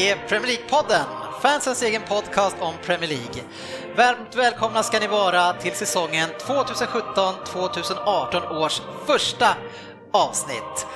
Är 0.00 0.16
Premier 0.28 0.48
League-podden, 0.48 1.04
fansens 1.42 1.82
egen 1.82 2.02
podcast 2.02 2.56
om 2.60 2.74
Premier 2.84 3.08
League. 3.08 3.42
Varmt 3.96 4.34
välkomna 4.34 4.82
ska 4.82 5.00
ni 5.00 5.06
vara 5.06 5.52
till 5.52 5.72
säsongen 5.72 6.30
2017-2018 6.38 8.56
års 8.56 8.82
första 9.06 9.56
avsnitt. 10.12 10.86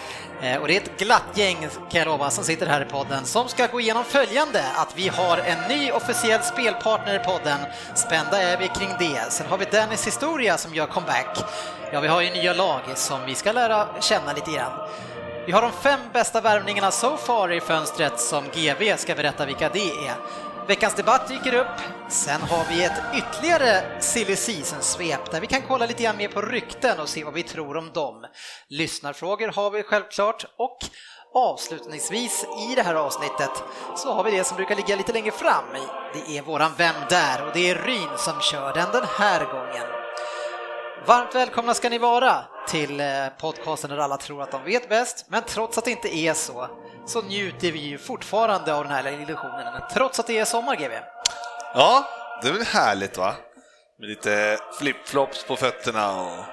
Eh, 0.43 0.61
och 0.61 0.69
det 0.69 0.77
är 0.77 0.81
ett 0.81 0.99
glatt 0.99 1.23
gäng 1.35 1.69
kan 1.91 1.99
jag 1.99 2.07
lova 2.07 2.31
som 2.31 2.45
sitter 2.45 2.67
här 2.67 2.83
i 2.83 2.85
podden 2.85 3.25
som 3.25 3.49
ska 3.49 3.67
gå 3.67 3.81
igenom 3.81 4.05
följande 4.05 4.65
att 4.77 4.97
vi 4.97 5.09
har 5.09 5.39
en 5.39 5.69
ny 5.69 5.91
officiell 5.91 6.43
spelpartner 6.43 7.15
i 7.15 7.19
podden. 7.19 7.59
Spända 7.95 8.43
är 8.43 8.59
vi 8.59 8.69
kring 8.69 8.91
det. 8.99 9.33
Sen 9.33 9.47
har 9.47 9.59
vi 9.59 9.65
Dennis 9.65 10.07
historia 10.07 10.59
som 10.59 10.75
gör 10.75 10.87
comeback. 10.87 11.39
Ja, 11.93 12.01
vi 12.01 12.09
har 12.09 12.23
ju 12.23 12.31
nya 12.31 12.53
lag 12.53 12.81
som 12.95 13.19
vi 13.27 13.35
ska 13.35 13.53
lära 13.53 13.87
känna 14.01 14.33
lite 14.33 14.51
grann. 14.51 14.73
Vi 15.47 15.53
har 15.53 15.63
de 15.63 15.73
fem 15.73 16.01
bästa 16.13 16.41
värvningarna 16.41 16.91
so 16.91 17.17
far 17.17 17.53
i 17.53 17.61
fönstret 17.61 18.21
som 18.21 18.45
GV 18.45 18.97
ska 18.97 19.15
berätta 19.15 19.47
vilka 19.47 19.69
det 19.69 19.91
är. 19.91 20.15
Veckans 20.67 20.95
debatt 20.95 21.29
dyker 21.29 21.55
upp. 21.55 21.81
Sen 22.09 22.41
har 22.41 22.65
vi 22.69 22.85
ett 22.85 23.03
ytterligare 23.15 24.01
silly 24.01 24.37
season-svep 24.37 25.31
där 25.31 25.41
vi 25.41 25.47
kan 25.47 25.63
kolla 25.63 25.87
lite 25.87 26.03
grann 26.03 26.17
mer 26.17 26.29
på 26.29 26.43
rykten 26.43 27.01
och 27.01 27.09
se 27.09 27.25
vad 27.25 27.35
vi 27.35 27.43
tror 27.43 27.77
om 27.77 27.93
dem. 27.93 28.25
Lyssnarfrågor 28.69 29.49
har 29.49 29.71
vi 29.71 29.83
självklart 29.83 30.45
och 30.59 30.79
avslutningsvis 31.35 32.47
i 32.71 32.75
det 32.75 32.83
här 32.83 32.95
avsnittet 32.95 33.51
så 33.97 34.13
har 34.13 34.25
vi 34.25 34.31
det 34.31 34.45
som 34.45 34.57
brukar 34.57 34.77
ligga 34.77 34.97
lite 34.97 35.13
längre 35.13 35.31
fram. 35.31 35.65
Det 36.15 36.39
är 36.39 36.43
våran 36.43 36.73
Vem 36.77 36.95
där? 37.09 37.47
och 37.47 37.51
det 37.55 37.71
är 37.71 37.75
Ryn 37.75 38.09
som 38.17 38.41
kör 38.41 38.73
den 38.73 38.91
den 38.93 39.05
här 39.19 39.45
gången. 39.45 40.04
Varmt 41.07 41.35
välkomna 41.35 41.75
ska 41.75 41.89
ni 41.89 41.99
vara 41.99 42.45
till 42.69 43.01
eh, 43.01 43.07
podcasten 43.39 43.91
där 43.91 43.99
alla 43.99 44.17
tror 44.17 44.43
att 44.43 44.51
de 44.51 44.65
vet 44.65 44.89
bäst, 44.89 45.27
men 45.29 45.43
trots 45.43 45.79
att 45.79 45.85
det 45.85 45.91
inte 45.91 46.17
är 46.17 46.35
så, 46.35 46.69
så 47.07 47.23
njuter 47.23 47.73
vi 47.73 47.79
ju 47.79 47.99
fortfarande 47.99 48.75
av 48.75 48.85
den 48.85 48.93
här 48.93 49.23
illusionen, 49.23 49.83
trots 49.93 50.21
att 50.21 50.27
det 50.27 50.39
är 50.39 50.45
sommar, 50.45 50.77
GV. 50.77 50.93
Ja, 51.75 52.05
det 52.43 52.49
är 52.49 52.53
väl 52.53 52.63
härligt 52.63 53.19
va? 53.19 53.35
Med 53.99 54.09
lite 54.09 54.59
flipflops 54.79 55.45
på 55.45 55.57
fötterna 55.57 56.21
och 56.21 56.45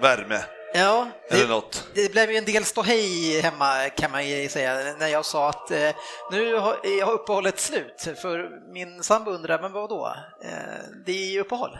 värme 0.00 0.40
Ja, 0.74 1.08
det, 1.30 1.48
något. 1.48 1.88
det 1.94 2.12
blev 2.12 2.30
ju 2.30 2.36
en 2.36 2.44
del 2.44 2.64
ståhej 2.64 3.40
hemma 3.40 3.88
kan 3.88 4.10
man 4.10 4.28
ju 4.28 4.48
säga, 4.48 4.94
när 4.98 5.08
jag 5.08 5.24
sa 5.24 5.48
att 5.48 5.70
eh, 5.70 5.90
nu 6.30 6.54
har, 6.54 7.04
har 7.04 7.12
uppehållet 7.12 7.60
slut, 7.60 8.08
för 8.22 8.50
min 8.72 9.02
sambo 9.02 9.30
undrar, 9.30 9.62
men 9.62 9.72
vad 9.72 9.88
då? 9.88 10.16
Eh, 10.44 10.50
det 11.06 11.12
är 11.12 11.32
ju 11.32 11.40
uppehåll. 11.40 11.78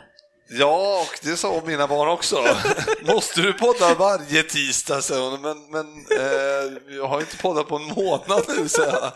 Ja, 0.53 1.01
och 1.01 1.19
det 1.23 1.37
sa 1.37 1.63
mina 1.67 1.87
barn 1.87 2.09
också. 2.09 2.45
Måste 3.03 3.41
du 3.41 3.53
podda 3.53 3.95
varje 3.95 4.43
tisdag, 4.43 5.03
sa 5.03 5.31
hon. 5.31 5.41
Men, 5.41 5.71
men 5.71 5.87
eh, 6.21 6.95
jag 6.97 7.09
har 7.09 7.21
inte 7.21 7.37
poddat 7.37 7.69
på 7.69 7.77
en 7.77 7.87
månad 7.87 8.45
nu, 8.49 8.69
sa 8.69 8.83
jag. 8.83 9.13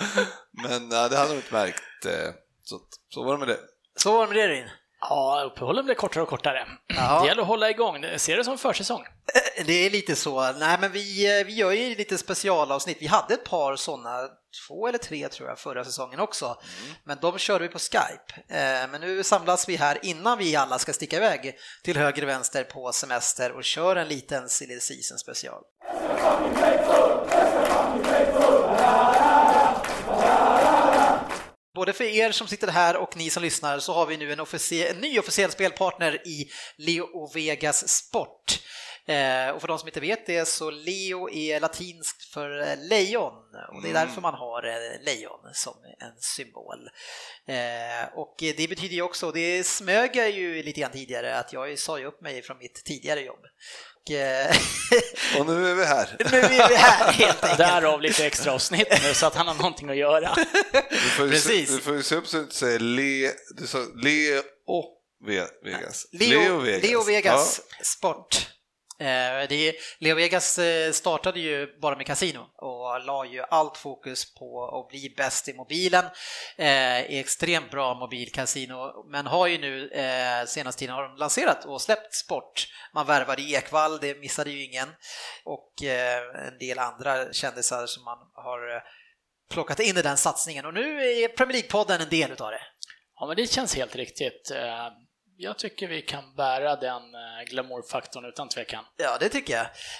Men 0.62 0.92
eh, 0.92 1.08
det 1.10 1.16
hade 1.16 1.30
de 1.30 1.36
inte 1.36 1.54
märkt. 1.54 2.06
Eh, 2.06 2.30
så, 2.64 2.80
så 3.08 3.24
var 3.24 3.32
det 3.32 3.38
med 3.38 3.48
det. 3.48 3.58
Så 3.96 4.12
var 4.12 4.26
det 4.26 4.34
med 4.34 4.48
det 4.48 4.54
Rin. 4.54 4.68
Ja, 5.08 5.42
uppehållen 5.46 5.84
blir 5.84 5.94
kortare 5.94 6.22
och 6.22 6.28
kortare. 6.28 6.66
Ja. 6.96 7.20
Det 7.22 7.28
gäller 7.28 7.42
att 7.42 7.48
hålla 7.48 7.70
igång. 7.70 8.04
Ser 8.16 8.36
det 8.36 8.44
som 8.44 8.58
försäsong. 8.58 9.00
Eh, 9.58 9.64
Det 9.66 9.72
är 9.86 9.90
lite 9.90 10.16
så. 10.16 10.52
Nej, 10.52 10.76
men 10.80 10.92
vi, 10.92 11.38
eh, 11.40 11.46
vi 11.46 11.52
gör 11.52 11.72
ju 11.72 11.94
lite 11.94 12.18
specialavsnitt. 12.18 12.96
Vi 13.00 13.06
hade 13.06 13.34
ett 13.34 13.44
par 13.44 13.76
sådana, 13.76 14.28
två 14.68 14.88
eller 14.88 14.98
tre 14.98 15.28
tror 15.28 15.48
jag, 15.48 15.58
förra 15.58 15.84
säsongen 15.84 16.20
också. 16.20 16.56
Men 17.04 17.18
de 17.20 17.38
körde 17.38 17.62
vi 17.64 17.68
på 17.68 17.78
Skype. 17.78 18.34
Eh, 18.58 18.88
Men 18.90 19.00
nu 19.00 19.22
samlas 19.22 19.68
vi 19.68 19.76
här 19.76 19.98
innan 20.02 20.38
vi 20.38 20.56
alla 20.56 20.78
ska 20.78 20.92
sticka 20.92 21.16
iväg 21.16 21.54
till 21.84 21.96
höger 21.96 22.22
och 22.22 22.28
vänster 22.28 22.64
på 22.64 22.92
semester 22.92 23.52
och 23.52 23.64
kör 23.64 23.96
en 23.96 24.08
liten 24.08 24.48
silly 24.48 24.80
season 24.80 25.18
special. 25.18 25.62
Både 31.74 31.92
för 31.92 32.04
er 32.04 32.32
som 32.32 32.48
sitter 32.48 32.68
här 32.68 32.96
och 32.96 33.16
ni 33.16 33.30
som 33.30 33.42
lyssnar 33.42 33.78
så 33.78 33.92
har 33.92 34.06
vi 34.06 34.16
nu 34.16 34.32
en, 34.32 34.40
officie- 34.40 34.90
en 34.90 34.96
ny 35.00 35.18
officiell 35.18 35.50
spelpartner 35.50 36.28
i 36.28 36.50
Leo 36.76 37.30
Vegas 37.34 37.88
Sport. 37.88 38.60
Eh, 39.06 39.48
och 39.48 39.60
för 39.60 39.68
de 39.68 39.78
som 39.78 39.88
inte 39.88 40.00
vet 40.00 40.26
det 40.26 40.48
så 40.48 40.70
Leo 40.70 41.30
är 41.30 41.60
latinskt 41.60 42.24
för 42.24 42.60
eh, 42.60 42.88
lejon 42.88 43.32
och 43.72 43.82
det 43.82 43.90
är 43.90 43.94
därför 43.94 44.20
man 44.20 44.34
har 44.34 44.62
eh, 44.66 45.04
lejon 45.04 45.40
som 45.52 45.74
en 46.00 46.16
symbol. 46.18 46.88
Eh, 47.46 48.18
och 48.18 48.34
det 48.38 48.68
betyder 48.68 48.94
ju 48.94 49.02
också, 49.02 49.30
det 49.30 49.64
smög 49.66 50.16
jag 50.16 50.30
ju 50.30 50.62
lite 50.62 50.80
grann 50.80 50.92
tidigare, 50.92 51.36
att 51.36 51.52
jag 51.52 51.78
sa 51.78 51.98
ju 51.98 52.04
upp 52.04 52.20
mig 52.20 52.42
från 52.42 52.58
mitt 52.58 52.84
tidigare 52.84 53.20
jobb. 53.20 53.44
Och, 54.06 54.10
eh, 54.10 54.56
Och 55.38 55.46
nu 55.46 55.70
är 55.70 55.74
vi 55.74 55.84
här. 55.84 56.16
nu 56.32 56.38
är 56.38 56.68
vi 56.68 56.74
här 56.74 57.12
helt 57.12 57.42
enkelt. 57.44 57.58
Därav 57.58 58.00
lite 58.02 58.26
extra 58.26 58.52
avsnitt 58.52 58.88
nu 59.08 59.14
så 59.14 59.26
att 59.26 59.34
han 59.34 59.46
har 59.46 59.54
någonting 59.54 59.90
att 59.90 59.96
göra. 59.96 60.34
Du 60.90 60.96
får 60.96 61.26
ju, 61.26 61.30
Precis. 61.32 61.68
Se, 61.68 61.74
du 61.76 61.80
får 61.80 61.94
ju 61.94 62.02
se 62.02 62.14
upp 62.16 62.26
så 62.26 62.36
du 62.36 62.42
inte 62.42 62.54
säger 62.54 62.78
Le, 62.78 63.30
du 63.56 63.66
sa 63.66 63.78
Leo 64.02 64.42
Ve- 65.26 65.46
Vegas. 65.64 66.06
Leo, 66.12 66.60
Leo 66.60 67.02
Vegas, 67.02 67.60
Ja. 67.78 67.84
Sport. 67.84 68.48
Eh, 69.00 69.48
det 69.48 69.74
Leo 69.98 70.16
Vegas 70.16 70.58
eh, 70.58 70.92
startade 70.92 71.40
ju 71.40 71.78
bara 71.80 71.96
med 71.96 72.06
kasino 72.06 72.46
och 72.56 73.04
la 73.04 73.26
ju 73.26 73.42
allt 73.42 73.76
fokus 73.76 74.34
på 74.34 74.68
att 74.68 74.88
bli 74.88 75.14
bäst 75.16 75.48
i 75.48 75.54
mobilen. 75.54 76.04
Eh, 76.56 76.98
är 76.98 77.20
extremt 77.20 77.70
bra 77.70 77.94
mobilkasino, 77.94 79.04
men 79.10 79.26
har 79.26 79.46
ju 79.46 79.58
nu 79.58 79.88
eh, 79.88 80.46
senaste 80.46 80.78
tiden 80.78 80.94
har 80.94 81.02
de 81.02 81.16
lanserat 81.16 81.64
och 81.64 81.82
släppt 81.82 82.14
sport. 82.14 82.66
Man 82.94 83.06
värvade 83.06 83.42
Ekvall, 83.42 83.98
det 83.98 84.20
missade 84.20 84.50
ju 84.50 84.64
ingen, 84.64 84.88
och 85.44 85.82
eh, 85.82 86.46
en 86.48 86.58
del 86.58 86.78
andra 86.78 87.32
kändisar 87.32 87.86
som 87.86 88.04
man 88.04 88.18
har 88.34 88.76
eh, 88.76 88.82
plockat 89.50 89.80
in 89.80 89.96
i 89.96 90.02
den 90.02 90.16
satsningen 90.16 90.66
och 90.66 90.74
nu 90.74 91.00
är 91.00 91.28
Premier 91.28 91.62
League-podden 91.62 92.02
en 92.02 92.08
del 92.08 92.32
utav 92.32 92.50
det. 92.50 92.62
Ja, 93.20 93.26
men 93.26 93.36
det 93.36 93.46
känns 93.46 93.76
helt 93.76 93.96
riktigt. 93.96 94.50
Eh, 94.50 94.88
jag 95.44 95.58
tycker 95.58 95.86
vi 95.88 96.02
kan 96.02 96.24
bära 96.36 96.76
den 96.76 97.02
eh, 97.14 97.44
glamourfaktorn 97.50 98.24
utan 98.24 98.48
tvekan. 98.48 98.84
Ja, 98.96 99.16
det 99.20 99.28
tycker 99.28 99.54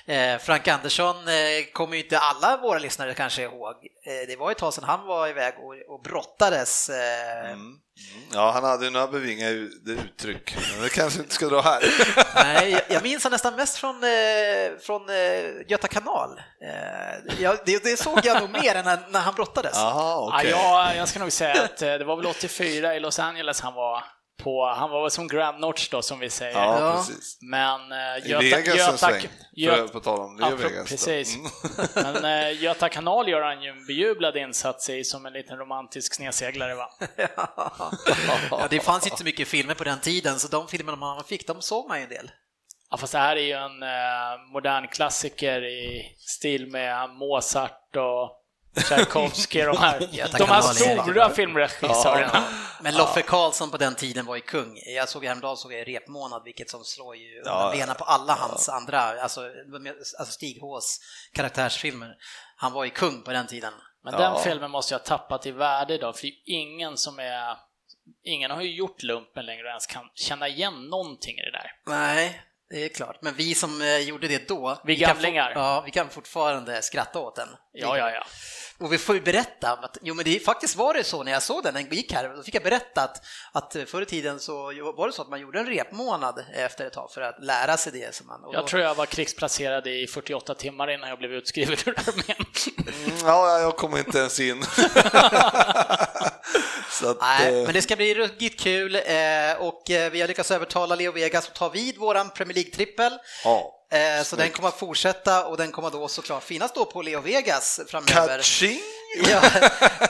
jag. 0.06 0.32
Eh, 0.34 0.38
Frank 0.38 0.68
Andersson 0.68 1.16
eh, 1.28 1.34
kommer 1.72 1.96
ju 1.96 2.02
inte 2.02 2.18
alla 2.18 2.56
våra 2.56 2.78
lyssnare 2.78 3.14
kanske 3.14 3.42
ihåg. 3.42 3.74
Eh, 4.06 4.26
det 4.28 4.36
var 4.38 4.50
ett 4.50 4.58
tag 4.58 4.74
sedan 4.74 4.84
han 4.84 5.06
var 5.06 5.28
iväg 5.28 5.54
och, 5.58 5.94
och 5.94 6.02
brottades. 6.02 6.88
Mm. 6.90 7.44
Mm. 7.52 7.78
Ja, 8.32 8.50
han 8.50 8.64
hade 8.64 8.84
ju 8.84 8.90
några 8.90 9.06
bevingade 9.06 9.52
uttryck, 9.86 10.56
men 10.72 10.82
det 10.82 10.88
kanske 10.88 11.20
inte 11.20 11.34
ska 11.34 11.46
dra 11.46 11.60
här. 11.60 11.82
Nej, 12.44 12.70
jag- 12.70 12.82
jag 12.88 13.02
minns 13.02 13.22
han 13.22 13.32
nästan 13.32 13.56
mest 13.56 13.76
från, 13.78 14.00
från 14.80 15.02
Göta 15.68 15.88
kanal. 15.88 16.40
Jag, 17.38 17.58
det, 17.66 17.84
det 17.84 17.96
såg 17.96 18.20
jag 18.24 18.40
nog 18.40 18.50
mer 18.50 18.74
än 18.74 18.84
när, 18.84 18.98
när 19.10 19.20
han 19.20 19.34
brottades. 19.34 19.72
Jaha, 19.76 20.18
okej. 20.28 20.50
Ja, 20.50 20.86
jag, 20.88 20.96
jag 20.96 21.08
ska 21.08 21.18
nog 21.18 21.32
säga 21.32 21.62
att 21.64 21.76
det 21.76 22.04
var 22.04 22.16
väl 22.16 22.26
84 22.26 22.94
i 22.94 23.00
Los 23.00 23.18
Angeles 23.18 23.60
han 23.60 23.74
var 23.74 24.04
på, 24.42 24.66
han 24.66 24.90
var 24.90 25.02
väl 25.02 25.10
som 25.10 25.28
Grand 25.28 25.60
Notch 25.60 25.88
då 25.88 26.02
som 26.02 26.18
vi 26.18 26.30
säger. 26.30 26.52
Ja, 26.58 26.80
Ja. 26.80 26.96
precis. 26.96 27.38
Men 27.40 27.80
I 27.92 28.28
Göta, 28.28 28.40
Vegas 28.42 28.68
en 28.68 28.76
Göta, 28.76 28.96
sväng, 28.96 29.28
Göta, 29.52 29.76
för, 29.76 29.88
på 29.88 30.00
tal 30.00 30.20
om 30.20 30.36
Leo 30.38 30.50
Ja, 30.50 30.56
Vegas. 30.56 30.88
precis. 30.88 31.36
Mm. 31.36 31.50
Men 31.94 32.24
eh, 32.24 32.50
Göta 32.62 32.88
kanal 32.88 33.28
gör 33.28 33.40
han 33.42 33.62
ju 33.62 33.70
en 33.70 33.86
bejublad 33.86 34.36
insats 34.36 34.90
i 34.90 35.04
som 35.04 35.26
en 35.26 35.32
liten 35.32 35.58
romantisk 35.58 36.14
snedseglare 36.14 36.74
va? 36.74 36.90
Ja, 38.50 38.66
det 38.70 38.80
fanns 38.80 39.04
inte 39.06 39.16
så 39.18 39.24
mycket 39.24 39.48
filmer 39.48 39.74
på 39.74 39.84
den 39.84 40.00
tiden, 40.00 40.38
så 40.38 40.48
de 40.48 40.68
filmerna 40.68 40.96
man 40.96 41.24
fick, 41.24 41.46
de 41.46 41.62
såg 41.62 41.88
man 41.88 41.98
ju 41.98 42.02
en 42.04 42.10
del. 42.10 42.30
Ja, 42.90 42.96
fast 42.96 43.12
det 43.12 43.18
här 43.18 43.36
är 43.36 43.40
ju 43.40 43.52
en 43.52 43.82
eh, 43.82 44.52
modern 44.52 44.88
klassiker 44.88 45.64
i 45.64 46.12
stil 46.18 46.66
med 46.66 47.10
Mozart 47.10 47.96
och 47.96 48.40
Tchaikovsky, 48.88 49.62
de 49.62 49.76
här, 49.78 49.98
de 50.38 50.44
här 50.44 50.62
stora 50.62 51.30
filmregissörerna. 51.30 52.44
Men 52.80 52.94
Loffe 52.96 53.22
Karlsson 53.22 53.70
på 53.70 53.76
den 53.76 53.94
tiden 53.94 54.26
var 54.26 54.34
ju 54.36 54.40
kung. 54.40 54.76
Jag 54.96 55.08
såg 55.08 55.24
häromdagen 55.24 55.56
såg 55.56 55.72
jag 55.72 55.88
Repmånad, 55.88 56.42
vilket 56.44 56.70
som 56.70 56.84
slår 56.84 57.16
ju 57.16 57.42
Ja, 57.44 57.70
benen 57.76 57.94
på 57.96 58.04
alla 58.04 58.32
hans 58.34 58.68
andra, 58.68 59.00
alltså, 59.00 59.40
alltså 60.18 60.32
Stig 60.34 60.60
Hås 60.60 61.00
karaktärsfilmer. 61.34 62.14
Han 62.56 62.72
var 62.72 62.84
ju 62.84 62.90
kung 62.90 63.22
på 63.22 63.30
den 63.32 63.46
tiden. 63.46 63.72
Men 64.04 64.14
Ja. 64.14 64.20
den 64.20 64.42
filmen 64.42 64.70
måste 64.70 64.94
jag 64.94 64.98
ha 64.98 65.04
tappat 65.06 65.46
i 65.46 65.50
värde 65.50 65.94
idag, 65.94 66.16
för 66.16 66.22
det 66.22 66.28
är 66.28 66.32
ingen 66.46 66.96
som 66.96 67.18
är... 67.18 67.56
Ingen 68.24 68.50
har 68.50 68.62
ju 68.62 68.74
gjort 68.76 69.02
lumpen 69.02 69.46
längre 69.46 69.62
och 69.62 69.68
ens 69.68 69.86
kan 69.86 70.04
känna 70.14 70.48
igen 70.48 70.88
någonting 70.88 71.38
i 71.38 71.42
det 71.42 71.50
där. 71.50 71.72
Nej, 71.86 72.42
det 72.70 72.84
är 72.84 72.88
klart. 72.88 73.18
Men 73.22 73.34
vi 73.34 73.54
som 73.54 73.82
eh, 73.82 73.98
gjorde 73.98 74.28
det 74.28 74.48
då, 74.48 74.80
Vi 74.84 74.96
kan 74.96 75.08
gamlingar. 75.14 75.52
for- 75.52 75.62
ja, 75.62 75.82
vi 75.86 75.90
kan 75.90 76.08
fortfarande 76.10 76.82
skratta 76.82 77.18
åt 77.18 77.36
den. 77.36 77.48
Ja, 77.72 77.98
ja, 77.98 78.10
ja. 78.10 78.24
Och 78.78 78.92
vi 78.92 78.98
får 78.98 79.14
ju 79.14 79.20
berätta 79.20 79.72
att, 79.72 79.98
jo 80.02 80.14
men 80.14 80.24
det 80.24 80.44
faktiskt 80.44 80.76
var 80.76 80.94
det 80.94 81.04
så 81.04 81.22
när 81.22 81.32
jag 81.32 81.42
såg 81.42 81.62
den, 81.62 81.74
den 81.74 81.88
gick 81.90 82.12
här, 82.12 82.28
då 82.36 82.42
fick 82.42 82.54
jag 82.54 82.62
berätta 82.62 83.02
att, 83.02 83.24
att 83.52 83.76
förr 83.86 84.02
i 84.02 84.06
tiden 84.06 84.40
så 84.40 84.62
var 84.96 85.06
det 85.06 85.12
så 85.12 85.22
att 85.22 85.28
man 85.28 85.40
gjorde 85.40 85.58
en 85.58 85.66
repmånad 85.66 86.44
efter 86.54 86.86
ett 86.86 86.92
tag 86.92 87.10
för 87.10 87.20
att 87.20 87.44
lära 87.44 87.76
sig 87.76 87.92
det. 87.92 88.14
Som 88.14 88.26
man, 88.26 88.42
då... 88.42 88.50
Jag 88.52 88.66
tror 88.66 88.82
jag 88.82 88.94
var 88.94 89.06
krigsplacerad 89.06 89.86
i 89.86 90.06
48 90.06 90.54
timmar 90.54 90.90
innan 90.90 91.08
jag 91.08 91.18
blev 91.18 91.32
utskriven 91.32 91.76
ur 91.86 91.94
armén. 91.98 92.46
Mm, 93.04 93.16
ja, 93.24 93.60
jag 93.60 93.76
kom 93.76 93.96
inte 93.96 94.18
ens 94.18 94.40
in. 94.40 94.64
att, 97.02 97.20
Nej, 97.20 97.60
eh... 97.60 97.64
men 97.64 97.74
det 97.74 97.82
ska 97.82 97.96
bli 97.96 98.14
ruggigt 98.14 98.60
kul 98.60 98.94
eh, 98.94 99.02
och 99.58 99.90
eh, 99.90 100.10
vi 100.10 100.20
har 100.20 100.28
lyckats 100.28 100.50
övertala 100.50 100.94
Leo 100.94 101.12
Vegas 101.12 101.48
att 101.48 101.54
ta 101.54 101.68
vid 101.68 101.98
våran 101.98 102.30
Premier 102.30 102.54
League-trippel. 102.54 103.18
Ja. 103.44 103.83
Eh, 103.94 104.22
så 104.22 104.36
den 104.36 104.50
kommer 104.50 104.68
att 104.68 104.78
fortsätta 104.78 105.46
och 105.46 105.56
den 105.56 105.72
kommer 105.72 105.90
då 105.90 106.08
såklart 106.08 106.42
finnas 106.42 106.72
då 106.72 106.84
på 106.84 107.02
Leo 107.02 107.20
Vegas 107.20 107.80
framöver. 107.86 108.36
Catching! 108.36 108.80
Ja, 109.28 109.42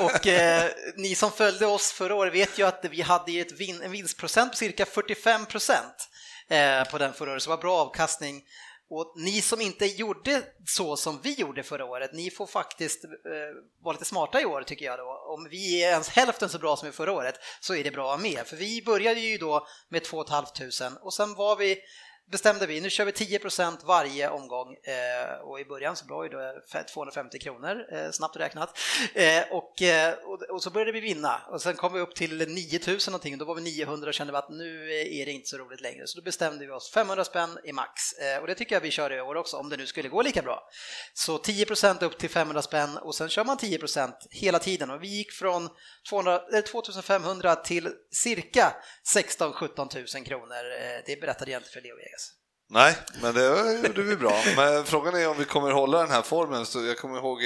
och 0.00 0.26
eh, 0.26 0.70
ni 0.96 1.14
som 1.14 1.32
följde 1.32 1.66
oss 1.66 1.92
förra 1.92 2.14
året 2.14 2.34
vet 2.34 2.58
ju 2.58 2.66
att 2.66 2.84
vi 2.90 3.02
hade 3.02 3.32
ett 3.32 3.52
vin, 3.52 3.82
en 3.82 3.90
vinstprocent 3.90 4.52
på 4.52 4.56
cirka 4.56 4.86
45 4.86 5.46
procent 5.46 6.08
eh, 6.48 6.84
på 6.84 6.98
den 6.98 7.12
förra 7.12 7.32
året, 7.32 7.42
så 7.42 7.50
det 7.50 7.56
var 7.56 7.62
bra 7.62 7.78
avkastning. 7.78 8.42
Och 8.90 9.14
ni 9.16 9.42
som 9.42 9.60
inte 9.60 9.87
gjorde 9.87 10.42
så 10.66 10.96
som 10.96 11.20
vi 11.22 11.32
gjorde 11.32 11.62
förra 11.62 11.84
året, 11.84 12.10
ni 12.12 12.30
får 12.30 12.46
faktiskt 12.46 13.04
eh, 13.04 13.10
vara 13.84 13.92
lite 13.92 14.04
smarta 14.04 14.40
i 14.40 14.44
år 14.44 14.62
tycker 14.62 14.84
jag 14.84 14.98
då. 14.98 15.34
Om 15.34 15.48
vi 15.50 15.84
är 15.84 15.90
ens 15.90 16.08
hälften 16.08 16.48
så 16.48 16.58
bra 16.58 16.76
som 16.76 16.88
i 16.88 16.92
förra 16.92 17.12
året 17.12 17.34
så 17.60 17.75
är 17.75 17.84
det 17.84 17.90
bra 17.90 18.16
med. 18.16 18.46
För 18.46 18.56
vi 18.56 18.82
började 18.82 19.20
ju 19.20 19.38
då 19.38 19.66
med 19.88 20.04
2 20.04 20.25
500 20.28 21.00
och 21.00 21.14
sen 21.14 21.34
var 21.34 21.56
vi 21.56 21.78
bestämde 22.31 22.67
vi, 22.67 22.81
nu 22.81 22.91
kör 22.91 23.05
vi 23.05 23.12
10% 23.12 23.76
varje 23.85 24.29
omgång 24.29 24.75
eh, 24.75 25.41
och 25.43 25.61
i 25.61 25.65
början 25.65 25.97
så 25.97 26.06
var 26.06 26.29
det 26.29 26.85
250 26.85 27.38
kronor, 27.38 27.87
eh, 27.93 28.11
snabbt 28.11 28.37
räknat. 28.37 28.79
Eh, 29.15 29.43
och, 29.50 29.82
eh, 29.82 30.15
och, 30.15 30.43
och, 30.43 30.62
så 30.62 30.71
började 30.71 30.93
vi 30.93 31.00
vinna 31.00 31.41
och 31.50 31.62
sen 31.62 31.75
kom 31.75 31.93
vi 31.93 32.00
upp 32.00 32.15
till 32.15 32.49
9000 32.49 33.12
någonting 33.12 33.35
och 33.35 33.38
då 33.38 33.44
var 33.44 33.55
vi 33.55 33.62
900 33.62 34.09
och 34.09 34.15
kände 34.15 34.32
vi 34.32 34.38
att 34.38 34.50
nu 34.50 34.93
är 34.94 35.26
det 35.26 35.32
inte 35.32 35.49
så 35.49 35.59
roligt 35.59 35.81
längre. 35.81 36.06
Så 36.06 36.19
då 36.19 36.25
bestämde 36.25 36.67
vi 36.67 36.73
oss 36.73 36.91
500 36.91 37.25
spänn 37.25 37.59
i 37.65 37.73
max 37.73 38.12
eh, 38.12 38.41
och 38.41 38.47
det 38.47 38.55
tycker 38.55 38.76
jag 38.76 38.81
vi 38.81 38.91
kör 38.91 39.12
i 39.12 39.21
år 39.21 39.35
också 39.35 39.56
om 39.56 39.69
det 39.69 39.76
nu 39.76 39.87
skulle 39.87 40.09
gå 40.09 40.23
lika 40.23 40.43
bra. 40.43 40.69
Så 41.15 41.38
10% 41.38 42.05
upp 42.05 42.19
till 42.19 42.31
500 42.31 42.62
spänn 42.62 42.97
och 42.97 43.15
sen 43.15 43.29
kör 43.29 43.44
man 43.44 43.56
10% 43.59 44.12
hela 44.31 44.59
tiden 44.59 44.91
och 44.91 45.03
vi 45.03 45.09
gick 45.09 45.32
från 45.32 45.69
200, 46.11 46.41
2500 46.71 47.53
eh, 47.53 47.62
till 47.62 47.91
cirka 48.11 48.76
16 49.06 49.53
17 49.53 49.88
000 49.94 50.25
kronor. 50.25 50.73
Eh, 50.81 51.03
det 51.06 51.21
berättade 51.21 51.50
jag 51.50 51.59
inte 51.61 51.71
för 51.71 51.81
Leo 51.81 51.97
Nej, 52.70 52.96
men 53.22 53.34
det 53.34 53.72
gjorde 53.87 54.02
vi 54.02 54.16
bra. 54.16 54.43
Men 54.56 54.84
frågan 54.84 55.14
är 55.14 55.28
om 55.28 55.38
vi 55.38 55.44
kommer 55.44 55.70
hålla 55.70 55.99
den 55.99 56.11
här 56.11 56.22
formen. 56.22 56.66
Så 56.66 56.84
jag 56.84 56.99
kommer 56.99 57.16
ihåg 57.19 57.38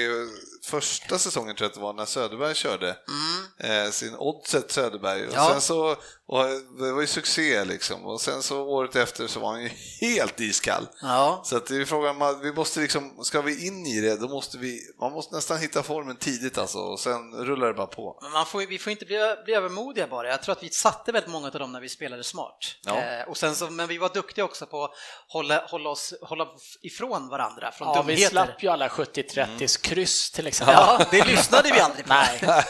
första 0.64 1.19
säsongen 1.19 1.56
tror 1.56 1.64
jag 1.64 1.69
att 1.69 1.75
det 1.75 1.81
var 1.81 1.93
när 1.93 2.05
Söderberg 2.05 2.55
körde 2.55 2.96
mm. 3.08 3.84
eh, 3.87 3.90
sin 3.90 4.14
Oddset 4.14 4.70
Söderberg. 4.70 5.26
Och 5.26 5.32
ja. 5.34 5.49
sen 5.50 5.60
så, 5.60 5.96
och 6.26 6.44
det 6.78 6.93
var 6.93 7.00
ju 7.00 7.06
succé 7.06 7.64
liksom. 7.64 8.06
Och 8.06 8.20
sen 8.20 8.43
så 8.43 8.62
året 8.62 8.96
efter 8.96 9.26
så 9.26 9.40
var 9.40 9.52
han 9.52 9.62
ju 9.62 9.70
helt 10.00 10.40
iskall. 10.40 10.88
Ja. 11.02 11.43
Så 11.44 11.56
att 11.56 11.66
det 11.66 11.76
är 11.76 11.84
frågan, 11.84 12.40
vi 12.43 12.52
måste 12.52 12.81
liksom, 12.81 13.25
ska 13.25 13.40
vi 13.40 13.66
in 13.66 13.87
i 13.87 14.00
det, 14.00 14.16
då 14.16 14.28
måste 14.28 14.58
vi, 14.58 14.81
man 15.00 15.12
måste 15.12 15.34
nästan 15.34 15.58
hitta 15.58 15.82
formen 15.82 16.16
tidigt 16.16 16.58
alltså 16.58 16.78
och 16.78 17.00
sen 17.00 17.34
rullar 17.34 17.66
det 17.66 17.75
bara 17.75 17.87
på. 17.87 18.19
Men 18.22 18.32
man 18.32 18.46
får, 18.46 18.66
vi 18.66 18.78
får 18.78 18.90
inte 18.90 19.06
bli, 19.06 19.34
bli 19.44 19.55
övermodiga 19.55 20.06
bara. 20.06 20.28
Jag 20.28 20.43
tror 20.43 20.52
att 20.52 20.62
vi 20.62 20.70
satte 20.70 21.12
väldigt 21.12 21.31
många 21.31 21.46
av 21.46 21.52
dem 21.52 21.72
när 21.72 21.81
vi 21.81 21.88
spelade 21.88 22.25
smart. 22.25 22.76
Ja. 22.84 22.96
Eh, 22.96 23.28
och 23.28 23.37
sen 23.37 23.55
så, 23.55 23.70
men 23.70 23.88
vi 23.88 23.99
var 23.99 24.08
duktiga 24.14 24.44
också 24.44 24.66
på 24.66 24.84
att 24.84 24.90
hålla, 25.28 25.66
hålla, 25.66 25.90
oss, 25.90 26.14
hålla 26.22 26.49
ifrån 26.82 27.28
varandra, 27.28 27.72
från 27.72 27.88
ja, 27.88 27.94
dumheter. 27.94 28.22
Vi 28.22 28.28
slapp 28.28 28.62
ju 28.62 28.69
alla 28.69 28.88
70-30 28.88 29.44
mm. 29.44 29.69
kryss 29.82 30.31
till 30.31 30.46
exempel. 30.46 30.57
Ja, 30.66 31.00
det 31.10 31.25
lyssnade 31.25 31.70
vi 31.72 31.81
aldrig 31.81 32.05
på. 32.06 32.14
Nej. 32.14 32.62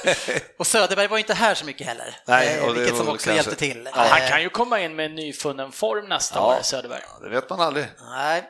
Och 0.58 0.66
Söderberg 0.66 1.06
var 1.08 1.18
inte 1.18 1.34
här 1.34 1.54
så 1.54 1.64
mycket 1.64 1.86
heller, 1.86 2.16
Nej, 2.26 2.60
och 2.60 2.76
vilket 2.76 2.96
som 2.96 3.08
också 3.08 3.30
kanske... 3.30 3.32
hjälpte 3.32 3.56
till. 3.56 3.88
Ja, 3.94 4.06
han 4.10 4.28
kan 4.28 4.42
ju 4.42 4.48
komma 4.48 4.80
in 4.80 4.96
med 4.96 5.06
en 5.06 5.14
nyfunnen 5.14 5.72
form 5.72 6.08
nästa 6.08 6.38
ja, 6.38 6.56
år, 6.56 6.62
Söderberg. 6.62 7.02
Det 7.22 7.28
vet 7.28 7.50
man 7.50 7.60
aldrig. 7.60 7.86
Nej, 8.10 8.44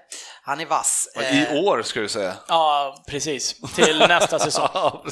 han 0.49 0.61
är 0.61 0.67
vass. 0.67 1.09
I 1.33 1.39
eh, 1.39 1.55
år 1.55 1.83
ska 1.83 2.01
du 2.01 2.09
säga. 2.09 2.37
Ja, 2.49 3.05
precis. 3.07 3.55
Till 3.75 3.99
nästa 3.99 4.39
säsong. 4.49 4.69
ja, 4.75 5.05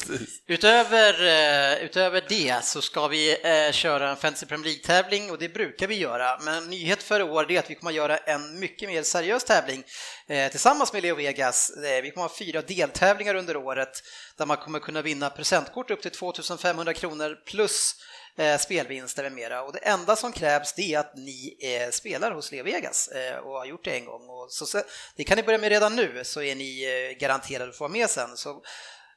utöver, 0.47 1.27
eh, 1.27 1.85
utöver 1.85 2.25
det 2.29 2.65
så 2.65 2.83
ska 2.83 3.09
vi 3.09 3.37
eh, 3.67 3.73
köra 3.73 4.11
en 4.11 4.17
Fantasy 4.17 4.47
Premier 4.47 4.65
League-tävling 4.65 5.31
och 5.31 5.38
det 5.38 5.49
brukar 5.49 5.87
vi 5.87 5.99
göra. 5.99 6.38
Men 6.41 6.71
nyhet 6.71 7.03
för 7.03 7.21
i 7.21 7.23
år 7.23 7.50
är 7.50 7.59
att 7.59 7.71
vi 7.71 7.75
kommer 7.75 7.91
att 7.91 7.97
göra 7.97 8.17
en 8.17 8.61
mycket 8.61 8.88
mer 8.88 9.03
seriös 9.03 9.44
tävling 9.44 9.85
tillsammans 10.50 10.93
med 10.93 11.03
Leo 11.03 11.15
Vegas. 11.15 11.73
Vi 12.03 12.11
kommer 12.11 12.27
att 12.27 12.31
ha 12.31 12.38
fyra 12.38 12.62
deltävlingar 12.62 13.35
under 13.35 13.56
året 13.56 14.03
där 14.38 14.47
man 14.47 14.56
kommer 14.56 14.79
kunna 14.79 15.03
vinna 15.03 15.31
presentkort 15.31 15.91
upp 15.91 16.03
till 16.03 16.11
2500 16.11 16.94
kronor 16.94 17.38
plus 17.47 17.94
spelvinster 18.59 19.23
med 19.23 19.33
mera. 19.33 19.62
Och 19.62 19.73
det 19.73 19.79
enda 19.79 20.17
som 20.17 20.33
krävs 20.33 20.75
det 20.75 20.94
är 20.94 20.99
att 20.99 21.17
ni 21.17 21.56
eh, 21.61 21.91
spelar 21.91 22.31
hos 22.31 22.53
Leo 22.53 22.65
Vegas 22.65 23.09
eh, 23.09 23.37
och 23.37 23.53
har 23.53 23.67
gjort 23.67 23.85
det 23.85 23.97
en 23.97 24.05
gång. 24.05 24.29
Och 24.29 24.47
så, 24.50 24.83
det 25.17 25.25
kan 25.25 25.37
ni 25.37 25.43
börja 25.43 25.59
med 25.59 25.69
redan 25.69 25.97
nu 25.97 26.25
så 26.25 26.43
är 26.43 26.55
ni 26.55 26.85
eh, 26.85 27.19
garanterade 27.19 27.71
att 27.71 27.77
få 27.77 27.85
vara 27.85 27.93
med 27.93 28.11
sen. 28.11 28.37
Så 28.37 28.62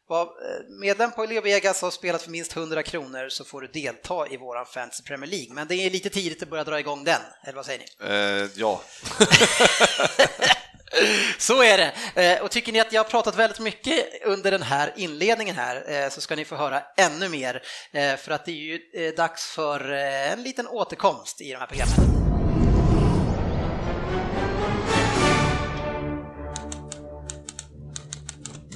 var 0.09 0.23
eh, 0.23 0.79
medlem 0.79 1.11
på 1.11 1.25
Leo 1.25 1.41
Vegas 1.41 1.83
och 1.83 1.85
har 1.85 1.91
spelat 1.91 2.21
för 2.21 2.31
minst 2.31 2.55
100 2.55 2.83
kronor 2.83 3.29
så 3.29 3.45
får 3.45 3.61
du 3.61 3.67
delta 3.67 4.27
i 4.27 4.37
våran 4.37 4.65
Fantasy 4.65 5.03
Premier 5.03 5.31
League. 5.31 5.53
Men 5.53 5.67
det 5.67 5.75
är 5.75 5.89
lite 5.89 6.09
tidigt 6.09 6.43
att 6.43 6.49
börja 6.49 6.63
dra 6.63 6.79
igång 6.79 7.03
den, 7.03 7.21
eller 7.43 7.55
vad 7.55 7.65
säger 7.65 7.79
ni? 7.79 7.85
Eh, 8.09 8.49
ja. 8.55 8.81
Så 11.37 11.63
är 11.63 11.77
det. 11.77 11.93
Eh, 12.15 12.43
och 12.43 12.51
tycker 12.51 12.71
ni 12.71 12.79
att 12.79 12.93
jag 12.93 13.03
har 13.03 13.09
pratat 13.09 13.35
väldigt 13.35 13.59
mycket 13.59 14.05
under 14.25 14.51
den 14.51 14.61
här 14.61 14.93
inledningen 14.95 15.55
här 15.55 16.03
eh, 16.03 16.09
så 16.09 16.21
ska 16.21 16.35
ni 16.35 16.45
få 16.45 16.55
höra 16.55 16.81
ännu 16.97 17.29
mer 17.29 17.61
eh, 17.91 18.15
för 18.15 18.31
att 18.31 18.45
det 18.45 18.51
är 18.51 18.55
ju 18.55 19.11
dags 19.11 19.51
för 19.51 19.91
en 19.91 20.43
liten 20.43 20.67
återkomst 20.67 21.41
i 21.41 21.51
de 21.51 21.57
här 21.57 21.67
programmen. 21.67 21.95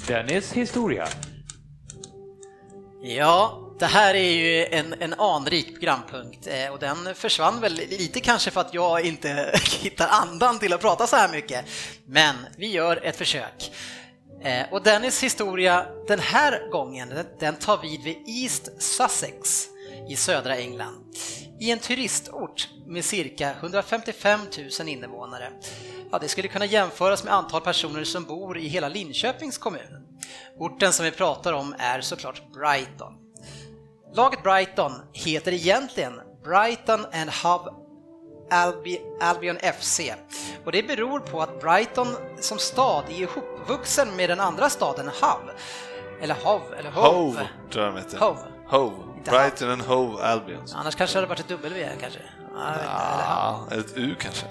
Dennis 0.07 0.54
historia. 0.54 1.07
Ja, 3.01 3.62
det 3.80 3.86
här 3.86 4.14
är 4.16 4.31
ju 4.31 4.66
en, 4.66 4.94
en 5.00 5.14
anrik 5.14 5.74
programpunkt 5.74 6.48
eh, 6.48 6.74
och 6.74 6.80
den 6.80 7.16
försvann 7.16 7.62
väl 7.62 7.74
lite 7.74 8.20
kanske 8.20 8.52
för 8.52 8.62
att 8.62 8.74
jag 8.74 9.06
inte 9.06 9.60
hittar 9.81 10.08
andan 10.08 10.60
till 10.60 10.74
att 10.74 10.81
prata 10.81 11.08
så 11.08 11.16
här 11.16 11.30
mycket. 11.30 11.66
Men 12.06 12.36
vi 12.57 12.68
gör 12.71 13.06
ett 13.06 13.16
försök. 13.16 13.71
Eh, 14.44 14.74
och 14.74 14.83
Dennis 14.83 15.24
historia 15.24 15.86
den 16.07 16.19
här 16.19 16.69
gången, 16.71 17.14
den 17.40 17.56
tar 17.56 17.78
vid 17.78 18.04
vid 18.04 18.18
East 18.28 18.81
Sussex 18.81 19.68
i 20.09 20.16
södra 20.16 20.57
England. 20.57 21.16
I 21.59 21.71
en 21.71 21.80
turistort 21.80 22.69
med 22.88 23.06
cirka 23.06 23.52
155 23.52 24.40
000 24.80 24.90
invånare. 24.90 25.50
Ja, 26.12 26.19
det 26.19 26.28
skulle 26.28 26.47
kunna 26.47 26.66
jämföras 26.66 27.24
med 27.24 27.33
antal 27.33 27.62
personer 27.62 28.04
som 28.04 28.24
bor 28.24 28.57
i 28.57 28.68
hela 28.68 28.90
Linköpings 28.90 29.57
kommun. 29.57 30.07
Orten 30.57 30.94
som 30.94 31.06
vi 31.06 31.12
pratar 31.12 31.54
om 31.54 31.76
är 31.80 32.02
såklart 32.02 32.42
Brighton. 32.54 33.22
Laget 34.16 34.44
Brighton 34.44 34.92
heter 35.14 35.52
egentligen 35.52 36.14
Brighton 36.44 37.06
and 37.14 37.30
Hove 37.30 37.72
Albi 38.52 39.02
Albion 39.22 39.58
FC 39.80 40.02
och 40.66 40.72
det 40.72 40.88
beror 40.88 41.20
på 41.20 41.42
att 41.42 41.62
Brighton 41.62 42.08
som 42.40 42.58
stad 42.60 43.04
är 43.10 43.22
ihopvuxen 43.22 44.16
med 44.16 44.30
den 44.30 44.40
andra 44.40 44.70
staden 44.70 45.08
Hove. 45.22 45.54
Eller 46.22 46.36
Hove, 46.44 46.78
eller 46.80 46.92
Hove. 46.92 47.08
Hove, 47.08 47.48
tror 47.72 47.86
jag 47.86 47.94
de 47.96 48.00
heter. 48.00 48.18
Hove. 48.18 48.40
Hove. 48.68 48.96
Brighton 49.26 49.70
and 49.70 49.82
Hove 49.82 50.24
Albion. 50.24 50.66
Annars 50.76 50.96
kanske 50.96 51.16
det 51.16 51.20
hade 51.20 51.30
varit 51.30 51.40
ett 51.40 51.50
W 51.50 51.90
kanske. 52.02 52.20
Ja, 52.56 53.68
ett 53.72 53.98
U 53.98 54.16
kanske. 54.20 54.46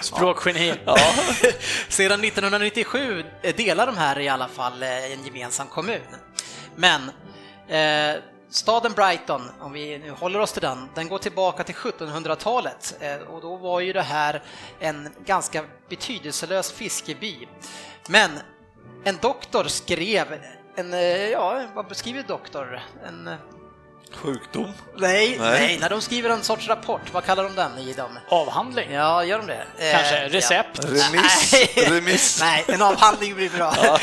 Språkgeni. 0.00 0.74
Ja. 0.84 0.96
Sedan 1.88 2.24
1997 2.24 3.24
delar 3.56 3.86
de 3.86 3.96
här 3.96 4.18
i 4.18 4.28
alla 4.28 4.48
fall 4.48 4.82
eh, 4.82 5.12
en 5.12 5.24
gemensam 5.24 5.66
kommun. 5.66 6.00
Men 6.76 7.10
Eh, 7.70 8.22
staden 8.48 8.92
Brighton, 8.92 9.42
om 9.60 9.72
vi 9.72 9.98
nu 9.98 10.10
håller 10.10 10.38
oss 10.38 10.52
till 10.52 10.62
den, 10.62 10.88
den 10.94 11.08
går 11.08 11.18
tillbaka 11.18 11.64
till 11.64 11.74
1700-talet 11.74 12.96
eh, 13.00 13.16
och 13.16 13.40
då 13.40 13.56
var 13.56 13.80
ju 13.80 13.92
det 13.92 14.02
här 14.02 14.42
en 14.80 15.08
ganska 15.24 15.64
betydelselös 15.88 16.72
fiskeby. 16.72 17.48
Men 18.08 18.30
en 19.04 19.16
doktor 19.22 19.64
skrev 19.64 20.26
en, 20.74 20.94
eh, 20.94 21.28
ja, 21.28 21.66
vad 21.74 21.88
beskriver 21.88 22.22
doktor? 22.22 22.80
En 23.06 23.30
Sjukdom? 24.14 24.72
Nej, 24.96 25.36
nej, 25.38 25.60
nej, 25.60 25.78
när 25.80 25.90
de 25.90 26.00
skriver 26.00 26.30
en 26.30 26.42
sorts 26.42 26.68
rapport, 26.68 27.00
vad 27.12 27.24
kallar 27.24 27.44
de 27.44 27.54
den 27.54 27.78
i 27.78 27.92
dem? 27.92 28.18
Avhandling? 28.28 28.92
Ja, 28.92 29.24
gör 29.24 29.38
de 29.38 29.46
det? 29.46 29.66
Kanske 29.92 30.18
eh, 30.18 30.28
recept? 30.28 30.80
Ja. 30.82 30.88
Remiss? 30.88 31.54
Remiss. 31.76 32.40
nej, 32.40 32.64
en 32.68 32.82
avhandling 32.82 33.34
blir 33.34 33.50
bra. 33.50 33.74
Ja. 33.82 33.98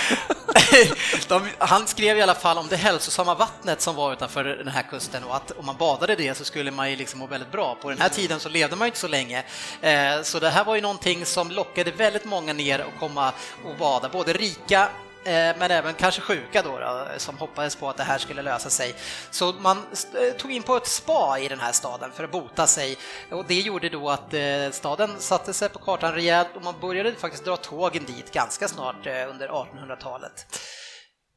de, 1.27 1.47
han 1.57 1.87
skrev 1.87 2.17
i 2.17 2.21
alla 2.21 2.35
fall 2.35 2.57
om 2.57 2.67
det 2.67 2.75
hälsosamma 2.75 3.35
vattnet 3.35 3.81
som 3.81 3.95
var 3.95 4.13
utanför 4.13 4.43
den 4.43 4.67
här 4.67 4.83
kusten 4.83 5.23
och 5.23 5.35
att 5.35 5.51
om 5.51 5.65
man 5.65 5.77
badade 5.77 6.15
det 6.15 6.37
så 6.37 6.43
skulle 6.43 6.71
man 6.71 6.89
ju 6.89 6.95
liksom 6.95 7.19
må 7.19 7.27
väldigt 7.27 7.51
bra. 7.51 7.75
På 7.81 7.89
den 7.89 8.01
här 8.01 8.09
tiden 8.09 8.39
så 8.39 8.49
levde 8.49 8.75
man 8.75 8.85
ju 8.85 8.89
inte 8.89 8.99
så 8.99 9.07
länge, 9.07 9.43
eh, 9.81 10.21
så 10.23 10.39
det 10.39 10.49
här 10.49 10.65
var 10.65 10.75
ju 10.75 10.81
någonting 10.81 11.25
som 11.25 11.51
lockade 11.51 11.91
väldigt 11.91 12.25
många 12.25 12.53
ner 12.53 12.81
och 12.81 12.99
komma 12.99 13.33
och 13.65 13.75
bada, 13.77 14.09
både 14.09 14.33
rika 14.33 14.89
Eh, 15.27 15.55
men 15.59 15.71
även 15.71 15.93
kanske 15.93 16.21
sjuka 16.21 16.61
då, 16.61 16.79
då, 16.79 17.07
som 17.17 17.37
hoppades 17.37 17.75
på 17.75 17.89
att 17.89 17.97
det 17.97 18.03
här 18.03 18.17
skulle 18.17 18.41
lösa 18.41 18.69
sig. 18.69 18.95
Så 19.31 19.53
man 19.53 19.77
eh, 19.77 20.37
tog 20.37 20.51
in 20.51 20.63
på 20.63 20.75
ett 20.75 20.87
spa 20.87 21.39
i 21.39 21.47
den 21.47 21.59
här 21.59 21.71
staden 21.71 22.11
för 22.11 22.23
att 22.23 22.31
bota 22.31 22.67
sig 22.67 22.97
och 23.31 23.45
det 23.47 23.59
gjorde 23.59 23.89
då 23.89 24.09
att 24.09 24.33
eh, 24.33 24.69
staden 24.71 25.09
satte 25.19 25.53
sig 25.53 25.69
på 25.69 25.79
kartan 25.79 26.13
rejält 26.13 26.47
och 26.55 26.63
man 26.63 26.79
började 26.81 27.15
faktiskt 27.15 27.45
dra 27.45 27.57
tågen 27.57 28.05
dit 28.05 28.31
ganska 28.33 28.67
snart 28.67 29.07
under 29.29 29.47
1800-talet. 29.47 30.45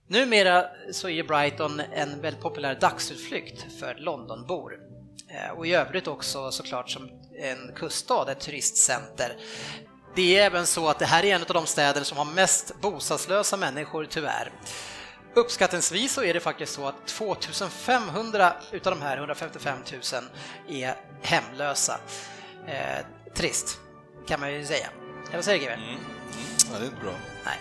Numera 0.09 0.64
så 0.92 1.09
är 1.09 1.23
Brighton 1.23 1.80
en 1.80 2.20
väldigt 2.20 2.42
populär 2.42 2.78
dagsutflykt 2.80 3.80
för 3.80 3.94
Londonbor 3.94 4.73
och 5.56 5.66
i 5.66 5.75
övrigt 5.75 6.06
också 6.06 6.50
såklart 6.50 6.90
som 6.90 7.11
en 7.42 7.73
kuststad, 7.75 8.32
ett 8.32 8.40
turistcenter. 8.40 9.37
Det 10.14 10.38
är 10.38 10.47
även 10.47 10.67
så 10.67 10.88
att 10.88 10.99
det 10.99 11.07
här 11.07 11.25
är 11.25 11.35
en 11.35 11.40
av 11.43 11.55
de 11.55 11.67
städer 11.67 12.02
som 12.02 12.19
har 12.19 12.25
mest 12.25 12.81
bostadslösa 12.81 13.57
människor 13.57 14.07
tyvärr. 14.11 14.52
Uppskattningsvis 15.35 16.12
så 16.12 16.23
är 16.23 16.35
det 16.35 16.40
faktiskt 16.40 16.75
så 16.75 16.87
att 16.87 17.07
2500 17.07 18.52
utav 18.73 18.99
de 18.99 19.02
här 19.02 19.17
155 19.17 19.79
000 19.93 20.00
är 20.69 20.95
hemlösa. 21.23 22.00
Eh, 22.67 23.07
trist, 23.35 23.81
kan 24.26 24.40
man 24.40 24.52
ju 24.52 24.67
säga. 24.67 24.88
Eller 25.26 25.37
vad 25.37 25.45
säger 25.45 25.61
du 25.61 25.75
mm. 25.75 25.88
mm. 25.88 26.00
Ja, 26.73 26.79
det 26.79 26.85
är 26.85 26.88
inte 26.88 27.00
bra. 27.00 27.14
Nej. 27.45 27.59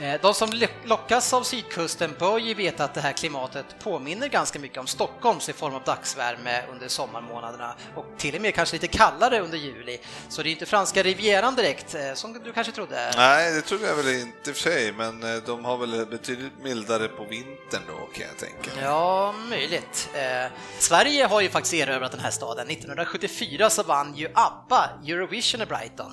Eh, 0.00 0.20
de 0.20 0.34
som 0.34 0.52
lockas 0.84 1.32
av 1.32 1.42
sydkusten 1.42 2.14
bör 2.18 2.38
ju 2.38 2.54
veta 2.54 2.84
att 2.84 2.94
det 2.94 3.00
här 3.00 3.12
klimatet 3.12 3.66
påminner 3.78 4.28
ganska 4.28 4.58
mycket 4.58 4.78
om 4.78 4.86
Stockholms 4.86 5.48
i 5.48 5.52
form 5.52 5.74
av 5.74 5.82
dagsvärme 5.84 6.62
under 6.70 6.88
sommarmånaderna 6.88 7.74
och 7.94 8.06
till 8.16 8.34
och 8.34 8.40
med 8.40 8.54
kanske 8.54 8.76
lite 8.76 8.86
kallare 8.86 9.40
under 9.40 9.58
juli. 9.58 9.98
Så 10.28 10.42
det 10.42 10.48
är 10.48 10.50
inte 10.50 10.66
franska 10.66 11.02
rivieran 11.02 11.54
direkt, 11.54 11.94
eh, 11.94 12.14
som 12.14 12.32
du 12.32 12.52
kanske 12.52 12.72
trodde? 12.72 13.12
Nej, 13.16 13.52
det 13.52 13.60
trodde 13.60 13.86
jag 13.86 13.96
väl 13.96 14.08
inte 14.08 14.50
i 14.50 14.52
och 14.52 14.56
för 14.56 14.62
sig, 14.70 14.92
men 14.92 15.22
eh, 15.22 15.42
de 15.46 15.64
har 15.64 15.76
väl 15.76 16.06
betydligt 16.06 16.62
mildare 16.62 17.08
på 17.08 17.24
vintern 17.24 17.82
då 17.88 18.06
kan 18.12 18.26
jag 18.26 18.36
tänka. 18.36 18.80
Ja, 18.82 19.34
möjligt. 19.48 20.10
Eh, 20.14 20.52
Sverige 20.78 21.26
har 21.26 21.40
ju 21.40 21.48
faktiskt 21.48 21.74
erövrat 21.74 22.12
den 22.12 22.20
här 22.20 22.30
staden. 22.30 22.66
1974 22.70 23.70
så 23.70 23.82
vann 23.82 24.14
ju 24.16 24.28
ABBA 24.34 24.90
Eurovision 25.06 25.62
i 25.62 25.66
Brighton. 25.66 26.12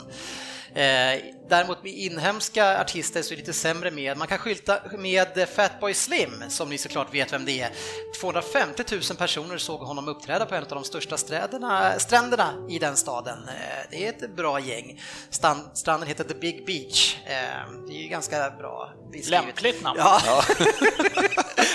Eh, 0.76 1.22
däremot 1.50 1.84
med 1.84 1.94
inhemska 1.94 2.82
artister 2.82 3.22
så 3.22 3.34
är 3.34 3.36
det 3.36 3.42
lite 3.42 3.54
sämre 3.54 3.92
med. 3.92 4.18
Man 4.18 4.28
kan 4.28 4.38
skylta 4.38 4.80
med 4.98 5.50
Fatboy 5.56 5.94
Slim, 5.94 6.44
som 6.50 6.70
ni 6.70 6.78
såklart 6.78 7.14
vet 7.14 7.34
vem 7.34 7.46
det 7.46 7.62
är. 7.62 7.70
250 8.20 8.84
000 8.92 9.02
personer 9.18 9.58
såg 9.58 9.80
honom 9.80 10.08
uppträda 10.08 10.46
på 10.46 10.56
en 10.56 10.64
av 10.64 10.70
de 10.70 10.84
största 10.84 11.18
sträderna, 11.18 12.00
stränderna 12.00 12.54
i 12.70 12.80
den 12.80 12.96
staden. 12.96 13.38
Eh, 13.48 13.90
det 13.92 14.06
är 14.06 14.10
ett 14.10 14.36
bra 14.36 14.60
gäng. 14.60 15.02
stranden 15.74 16.08
heter 16.08 16.24
The 16.24 16.34
Big 16.34 16.66
Beach. 16.66 17.18
Eh, 17.26 17.34
det 17.88 17.94
är 17.94 18.02
ju 18.02 18.08
ganska 18.08 18.50
bra 18.50 18.94
beskrivet. 19.12 19.30
Lämpligt 19.30 19.84
namn. 19.84 20.00
Ja. 20.00 20.22
ja. 20.26 20.44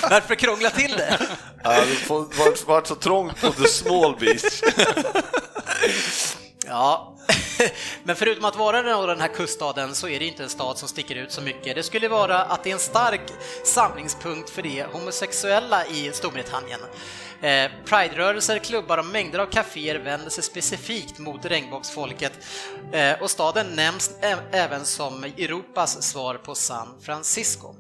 Varför 0.11 0.35
krångla 0.35 0.71
till 0.71 0.93
det? 0.93 1.19
Ja, 1.65 1.71
det 1.71 2.09
har 2.09 2.67
varit 2.67 2.87
så 2.87 2.95
trångt 2.95 3.41
på 3.41 3.53
The 3.53 3.69
Small 3.69 4.17
Beach. 4.21 4.63
Ja, 6.67 7.10
men 8.05 8.17
förutom 8.17 8.45
att 8.45 8.57
vara 8.57 8.83
den 8.83 9.21
här 9.21 9.35
kuststaden 9.35 9.95
så 9.95 10.09
är 10.09 10.19
det 10.19 10.27
inte 10.27 10.43
en 10.43 10.49
stad 10.49 10.79
som 10.79 10.89
sticker 10.89 11.15
ut 11.17 11.33
så 11.33 11.41
mycket. 11.43 11.77
Det 11.77 11.83
skulle 11.83 12.09
vara 12.09 12.43
att 12.43 12.65
det 12.65 12.71
är 12.71 12.75
en 12.75 12.81
stark 12.81 13.21
samlingspunkt 13.65 14.51
för 14.51 14.63
de 14.63 14.83
homosexuella 14.83 15.87
i 15.87 16.11
Storbritannien. 16.13 16.81
Eh, 17.43 17.71
Pride-rörelser, 17.85 18.59
klubbar 18.59 18.99
och 18.99 19.07
mängder 19.07 19.39
av 19.39 19.47
kaféer 19.47 19.99
vänder 19.99 20.31
sig 20.31 20.45
specifikt 20.45 21.19
mot 21.19 21.45
regnbågsfolket 21.45 22.33
eh, 22.93 23.23
och 23.23 23.31
staden 23.31 23.67
nämns 23.77 24.11
även 24.53 24.85
som 24.85 25.25
Europas 25.25 26.03
svar 26.03 26.35
på 26.35 26.55
San 26.55 26.89
Francisco. 27.03 27.75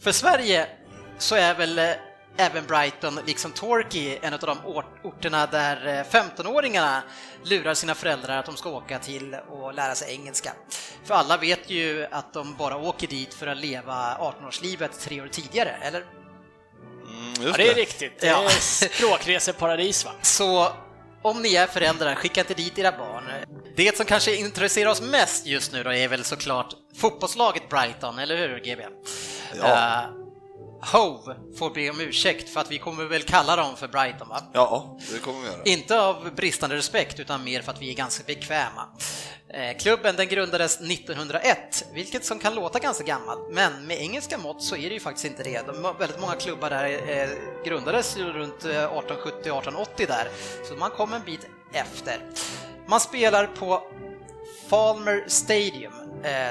För 0.00 0.12
Sverige 0.12 0.66
så 1.18 1.34
är 1.34 1.54
väl 1.54 1.78
eh, 1.78 1.90
även 2.40 2.66
Brighton, 2.66 3.20
liksom 3.26 3.52
Torquay, 3.52 4.18
en 4.22 4.34
av 4.34 4.40
de 4.40 4.58
orterna 5.02 5.46
där 5.46 6.04
15-åringarna 6.10 6.96
eh, 6.96 7.02
lurar 7.48 7.74
sina 7.74 7.94
föräldrar 7.94 8.38
att 8.38 8.46
de 8.46 8.56
ska 8.56 8.70
åka 8.70 8.98
till 8.98 9.34
och 9.34 9.74
lära 9.74 9.94
sig 9.94 10.12
engelska. 10.12 10.52
För 11.04 11.14
alla 11.14 11.36
vet 11.36 11.70
ju 11.70 12.06
att 12.10 12.32
de 12.32 12.56
bara 12.56 12.76
åker 12.76 13.06
dit 13.06 13.34
för 13.34 13.46
att 13.46 13.58
leva 13.58 14.16
18-årslivet 14.18 15.00
tre 15.00 15.20
år 15.20 15.28
tidigare, 15.28 15.76
eller? 15.82 16.00
Mm, 16.00 17.34
ja, 17.40 17.52
det 17.56 17.68
är 17.68 17.74
riktigt. 17.74 18.20
Det 18.20 18.26
är 18.26 18.42
ja. 18.42 18.48
språkreseparadis, 18.50 20.04
va? 20.04 20.12
Så 20.22 20.68
om 21.22 21.42
ni 21.42 21.54
är 21.54 21.66
föräldrar, 21.66 22.14
skicka 22.14 22.40
inte 22.40 22.54
dit 22.54 22.78
era 22.78 22.92
barn. 22.92 23.24
Det 23.76 23.96
som 23.96 24.06
kanske 24.06 24.36
intresserar 24.36 24.90
oss 24.90 25.00
mest 25.00 25.46
just 25.46 25.72
nu 25.72 25.82
då 25.82 25.92
är 25.92 26.08
väl 26.08 26.24
såklart 26.24 26.74
fotbollslaget 26.96 27.68
Brighton, 27.68 28.18
eller 28.18 28.36
hur 28.36 28.58
GB? 28.58 28.82
Ja. 29.58 30.08
Uh, 30.14 30.19
Hove 30.82 31.36
får 31.58 31.70
be 31.70 31.90
om 31.90 32.00
ursäkt 32.00 32.50
för 32.50 32.60
att 32.60 32.70
vi 32.70 32.78
kommer 32.78 33.04
väl 33.04 33.22
kalla 33.22 33.56
dem 33.56 33.76
för 33.76 33.88
Brighton 33.88 34.28
va? 34.28 34.42
Ja, 34.52 34.98
det 35.12 35.18
kommer 35.18 35.40
vi 35.40 35.46
göra. 35.46 35.62
Inte 35.64 36.00
av 36.00 36.34
bristande 36.36 36.76
respekt 36.76 37.20
utan 37.20 37.44
mer 37.44 37.62
för 37.62 37.72
att 37.72 37.82
vi 37.82 37.90
är 37.90 37.94
ganska 37.94 38.24
bekväma. 38.26 38.88
Eh, 39.48 39.76
klubben 39.78 40.16
den 40.16 40.28
grundades 40.28 40.80
1901, 40.80 41.84
vilket 41.94 42.24
som 42.24 42.38
kan 42.38 42.54
låta 42.54 42.78
ganska 42.78 43.04
gammalt, 43.04 43.40
men 43.50 43.86
med 43.86 44.00
engelska 44.00 44.38
mått 44.38 44.62
så 44.62 44.76
är 44.76 44.88
det 44.88 44.94
ju 44.94 45.00
faktiskt 45.00 45.26
inte 45.26 45.42
det. 45.42 45.66
De, 45.66 45.94
väldigt 45.98 46.20
många 46.20 46.34
klubbar 46.34 46.70
där 46.70 47.10
eh, 47.10 47.28
grundades 47.64 48.16
runt 48.16 48.64
1870-1880 48.64 49.86
eh, 49.98 50.06
där, 50.06 50.28
så 50.68 50.74
man 50.74 50.90
kom 50.90 51.12
en 51.12 51.22
bit 51.24 51.46
efter. 51.72 52.18
Man 52.86 53.00
spelar 53.00 53.46
på 53.46 53.82
Falmer 54.68 55.24
Stadium, 55.26 55.92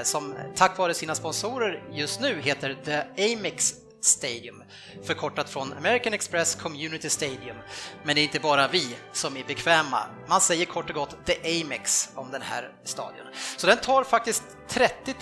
som 0.03 0.35
tack 0.55 0.77
vare 0.77 0.93
sina 0.93 1.15
sponsorer 1.15 1.83
just 1.91 2.19
nu 2.21 2.41
heter 2.41 2.77
The 2.85 3.33
Amex 3.33 3.73
Stadium, 4.01 4.63
förkortat 5.03 5.49
från 5.49 5.73
American 5.73 6.13
Express 6.13 6.55
Community 6.55 7.09
Stadium. 7.09 7.57
Men 8.03 8.15
det 8.15 8.21
är 8.21 8.23
inte 8.23 8.39
bara 8.39 8.67
vi 8.67 8.95
som 9.13 9.37
är 9.37 9.43
bekväma. 9.43 10.05
Man 10.27 10.41
säger 10.41 10.65
kort 10.65 10.89
och 10.89 10.95
gott 10.95 11.25
The 11.25 11.61
Amex 11.61 12.09
om 12.15 12.31
den 12.31 12.41
här 12.41 12.71
stadion. 12.83 13.25
Så 13.57 13.67
den 13.67 13.77
tar 13.77 14.03
faktiskt 14.03 14.43
30 14.67 15.13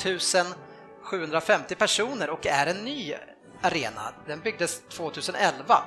750 1.03 1.75
personer 1.75 2.29
och 2.29 2.47
är 2.47 2.67
en 2.67 2.85
ny 2.85 3.13
arena. 3.61 4.13
Den 4.27 4.39
byggdes 4.39 4.81
2011. 4.89 5.83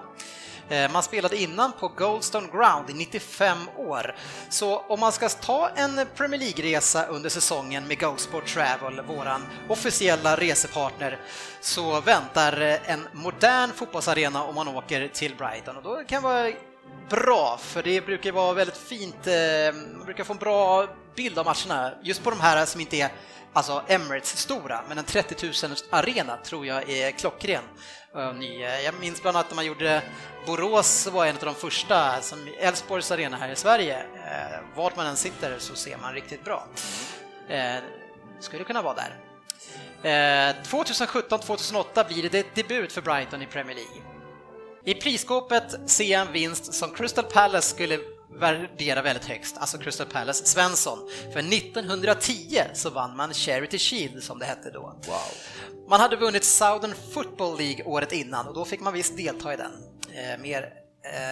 Eh, 0.70 0.92
man 0.92 1.02
spelade 1.02 1.36
innan 1.36 1.72
på 1.72 1.88
Goldstone 1.88 2.48
Ground 2.52 2.90
i 2.90 2.94
95 2.94 3.58
år. 3.76 4.14
Så 4.48 4.78
om 4.78 5.00
man 5.00 5.12
ska 5.12 5.28
ta 5.28 5.68
en 5.76 6.00
Premier 6.16 6.40
League-resa 6.40 7.06
under 7.06 7.28
säsongen 7.30 7.86
med 7.88 8.00
Goldsport 8.00 8.46
Travel, 8.46 9.00
våran 9.00 9.46
officiella 9.68 10.36
resepartner, 10.36 11.18
så 11.60 12.00
väntar 12.00 12.78
en 12.84 13.08
modern 13.12 13.70
fotbollsarena 13.74 14.44
om 14.44 14.54
man 14.54 14.68
åker 14.68 15.08
till 15.08 15.36
Brighton 15.36 15.76
och 15.76 15.82
då 15.82 16.04
kan 16.08 16.22
det 16.22 16.28
vara 16.28 16.52
bra, 17.10 17.58
för 17.62 17.82
det 17.82 18.06
brukar 18.06 18.32
vara 18.32 18.52
väldigt 18.52 18.76
fint, 18.76 19.26
eh, 19.26 19.34
man 19.96 20.04
brukar 20.04 20.24
få 20.24 20.32
en 20.32 20.38
bra 20.38 20.88
bild 21.16 21.38
av 21.38 21.44
matcherna, 21.44 21.92
just 22.02 22.24
på 22.24 22.30
de 22.30 22.40
här 22.40 22.66
som 22.66 22.80
inte 22.80 22.96
är 22.96 23.10
alltså 23.52 23.82
Emirates 23.88 24.38
stora, 24.38 24.80
men 24.88 24.98
en 24.98 25.04
30 25.04 25.66
000 25.66 25.76
arena 25.90 26.36
tror 26.36 26.66
jag 26.66 26.90
är 26.90 27.10
klockren. 27.10 27.62
Ehm, 28.16 28.40
eh, 28.40 28.80
jag 28.80 28.94
minns 29.00 29.22
bland 29.22 29.36
annat 29.36 29.50
när 29.50 29.56
man 29.56 29.66
gjorde 29.66 29.94
eh, 29.94 30.02
Borås 30.46 31.06
var 31.06 31.26
en 31.26 31.36
av 31.36 31.44
de 31.44 31.54
första, 31.54 32.20
som 32.20 32.48
Elfsborgs 32.58 33.10
arena 33.10 33.36
här 33.36 33.48
i 33.48 33.56
Sverige. 33.56 33.98
Eh, 33.98 34.76
vart 34.76 34.96
man 34.96 35.06
än 35.06 35.16
sitter 35.16 35.58
så 35.58 35.74
ser 35.74 35.96
man 35.96 36.14
riktigt 36.14 36.44
bra. 36.44 36.66
Skulle 38.40 38.64
kunna 38.64 38.82
vara 38.82 38.94
där. 38.94 39.16
2017-2008 40.64 42.08
blir 42.08 42.30
det 42.30 42.54
debut 42.54 42.92
för 42.92 43.02
Brighton 43.02 43.42
i 43.42 43.46
Premier 43.46 43.76
League. 43.76 44.02
I 44.84 44.94
prisskåpet 44.94 45.90
ser 45.90 46.04
jag 46.04 46.20
en 46.20 46.32
vinst 46.32 46.74
som 46.74 46.94
Crystal 46.94 47.24
Palace 47.24 47.74
skulle 47.74 47.98
värdera 48.32 49.02
väldigt 49.02 49.24
högst, 49.24 49.56
alltså 49.58 49.78
Crystal 49.78 50.06
Palace 50.06 50.46
Svensson. 50.46 50.98
För 51.32 51.38
1910 51.40 52.60
så 52.74 52.90
vann 52.90 53.16
man 53.16 53.34
Charity 53.34 53.78
Shield 53.78 54.22
som 54.22 54.38
det 54.38 54.44
hette 54.44 54.70
då. 54.70 54.80
Wow. 54.80 55.16
Man 55.88 56.00
hade 56.00 56.16
vunnit 56.16 56.44
Southern 56.44 56.94
Football 57.14 57.58
League 57.58 57.84
året 57.84 58.12
innan 58.12 58.46
och 58.46 58.54
då 58.54 58.64
fick 58.64 58.80
man 58.80 58.92
visst 58.92 59.16
delta 59.16 59.54
i 59.54 59.56
den. 59.56 59.72
Eh, 60.14 60.40
mer 60.40 60.72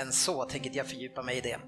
än 0.00 0.12
så 0.12 0.44
tänker 0.44 0.70
jag 0.74 0.86
fördjupa 0.86 1.22
mig 1.22 1.36
i 1.36 1.40
det. 1.40 1.58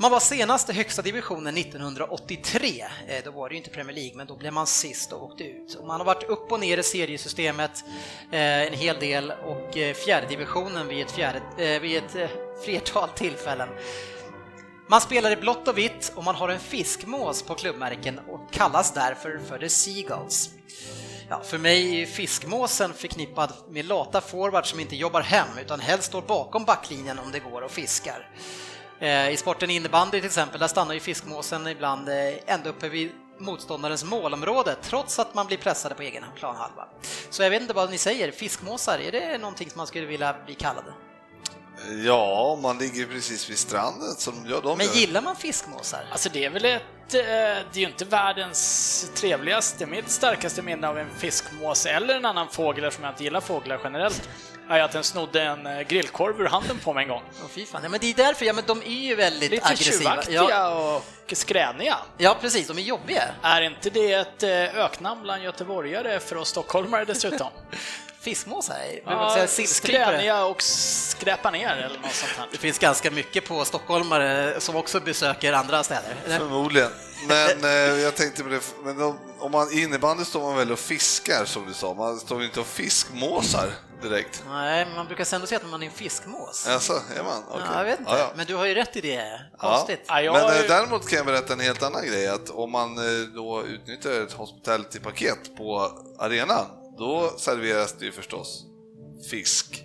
Man 0.00 0.10
var 0.10 0.20
senast 0.20 0.70
i 0.70 0.72
högsta 0.72 1.02
divisionen 1.02 1.56
1983. 1.56 2.84
Eh, 3.08 3.24
då 3.24 3.30
var 3.30 3.48
det 3.48 3.52
ju 3.52 3.58
inte 3.58 3.70
Premier 3.70 3.96
League, 3.96 4.16
men 4.16 4.26
då 4.26 4.36
blev 4.36 4.52
man 4.52 4.66
sist 4.66 5.12
och 5.12 5.24
åkte 5.24 5.44
ut. 5.44 5.74
Och 5.74 5.86
man 5.86 6.00
har 6.00 6.04
varit 6.06 6.22
upp 6.22 6.52
och 6.52 6.60
ner 6.60 6.78
i 6.78 6.82
seriesystemet 6.82 7.84
eh, 8.32 8.40
en 8.40 8.72
hel 8.72 8.98
del 9.00 9.30
och 9.30 9.76
eh, 9.76 9.94
fjärde 9.94 10.26
divisionen 10.26 10.88
vid 10.88 11.06
ett, 11.06 11.10
fjärde, 11.10 11.40
eh, 11.58 11.80
vid 11.80 11.96
ett 11.96 12.16
eh, 12.16 12.28
flertal 12.64 13.08
tillfällen. 13.08 13.68
Man 14.90 15.00
spelar 15.00 15.30
i 15.30 15.36
blått 15.36 15.68
och 15.68 15.78
vitt 15.78 16.12
och 16.16 16.24
man 16.24 16.34
har 16.34 16.48
en 16.48 16.60
fiskmås 16.60 17.42
på 17.42 17.54
klubbmärken 17.54 18.18
och 18.18 18.52
kallas 18.52 18.92
därför 18.92 19.40
för 19.48 19.58
The 19.58 19.68
Seagulls. 19.68 20.50
Ja, 21.28 21.40
för 21.44 21.58
mig 21.58 22.02
är 22.02 22.06
fiskmåsen 22.06 22.94
förknippad 22.94 23.52
med 23.68 23.84
lata 23.84 24.20
forwards 24.20 24.70
som 24.70 24.80
inte 24.80 24.96
jobbar 24.96 25.20
hem 25.20 25.48
utan 25.60 25.80
helst 25.80 26.04
står 26.04 26.22
bakom 26.22 26.64
backlinjen 26.64 27.18
om 27.18 27.32
det 27.32 27.38
går 27.38 27.62
och 27.62 27.70
fiskar. 27.70 28.28
Eh, 29.00 29.30
I 29.30 29.36
sporten 29.36 29.70
innebandy 29.70 30.18
till 30.18 30.26
exempel, 30.26 30.60
där 30.60 30.68
stannar 30.68 30.94
ju 30.94 31.00
fiskmåsen 31.00 31.66
ibland 31.66 32.08
eh, 32.08 32.14
ända 32.46 32.70
uppe 32.70 32.88
vid 32.88 33.10
motståndarens 33.38 34.04
målområde 34.04 34.76
trots 34.82 35.18
att 35.18 35.34
man 35.34 35.46
blir 35.46 35.58
pressade 35.58 35.94
på 35.94 36.02
egen 36.02 36.24
planhalva. 36.36 36.88
Så 37.30 37.42
jag 37.42 37.50
vet 37.50 37.62
inte 37.62 37.74
vad 37.74 37.90
ni 37.90 37.98
säger, 37.98 38.32
fiskmåsar, 38.32 38.98
är 38.98 39.12
det 39.12 39.38
någonting 39.38 39.70
som 39.70 39.78
man 39.78 39.86
skulle 39.86 40.06
vilja 40.06 40.36
bli 40.46 40.54
kallad? 40.54 40.84
Ja, 42.04 42.58
man 42.62 42.78
ligger 42.78 43.06
precis 43.06 43.50
vid 43.50 43.58
stranden 43.58 44.14
som 44.14 44.34
de 44.62 44.78
Men 44.78 44.86
gör. 44.86 44.94
gillar 44.94 45.22
man 45.22 45.36
fiskmåsar? 45.36 46.04
Alltså 46.12 46.28
det 46.32 46.44
är 46.44 46.50
väl 46.50 46.64
ett, 46.64 46.82
eh, 47.14 47.20
det 47.22 47.74
är 47.74 47.78
ju 47.78 47.86
inte 47.86 48.04
världens 48.04 49.10
trevligaste, 49.14 49.86
mitt 49.86 50.10
starkaste 50.10 50.62
minne 50.62 50.88
av 50.88 50.98
en 50.98 51.06
fiskmås 51.18 51.86
eller 51.86 52.14
en 52.14 52.24
annan 52.24 52.48
fågel, 52.48 52.84
eftersom 52.84 53.04
jag 53.04 53.12
inte 53.12 53.24
gillar 53.24 53.40
fåglar 53.40 53.80
generellt, 53.84 54.28
är 54.68 54.80
att 54.82 54.92
den 54.92 55.04
snodde 55.04 55.42
en 55.42 55.66
eh, 55.66 55.80
grillkorv 55.80 56.40
ur 56.40 56.46
handen 56.46 56.78
på 56.78 56.92
mig 56.94 57.02
en 57.02 57.08
gång. 57.08 57.22
Åh, 57.42 57.48
fy 57.50 57.66
fan. 57.66 57.80
Ja, 57.82 57.88
men 57.88 58.00
det 58.00 58.10
är 58.10 58.14
därför, 58.14 58.44
ja 58.46 58.52
men 58.52 58.64
de 58.66 58.82
är 58.82 58.86
ju 59.08 59.14
väldigt 59.14 59.50
Lite 59.50 59.66
aggressiva. 59.66 59.98
tjuvaktiga 60.10 60.46
Ja, 60.50 60.96
och 61.28 61.36
skräniga. 61.36 61.96
ja, 62.18 62.36
precis, 62.40 62.66
de 62.68 62.78
är 62.78 62.82
jobbiga. 62.82 63.22
Är 63.42 63.60
inte 63.62 63.90
det 63.90 64.12
ett 64.12 64.42
eh, 64.42 64.50
öknamn 64.84 65.22
bland 65.22 65.42
göteborgare 65.42 66.20
för 66.20 66.36
oss 66.36 66.48
stockholmare 66.48 67.04
dessutom? 67.04 67.48
Fiskmåsar? 68.20 68.76
Ja, 69.06 69.46
skräniga 69.66 70.44
och 70.44 70.62
skräpa 70.62 71.50
ner 71.50 71.76
eller 71.76 71.98
något 71.98 72.12
sånt 72.14 72.32
här. 72.36 72.48
Det 72.52 72.58
finns 72.58 72.78
ganska 72.78 73.10
mycket 73.10 73.48
på 73.48 73.64
stockholmare 73.64 74.60
som 74.60 74.76
också 74.76 75.00
besöker 75.00 75.52
andra 75.52 75.82
städer. 75.82 76.14
eller? 76.24 76.38
Förmodligen. 76.38 76.90
Men 77.28 77.64
eh, 77.64 77.70
jag 78.00 78.14
tänkte 78.16 78.42
på 78.42 78.48
det, 78.48 78.60
men 78.84 78.98
de, 78.98 79.18
om 79.38 79.52
man 79.52 79.72
innebandy 79.72 80.24
står 80.24 80.40
man 80.42 80.56
väl 80.56 80.72
och 80.72 80.78
fiskar 80.78 81.44
som 81.44 81.66
du 81.66 81.74
sa, 81.74 81.94
man 81.94 82.20
står 82.20 82.44
inte 82.44 82.60
och 82.60 82.66
fiskmåsar 82.66 83.70
direkt. 84.02 84.44
Nej, 84.48 84.86
man 84.96 85.06
brukar 85.06 85.34
ändå 85.34 85.46
säga 85.46 85.60
att 85.64 85.70
man 85.70 85.82
är 85.82 85.86
en 85.86 85.92
fiskmås. 85.92 86.66
Alltså, 86.68 86.92
är 86.92 87.22
man? 87.24 87.42
Okej. 87.50 87.62
Ja, 87.72 87.78
jag 87.78 87.84
vet 87.84 87.98
inte, 88.00 88.12
Ja, 88.12 88.18
ja. 88.18 88.32
men 88.36 88.46
du 88.46 88.54
har 88.54 88.66
ju 88.66 88.74
rätt 88.74 88.96
i 88.96 89.00
det. 89.00 89.40
Konstigt. 89.58 90.04
Ja, 90.08 90.32
Men 90.32 90.56
eh, 90.56 90.62
däremot 90.68 91.08
kan 91.08 91.16
jag 91.16 91.26
berätta 91.26 91.52
en 91.52 91.60
helt 91.60 91.82
annan 91.82 92.06
grej, 92.06 92.28
att 92.28 92.50
om 92.50 92.70
man 92.72 92.98
eh, 92.98 93.26
då 93.34 93.64
utnyttjar 93.66 94.10
ett 94.10 94.32
hospitality-paket 94.32 95.56
på 95.56 95.92
arenan, 96.18 96.66
då 97.00 97.34
serveras 97.38 97.92
det 97.98 98.04
ju 98.04 98.12
förstås 98.12 98.64
fisk. 99.30 99.84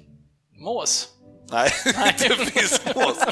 Mås. 0.60 1.08
Nej, 1.52 1.72
inte 1.86 2.36
fiskmås. 2.46 3.18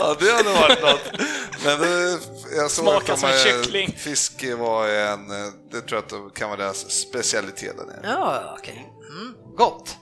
ja, 0.00 0.16
det 0.20 0.32
hade 0.32 0.52
varit 0.60 0.82
något. 0.82 1.20
Men 1.64 1.80
det, 1.80 2.18
jag 2.56 2.70
såg 2.70 2.84
Smaka 2.84 3.12
att 3.12 3.18
som 3.18 3.28
eh, 3.28 3.36
kyckling. 3.36 3.94
Fisk 3.96 4.44
var 4.58 4.88
en, 4.88 5.28
det 5.70 5.80
tror 5.80 5.90
jag 5.90 5.98
att 5.98 6.08
det 6.08 6.40
kan 6.40 6.50
vara 6.50 6.60
deras 6.60 6.90
specialitet 6.90 7.76
där 7.76 7.84
nere. 7.84 8.00
Ja, 8.02 8.56
okej. 8.58 8.92
Mm, 9.10 9.34
gott. 9.56 9.96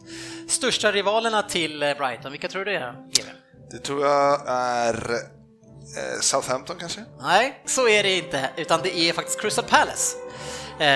Största 0.49 0.93
rivalerna 0.93 1.43
till 1.43 1.83
eh, 1.83 1.95
Brighton, 1.95 2.33
vilka 2.33 2.49
tror 2.49 2.65
du 2.65 2.73
det 2.73 2.79
är? 2.79 2.95
Det 3.71 3.79
tror 3.79 4.07
jag 4.07 4.43
är 4.47 5.11
eh, 5.97 6.21
Southampton 6.21 6.77
kanske? 6.81 7.05
Nej, 7.21 7.63
så 7.67 7.89
är 7.89 8.03
det 8.03 8.17
inte, 8.17 8.51
utan 8.57 8.81
det 8.83 8.97
är 8.99 9.13
faktiskt 9.13 9.41
Crystal 9.41 9.65
Palace. 9.65 10.17
Eh, 10.81 10.87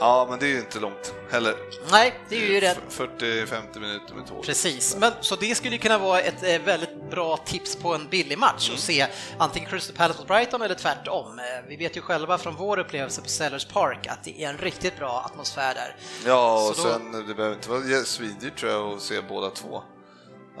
Ja, 0.00 0.26
men 0.30 0.38
det 0.38 0.46
är 0.46 0.48
ju 0.48 0.58
inte 0.58 0.80
långt 0.80 1.14
heller. 1.30 1.54
nej, 1.90 2.14
det 2.28 2.36
är 2.36 2.40
ju 2.52 2.60
rätt. 2.60 2.78
40-50 2.90 3.78
minuter 3.80 4.14
med 4.14 4.26
tåg. 4.26 4.44
Precis, 4.44 4.96
men, 4.96 5.12
så 5.20 5.36
det 5.36 5.54
skulle 5.54 5.78
kunna 5.78 5.98
vara 5.98 6.20
ett 6.20 6.42
eh, 6.42 6.58
väldigt 6.60 7.10
bra 7.10 7.36
tips 7.36 7.76
på 7.76 7.94
en 7.94 8.08
billig 8.08 8.38
match 8.38 8.70
och 8.72 8.78
se 8.78 9.06
antingen 9.38 9.70
Crystal 9.70 9.96
Palace 9.96 10.18
mot 10.18 10.28
Brighton 10.28 10.62
eller 10.62 10.74
tvärtom. 10.74 11.38
Eh, 11.38 11.44
Vi 11.68 11.76
vet 11.76 11.96
ju 11.96 12.00
själva 12.00 12.38
från 12.38 12.54
vår 12.56 12.78
upplevelse 12.78 13.22
på 13.22 13.28
Sellers 13.28 13.64
Park 13.66 14.06
att 14.06 14.24
det 14.24 14.42
är 14.44 14.48
en 14.48 14.58
riktigt 14.58 14.98
bra 14.98 15.22
atmosfär 15.26 15.74
där. 15.74 15.96
Ja, 16.26 16.68
och 16.68 16.76
Så 16.76 16.82
då- 16.82 16.88
sen 16.92 17.26
det 17.26 17.34
behöver 17.34 17.54
inte 17.56 17.70
vara 17.70 18.04
svindyrt 18.04 18.56
tror 18.60 18.72
jag 18.72 18.92
att 18.92 19.02
se 19.02 19.20
båda 19.28 19.50
två. 19.50 19.82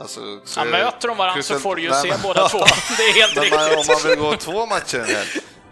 Alltså, 0.00 0.20
Ja, 0.56 0.64
möter 0.64 1.08
de 1.08 1.16
varandra 1.16 1.42
så 1.42 1.54
Crystal- 1.54 1.60
får 1.60 1.76
du 1.76 1.82
ju 1.82 1.90
Nej, 1.90 2.02
se 2.02 2.08
men- 2.08 2.20
båda 2.22 2.48
två. 2.48 2.58
Det 2.96 3.02
är 3.02 3.12
helt 3.20 3.36
Men 3.36 3.50
man, 3.50 3.70
om 3.70 3.76
riktigt. 3.76 3.88
man 4.04 4.10
vill 4.10 4.18
gå 4.18 4.36
två 4.36 4.66
matcher 4.66 5.06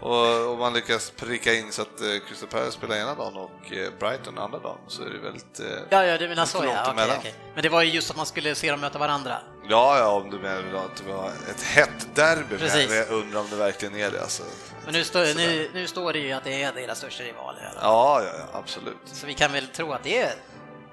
och, 0.01 0.51
och 0.51 0.57
man 0.57 0.73
lyckas 0.73 1.09
pricka 1.09 1.53
in 1.53 1.71
så 1.71 1.81
att 1.81 2.01
eh, 2.01 2.07
Crystal 2.27 2.49
Palace 2.49 2.71
spelar 2.71 2.95
ena 2.95 3.15
dagen 3.15 3.35
och 3.35 3.71
eh, 3.73 3.89
Brighton 3.99 4.37
andra 4.37 4.59
dagen 4.59 4.77
så 4.87 5.03
är 5.03 5.09
det 5.09 5.19
väldigt... 5.19 5.59
Eh, 5.59 5.65
Ja, 5.89 6.03
ja, 6.05 6.17
du 6.17 6.27
menar 6.27 6.45
så 6.45 6.57
ja. 6.57 6.81
Okej, 6.81 6.91
emellan. 6.91 7.17
okej. 7.19 7.33
Men 7.53 7.63
det 7.63 7.69
var 7.69 7.81
ju 7.81 7.89
just 7.91 8.09
att 8.11 8.17
man 8.17 8.25
skulle 8.25 8.55
se 8.55 8.71
dem 8.71 8.79
möta 8.79 8.99
varandra. 8.99 9.37
ja, 9.69 9.97
ja, 9.99 10.07
om 10.11 10.29
du 10.29 10.39
menar 10.39 10.85
att 10.85 10.95
det 11.05 11.13
var 11.13 11.31
ett 11.49 11.61
hett 11.63 12.15
derby, 12.15 12.57
Precis. 12.57 12.89
men 12.89 12.97
jag 12.97 13.09
undrar 13.11 13.39
om 13.39 13.47
det 13.49 13.55
verkligen 13.55 13.95
är 13.95 14.11
det. 14.11 14.21
Alltså. 14.21 14.43
Men 14.85 14.93
nu, 14.93 15.03
står 15.03 15.35
nu, 15.35 15.69
nu 15.73 15.87
står 15.87 16.13
det 16.13 16.19
ju 16.19 16.31
att 16.31 16.43
det 16.43 16.63
är 16.63 16.73
deras 16.73 16.97
största 16.97 17.23
rivaler. 17.23 17.59
i 17.61 17.65
alla 17.65 17.73
fall. 17.73 17.83
Ja, 17.83 18.21
ja, 18.23 18.31
ja, 18.53 18.59
absolut. 18.59 18.97
Så 19.05 19.25
vi 19.27 19.33
kan 19.33 19.51
väl 19.51 19.67
tro 19.67 19.93
att 19.93 20.03
det 20.03 20.21
är... 20.21 20.33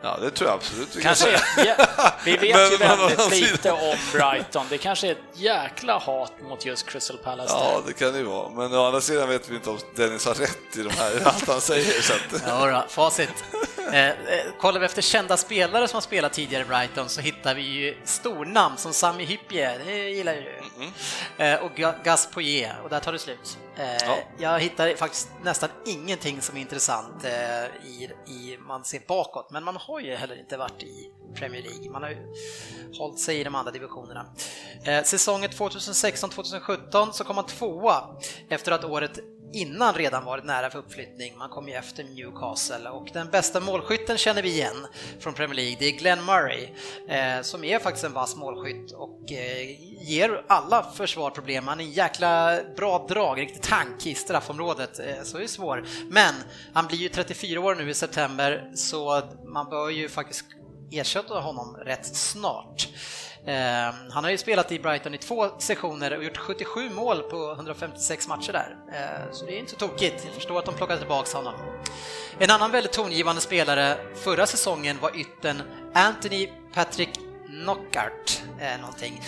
Ja, 0.05 0.19
det 0.21 0.31
tror 0.31 0.51
jag 0.51 0.57
absolut 0.57 0.88
vi 0.97 1.03
kan 1.03 1.14
Kanske 1.14 1.25
säga. 1.25 1.75
är, 1.77 1.85
ja, 1.99 2.12
vi 2.25 2.31
vet 2.37 2.40
Men 2.57 2.71
ju 2.71 2.77
väldigt 2.77 3.21
sidan- 3.21 3.31
lite 3.53 3.73
om 3.73 3.97
Brighton. 4.12 4.67
Det 4.71 4.79
kanske 4.79 5.07
är 5.09 5.12
ett 5.12 5.19
jäkla 5.35 5.99
hat 5.99 6.33
mot 6.43 6.64
just 6.67 6.87
Crystal 6.87 7.17
Palace. 7.19 7.55
Ja, 7.59 7.81
där. 7.81 7.87
det 7.87 7.93
kan 7.93 8.12
det 8.12 8.19
ju 8.19 8.25
vara. 8.25 8.51
Men 8.51 8.75
å 8.75 8.87
andra 8.87 9.01
sidan 9.01 9.29
vet 9.29 9.49
vi 9.49 9.55
inte 9.55 9.71
om 9.71 9.79
Dennis 9.97 10.27
har 10.27 10.35
rätt 10.35 10.77
i 10.77 10.83
de 10.83 10.90
här, 10.90 11.12
allt 11.25 11.49
han 11.49 11.61
säger. 11.61 12.03
Så 12.03 12.12
att... 12.12 12.43
Ja, 12.47 12.67
då, 12.67 12.85
facit. 12.88 13.31
Eh, 13.93 14.09
eh, 14.09 14.14
kollar 14.61 14.81
vi 14.81 14.87
efter 14.87 15.03
kända 15.03 15.37
spelare 15.37 15.88
som 15.88 15.97
har 15.97 16.01
spelat 16.01 16.33
tidigare 16.33 16.62
i 16.62 16.67
Brighton 16.67 17.09
så 17.09 17.21
hittar 17.21 17.55
vi 17.55 17.62
ju 17.62 17.97
stornamn 18.05 18.77
som 18.77 18.93
Sami 18.93 19.25
Hyppie, 19.25 19.79
det 19.85 20.11
gillar 20.11 20.35
ju 20.35 20.40
du. 20.40 21.45
Eh, 21.45 21.59
och 21.62 21.71
Ga- 21.77 22.05
Gas 22.05 22.29
Poyet, 22.35 22.73
och 22.85 22.90
där 22.90 23.01
tar 23.01 23.12
det 23.12 23.19
slut. 23.19 23.59
Eh, 23.77 23.97
Ja. 24.07 24.17
Jag 24.39 24.61
hittar 24.61 24.97
faktiskt 24.97 25.29
nästan 25.43 25.69
ingenting 25.87 26.41
som 26.41 26.57
är 26.57 26.61
intressant 26.61 27.25
eh, 27.25 27.65
i, 27.87 28.11
i 28.27 28.59
man 28.67 28.85
ser 28.85 29.01
bakåt, 29.09 29.51
men 29.51 29.65
man 29.65 29.77
har 29.77 30.01
ju 30.01 30.15
heller 30.15 30.39
inte 30.41 30.57
varit 30.57 30.83
i 30.83 31.11
Premier 31.35 31.63
League. 31.63 31.91
Man 31.91 32.03
har 32.03 32.11
ju 32.11 32.17
hållit 32.99 33.21
sig 33.21 33.41
i 33.41 33.45
de 33.45 33.55
andra 33.55 33.73
divisionerna. 33.73 34.27
Eh, 34.85 35.03
säsongen 35.03 35.51
2016-2017 35.51 37.13
så 37.13 37.25
kom 37.25 37.37
man 37.37 37.47
tvåa 37.47 38.05
efter 38.49 38.73
att 38.73 38.85
året 38.85 39.19
innan 39.55 39.95
redan 39.95 40.25
varit 40.25 40.45
nära 40.45 40.71
för 40.71 40.79
uppflyttning. 40.79 41.38
Man 41.38 41.49
kom 41.49 41.69
ju 41.69 41.75
efter 41.75 42.05
Newcastle 42.05 42.88
och 42.90 43.11
den 43.12 43.31
bästa 43.31 43.61
målskytten 43.61 44.19
känner 44.19 44.43
vi 44.43 44.49
igen 44.49 44.87
från 45.21 45.35
Premier 45.35 45.57
League. 45.57 45.77
Det 45.79 45.87
är 45.87 45.93
Glenn 45.93 46.25
Murray 46.25 46.69
eh, 47.09 47.43
som 47.43 47.64
är 47.64 47.79
faktiskt 47.79 48.05
en 48.05 48.12
vass 48.12 48.37
målskytt 48.37 48.93
och 48.93 49.33
eh, 49.33 49.83
ger 50.09 50.45
alla 50.49 50.83
försvar 50.83 51.31
problem. 51.31 51.69
Han 51.69 51.81
är 51.81 51.85
en 51.85 51.90
jäkla 51.90 52.61
bra 52.77 53.07
drag, 53.09 53.40
riktig 53.40 53.62
tank 53.62 54.07
i 54.07 54.14
straffområdet, 54.14 54.99
eh, 54.99 55.23
så 55.23 55.38
det 55.38 55.45
är 55.45 55.49
svår. 55.49 55.85
Men 56.11 56.35
han 56.73 56.87
blir 56.87 56.99
ju 56.99 57.09
34 57.09 57.61
år 57.61 57.75
nu 57.75 57.90
i 57.90 57.95
september 57.95 58.71
så 58.75 59.23
man 59.45 59.71
bör 59.71 59.90
ju 59.90 60.09
faktiskt 60.09 60.45
ersätta 60.90 61.40
honom 61.40 61.77
rätt 61.77 62.17
snart. 62.17 62.88
Eh, 63.46 63.94
han 64.11 64.24
har 64.24 64.30
ju 64.30 64.38
spelat 64.38 64.72
i 64.72 64.78
Brighton 64.78 65.14
i 65.14 65.18
två 65.18 65.48
sessioner 65.59 66.16
och 66.16 66.24
gjort 66.24 66.37
77 66.37 66.90
mål 66.90 67.22
på 67.22 67.52
156 67.52 68.28
matcher 68.28 68.52
där, 68.52 68.76
eh, 68.92 69.33
så 69.33 69.46
det 69.46 69.52
är 69.52 69.59
inte 69.59 69.70
så 69.70 69.76
tokigt. 69.76 70.24
Jag 70.24 70.35
förstår 70.35 70.59
att 70.59 70.64
de 70.64 70.74
plockade 70.74 70.98
tillbaka 70.98 71.37
honom. 71.37 71.54
En 72.38 72.50
annan 72.50 72.70
väldigt 72.70 72.92
tongivande 72.92 73.40
spelare 73.40 73.96
förra 74.14 74.46
säsongen 74.46 74.98
var 75.00 75.16
ytten 75.16 75.62
Anthony 75.94 76.48
Patrick 76.74 77.11
Knockart, 77.62 78.42
eh, 78.61 78.80
någonting. 78.80 79.22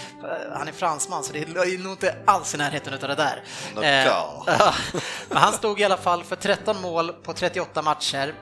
Han 0.53 0.69
är 0.69 0.73
fransman 0.73 1.25
så 1.25 1.33
det 1.33 1.43
är 1.43 1.83
nog 1.83 1.93
inte 1.93 2.15
alls 2.25 2.55
i 2.55 2.59
närheten 2.59 2.93
av 2.95 3.01
det 3.01 3.15
där. 3.15 3.43
Eh, 3.83 4.75
men 5.29 5.39
han 5.39 5.53
stod 5.53 5.81
i 5.81 5.85
alla 5.85 5.97
fall 5.97 6.25
för 6.25 6.37
13 6.37 6.81
mål 6.81 7.13
på 7.13 7.33
38 7.33 7.83
matcher. 7.83 8.35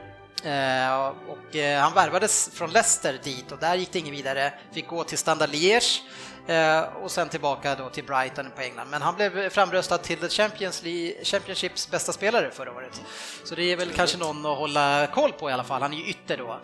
Eh, 0.45 1.13
och 1.29 1.57
eh, 1.57 1.81
han 1.81 1.95
värvades 1.95 2.51
från 2.55 2.71
Leicester 2.71 3.21
dit 3.25 3.53
och 3.53 3.59
där 3.59 3.75
gick 3.75 3.93
det 3.93 3.99
inget 3.99 4.13
vidare. 4.13 4.53
Fick 4.73 4.89
gå 4.89 5.05
till 5.05 5.19
Standard 5.19 5.51
Liège 5.51 6.03
eh, 6.47 6.81
och 6.81 7.11
sen 7.11 7.29
tillbaka 7.29 7.75
då 7.75 7.89
till 7.89 8.05
Brighton 8.05 8.51
på 8.57 8.63
England. 8.63 8.91
Men 8.91 9.03
han 9.03 9.15
blev 9.15 9.49
framröstad 9.51 9.99
till 9.99 10.19
The 10.19 10.29
Champions 10.29 10.83
League, 10.83 11.25
Championships 11.25 11.91
bästa 11.91 12.13
spelare 12.13 12.51
förra 12.51 12.73
året. 12.73 13.03
Så 13.45 13.55
det 13.55 13.63
är 13.63 13.77
väl 13.77 13.91
kanske 13.91 14.19
någon 14.19 14.47
att 14.47 14.59
hålla 14.59 15.07
koll 15.07 15.33
på 15.33 15.51
i 15.51 15.53
alla 15.53 15.65
fall. 15.65 15.83
Han 15.83 15.93
är 15.93 15.97
ju 15.97 16.09
ytter 16.09 16.37
då 16.37 16.61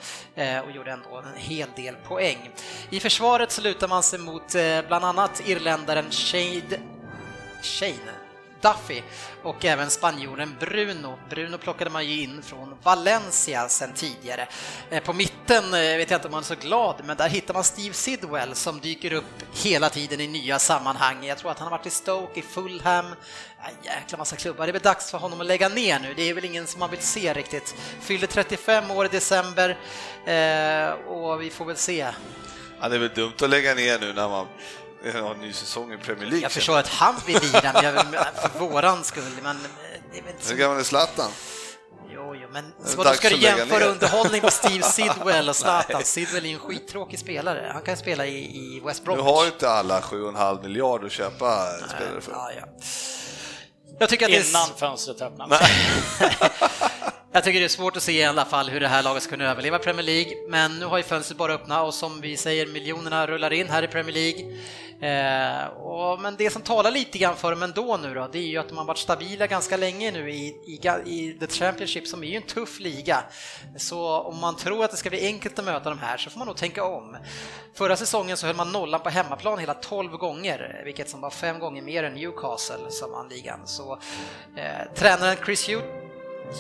och 0.65 0.71
gjorde 0.71 0.91
ändå 0.91 1.17
en 1.17 1.41
hel 1.41 1.69
del 1.77 1.95
poäng. 1.95 2.51
I 2.91 3.01
försvaret 3.01 3.51
så 3.51 3.63
lutar 3.63 3.89
man 3.89 4.03
sig 4.03 4.19
mot 4.19 4.53
bland 4.89 5.05
annat 5.05 5.43
irländaren 5.47 6.11
Shade 6.11 6.81
Shane 7.63 8.20
Duffy 8.61 9.03
och 9.43 9.65
även 9.65 9.91
spanjoren 9.91 10.57
Bruno. 10.61 11.19
Bruno 11.31 11.59
plockade 11.59 11.91
man 11.91 12.07
ju 12.07 12.23
in 12.23 12.43
från 12.43 12.77
Valencia 12.83 13.69
sen 13.69 13.93
tidigare. 13.95 14.49
Eh, 14.91 15.03
på 15.03 15.13
mitten 15.13 15.65
eh, 15.65 15.81
vet 15.81 16.11
jag 16.11 16.19
inte 16.19 16.29
om 16.29 16.33
man 16.33 16.41
är 16.41 16.45
så 16.45 16.55
glad, 16.55 16.97
men 17.05 17.17
där 17.17 17.29
hittar 17.29 17.55
man 17.55 17.65
Steve 17.65 17.95
Sidwell 17.95 18.55
som 18.55 18.81
dyker 18.81 19.13
upp 19.13 19.25
hela 19.55 19.89
tiden 19.89 20.21
i 20.21 20.27
nya 20.27 20.59
sammanhang. 20.59 21.25
Jag 21.25 21.39
tror 21.39 21.51
att 21.51 21.59
han 21.59 21.69
har 21.69 21.79
varit 21.79 21.87
i 21.87 21.91
Stoke, 21.91 22.41
i 22.41 22.43
Fulham, 22.43 23.07
ja, 23.59 23.71
jäkla 23.83 24.19
massa 24.19 24.37
klubbar. 24.37 24.67
Det 24.67 24.71
är 24.71 24.73
väl 24.73 24.83
dags 24.83 25.11
för 25.11 25.19
honom 25.19 25.41
att 25.41 25.47
lägga 25.47 25.69
ner 25.69 25.99
nu. 25.99 26.15
Det 26.15 26.23
är 26.23 26.35
väl 26.35 26.45
ingen 26.45 26.67
som 26.67 26.81
man 26.81 26.91
vill 26.91 27.03
se 27.03 27.33
riktigt. 27.33 27.75
Fyllde 28.01 28.27
35 28.27 28.91
år 28.91 29.05
i 29.05 29.09
december 29.09 29.79
eh, 30.27 30.91
och 30.91 31.43
vi 31.43 31.51
får 31.51 31.65
väl 31.65 31.77
se. 31.77 32.07
Ja, 32.81 32.89
det 32.89 32.95
är 32.95 33.01
väl 33.01 33.11
dumt 33.15 33.33
att 33.43 33.51
lägga 33.51 33.75
ner 33.75 33.99
nu 33.99 34.13
när 34.13 34.29
man 34.29 34.47
en 35.05 35.41
ny 35.41 35.53
säsong 35.53 35.93
i 35.93 35.97
Premier 35.97 36.27
League. 36.27 36.43
Jag 36.43 36.53
förstår 36.53 36.79
att 36.79 36.89
han 36.89 37.15
vill 37.27 37.39
lira, 37.43 37.73
men 37.73 37.85
jag 37.85 37.93
vill, 37.93 38.19
för 38.43 38.59
våran 38.59 39.05
skull, 39.05 39.23
men 39.43 39.57
eh, 39.57 39.63
det 40.13 40.19
är 40.19 40.23
väl 40.23 40.33
inte 40.33 40.45
så 40.45 40.51
Hur 40.53 40.59
gammal 40.59 40.79
är 40.79 40.83
Zlatan? 40.83 41.31
Jo, 42.15 42.35
jo, 42.35 42.49
men 42.53 42.73
vadå, 42.97 43.13
ska 43.13 43.29
du 43.29 43.37
jämföra 43.37 43.85
underhållning 43.85 44.43
med 44.43 44.53
Steve 44.53 44.83
Sidwell 44.93 45.49
och 45.49 45.57
Zlatan? 45.57 46.03
Sidwell 46.05 46.47
är 46.47 46.51
en 46.53 46.59
skittråkig 46.59 47.19
spelare. 47.19 47.71
Han 47.73 47.83
kan 47.83 47.97
spela 47.97 48.27
i, 48.27 48.39
i 48.39 48.81
West 48.85 49.01
Nu 49.01 49.05
Bromwich. 49.05 49.25
har 49.25 49.45
ju 49.45 49.51
inte 49.51 49.71
alla 49.71 50.01
7,5 50.01 50.63
miljarder 50.63 51.07
att 51.07 51.13
köpa 51.13 51.67
spelare 51.97 52.21
för. 52.21 52.33
Ja, 52.33 52.51
ja. 52.61 52.67
Jag 53.99 54.09
tycker 54.09 54.25
att 54.25 54.31
det 54.33 54.39
är... 54.39 54.49
Innan 54.51 54.69
fönstret 54.79 55.23
öppnas. 55.23 55.61
Jag 57.33 57.45
tycker 57.45 57.61
det 57.61 57.67
är 57.67 57.69
svårt 57.69 57.97
att 57.97 58.03
se 58.03 58.13
i 58.13 58.25
alla 58.25 58.45
fall 58.45 58.69
hur 58.71 58.81
det 58.81 58.89
här 58.89 59.03
laget 59.03 59.23
ska 59.23 59.31
kunna 59.31 59.51
överleva 59.51 59.79
Premier 59.79 60.03
League, 60.07 60.33
men 60.49 60.79
nu 60.79 60.85
har 60.87 60.97
ju 60.97 61.03
fönstret 61.03 61.39
bara 61.39 61.53
öppnat 61.55 61.87
och 61.87 61.95
som 61.95 62.21
vi 62.21 62.37
säger, 62.37 62.67
miljonerna 62.67 63.27
rullar 63.27 63.53
in 63.53 63.69
här 63.69 63.83
i 63.83 63.89
Premier 63.89 64.15
League. 64.15 64.59
Eh, 65.01 65.67
och, 65.67 66.21
men 66.21 66.37
det 66.37 66.51
som 66.51 66.63
talar 66.63 66.91
lite 66.91 67.19
grann 67.19 67.37
för 67.37 67.51
dem 67.51 67.63
ändå 67.63 67.97
nu 68.03 68.15
då, 68.15 68.29
det 68.33 68.39
är 68.39 68.43
ju 68.43 68.59
att 68.59 68.69
de 68.69 68.79
har 68.79 68.85
varit 68.85 68.99
stabila 68.99 69.47
ganska 69.47 69.77
länge 69.77 70.11
nu 70.11 70.31
i, 70.31 70.47
i, 70.67 70.81
i 71.05 71.37
The 71.41 71.47
Championship 71.47 72.07
som 72.07 72.25
är 72.25 72.29
ju 72.29 72.37
en 72.37 72.43
tuff 72.43 72.81
liga. 72.81 73.25
Så 73.77 74.21
om 74.21 74.39
man 74.39 74.57
tror 74.57 74.85
att 74.85 74.91
det 74.91 74.97
ska 74.97 75.11
bli 75.11 75.27
enkelt 75.27 75.59
att 75.59 75.65
möta 75.65 75.91
de 75.91 75.99
här 75.99 76.17
så 76.17 76.31
får 76.31 76.39
man 76.39 76.47
nog 76.47 76.57
tänka 76.57 76.85
om. 76.85 77.17
Förra 77.75 77.97
säsongen 77.97 78.37
så 78.37 78.47
höll 78.47 78.57
man 78.57 78.73
nollan 78.73 79.01
på 79.01 79.09
hemmaplan 79.09 79.59
hela 79.59 79.75
12 79.75 80.17
gånger, 80.17 80.83
vilket 80.85 81.11
som 81.11 81.21
var 81.21 81.31
fem 81.31 81.59
gånger 81.59 81.83
mer 81.83 82.05
än 82.05 82.15
Newcastle 82.15 82.91
som 82.91 83.11
vann 83.11 83.29
ligan. 83.29 83.61
Så 83.65 83.99
eh, 84.57 84.95
tränaren 84.95 85.37
Chris 85.45 85.69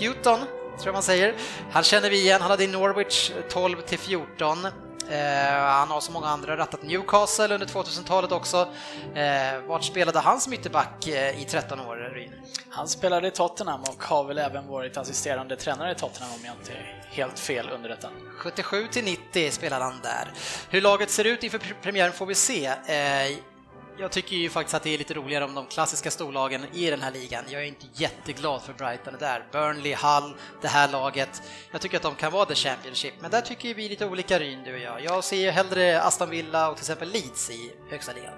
Hewton 0.00 0.38
tror 0.38 0.86
jag 0.86 0.92
man 0.92 1.02
säger. 1.02 1.34
Han 1.70 1.82
känner 1.82 2.10
vi 2.10 2.20
igen, 2.20 2.40
han 2.40 2.50
hade 2.50 2.64
i 2.64 2.66
Norwich 2.66 3.30
12 3.50 3.80
till 3.80 3.98
14. 3.98 4.58
Eh, 5.08 5.62
han 5.62 5.88
har 5.88 6.00
så 6.00 6.12
många 6.12 6.26
andra 6.26 6.56
rattat 6.56 6.82
Newcastle 6.82 7.54
under 7.54 7.66
2000-talet 7.66 8.32
också. 8.32 8.68
Eh, 9.14 9.60
vart 9.66 9.84
spelade 9.84 10.18
han 10.18 10.40
som 10.40 10.52
ytterback 10.52 11.06
eh, 11.06 11.42
i 11.42 11.44
13 11.44 11.80
år, 11.80 11.96
Ryn? 12.14 12.32
Han 12.70 12.88
spelade 12.88 13.28
i 13.28 13.30
Tottenham 13.30 13.80
och 13.80 14.04
har 14.04 14.24
väl 14.24 14.38
även 14.38 14.66
varit 14.66 14.96
assisterande 14.96 15.56
tränare 15.56 15.92
i 15.92 15.94
Tottenham 15.94 16.30
om 16.34 16.44
jag 16.44 16.54
inte 16.54 16.72
är 16.72 17.00
helt 17.10 17.38
fel 17.38 17.70
underrättad. 17.70 18.10
77 18.38 18.86
till 18.86 19.04
90 19.04 19.50
spelade 19.50 19.84
han 19.84 20.00
där. 20.02 20.32
Hur 20.70 20.80
laget 20.80 21.10
ser 21.10 21.24
ut 21.24 21.42
inför 21.42 21.60
premiären 21.82 22.12
får 22.12 22.26
vi 22.26 22.34
se. 22.34 22.66
Eh, 22.66 23.38
jag 24.00 24.10
tycker 24.10 24.36
ju 24.36 24.50
faktiskt 24.50 24.74
att 24.74 24.82
det 24.82 24.94
är 24.94 24.98
lite 24.98 25.14
roligare 25.14 25.44
om 25.44 25.54
de 25.54 25.66
klassiska 25.66 26.10
storlagen 26.10 26.64
i 26.72 26.90
den 26.90 27.02
här 27.02 27.10
ligan. 27.10 27.44
Jag 27.48 27.62
är 27.62 27.66
inte 27.66 27.86
jätteglad 27.94 28.62
för 28.62 28.72
Brighton 28.72 29.14
där. 29.18 29.44
Burnley, 29.52 29.94
Hull, 29.94 30.34
det 30.62 30.68
här 30.68 30.88
laget. 30.88 31.42
Jag 31.72 31.80
tycker 31.80 31.96
att 31.96 32.02
de 32.02 32.14
kan 32.14 32.32
vara 32.32 32.44
the 32.44 32.54
Championship, 32.54 33.14
men 33.20 33.30
där 33.30 33.40
tycker 33.40 33.74
vi 33.74 33.88
lite 33.88 34.06
olika 34.06 34.38
Ryn, 34.38 34.62
du 34.64 34.72
och 34.74 34.80
jag. 34.80 35.04
Jag 35.04 35.24
ser 35.24 35.36
ju 35.36 35.50
hellre 35.50 36.02
Aston 36.02 36.30
Villa 36.30 36.68
och 36.70 36.76
till 36.76 36.82
exempel 36.82 37.08
Leeds 37.08 37.50
i 37.50 37.72
högsta 37.90 38.12
ligan. 38.12 38.32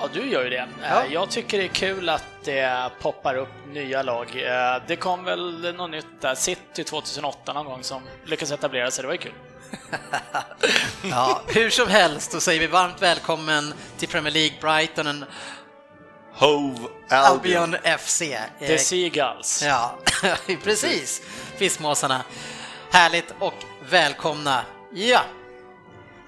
Ja, 0.00 0.08
du 0.12 0.30
gör 0.30 0.44
ju 0.44 0.50
det. 0.50 0.68
Ja. 0.82 1.04
Eh, 1.04 1.12
Jag 1.12 1.30
tycker 1.30 1.58
det 1.58 1.64
är 1.64 1.68
kul 1.68 2.08
att 2.08 2.24
det 2.44 2.90
poppar 3.00 3.34
upp 3.36 3.48
nya 3.72 4.02
lag. 4.02 4.26
Eh, 4.36 4.82
Det 4.86 4.96
kom 4.96 5.24
väl 5.24 5.74
något 5.76 5.90
nytt 5.90 6.06
där, 6.20 6.34
City 6.34 6.84
2008 6.84 7.52
någon 7.52 7.66
gång 7.66 7.82
som 7.82 8.02
lyckades 8.24 8.52
etablera 8.52 8.90
sig, 8.90 9.02
det 9.02 9.06
var 9.06 9.14
ju 9.14 9.18
kul. 9.20 9.32
Ja, 11.02 11.42
hur 11.46 11.70
som 11.70 11.88
helst, 11.88 12.32
då 12.32 12.40
säger 12.40 12.60
vi 12.60 12.66
varmt 12.66 13.02
välkommen 13.02 13.74
till 13.98 14.08
Premier 14.08 14.32
League 14.32 14.56
Brighton 14.60 15.06
and 15.06 15.24
Hove 16.34 16.88
Albion. 17.10 17.74
Albion 17.74 17.98
FC. 17.98 18.22
Eh, 18.22 18.40
The 18.58 18.78
Seagulls. 18.78 19.62
Ja, 19.62 19.98
precis. 20.62 21.22
Fiskmåsarna. 21.56 22.24
Härligt 22.90 23.34
och 23.38 23.54
välkomna. 23.90 24.64
Ja, 24.92 25.24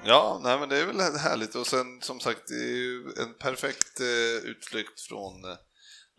Ja, 0.08 0.40
nej 0.42 0.58
men 0.58 0.68
det 0.68 0.78
är 0.78 0.86
väl 0.86 1.00
härligt 1.18 1.54
och 1.54 1.66
sen 1.66 2.00
som 2.00 2.20
sagt 2.20 2.40
det 2.48 2.54
är 2.54 2.76
ju 2.76 3.04
en 3.22 3.34
perfekt 3.40 4.00
eh, 4.00 4.50
utflykt 4.50 5.00
från 5.00 5.44
eh, 5.44 5.56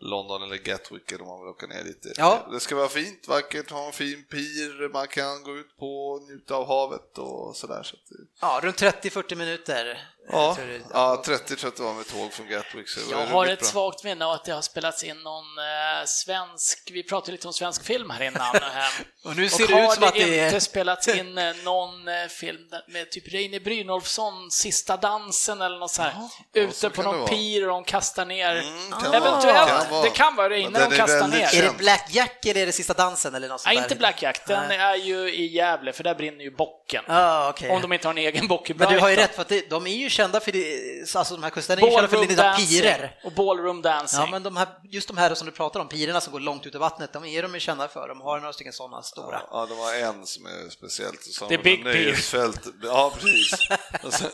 London 0.00 0.42
eller 0.42 0.56
Gatwick 0.56 1.12
eller 1.12 1.22
om 1.22 1.28
man 1.28 1.40
vill 1.40 1.48
åka 1.48 1.66
ner 1.66 1.84
lite. 1.84 2.12
Ja. 2.16 2.48
Det 2.50 2.60
ska 2.60 2.76
vara 2.76 2.88
fint, 2.88 3.28
vackert, 3.28 3.70
ha 3.70 3.86
en 3.86 3.92
fin 3.92 4.24
pir, 4.30 4.92
man 4.92 5.08
kan 5.08 5.42
gå 5.42 5.56
ut 5.56 5.76
på 5.78 6.08
och 6.08 6.22
njuta 6.22 6.54
av 6.54 6.66
havet 6.66 7.18
och 7.18 7.56
sådär. 7.56 7.82
Så 7.82 7.96
att 7.96 8.18
ja 8.40 8.60
runt 8.62 8.82
30-40 8.82 9.34
minuter. 9.34 10.08
Ja, 10.32 10.56
du. 10.66 10.82
ja, 10.92 11.22
30 11.26 11.44
tror 11.46 11.58
jag 11.62 11.68
att 11.68 11.76
det 11.76 11.82
var 11.82 11.94
med 11.94 12.06
tåg 12.08 12.32
från 12.32 12.48
Gatwick. 12.48 12.88
Så 12.88 13.00
det 13.00 13.06
Jag 13.10 13.26
har 13.26 13.46
ett 13.46 13.58
bra. 13.60 13.68
svagt 13.68 14.04
minne 14.04 14.24
av 14.24 14.32
att 14.32 14.44
det 14.44 14.52
har 14.52 14.62
spelats 14.62 15.04
in 15.04 15.16
någon 15.16 15.44
eh, 15.58 16.06
svensk, 16.06 16.88
vi 16.92 17.02
pratade 17.02 17.32
lite 17.32 17.46
om 17.46 17.52
svensk 17.52 17.84
film 17.84 18.10
här 18.10 18.22
innan. 18.22 18.56
eh, 18.56 18.62
Och 19.24 19.36
nu 19.36 19.48
ser 19.48 19.64
och 19.64 19.68
det 19.68 19.74
har 19.74 19.84
ut 19.88 19.92
som 19.94 20.04
att 20.04 20.14
det 20.14 20.38
är... 20.40 20.44
inte 20.46 20.60
spelats 20.60 21.08
in 21.08 21.38
eh, 21.38 21.54
någon 21.64 22.08
eh, 22.08 22.26
film 22.28 22.58
med 22.88 23.10
typ 23.10 23.28
Reine 23.34 23.60
Brynolfsson, 23.60 24.50
Sista 24.50 24.96
dansen 24.96 25.60
eller 25.62 25.78
något 25.78 25.90
så 25.90 26.02
här, 26.02 26.12
ja, 26.16 26.30
ute 26.60 26.76
så 26.76 26.90
på 26.90 27.02
det 27.02 27.08
någon 27.12 27.28
pir 27.28 27.62
och 27.62 27.68
de 27.68 27.84
kastar 27.84 28.24
ner. 28.24 28.56
Mm, 28.56 28.90
kan 28.90 29.14
Eventuellt, 29.14 29.44
vara, 29.44 29.66
kan 29.80 29.90
vara. 29.90 30.02
det 30.02 30.10
kan 30.10 30.36
vara 30.36 30.50
Reine 30.50 30.78
de 30.90 30.96
kastar 30.96 31.28
ner. 31.28 31.46
känd. 31.46 31.64
Är 31.64 31.72
det 31.72 31.78
Black 31.78 32.06
Jack 32.10 32.46
eller 32.46 32.60
är 32.62 32.66
det 32.66 32.72
Sista 32.72 32.94
dansen 32.94 33.34
eller 33.34 33.48
något 33.48 33.60
sånt 33.60 33.66
Nej, 33.66 33.76
där? 33.76 33.82
inte 33.82 33.96
Black 33.96 34.22
Jack, 34.22 34.46
den 34.46 34.68
Nej. 34.68 34.78
är 34.78 34.94
ju 34.94 35.34
i 35.34 35.46
Gävle, 35.46 35.92
för 35.92 36.04
där 36.04 36.14
brinner 36.14 36.44
ju 36.44 36.50
bocken. 36.50 37.04
Ja, 37.06 37.48
okej. 37.50 37.70
Om 37.70 37.82
de 37.82 37.92
inte 37.92 38.08
har 38.08 38.12
en 38.14 38.18
egen 38.18 38.46
bock 38.48 38.70
i 38.70 38.74
Men 38.74 38.92
du 38.92 38.98
har 39.00 39.08
ju 39.08 39.16
Brighton. 39.16 39.22
rätt, 39.28 39.34
för 39.34 39.42
att 39.42 39.48
det, 39.48 39.70
de 39.70 39.86
är 39.86 39.90
ju 39.96 40.08
kända 40.18 40.40
för 40.40 40.52
det, 40.52 41.14
alltså 41.14 41.34
de 41.34 41.42
här 41.42 41.50
kusterna 41.50 41.82
är 41.82 41.90
kända 41.90 42.08
för 42.08 42.20
lite 42.20 42.54
pirer. 42.58 43.18
och 43.24 43.32
ballroom 43.32 43.82
dancing. 43.82 44.20
Ja, 44.20 44.26
men 44.30 44.42
de 44.42 44.56
här, 44.56 44.68
just 44.90 45.08
de 45.08 45.16
här 45.16 45.34
som 45.34 45.46
du 45.46 45.52
pratar 45.52 45.80
om, 45.80 45.88
pirerna 45.88 46.20
som 46.20 46.32
går 46.32 46.40
långt 46.40 46.66
ut 46.66 46.74
i 46.74 46.78
vattnet, 46.78 47.12
de 47.12 47.24
är 47.24 47.42
de 47.42 47.54
ju 47.54 47.60
kända 47.60 47.88
för. 47.88 48.08
De 48.08 48.20
har 48.20 48.40
några 48.40 48.52
stycken 48.52 48.72
sådana 48.72 49.02
stora. 49.02 49.42
Ja, 49.50 49.66
det 49.66 49.74
var 49.74 49.94
en 49.94 50.26
som 50.26 50.46
är 50.46 50.70
speciellt. 50.70 51.22
Som 51.22 51.48
Det 51.48 51.54
är 51.54 51.62
Big. 51.62 51.84
Nöjesfält. 51.84 52.60
Ja, 52.82 53.12
precis. 53.14 53.52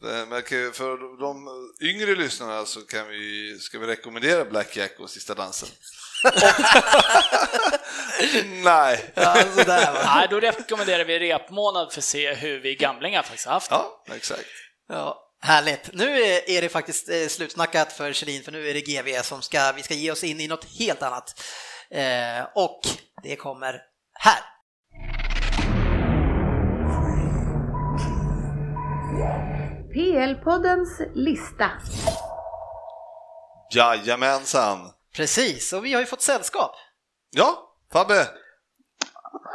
Men 0.00 0.42
för 0.72 1.20
de 1.20 1.48
yngre 1.80 2.14
lyssnarna 2.14 2.64
så 2.64 2.80
kan 2.80 3.08
vi, 3.08 3.58
ska 3.60 3.78
vi 3.78 3.86
rekommendera 3.86 4.44
Black 4.44 4.76
Jack 4.76 5.00
och 5.00 5.10
Sista 5.10 5.34
dansen. 5.34 5.68
Nej. 8.64 9.12
Va? 9.14 9.36
Nej, 10.04 10.26
då 10.30 10.40
rekommenderar 10.40 11.04
vi 11.04 11.18
repmånad 11.18 11.92
för 11.92 12.00
att 12.00 12.04
se 12.04 12.34
hur 12.34 12.60
vi 12.60 12.74
gamlingar 12.74 13.22
faktiskt 13.22 13.46
har 13.46 13.52
haft 13.52 13.70
det. 13.70 13.76
Ja, 13.76 14.04
exakt. 14.16 14.46
Ja, 14.88 15.24
härligt. 15.40 15.90
Nu 15.92 16.22
är 16.46 16.62
det 16.62 16.68
faktiskt 16.68 17.08
eh, 17.08 17.26
slutsnackat 17.28 17.92
för 17.92 18.12
Kjellin, 18.12 18.42
för 18.42 18.52
nu 18.52 18.68
är 18.68 18.74
det 18.74 18.80
GV 18.80 19.22
som 19.22 19.42
ska, 19.42 19.72
vi 19.76 19.82
ska 19.82 19.94
ge 19.94 20.10
oss 20.10 20.24
in 20.24 20.40
i 20.40 20.48
något 20.48 20.64
helt 20.78 21.02
annat. 21.02 21.42
Eh, 21.90 22.46
och 22.54 22.80
det 23.22 23.36
kommer 23.36 23.82
här. 24.12 24.40
PL-poddens 29.94 31.02
lista. 31.14 31.70
Jajamensan. 33.70 34.92
Precis, 35.16 35.72
och 35.72 35.84
vi 35.84 35.92
har 35.92 36.00
ju 36.00 36.06
fått 36.06 36.22
sällskap. 36.22 36.72
Ja, 37.30 37.74
Fabbe. 37.92 38.28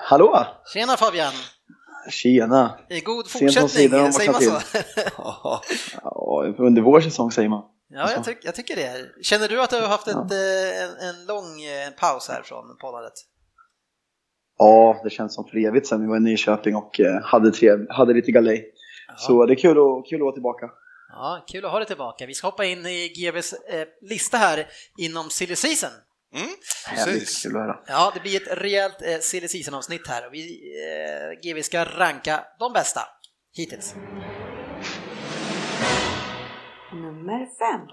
Hallå! 0.10 0.48
Tjena 0.74 0.98
Fabian! 0.98 1.34
Tjena! 2.10 2.80
I 2.90 3.00
god 3.00 3.28
fortsättning, 3.28 3.70
säger 3.70 4.32
man 4.32 4.42
så? 4.42 4.60
Ja, 5.18 5.62
Ja, 6.04 6.54
under 6.58 6.82
vår 6.82 7.02
säsong 7.02 7.32
säger 7.32 7.50
man. 7.50 7.64
Ja, 7.90 8.12
jag, 8.12 8.24
tyck, 8.24 8.38
jag 8.42 8.56
tycker 8.56 8.76
det. 8.76 9.24
Känner 9.24 9.48
du 9.48 9.62
att 9.62 9.70
du 9.70 9.82
har 9.82 9.88
haft 9.88 10.08
ett, 10.08 10.16
eh, 10.16 10.84
en, 10.84 11.10
en 11.10 11.26
lång 11.28 11.62
eh, 11.64 11.90
paus 12.00 12.30
här 12.30 12.42
från 12.44 12.78
poddandet? 12.82 13.14
Ja, 14.58 15.02
det 15.04 15.10
känns 15.10 15.36
som 15.36 15.46
för 15.46 15.58
evigt 15.68 15.88
sedan 15.88 16.02
vi 16.02 16.08
var 16.08 16.18
i 16.18 16.20
Nyköping 16.20 16.76
och 16.76 17.00
eh, 17.00 17.22
hade, 17.24 17.52
trev, 17.52 17.86
hade 17.90 18.14
lite 18.14 18.32
galej. 18.32 18.66
Så 19.18 19.46
det 19.46 19.54
är 19.54 19.56
kul 19.56 19.78
att, 19.78 20.10
kul 20.10 20.20
att 20.20 20.24
vara 20.24 20.34
tillbaka. 20.34 20.70
Ja, 21.10 21.46
kul 21.48 21.66
att 21.66 21.72
ha 21.72 21.80
dig 21.80 21.88
tillbaka. 21.88 22.26
Vi 22.26 22.34
ska 22.34 22.48
hoppa 22.48 22.66
in 22.66 22.86
i 22.86 23.08
GVs 23.08 23.54
eh, 23.54 23.88
lista 24.02 24.38
här 24.38 24.68
inom 24.98 25.30
silly 25.30 25.56
season. 25.56 25.90
Mm, 26.34 26.50
Härligt, 26.86 27.20
precis. 27.20 27.44
kul 27.44 27.56
att 27.56 27.62
höra. 27.62 27.80
Ja, 27.88 28.12
det 28.14 28.20
blir 28.20 28.42
ett 28.42 28.58
rejält 28.58 29.02
eh, 29.02 29.20
silly 29.20 29.48
season-avsnitt 29.48 30.08
här 30.08 30.28
och 30.28 30.34
vi, 30.34 30.62
eh, 30.86 31.42
GV 31.42 31.62
ska 31.62 31.86
ranka 31.86 32.46
de 32.60 32.74
bästa 32.74 33.02
hittills. 33.54 33.96
Nummer 36.94 37.46
fem. 37.46 37.88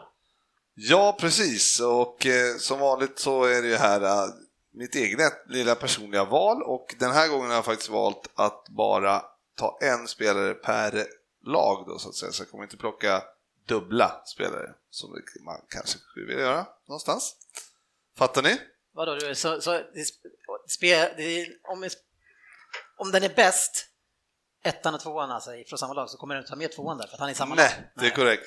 Ja, 0.75 1.17
precis. 1.21 1.81
Och 1.81 2.27
eh, 2.27 2.57
som 2.59 2.81
vanligt 2.81 3.19
så 3.19 3.45
är 3.45 3.63
det 3.63 3.69
ju 3.69 3.77
här 3.77 4.03
eh, 4.03 4.29
mitt 4.75 4.95
eget 4.95 5.33
lilla 5.49 5.75
personliga 5.75 6.25
val 6.25 6.63
och 6.63 6.95
den 6.99 7.11
här 7.11 7.29
gången 7.29 7.49
har 7.49 7.55
jag 7.55 7.65
faktiskt 7.65 7.91
valt 7.91 8.31
att 8.35 8.69
bara 8.69 9.23
ta 9.57 9.79
en 9.83 10.09
spelare 10.09 10.55
per 10.55 11.07
lag 11.47 11.85
då 11.87 11.99
så 11.99 12.09
att 12.09 12.15
säga, 12.15 12.33
så 12.33 12.43
jag 12.43 12.51
kommer 12.51 12.65
inte 12.65 12.77
plocka 12.77 13.23
dubbla 13.69 14.23
spelare 14.25 14.75
som 14.91 15.11
man 15.45 15.61
kanske 15.69 15.99
skulle 15.99 16.27
vilja 16.27 16.43
göra 16.43 16.67
någonstans. 16.89 17.37
Fattar 18.21 18.43
ni? 18.43 18.61
Vadå, 18.93 19.15
du, 19.15 19.35
så, 19.35 19.61
så 19.61 19.71
det, 19.71 20.01
sp- 20.01 20.69
spe, 20.69 21.15
det, 21.17 21.47
om, 21.63 21.89
om 22.97 23.11
den 23.13 23.23
är 23.23 23.35
bäst, 23.35 23.87
ettan 24.65 24.95
och 24.95 25.01
tvåan 25.01 25.31
alltså, 25.31 25.51
från 25.69 25.79
samma 25.79 25.93
lag, 25.95 26.11
så 26.11 26.19
kommer 26.19 26.35
den 26.35 26.45
ta 26.45 26.57
med 26.57 26.73
tvåan 26.73 26.99
där, 26.99 27.07
för 27.07 27.15
att 27.15 27.21
han 27.21 27.29
är 27.29 27.33
i 27.33 27.37
samma 27.37 27.55
lag? 27.55 27.65
Nej, 27.65 27.93
det 27.97 28.07
är 28.07 28.11
korrekt. 28.11 28.47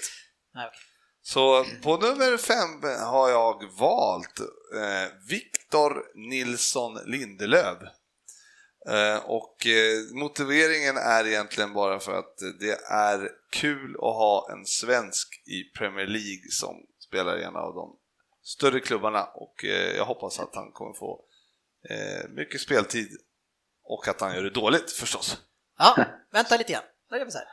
Nej, 0.53 0.67
okej. 0.67 0.79
Så 1.21 1.65
på 1.83 1.97
nummer 1.97 2.37
fem 2.37 2.99
har 2.99 3.29
jag 3.29 3.77
valt 3.79 4.39
eh, 4.75 5.11
Viktor 5.29 6.03
Nilsson 6.29 6.99
Lindelöf. 7.05 7.77
Eh, 8.89 9.17
och 9.25 9.67
eh, 9.67 10.19
motiveringen 10.21 10.97
är 10.97 11.27
egentligen 11.27 11.73
bara 11.73 11.99
för 11.99 12.19
att 12.19 12.37
det 12.59 12.79
är 12.91 13.29
kul 13.51 13.95
att 13.95 14.01
ha 14.01 14.49
en 14.51 14.65
svensk 14.65 15.27
i 15.47 15.77
Premier 15.77 16.07
League 16.07 16.51
som 16.51 16.75
spelar 17.07 17.39
i 17.39 17.43
en 17.43 17.55
av 17.55 17.73
de 17.75 17.99
större 18.43 18.79
klubbarna 18.79 19.23
och 19.23 19.65
eh, 19.65 19.95
jag 19.95 20.05
hoppas 20.05 20.39
att 20.39 20.55
han 20.55 20.71
kommer 20.71 20.93
få 20.93 21.25
eh, 21.89 22.29
mycket 22.29 22.61
speltid 22.61 23.09
och 23.83 24.07
att 24.07 24.21
han 24.21 24.35
gör 24.35 24.43
det 24.43 24.49
dåligt 24.49 24.91
förstås. 24.91 25.41
Ja, 25.77 26.05
vänta 26.31 26.57
lite 26.57 26.73
grann. 26.73 26.83
Då 27.09 27.17
gör 27.17 27.25
vi 27.25 27.31
så 27.31 27.37
här. 27.37 27.47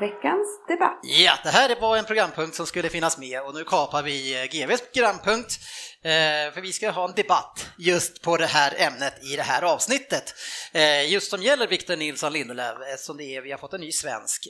Veckans 0.00 0.48
debatt. 0.68 1.00
Ja, 1.02 1.38
det 1.42 1.50
här 1.50 1.80
var 1.80 1.96
en 1.96 2.04
programpunkt 2.04 2.56
som 2.56 2.66
skulle 2.66 2.88
finnas 2.88 3.18
med 3.18 3.42
och 3.42 3.54
nu 3.54 3.64
kapar 3.64 4.02
vi 4.02 4.42
eh, 4.42 4.44
GVs 4.44 4.82
programpunkt 4.92 5.58
eh, 6.02 6.52
för 6.54 6.60
vi 6.60 6.72
ska 6.72 6.90
ha 6.90 7.08
en 7.08 7.14
debatt 7.14 7.70
just 7.78 8.22
på 8.22 8.36
det 8.36 8.46
här 8.46 8.74
ämnet 8.78 9.24
i 9.24 9.36
det 9.36 9.42
här 9.42 9.62
avsnittet. 9.62 10.34
Eh, 10.72 11.12
just 11.12 11.30
som 11.30 11.42
gäller 11.42 11.66
Victor 11.66 11.96
Nilsson 11.96 12.32
Lindelöf 12.32 12.76
eftersom 12.94 13.16
det 13.16 13.36
är, 13.36 13.42
vi 13.42 13.50
har 13.50 13.58
fått 13.58 13.72
en 13.72 13.80
ny 13.80 13.92
svensk 13.92 14.48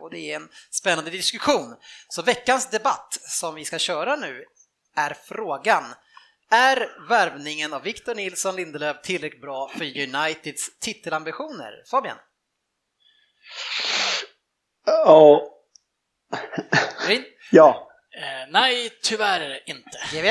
och 0.00 0.10
det 0.10 0.18
är 0.18 0.36
en 0.36 0.48
spännande 0.70 1.10
diskussion. 1.10 1.76
Så 2.08 2.22
veckans 2.22 2.70
debatt 2.70 3.18
som 3.20 3.54
vi 3.54 3.64
ska 3.64 3.78
köra 3.78 4.16
nu 4.16 4.44
är 4.96 5.16
frågan 5.24 5.84
är 6.50 7.08
värvningen 7.08 7.72
av 7.72 7.82
Victor 7.82 8.14
Nilsson 8.14 8.56
Lindelöf 8.56 8.96
tillräckligt 9.02 9.40
bra 9.40 9.68
för 9.68 9.84
Uniteds 9.84 10.78
titelambitioner? 10.80 11.72
Fabian? 11.90 12.16
Ja. 14.84 15.50
Rin? 17.08 17.24
Ja. 17.50 17.88
Eh, 18.16 18.50
nej, 18.50 18.90
tyvärr 19.02 19.62
inte. 19.66 19.98
GV? 20.12 20.26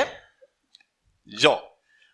Ja. 1.24 1.70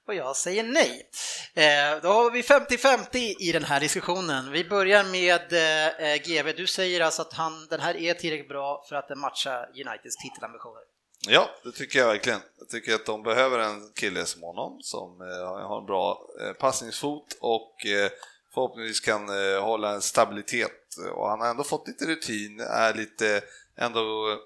Och 0.07 0.15
jag 0.15 0.35
säger 0.35 0.63
nej. 0.63 1.09
Eh, 1.53 2.01
då 2.01 2.09
har 2.09 2.31
vi 2.31 2.41
50-50 2.41 3.35
i 3.39 3.51
den 3.51 3.63
här 3.63 3.79
diskussionen. 3.79 4.51
Vi 4.51 4.63
börjar 4.63 5.03
med 5.03 5.53
eh, 5.53 6.21
GV. 6.21 6.55
Du 6.57 6.67
säger 6.67 7.01
alltså 7.01 7.21
att 7.21 7.33
han, 7.33 7.67
den 7.69 7.79
här 7.79 7.97
är 7.97 8.13
tillräckligt 8.13 8.49
bra 8.49 8.85
för 8.89 8.95
att 8.95 9.07
den 9.07 9.19
matchar 9.19 9.69
Uniteds 9.73 10.17
titelambitioner. 10.17 10.81
Ja, 11.27 11.49
det 11.63 11.71
tycker 11.71 11.99
jag 11.99 12.07
verkligen. 12.07 12.39
Jag 12.59 12.69
tycker 12.69 12.95
att 12.95 13.05
de 13.05 13.23
behöver 13.23 13.59
en 13.59 13.91
kille 13.95 14.25
som 14.25 14.41
honom 14.41 14.77
som 14.81 15.21
eh, 15.21 15.67
har 15.67 15.79
en 15.79 15.85
bra 15.85 16.21
eh, 16.41 16.53
passningsfot 16.53 17.37
och 17.41 17.85
eh, 17.85 18.11
förhoppningsvis 18.53 18.99
kan 18.99 19.29
eh, 19.29 19.63
hålla 19.63 19.93
en 19.93 20.01
stabilitet. 20.01 20.95
Och 21.15 21.29
han 21.29 21.39
har 21.39 21.49
ändå 21.49 21.63
fått 21.63 21.87
lite 21.87 22.05
rutin, 22.05 22.59
är 22.59 22.93
lite 22.93 23.41
ändå... 23.77 24.37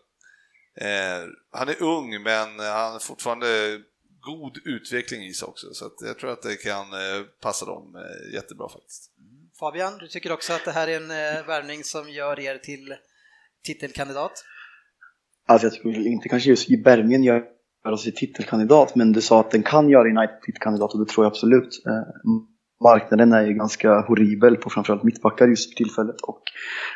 Eh, 0.75 1.29
han 1.51 1.69
är 1.69 1.81
ung 1.83 2.23
men 2.23 2.59
han 2.59 2.91
har 2.91 2.99
fortfarande 2.99 3.79
god 4.23 4.57
utveckling 4.65 5.23
i 5.23 5.33
sig 5.33 5.47
också 5.47 5.73
så 5.73 5.91
jag 5.99 6.19
tror 6.19 6.31
att 6.31 6.41
det 6.41 6.55
kan 6.55 6.93
eh, 6.93 7.23
passa 7.41 7.65
dem 7.65 7.95
eh, 7.95 8.33
jättebra 8.33 8.69
faktiskt. 8.69 9.11
Mm. 9.19 9.49
Fabian, 9.59 9.97
du 9.97 10.07
tycker 10.07 10.31
också 10.31 10.53
att 10.53 10.65
det 10.65 10.71
här 10.71 10.87
är 10.87 10.97
en 10.97 11.11
eh, 11.11 11.47
värvning 11.47 11.83
som 11.83 12.09
gör 12.09 12.39
er 12.39 12.57
till 12.57 12.95
titelkandidat? 13.63 14.45
Alltså 15.47 15.67
jag 15.67 15.73
tycker 15.73 16.07
inte 16.07 16.29
kanske 16.29 16.49
just 16.49 16.69
i 16.69 16.81
värvningen 16.81 17.23
gör 17.23 17.43
oss 17.85 18.03
till 18.03 18.15
titelkandidat 18.15 18.95
men 18.95 19.11
du 19.11 19.21
sa 19.21 19.39
att 19.39 19.51
den 19.51 19.63
kan 19.63 19.89
göra 19.89 20.09
United 20.09 20.41
till 20.41 20.53
titelkandidat 20.53 20.93
och 20.93 20.99
det 20.99 21.11
tror 21.11 21.25
jag 21.25 21.31
absolut. 21.31 21.83
Marknaden 22.83 23.33
är 23.33 23.45
ju 23.45 23.53
ganska 23.53 24.01
horribel 24.01 24.55
på 24.55 24.69
framförallt 24.69 25.03
mittbackar 25.03 25.47
just 25.47 25.69
för 25.69 25.75
tillfället. 25.75 26.21
Och 26.21 26.41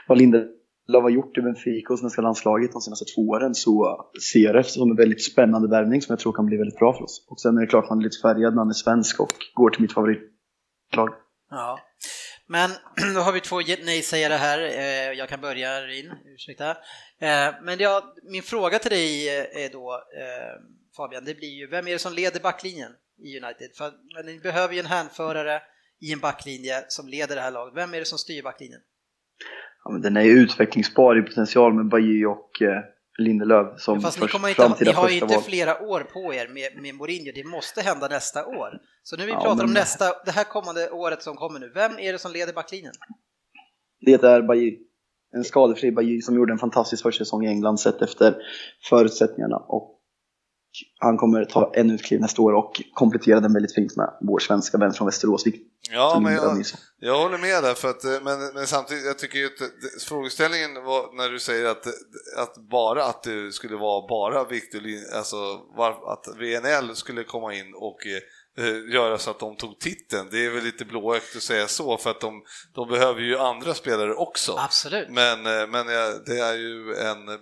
vad 0.07 0.17
Lindelöf 0.17 1.03
har 1.03 1.09
gjort 1.09 1.37
i 1.37 1.41
Benfica 1.41 1.93
och 1.93 1.99
svenska 1.99 2.21
landslaget 2.21 2.71
de 2.71 2.81
senaste 2.81 3.05
två 3.05 3.21
åren 3.21 3.55
så 3.55 4.05
ser 4.31 4.39
jag 4.39 4.55
det 4.55 4.63
som 4.63 4.91
en 4.91 4.97
väldigt 4.97 5.23
spännande 5.23 5.67
värvning 5.67 6.01
som 6.01 6.13
jag 6.13 6.19
tror 6.19 6.33
kan 6.33 6.45
bli 6.45 6.57
väldigt 6.57 6.79
bra 6.79 6.93
för 6.93 7.03
oss. 7.03 7.27
Och 7.29 7.39
sen 7.39 7.57
är 7.57 7.61
det 7.61 7.67
klart 7.67 7.89
man 7.89 7.99
är 7.99 8.03
lite 8.03 8.21
färgad 8.21 8.53
när 8.53 8.61
man 8.61 8.69
är 8.69 8.73
svensk 8.73 9.19
och 9.19 9.33
går 9.53 9.69
till 9.69 9.81
mitt 9.81 9.93
favoritlag. 9.93 11.09
Ja, 11.49 11.79
men 12.47 12.69
då 13.15 13.19
har 13.19 13.31
vi 13.31 13.41
två 13.41 13.59
nej-sägare 13.85 14.33
här. 14.33 14.59
Eh, 14.59 15.17
jag 15.17 15.29
kan 15.29 15.41
börja 15.41 15.81
Rin, 15.81 16.11
ursäkta. 16.35 16.69
Eh, 17.19 17.53
men 17.61 17.79
jag, 17.79 18.03
min 18.31 18.43
fråga 18.43 18.79
till 18.79 18.91
dig 18.91 19.39
eh, 19.39 19.65
är 19.65 19.69
då 19.71 20.01
Fabian, 20.97 21.25
det 21.25 21.37
blir 21.37 21.59
ju, 21.59 21.67
vem 21.67 21.87
är 21.87 21.91
det 21.91 21.99
som 21.99 22.13
leder 22.13 22.39
backlinjen 22.39 22.91
i 23.17 23.39
United? 23.39 23.69
För, 23.77 23.91
men 24.15 24.25
ni 24.25 24.39
behöver 24.39 24.73
ju 24.73 24.79
en 24.79 24.85
hänförare 24.85 25.61
i 26.01 26.13
en 26.13 26.19
backlinje 26.19 26.85
som 26.87 27.07
leder 27.07 27.35
det 27.35 27.41
här 27.41 27.51
laget. 27.51 27.73
Vem 27.75 27.93
är 27.93 27.99
det 27.99 28.05
som 28.05 28.17
styr 28.17 28.43
backlinjen? 28.43 28.79
Ja, 29.83 29.91
men 29.91 30.01
den 30.01 30.17
är 30.17 30.21
ju 30.21 30.31
utvecklingsbar 30.31 31.19
i 31.19 31.21
potential 31.21 31.73
med 31.73 31.89
Bajy 31.89 32.25
och 32.25 32.61
eh, 32.61 32.81
Lindelöf 33.19 33.79
som 33.79 34.01
Fast 34.01 34.17
först, 34.17 34.33
ni, 34.33 34.37
kommer 34.39 34.49
inte, 34.49 34.61
framtida 34.61 34.91
ni 34.91 34.95
har 34.97 35.09
ju 35.09 35.15
inte 35.19 35.33
val. 35.35 35.43
flera 35.43 35.81
år 35.81 35.99
på 36.01 36.33
er 36.33 36.47
med, 36.47 36.81
med 36.81 36.95
Mourinho, 36.95 37.31
det 37.35 37.43
måste 37.43 37.81
hända 37.81 38.07
nästa 38.07 38.45
år. 38.45 38.69
Så 39.03 39.17
nu 39.17 39.25
vi 39.25 39.31
Ja, 39.31 39.41
pratar 39.41 39.63
om 39.63 39.69
men- 39.69 39.73
nästa, 39.73 40.05
det 40.25 40.31
här 40.31 40.43
kommande 40.43 40.89
året 40.91 41.21
som 41.23 41.35
kommer 41.35 41.59
nu, 41.59 41.71
vem 41.75 41.99
är 41.99 42.13
det 42.13 42.19
som 42.19 42.31
leder 42.31 42.53
backlinjen? 42.53 42.93
Det 44.05 44.23
är 44.23 44.41
Bajy. 44.41 44.79
En 45.35 45.43
skadefri 45.43 45.91
Bajy 45.91 46.21
som 46.21 46.35
gjorde 46.35 46.53
en 46.53 46.59
fantastisk 46.59 47.03
första 47.03 47.25
säsong 47.25 47.45
i 47.45 47.47
England 47.47 47.77
sett 47.79 48.01
efter 48.01 48.35
förutsättningarna. 48.89 49.55
Och 49.57 49.96
han 50.99 51.17
kommer 51.17 51.45
ta 51.45 51.71
ännu 51.75 51.95
ett 51.95 52.03
kliv 52.03 52.21
nästa 52.21 52.41
år 52.41 52.53
och 52.53 52.81
komplettera 52.93 53.39
den 53.39 53.53
väldigt 53.53 53.75
fint 53.75 53.95
med 53.95 54.17
vår 54.21 54.39
svenska 54.39 54.77
vän 54.77 54.93
från 54.93 55.05
Västerås, 55.07 55.43
Ja, 55.91 56.19
men 56.23 56.33
jag, 56.33 56.63
jag 56.99 57.17
håller 57.19 57.37
med 57.37 57.63
där, 57.63 57.73
för 57.73 57.89
att, 57.89 58.03
eh, 58.03 58.11
men, 58.23 58.53
men 58.53 58.67
samtidigt, 58.67 59.05
jag 59.05 59.19
tycker 59.19 59.39
ju 59.39 59.45
att 59.45 59.57
det- 59.57 60.03
frågeställningen 60.03 60.73
var 60.83 61.17
när 61.17 61.29
du 61.29 61.39
säger 61.39 61.65
att, 61.65 61.87
att 62.37 62.69
bara 62.69 63.03
att 63.03 63.23
det 63.23 63.51
skulle 63.53 63.75
vara 63.75 64.07
bara 64.07 64.43
Victor 64.43 64.81
alltså 65.15 65.35
var, 65.77 66.13
att 66.13 66.27
VNL 66.39 66.95
skulle 66.95 67.23
komma 67.23 67.53
in 67.53 67.73
och 67.75 67.97
eh, 68.07 68.93
göra 68.93 69.17
så 69.17 69.29
att 69.31 69.39
de 69.39 69.55
tog 69.55 69.79
titeln, 69.79 70.27
det 70.31 70.45
är 70.45 70.49
väl 70.49 70.63
lite 70.63 70.85
blåögt 70.85 71.35
att 71.35 71.41
säga 71.43 71.67
så, 71.67 71.97
för 71.97 72.09
att 72.09 72.21
de, 72.21 72.43
de 72.75 72.87
behöver 72.87 73.21
ju 73.21 73.37
andra 73.37 73.73
spelare 73.73 74.13
också. 74.13 74.55
Absolut. 74.57 75.09
Men, 75.09 75.45
eh, 75.45 75.67
men 75.67 75.87
eh, 75.87 76.15
det 76.25 76.39
är 76.39 76.53
ju 76.57 76.93
en 76.95 77.29
eh, 77.29 77.35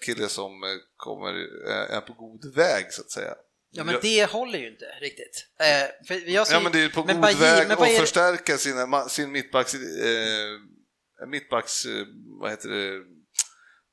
kille 0.00 0.28
som 0.28 0.62
eh, 0.62 0.68
kommer, 0.96 1.34
eh, 1.70 1.96
är 1.96 2.00
på 2.00 2.12
god 2.12 2.54
väg 2.54 2.92
så 2.92 3.02
att 3.02 3.10
säga. 3.10 3.34
Ja 3.70 3.84
men 3.84 3.98
det 4.02 4.30
håller 4.30 4.58
ju 4.58 4.68
inte 4.70 4.84
riktigt. 5.00 5.46
Eh, 5.60 6.06
för 6.06 6.28
jag 6.30 6.46
Ja 6.50 6.60
men 6.60 6.72
det 6.72 6.84
är 6.84 6.88
på 6.88 7.02
god 7.02 7.10
Bajy- 7.16 7.40
väg 7.40 7.70
att 7.72 7.80
är 7.80 7.98
förstärka 7.98 8.58
sina, 8.58 9.08
sin 9.08 9.32
mittbacks, 9.32 9.74
eh, 9.74 11.26
mittbacks, 11.28 11.84
eh, 11.86 12.06
vad 12.40 12.50
heter 12.50 12.68
det, 12.68 13.02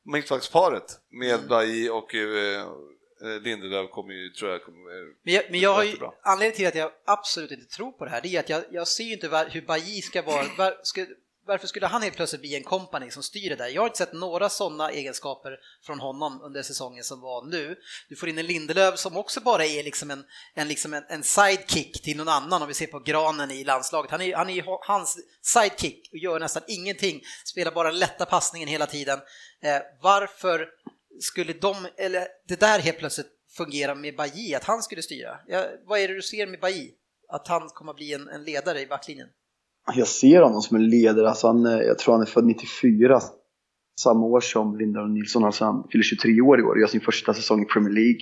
mittbacksparet 0.05 0.99
med 1.11 1.35
Mm. 1.35 1.47
Bajy 1.47 1.89
och 1.89 2.15
eh, 2.15 2.61
eh, 3.23 3.41
Lindelöf 3.41 3.91
kommer 3.91 4.13
ju, 4.13 4.29
tror 4.29 4.51
jag, 4.51 4.63
kommer, 4.63 5.23
Men 5.25 5.33
jag, 5.33 5.43
men 5.51 5.59
jag 5.59 5.73
har 5.73 5.83
ju, 5.83 5.97
anledningen 6.23 6.55
till 6.55 6.67
att 6.67 6.75
jag 6.75 6.91
absolut 7.05 7.51
inte 7.51 7.65
tror 7.75 7.91
på 7.91 8.05
det 8.05 8.11
här, 8.11 8.21
det 8.21 8.35
är 8.35 8.39
att 8.39 8.49
jag, 8.49 8.63
jag 8.71 8.87
ser 8.87 9.03
ju 9.03 9.13
inte 9.13 9.27
var, 9.29 9.45
hur 9.45 9.61
Bajy 9.61 10.01
ska 10.01 10.21
vara, 10.21 10.45
var, 10.57 10.79
ska, 10.83 11.05
varför 11.45 11.67
skulle 11.67 11.87
han 11.87 12.01
helt 12.01 12.15
plötsligt 12.15 12.41
bli 12.41 12.55
en 12.55 12.63
kompani 12.63 13.11
som 13.11 13.23
styr 13.23 13.49
det 13.49 13.55
där? 13.55 13.67
Jag 13.67 13.81
har 13.81 13.87
inte 13.87 13.97
sett 13.97 14.13
några 14.13 14.49
sådana 14.49 14.91
egenskaper 14.91 15.59
från 15.85 15.99
honom 15.99 16.41
under 16.41 16.63
säsongen 16.63 17.03
som 17.03 17.21
var 17.21 17.45
nu. 17.45 17.75
Du 18.09 18.15
får 18.15 18.29
in 18.29 18.37
en 18.37 18.45
Lindelöf 18.45 18.99
som 18.99 19.17
också 19.17 19.41
bara 19.41 19.65
är 19.65 19.83
liksom 19.83 20.11
en, 20.11 20.25
en, 20.53 20.67
liksom 20.67 20.93
en, 20.93 21.03
en 21.09 21.23
sidekick 21.23 22.01
till 22.01 22.17
någon 22.17 22.27
annan 22.27 22.61
om 22.61 22.67
vi 22.67 22.73
ser 22.73 22.87
på 22.87 22.99
granen 22.99 23.51
i 23.51 23.63
landslaget. 23.63 24.11
Han 24.11 24.21
är, 24.21 24.35
han 24.35 24.49
är 24.49 24.53
ju 24.53 24.63
hans 24.87 25.17
sidekick 25.41 26.09
och 26.11 26.17
gör 26.17 26.39
nästan 26.39 26.63
ingenting, 26.67 27.21
spelar 27.45 27.71
bara 27.71 27.91
lätta 27.91 28.25
passningen 28.25 28.69
hela 28.69 28.85
tiden. 28.85 29.19
Eh, 29.61 29.81
varför 30.01 30.69
skulle 31.21 31.53
de, 31.53 31.87
eller 31.97 32.27
det 32.47 32.59
där 32.59 32.79
helt 32.79 32.97
plötsligt 32.97 33.31
fungera 33.57 33.95
med 33.95 34.15
Bailly, 34.15 34.53
att 34.53 34.63
han 34.63 34.83
skulle 34.83 35.01
styra? 35.01 35.39
Ja, 35.47 35.65
vad 35.85 35.99
är 35.99 36.07
det 36.07 36.13
du 36.13 36.21
ser 36.21 36.47
med 36.47 36.59
Bailly, 36.59 36.91
Att 37.29 37.47
han 37.47 37.69
kommer 37.69 37.91
att 37.91 37.97
bli 37.97 38.13
en, 38.13 38.27
en 38.27 38.43
ledare 38.43 38.81
i 38.81 38.87
backlinjen? 38.87 39.29
Jag 39.95 40.07
ser 40.07 40.41
honom 40.41 40.61
som 40.61 40.77
en 40.77 40.89
ledare, 40.89 41.29
alltså 41.29 41.47
han, 41.47 41.65
eh, 41.65 41.71
jag 41.71 41.99
tror 41.99 42.13
han 42.13 42.21
är 42.21 42.25
född 42.25 42.45
94, 42.45 43.19
samma 44.01 44.25
år 44.25 44.39
som 44.39 44.77
Lindahl 44.77 45.09
Nilsson, 45.09 45.43
alltså 45.43 45.65
han 45.65 45.87
fyller 45.91 46.03
23 46.03 46.41
år 46.41 46.59
i 46.59 46.63
år 46.63 46.71
och 46.71 46.79
gör 46.79 46.87
sin 46.87 47.01
första 47.01 47.33
säsong 47.33 47.61
i 47.61 47.65
Premier 47.65 47.93
League. 47.93 48.19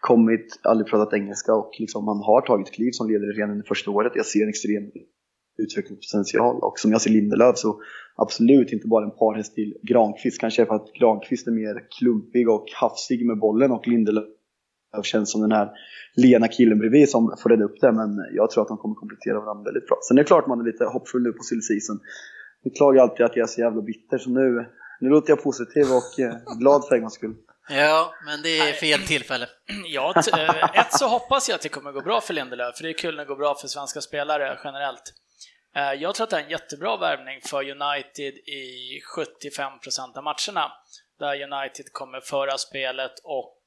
Kommit, 0.00 0.60
aldrig 0.62 0.86
pratat 0.86 1.14
engelska 1.14 1.54
och 1.54 1.70
liksom 1.78 2.08
han 2.08 2.16
har 2.16 2.40
tagit 2.40 2.72
kliv 2.72 2.90
som 2.92 3.10
ledare 3.10 3.32
redan 3.32 3.50
under 3.50 3.66
första 3.66 3.90
året. 3.90 4.12
Jag 4.14 4.26
ser 4.26 4.42
en 4.42 4.48
extrem 4.48 4.90
utvecklingspotential 5.58 6.56
och 6.62 6.78
som 6.78 6.92
jag 6.92 7.00
ser 7.00 7.10
Lindelöf 7.10 7.58
så 7.58 7.80
absolut 8.16 8.72
inte 8.72 8.88
bara 8.88 9.04
en 9.04 9.10
parhäst 9.10 9.54
till 9.54 9.74
Granqvist, 9.82 10.40
kanske 10.40 10.66
för 10.66 10.74
att 10.74 10.92
Granqvist 10.92 11.46
är 11.46 11.52
mer 11.52 11.86
klumpig 11.98 12.48
och 12.48 12.66
hafsig 12.80 13.26
med 13.26 13.38
bollen 13.38 13.70
och 13.70 13.88
Lindelöf 13.88 14.24
känns 15.02 15.32
som 15.32 15.40
den 15.40 15.52
här 15.52 15.68
lena 16.16 16.48
killen 16.48 16.78
bredvid 16.78 17.10
som 17.10 17.36
får 17.42 17.50
rädda 17.50 17.64
upp 17.64 17.80
det, 17.80 17.92
men 17.92 18.10
jag 18.32 18.50
tror 18.50 18.62
att 18.62 18.68
de 18.68 18.78
kommer 18.78 18.94
komplettera 18.94 19.40
varandra 19.40 19.64
väldigt 19.64 19.86
bra. 19.86 19.98
Sen 20.08 20.18
är 20.18 20.22
det 20.22 20.26
klart 20.26 20.46
man 20.46 20.60
är 20.60 20.64
lite 20.64 20.84
hoppfull 20.84 21.22
nu 21.22 21.32
på 21.32 21.42
sill 21.42 21.62
season. 21.62 22.00
Jag 22.62 22.74
klagar 22.74 23.02
alltid 23.02 23.26
att 23.26 23.36
jag 23.36 23.42
är 23.42 23.46
så 23.46 23.60
jävla 23.60 23.82
bitter, 23.82 24.18
så 24.18 24.30
nu, 24.30 24.66
nu 25.00 25.08
låter 25.08 25.30
jag 25.30 25.42
positiv 25.42 25.84
och 25.92 26.20
eh, 26.20 26.58
glad 26.58 26.88
för 26.88 26.94
en 26.94 27.00
gångs 27.00 27.14
skull. 27.14 27.34
Ja, 27.68 28.14
men 28.26 28.42
det 28.42 28.58
är 28.58 28.72
fel 28.72 29.00
tillfälle. 29.00 29.46
Ja, 29.86 30.14
eh, 30.38 30.80
ett 30.80 30.92
så 30.98 31.06
hoppas 31.08 31.48
jag 31.48 31.56
att 31.56 31.62
det 31.62 31.68
kommer 31.68 31.92
gå 31.92 32.00
bra 32.00 32.20
för 32.20 32.34
Lindelöf, 32.34 32.76
för 32.76 32.82
det 32.82 32.90
är 32.90 32.98
kul 32.98 33.16
när 33.16 33.22
det 33.24 33.28
går 33.28 33.36
bra 33.36 33.54
för 33.54 33.68
svenska 33.68 34.00
spelare 34.00 34.58
generellt. 34.64 35.12
Eh, 35.76 35.92
Jag 36.02 36.14
tror 36.14 36.24
att 36.24 36.30
det 36.30 36.36
är 36.36 36.44
en 36.44 36.50
jättebra 36.50 36.96
värvning 36.96 37.40
för 37.50 37.62
United 37.70 38.34
i 38.34 39.00
75% 39.16 40.16
av 40.18 40.24
matcherna, 40.24 40.72
där 41.18 41.42
United 41.42 41.92
kommer 41.92 42.20
föra 42.20 42.58
spelet 42.58 43.12
och 43.24 43.58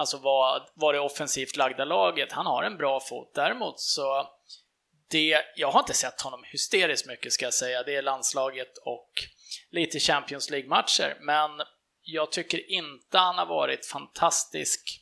alltså 0.00 0.18
vad, 0.18 0.68
vad 0.74 0.94
det 0.94 1.00
offensivt 1.00 1.56
lagda 1.56 1.84
laget. 1.84 2.32
Han 2.32 2.46
har 2.46 2.62
en 2.62 2.76
bra 2.76 3.00
fot. 3.00 3.34
Däremot 3.34 3.80
så 3.80 4.28
det, 5.10 5.44
jag 5.56 5.70
har 5.70 5.80
inte 5.80 5.94
sett 5.94 6.20
honom 6.20 6.44
hysteriskt 6.44 7.06
mycket 7.06 7.32
ska 7.32 7.44
jag 7.44 7.54
säga. 7.54 7.82
Det 7.82 7.96
är 7.96 8.02
landslaget 8.02 8.78
och 8.84 9.10
lite 9.70 9.98
Champions 9.98 10.50
League-matcher, 10.50 11.16
men 11.20 11.50
jag 12.02 12.32
tycker 12.32 12.70
inte 12.70 13.18
han 13.18 13.38
har 13.38 13.46
varit 13.46 13.86
fantastisk 13.86 15.00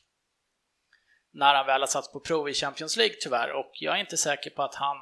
när 1.33 1.55
han 1.55 1.67
väl 1.67 1.81
har 1.81 1.87
satts 1.87 2.13
på 2.13 2.21
prov 2.21 2.49
i 2.49 2.55
Champions 2.55 2.97
League 2.97 3.17
tyvärr 3.21 3.53
och 3.53 3.71
jag 3.73 3.97
är 3.97 4.01
inte 4.01 4.17
säker 4.17 4.51
på 4.51 4.63
att 4.63 4.75
han 4.75 4.97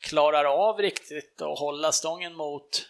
klarar 0.00 0.44
av 0.44 0.78
riktigt 0.78 1.42
att 1.42 1.58
hålla 1.58 1.92
stången 1.92 2.34
mot 2.34 2.86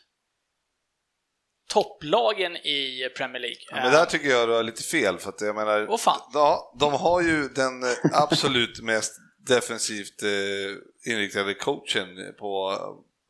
topplagen 1.71 2.57
i 2.57 3.09
Premier 3.17 3.41
League. 3.41 3.61
Ja, 3.71 3.77
men 3.77 3.93
där 3.93 4.05
tycker 4.05 4.29
jag 4.29 4.49
du 4.49 4.53
har 4.53 4.63
lite 4.63 4.83
fel, 4.83 5.19
för 5.19 5.29
att 5.29 5.41
jag 5.41 5.55
menar, 5.55 5.87
Åh, 5.89 5.99
fan. 5.99 6.21
ja, 6.33 6.75
de 6.79 6.93
har 6.93 7.21
ju 7.21 7.49
den 7.49 7.83
eh, 7.83 7.89
absolut 8.13 8.81
mest 8.83 9.15
defensivt 9.47 10.23
eh, 10.23 11.13
inriktade 11.13 11.55
coachen 11.55 12.35
på, 12.39 12.77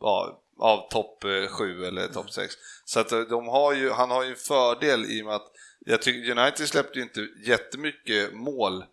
ja, 0.00 0.42
av 0.58 0.88
topp 0.88 1.24
7 1.50 1.84
eller 1.84 2.08
topp 2.08 2.30
6. 2.30 2.54
Så 2.84 3.00
att 3.00 3.12
eh, 3.12 3.20
de 3.20 3.48
har 3.48 3.72
ju, 3.72 3.90
han 3.90 4.10
har 4.10 4.24
ju 4.24 4.30
en 4.30 4.36
fördel 4.36 5.04
i 5.04 5.22
och 5.22 5.26
med 5.26 5.34
att 5.34 5.52
jag 5.86 6.02
tycker 6.02 6.38
United 6.38 6.68
släppte 6.68 6.98
ju 6.98 7.02
inte 7.02 7.28
jättemycket 7.46 8.34
mål 8.34 8.84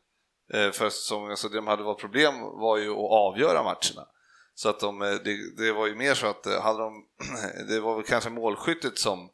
eh, 0.54 0.72
för 0.72 0.90
säsongen, 0.90 1.38
så 1.38 1.48
det 1.48 1.56
de 1.56 1.68
hade 1.68 1.84
varit 1.84 2.00
problem 2.00 2.42
var 2.42 2.78
ju 2.78 2.92
att 2.92 3.12
avgöra 3.12 3.64
matcherna. 3.64 4.08
Så 4.56 4.70
att 4.70 4.80
de, 4.80 5.02
eh, 5.02 5.12
det, 5.24 5.56
det 5.58 5.72
var 5.72 5.88
ju 5.88 5.96
mer 5.96 6.14
så 6.14 6.28
att 6.28 6.46
eh, 6.46 6.62
hade 6.62 6.80
de, 6.80 7.06
det 7.70 7.80
var 7.80 7.96
väl 7.96 8.06
kanske 8.06 8.30
målskyttet 8.30 9.00
som, 9.00 9.30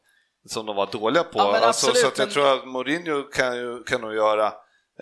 som 0.46 0.66
de 0.66 0.76
var 0.76 0.86
dåliga 0.92 1.24
på. 1.24 1.38
Ja, 1.38 1.56
alltså, 1.56 1.66
absolut, 1.90 1.96
så 1.96 2.06
jag 2.06 2.26
men- 2.26 2.34
tror 2.34 2.52
att 2.54 2.66
Mourinho 2.68 3.22
kan, 3.22 3.56
ju, 3.56 3.82
kan 3.82 4.00
nog 4.00 4.14
göra 4.14 4.46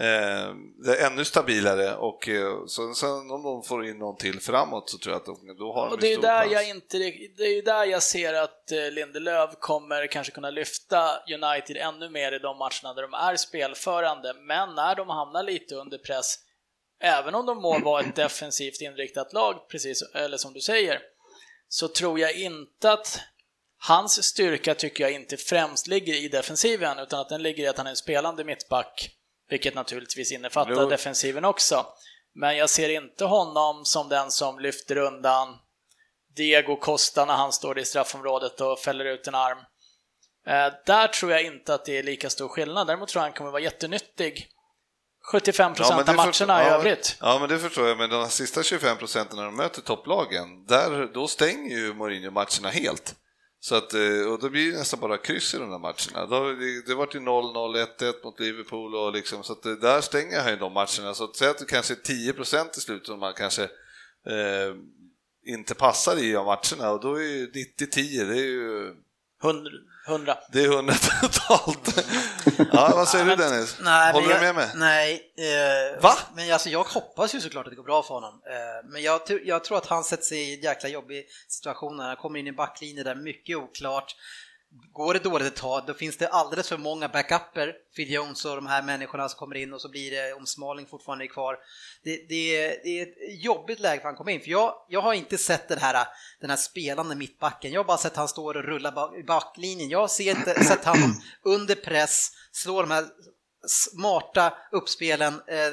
eh, 0.00 0.54
det 0.84 1.06
ännu 1.06 1.24
stabilare 1.24 1.96
och 1.96 2.28
eh, 2.28 2.66
så, 2.66 2.94
sen 2.94 3.30
om 3.30 3.42
de 3.42 3.62
får 3.62 3.86
in 3.86 3.98
någon 3.98 4.16
till 4.16 4.40
framåt 4.40 4.90
så 4.90 4.98
tror 4.98 5.12
jag 5.12 5.20
att 5.20 5.26
de, 5.26 5.56
då 5.58 5.72
har 5.72 5.88
Och 5.88 5.98
de 5.98 6.00
det 6.00 6.06
ju 6.06 6.12
är, 6.12 6.18
stor 6.18 6.28
där 6.28 6.46
jag 6.52 6.68
inte, 6.68 6.98
det 7.36 7.42
är 7.44 7.54
ju 7.54 7.62
där 7.62 7.84
jag 7.84 8.02
ser 8.02 8.34
att 8.34 8.72
eh, 8.72 8.90
Lindelöf 8.90 9.50
kommer 9.60 10.06
kanske 10.06 10.32
kunna 10.32 10.50
lyfta 10.50 11.10
United 11.34 11.76
ännu 11.76 12.10
mer 12.10 12.32
i 12.32 12.38
de 12.38 12.58
matcherna 12.58 12.94
där 12.94 13.02
de 13.02 13.14
är 13.14 13.36
spelförande, 13.36 14.34
men 14.34 14.74
när 14.74 14.94
de 14.94 15.08
hamnar 15.08 15.42
lite 15.42 15.74
under 15.74 15.98
press, 15.98 16.38
även 17.02 17.34
om 17.34 17.46
de 17.46 17.62
må 17.62 17.78
vara 17.78 18.00
ett 18.00 18.16
defensivt 18.16 18.80
inriktat 18.80 19.32
lag, 19.32 19.68
precis 19.68 20.02
eller 20.14 20.36
som 20.36 20.52
du 20.52 20.60
säger, 20.60 21.00
så 21.68 21.88
tror 21.88 22.18
jag 22.18 22.34
inte 22.36 22.92
att 22.92 23.20
hans 23.88 24.24
styrka 24.24 24.74
tycker 24.74 25.04
jag 25.04 25.12
inte 25.12 25.36
främst 25.36 25.86
ligger 25.86 26.14
i 26.14 26.28
defensiven, 26.28 26.98
utan 26.98 27.20
att 27.20 27.28
den 27.28 27.42
ligger 27.42 27.64
i 27.64 27.66
att 27.66 27.76
han 27.76 27.86
är 27.86 27.90
en 27.90 27.96
spelande 27.96 28.44
mittback, 28.44 29.10
vilket 29.48 29.74
naturligtvis 29.74 30.32
innefattar 30.32 30.82
Jo. 30.82 30.88
defensiven 30.88 31.44
också. 31.44 31.86
Men 32.34 32.56
jag 32.56 32.70
ser 32.70 32.88
inte 32.88 33.24
honom 33.24 33.84
som 33.84 34.08
den 34.08 34.30
som 34.30 34.58
lyfter 34.58 34.96
undan 34.96 35.56
Diego 36.36 36.76
Costa 36.76 37.24
när 37.24 37.34
han 37.34 37.52
står 37.52 37.78
i 37.78 37.84
straffområdet 37.84 38.60
och 38.60 38.78
fäller 38.78 39.04
ut 39.04 39.26
en 39.26 39.34
arm. 39.34 39.58
Eh, 40.46 40.72
där 40.86 41.08
tror 41.08 41.32
jag 41.32 41.42
inte 41.42 41.74
att 41.74 41.84
det 41.84 41.98
är 41.98 42.02
lika 42.02 42.30
stor 42.30 42.48
skillnad. 42.48 42.86
Däremot 42.86 43.08
tror 43.08 43.20
jag 43.20 43.24
han 43.24 43.32
kommer 43.32 43.50
vara 43.50 43.62
jättenyttig 43.62 44.48
75% 45.32 45.74
Ja, 45.78 45.96
men 45.96 46.08
av 46.08 46.16
matcherna 46.16 46.64
i 46.64 46.66
ja, 46.66 46.74
övrigt. 46.74 47.16
Ja, 47.20 47.38
men 47.40 47.48
det 47.48 47.58
förstår 47.58 47.88
jag, 47.88 47.98
men 47.98 48.10
de 48.10 48.28
sista 48.28 48.62
25 48.62 48.96
procenten 48.96 49.36
när 49.36 49.44
de 49.44 49.56
möter 49.56 49.82
topplagen, 49.82 50.64
där, 50.66 51.14
då 51.14 51.28
stänger 51.28 51.76
ju 51.76 51.94
Mourinho 51.94 52.30
matcherna 52.30 52.68
helt. 52.70 53.14
Så 53.64 53.74
att, 53.74 53.94
eh, 53.94 54.32
och 54.32 54.38
då 54.38 54.50
blir 54.50 54.72
det 54.72 54.78
nästan 54.78 55.00
bara 55.00 55.18
kryss 55.18 55.54
i 55.54 55.58
de 55.58 55.70
där 55.70 55.78
matcherna. 55.78 56.26
Då, 56.26 56.52
det, 56.52 56.86
det 56.86 56.94
vart 56.94 57.14
ju 57.14 57.18
0-0, 57.18 57.86
1-1 57.98 58.24
mot 58.24 58.40
Liverpool 58.40 58.94
och 58.94 59.12
liksom, 59.12 59.44
så 59.44 59.52
att 59.52 59.66
eh, 59.66 59.72
där 59.72 60.00
stänger 60.00 60.40
han 60.40 60.50
ju 60.50 60.56
de 60.56 60.72
matcherna. 60.72 61.14
Så 61.14 61.24
att 61.24 61.36
säga 61.36 61.50
att 61.50 61.58
det 61.58 61.64
kanske 61.64 61.94
är 61.94 62.32
10% 62.32 62.78
i 62.78 62.80
slutet 62.80 63.06
som 63.06 63.20
man 63.20 63.34
kanske 63.34 63.62
eh, 63.62 64.74
inte 65.46 65.74
passar 65.74 66.18
i 66.18 66.36
av 66.36 66.46
matcherna 66.46 66.90
och 66.90 67.00
då 67.00 67.14
är 67.14 67.22
ju 67.22 67.50
90-10, 67.50 68.26
det 68.26 68.38
är 68.38 68.44
ju 68.44 68.94
100. 69.44 69.70
100. 70.08 70.38
det 70.52 70.60
är 70.64 70.72
100 70.72 70.94
totalt. 71.22 72.04
Ja, 72.72 72.92
vad 72.94 73.08
säger 73.08 73.24
du 73.24 73.36
Dennis? 73.36 73.76
Nej, 73.80 74.12
Håller 74.12 74.28
men 74.28 74.40
du 74.40 74.46
jag, 74.46 74.54
med 74.54 74.68
mig? 74.68 74.70
Nej. 74.74 75.32
Eh, 75.38 76.02
Va? 76.02 76.14
Men 76.36 76.52
alltså, 76.52 76.68
jag 76.68 76.84
hoppas 76.84 77.34
ju 77.34 77.40
såklart 77.40 77.66
att 77.66 77.70
det 77.72 77.76
går 77.76 77.82
bra 77.84 78.02
för 78.02 78.14
honom. 78.14 78.40
Eh, 78.46 78.90
men 78.90 79.02
jag, 79.02 79.20
jag 79.44 79.64
tror 79.64 79.78
att 79.78 79.86
han 79.86 80.04
sätter 80.04 80.24
sig 80.24 80.38
i 80.38 80.54
en 80.54 80.60
jäkla 80.60 80.88
jobbig 80.88 81.24
situation 81.48 81.96
när 81.96 82.06
han 82.06 82.16
kommer 82.16 82.38
in 82.38 82.46
i 82.46 82.52
backlinjen 82.52 83.04
där 83.04 83.14
mycket 83.14 83.56
oklart. 83.56 84.16
Går 84.92 85.14
det 85.14 85.24
dåligt 85.24 85.46
ett 85.46 85.56
tag, 85.56 85.82
då 85.86 85.94
finns 85.94 86.16
det 86.16 86.28
alldeles 86.28 86.68
för 86.68 86.78
många 86.78 87.08
backuper, 87.08 87.74
Phil 87.96 88.12
Jones 88.12 88.44
och 88.44 88.56
de 88.56 88.66
här 88.66 88.82
människorna 88.82 89.28
som 89.28 89.38
kommer 89.38 89.56
in 89.56 89.72
och 89.72 89.80
så 89.80 89.88
blir 89.88 90.10
det, 90.10 90.32
om 90.32 90.46
Smalling 90.46 90.86
fortfarande 90.86 91.24
är 91.24 91.28
kvar, 91.28 91.58
det, 92.04 92.26
det, 92.28 92.56
är, 92.56 92.68
det 92.84 93.00
är 93.00 93.02
ett 93.02 93.44
jobbigt 93.44 93.80
läge 93.80 94.00
för 94.00 94.08
han 94.08 94.16
kommer 94.16 94.32
in. 94.32 94.40
För 94.40 94.50
jag, 94.50 94.74
jag 94.88 95.00
har 95.00 95.14
inte 95.14 95.38
sett 95.38 95.68
den 95.68 95.78
här, 95.78 96.06
den 96.40 96.50
här 96.50 96.56
spelande 96.56 97.14
mittbacken, 97.14 97.72
jag 97.72 97.80
har 97.80 97.84
bara 97.84 97.98
sett 97.98 98.16
han 98.16 98.28
står 98.28 98.56
och 98.56 98.64
rullar 98.64 99.18
i 99.18 99.22
backlinjen. 99.22 99.88
Jag 99.88 99.98
har 99.98 100.20
inte, 100.20 100.64
sett 100.64 100.84
han 100.84 100.98
under 101.42 101.74
press 101.74 102.30
slå 102.52 102.80
de 102.82 102.90
här 102.90 103.04
smarta 103.66 104.54
uppspelen 104.72 105.34
eh, 105.34 105.72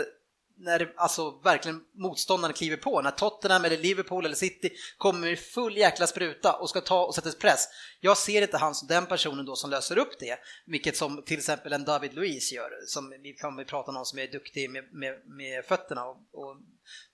när 0.59 0.93
alltså 0.97 1.39
verkligen 1.43 1.81
motståndaren 1.93 2.53
kliver 2.53 2.77
på. 2.77 3.01
När 3.01 3.11
Tottenham 3.11 3.65
eller 3.65 3.77
Liverpool 3.77 4.25
eller 4.25 4.35
City 4.35 4.69
kommer 4.97 5.27
i 5.27 5.35
full 5.35 5.77
jäkla 5.77 6.07
spruta 6.07 6.53
och 6.53 6.69
ska 6.69 6.81
ta 6.81 7.05
och 7.05 7.15
sätta 7.15 7.31
press. 7.31 7.67
Jag 7.99 8.17
ser 8.17 8.41
inte 8.41 8.57
han 8.57 8.75
som 8.75 8.87
den 8.87 9.05
personen 9.05 9.45
då 9.45 9.55
som 9.55 9.69
löser 9.69 9.97
upp 9.97 10.19
det, 10.19 10.39
vilket 10.65 10.97
som 10.97 11.23
till 11.25 11.37
exempel 11.37 11.73
en 11.73 11.83
David 11.83 12.13
Luiz 12.13 12.51
gör, 12.51 12.69
som 12.85 13.13
vi 13.23 13.33
kommer 13.33 13.63
prata 13.63 13.91
om 13.91 13.95
någon 13.95 14.05
som 14.05 14.19
är 14.19 14.27
duktig 14.27 14.69
med, 14.69 14.83
med, 14.93 15.13
med 15.25 15.65
fötterna 15.65 16.05
och, 16.05 16.17
och 16.33 16.57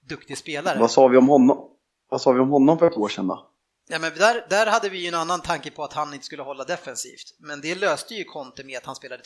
duktig 0.09 0.37
spelare. 0.37 0.79
Vad 0.79 0.91
sa 0.91 1.07
vi 1.07 1.17
om 1.17 1.27
honom? 1.27 1.71
Vad 2.09 2.21
sa 2.21 2.31
vi 2.31 2.39
om 2.39 2.49
honom 2.49 2.79
för 2.79 2.87
ett 2.87 2.97
år 2.97 3.09
sedan 3.09 3.27
då? 3.27 3.51
Ja, 3.87 3.99
men 3.99 4.11
där, 4.15 4.45
där 4.49 4.67
hade 4.67 4.89
vi 4.89 4.97
ju 4.97 5.07
en 5.07 5.13
annan 5.13 5.41
tanke 5.41 5.71
på 5.71 5.83
att 5.83 5.93
han 5.93 6.13
inte 6.13 6.25
skulle 6.25 6.43
hålla 6.43 6.63
defensivt, 6.63 7.35
men 7.39 7.61
det 7.61 7.75
löste 7.75 8.13
ju 8.15 8.23
Conte 8.23 8.63
med 8.63 8.77
att 8.77 8.85
han 8.85 8.95
spelade 8.95 9.23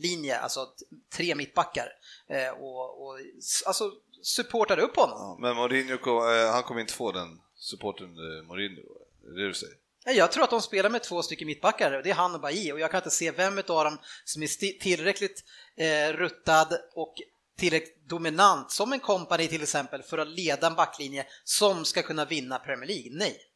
trebackslinje, 0.00 0.38
alltså 0.38 0.68
tre 1.16 1.34
mittbackar 1.34 1.88
eh, 2.28 2.50
och, 2.50 3.06
och 3.06 3.18
alltså 3.66 3.92
supportade 4.22 4.82
upp 4.82 4.96
honom. 4.96 5.16
Ja, 5.18 5.36
men 5.40 5.56
Mourinho, 5.56 6.32
eh, 6.32 6.52
han 6.52 6.62
kommer 6.62 6.80
inte 6.80 6.92
få 6.92 7.12
den 7.12 7.40
supporten 7.56 8.06
eh, 8.06 8.46
Mourinho, 8.46 8.82
är 9.24 9.40
det 9.40 9.48
du 9.48 9.54
säger? 9.54 9.74
Ja, 10.04 10.12
Jag 10.12 10.32
tror 10.32 10.44
att 10.44 10.50
de 10.50 10.62
spelar 10.62 10.90
med 10.90 11.02
två 11.02 11.22
stycken 11.22 11.46
mittbackar, 11.46 11.90
det 11.90 12.10
är 12.10 12.14
han 12.14 12.34
och 12.34 12.40
Bailly 12.40 12.72
och 12.72 12.80
jag 12.80 12.90
kan 12.90 12.98
inte 12.98 13.10
se 13.10 13.30
vem 13.30 13.58
av 13.58 13.84
dem 13.84 13.98
som 14.24 14.42
är 14.42 14.78
tillräckligt 14.78 15.44
eh, 15.76 16.12
ruttad 16.12 16.78
och 16.94 17.14
tillräckligt 17.58 18.08
dominant 18.08 18.70
som 18.70 18.92
en 18.92 19.00
kompani 19.00 19.48
till 19.48 19.62
exempel 19.62 20.02
för 20.02 20.18
att 20.18 20.28
leda 20.28 20.66
en 20.66 20.74
backlinje 20.74 21.26
som 21.44 21.84
ska 21.84 22.02
kunna 22.02 22.24
vinna 22.24 22.58
Premier 22.58 22.88
League. 22.88 23.10
Nej. 23.12 23.49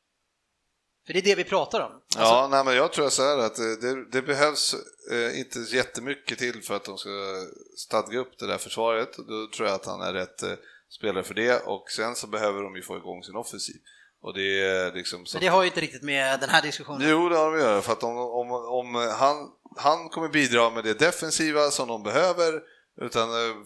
För 1.06 1.12
det 1.12 1.18
är 1.18 1.22
det 1.22 1.34
vi 1.34 1.44
pratar 1.44 1.80
om. 1.80 1.92
Alltså, 1.92 2.34
Ja, 2.34 2.48
nej, 2.50 2.64
men 2.64 2.76
jag 2.76 2.92
tror 2.92 3.08
så 3.08 3.22
här 3.22 3.38
att 3.38 3.54
det, 3.56 3.76
det, 3.80 4.10
det 4.10 4.22
behövs 4.22 4.74
eh, 5.10 5.38
inte 5.38 5.58
jättemycket 5.58 6.38
till 6.38 6.62
för 6.62 6.76
att 6.76 6.84
de 6.84 6.98
ska 6.98 7.10
stadga 7.76 8.18
upp 8.18 8.38
det 8.38 8.46
där 8.46 8.58
försvaret. 8.58 9.16
Då 9.16 9.48
tror 9.56 9.68
jag 9.68 9.74
att 9.74 9.86
han 9.86 10.00
är 10.00 10.12
rätt 10.12 10.42
eh, 10.42 10.52
spelare 10.90 11.24
för 11.24 11.34
det 11.34 11.60
och 11.66 11.90
sen 11.90 12.14
så 12.14 12.26
behöver 12.26 12.62
de 12.62 12.76
ju 12.76 12.82
få 12.82 12.96
igång 12.96 13.22
sin 13.22 13.36
offensiv. 13.36 13.76
Och 14.22 14.34
det 14.34 14.60
är 14.60 14.92
liksom 14.92 15.26
så 15.26 15.36
men 15.36 15.44
det 15.44 15.48
har 15.48 15.62
ju 15.62 15.68
inte 15.68 15.80
riktigt 15.80 16.02
med 16.02 16.40
den 16.40 16.48
här 16.48 16.62
diskussionen 16.62 17.08
Jo, 17.10 17.28
det 17.28 17.36
har 17.36 17.52
de 17.52 17.60
göra, 17.60 17.82
för 17.82 17.92
att 17.92 18.02
om, 18.02 18.18
om, 18.18 18.50
om 18.50 18.94
han, 18.94 19.50
han 19.76 20.08
kommer 20.08 20.28
bidra 20.28 20.70
med 20.70 20.84
det 20.84 20.98
defensiva 20.98 21.70
som 21.70 21.88
de 21.88 22.02
behöver, 22.02 22.62
utan, 23.00 23.30
eh, 23.30 23.56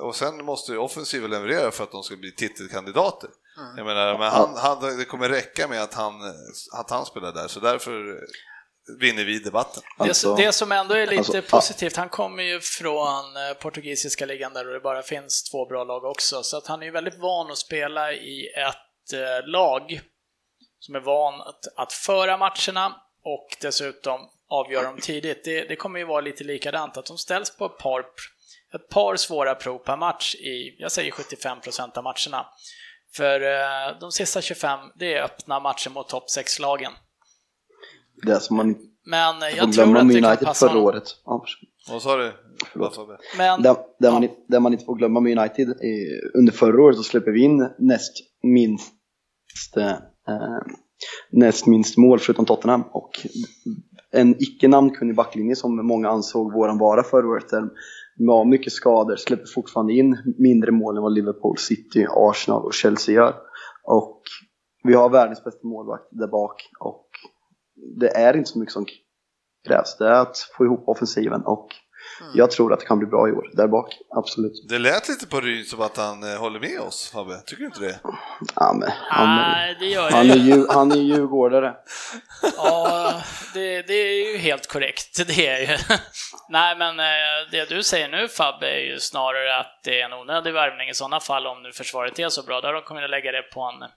och 0.00 0.16
sen 0.16 0.44
måste 0.44 0.72
ju 0.72 0.78
offensiven 0.78 1.30
leverera 1.30 1.70
för 1.70 1.84
att 1.84 1.92
de 1.92 2.02
ska 2.02 2.16
bli 2.16 2.34
titelkandidater. 2.34 3.30
Mm. 3.58 3.76
Jag 3.76 3.86
menar, 3.86 4.18
men 4.18 4.30
han, 4.30 4.56
han, 4.56 4.98
det 4.98 5.04
kommer 5.04 5.28
räcka 5.28 5.68
med 5.68 5.82
att 5.82 5.94
han, 5.94 6.14
att 6.78 6.90
han 6.90 7.06
spelar 7.06 7.32
där, 7.32 7.48
så 7.48 7.60
därför 7.60 8.20
vinner 9.00 9.24
vi 9.24 9.38
debatten. 9.38 9.82
Alltså- 9.98 10.34
det, 10.34 10.46
det 10.46 10.52
som 10.52 10.72
ändå 10.72 10.94
är 10.94 11.06
lite 11.06 11.18
alltså, 11.18 11.42
positivt, 11.42 11.96
han 11.96 12.08
kommer 12.08 12.42
ju 12.42 12.60
från 12.60 13.36
eh, 13.36 13.54
portugisiska 13.60 14.26
ligan 14.26 14.52
där 14.52 14.64
det 14.64 14.80
bara 14.80 15.02
finns 15.02 15.42
två 15.42 15.66
bra 15.66 15.84
lag 15.84 16.04
också, 16.04 16.42
så 16.42 16.56
att 16.56 16.66
han 16.66 16.82
är 16.82 16.86
ju 16.86 16.92
väldigt 16.92 17.18
van 17.18 17.50
att 17.50 17.58
spela 17.58 18.12
i 18.12 18.46
ett 18.46 19.12
eh, 19.12 19.46
lag 19.46 20.00
som 20.78 20.94
är 20.94 21.00
van 21.00 21.40
att, 21.40 21.60
att 21.76 21.92
föra 21.92 22.36
matcherna 22.36 22.96
och 23.24 23.56
dessutom 23.60 24.20
avgöra 24.48 24.82
dem 24.82 24.98
tidigt. 25.00 25.44
Det, 25.44 25.64
det 25.64 25.76
kommer 25.76 25.98
ju 25.98 26.04
vara 26.04 26.20
lite 26.20 26.44
likadant, 26.44 26.96
att 26.96 27.06
de 27.06 27.18
ställs 27.18 27.56
på 27.56 27.66
ett 27.66 27.78
par, 27.78 28.00
ett 28.74 28.88
par 28.88 29.16
svåra 29.16 29.54
prov 29.54 29.78
per 29.78 29.96
match 29.96 30.34
i, 30.34 30.76
jag 30.78 30.92
säger 30.92 31.12
75% 31.12 31.98
av 31.98 32.04
matcherna. 32.04 32.46
För 33.16 33.40
eh, 33.40 33.98
de 34.00 34.12
sista 34.12 34.40
25, 34.40 34.78
det 34.94 35.14
är 35.14 35.22
öppna 35.22 35.60
matcher 35.60 35.90
mot 35.90 36.08
topp 36.08 36.24
6-lagen. 36.38 36.92
Det 38.22 38.40
som 38.40 38.56
man 38.56 38.76
Men 39.06 39.34
jag 39.56 39.58
tror 39.58 39.72
glömma 39.72 39.98
att 39.98 40.06
med 40.06 40.16
det 40.16 40.20
kan 40.22 40.36
passa 40.36 40.68
förra 40.68 40.78
året. 40.78 41.04
Ja. 41.24 41.44
Vad 41.90 42.02
sa 42.02 42.16
du? 42.16 42.32
Förlåt. 42.72 42.98
Men, 43.38 43.62
det, 43.62 43.76
det, 43.98 44.10
man, 44.10 44.22
ja. 44.22 44.28
det 44.48 44.60
man 44.60 44.72
inte 44.72 44.84
får 44.84 44.94
glömma 44.96 45.20
med 45.20 45.38
United, 45.38 45.68
är, 45.68 46.36
under 46.38 46.52
förra 46.52 46.82
året 46.82 46.96
så 46.96 47.02
släpper 47.02 47.30
vi 47.30 47.42
in 47.42 47.68
näst 47.78 48.12
minst, 48.42 49.76
eh, 49.76 49.92
näst 51.30 51.66
minst 51.66 51.96
mål 51.96 52.18
förutom 52.18 52.44
Tottenham 52.44 52.82
och 52.92 53.10
en 54.10 54.42
icke 54.42 54.68
namnkunnig 54.68 55.16
backlinje 55.16 55.56
som 55.56 55.86
många 55.86 56.08
ansåg 56.08 56.52
våran 56.52 56.78
vara 56.78 57.02
förra 57.02 57.28
året. 57.28 57.52
Med 58.16 58.46
mycket 58.46 58.72
skador 58.72 59.16
släpper 59.16 59.46
fortfarande 59.46 59.92
in 59.92 60.34
mindre 60.38 60.72
mål 60.72 60.96
än 60.96 61.02
vad 61.02 61.12
Liverpool, 61.12 61.58
City, 61.58 62.06
Arsenal 62.10 62.64
och 62.64 62.74
Chelsea 62.74 63.14
gör. 63.14 63.34
Och 63.84 64.22
vi 64.84 64.94
har 64.94 65.10
världens 65.10 65.44
bästa 65.44 65.66
målvakt 65.66 66.08
där 66.10 66.28
bak 66.28 66.62
och 66.80 67.06
det 67.98 68.08
är 68.08 68.36
inte 68.36 68.50
så 68.50 68.58
mycket 68.58 68.72
som 68.72 68.86
krävs. 69.66 69.96
Det 69.98 70.08
är 70.08 70.20
att 70.20 70.36
få 70.56 70.64
ihop 70.64 70.88
offensiven 70.88 71.42
och 71.42 71.68
jag 72.34 72.50
tror 72.50 72.72
att 72.72 72.80
det 72.80 72.86
kan 72.86 72.98
bli 72.98 73.06
bra 73.08 73.28
i 73.28 73.32
år, 73.32 73.50
där 73.52 73.68
bak, 73.68 73.94
absolut. 74.16 74.68
Det 74.68 74.78
lät 74.78 75.08
lite 75.08 75.26
på 75.26 75.40
Ryn 75.40 75.64
som 75.64 75.80
att 75.80 75.96
han 75.96 76.32
eh, 76.32 76.40
håller 76.40 76.60
med 76.60 76.80
oss, 76.80 77.10
Fabbe. 77.14 77.40
Tycker 77.46 77.60
du 77.60 77.66
inte 77.66 77.80
det? 77.80 78.00
Ja, 78.54 78.72
men, 78.72 78.90
han, 79.08 79.36
Nej, 79.36 79.76
det 79.80 79.86
gör 79.86 80.02
jag 80.02 80.16
han, 80.16 80.30
är, 80.30 80.36
ju. 80.36 80.66
han 80.68 80.92
är 80.92 80.96
djurgårdare. 80.96 81.74
Ja, 82.56 83.12
det, 83.54 83.82
det 83.82 83.94
är 83.94 84.32
ju 84.32 84.38
helt 84.38 84.66
korrekt. 84.66 85.26
Det 85.26 85.48
är 85.48 85.60
ju. 85.60 85.78
Nej, 86.48 86.76
men 86.78 87.00
eh, 87.00 87.04
det 87.50 87.68
du 87.68 87.82
säger 87.82 88.08
nu 88.08 88.28
Fabbe 88.28 88.66
är 88.66 88.92
ju 88.92 88.98
snarare 88.98 89.60
att 89.60 89.80
det 89.84 90.00
är 90.00 90.04
en 90.04 90.12
onödig 90.12 90.52
värvning 90.52 90.88
i 90.88 90.94
sådana 90.94 91.20
fall 91.20 91.46
om 91.46 91.62
nu 91.62 91.72
försvaret 91.72 92.18
är 92.18 92.28
så 92.28 92.42
bra. 92.42 92.60
Där 92.60 92.72
de 92.72 92.82
kommer 92.82 93.02
att 93.02 93.10
lägga 93.10 93.32
det 93.32 93.42
på 93.42 93.60
en, 93.60 93.88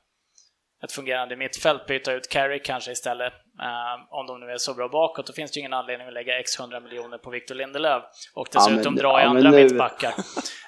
ett 0.84 0.91
fungerande 0.91 1.36
mittfält, 1.36 1.86
byta 1.88 2.13
ut 2.13 2.30
Carrick 2.30 2.65
kanske 2.65 2.91
istället. 2.91 3.34
Eh, 3.61 4.13
om 4.19 4.28
de 4.28 4.39
nu 4.39 4.45
är 4.51 4.57
så 4.57 4.73
bra 4.73 4.88
bakåt, 4.89 5.28
då 5.28 5.34
finns 5.34 5.51
det 5.51 5.55
ju 5.57 5.59
ingen 5.61 5.73
anledning 5.73 6.07
att 6.07 6.13
lägga 6.13 6.39
x 6.39 6.59
100 6.59 6.80
miljoner 6.80 7.17
på 7.17 7.30
Victor 7.30 7.55
Lindelöf 7.55 8.03
och 8.34 8.47
Ja, 8.53 8.59
dessutom 8.59 8.93
men- 8.93 9.03
dra 9.03 9.19
i 9.21 9.23
ja, 9.23 9.30
andra 9.30 9.51
nu- 9.51 9.63
mittbackar. 9.63 10.13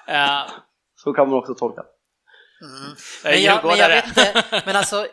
Eh, 0.08 0.41
Så 0.95 1.14
kan 1.14 1.30
man 1.30 1.38
också 1.39 1.55
tolka. 1.55 1.82
är 1.82 3.32
Men 3.32 3.41
jag, 3.43 3.66
men 3.66 3.78
jag 3.78 3.89
vet 3.89 4.08
inte, 4.08 4.43
men 4.66 4.76
alltså 4.76 5.08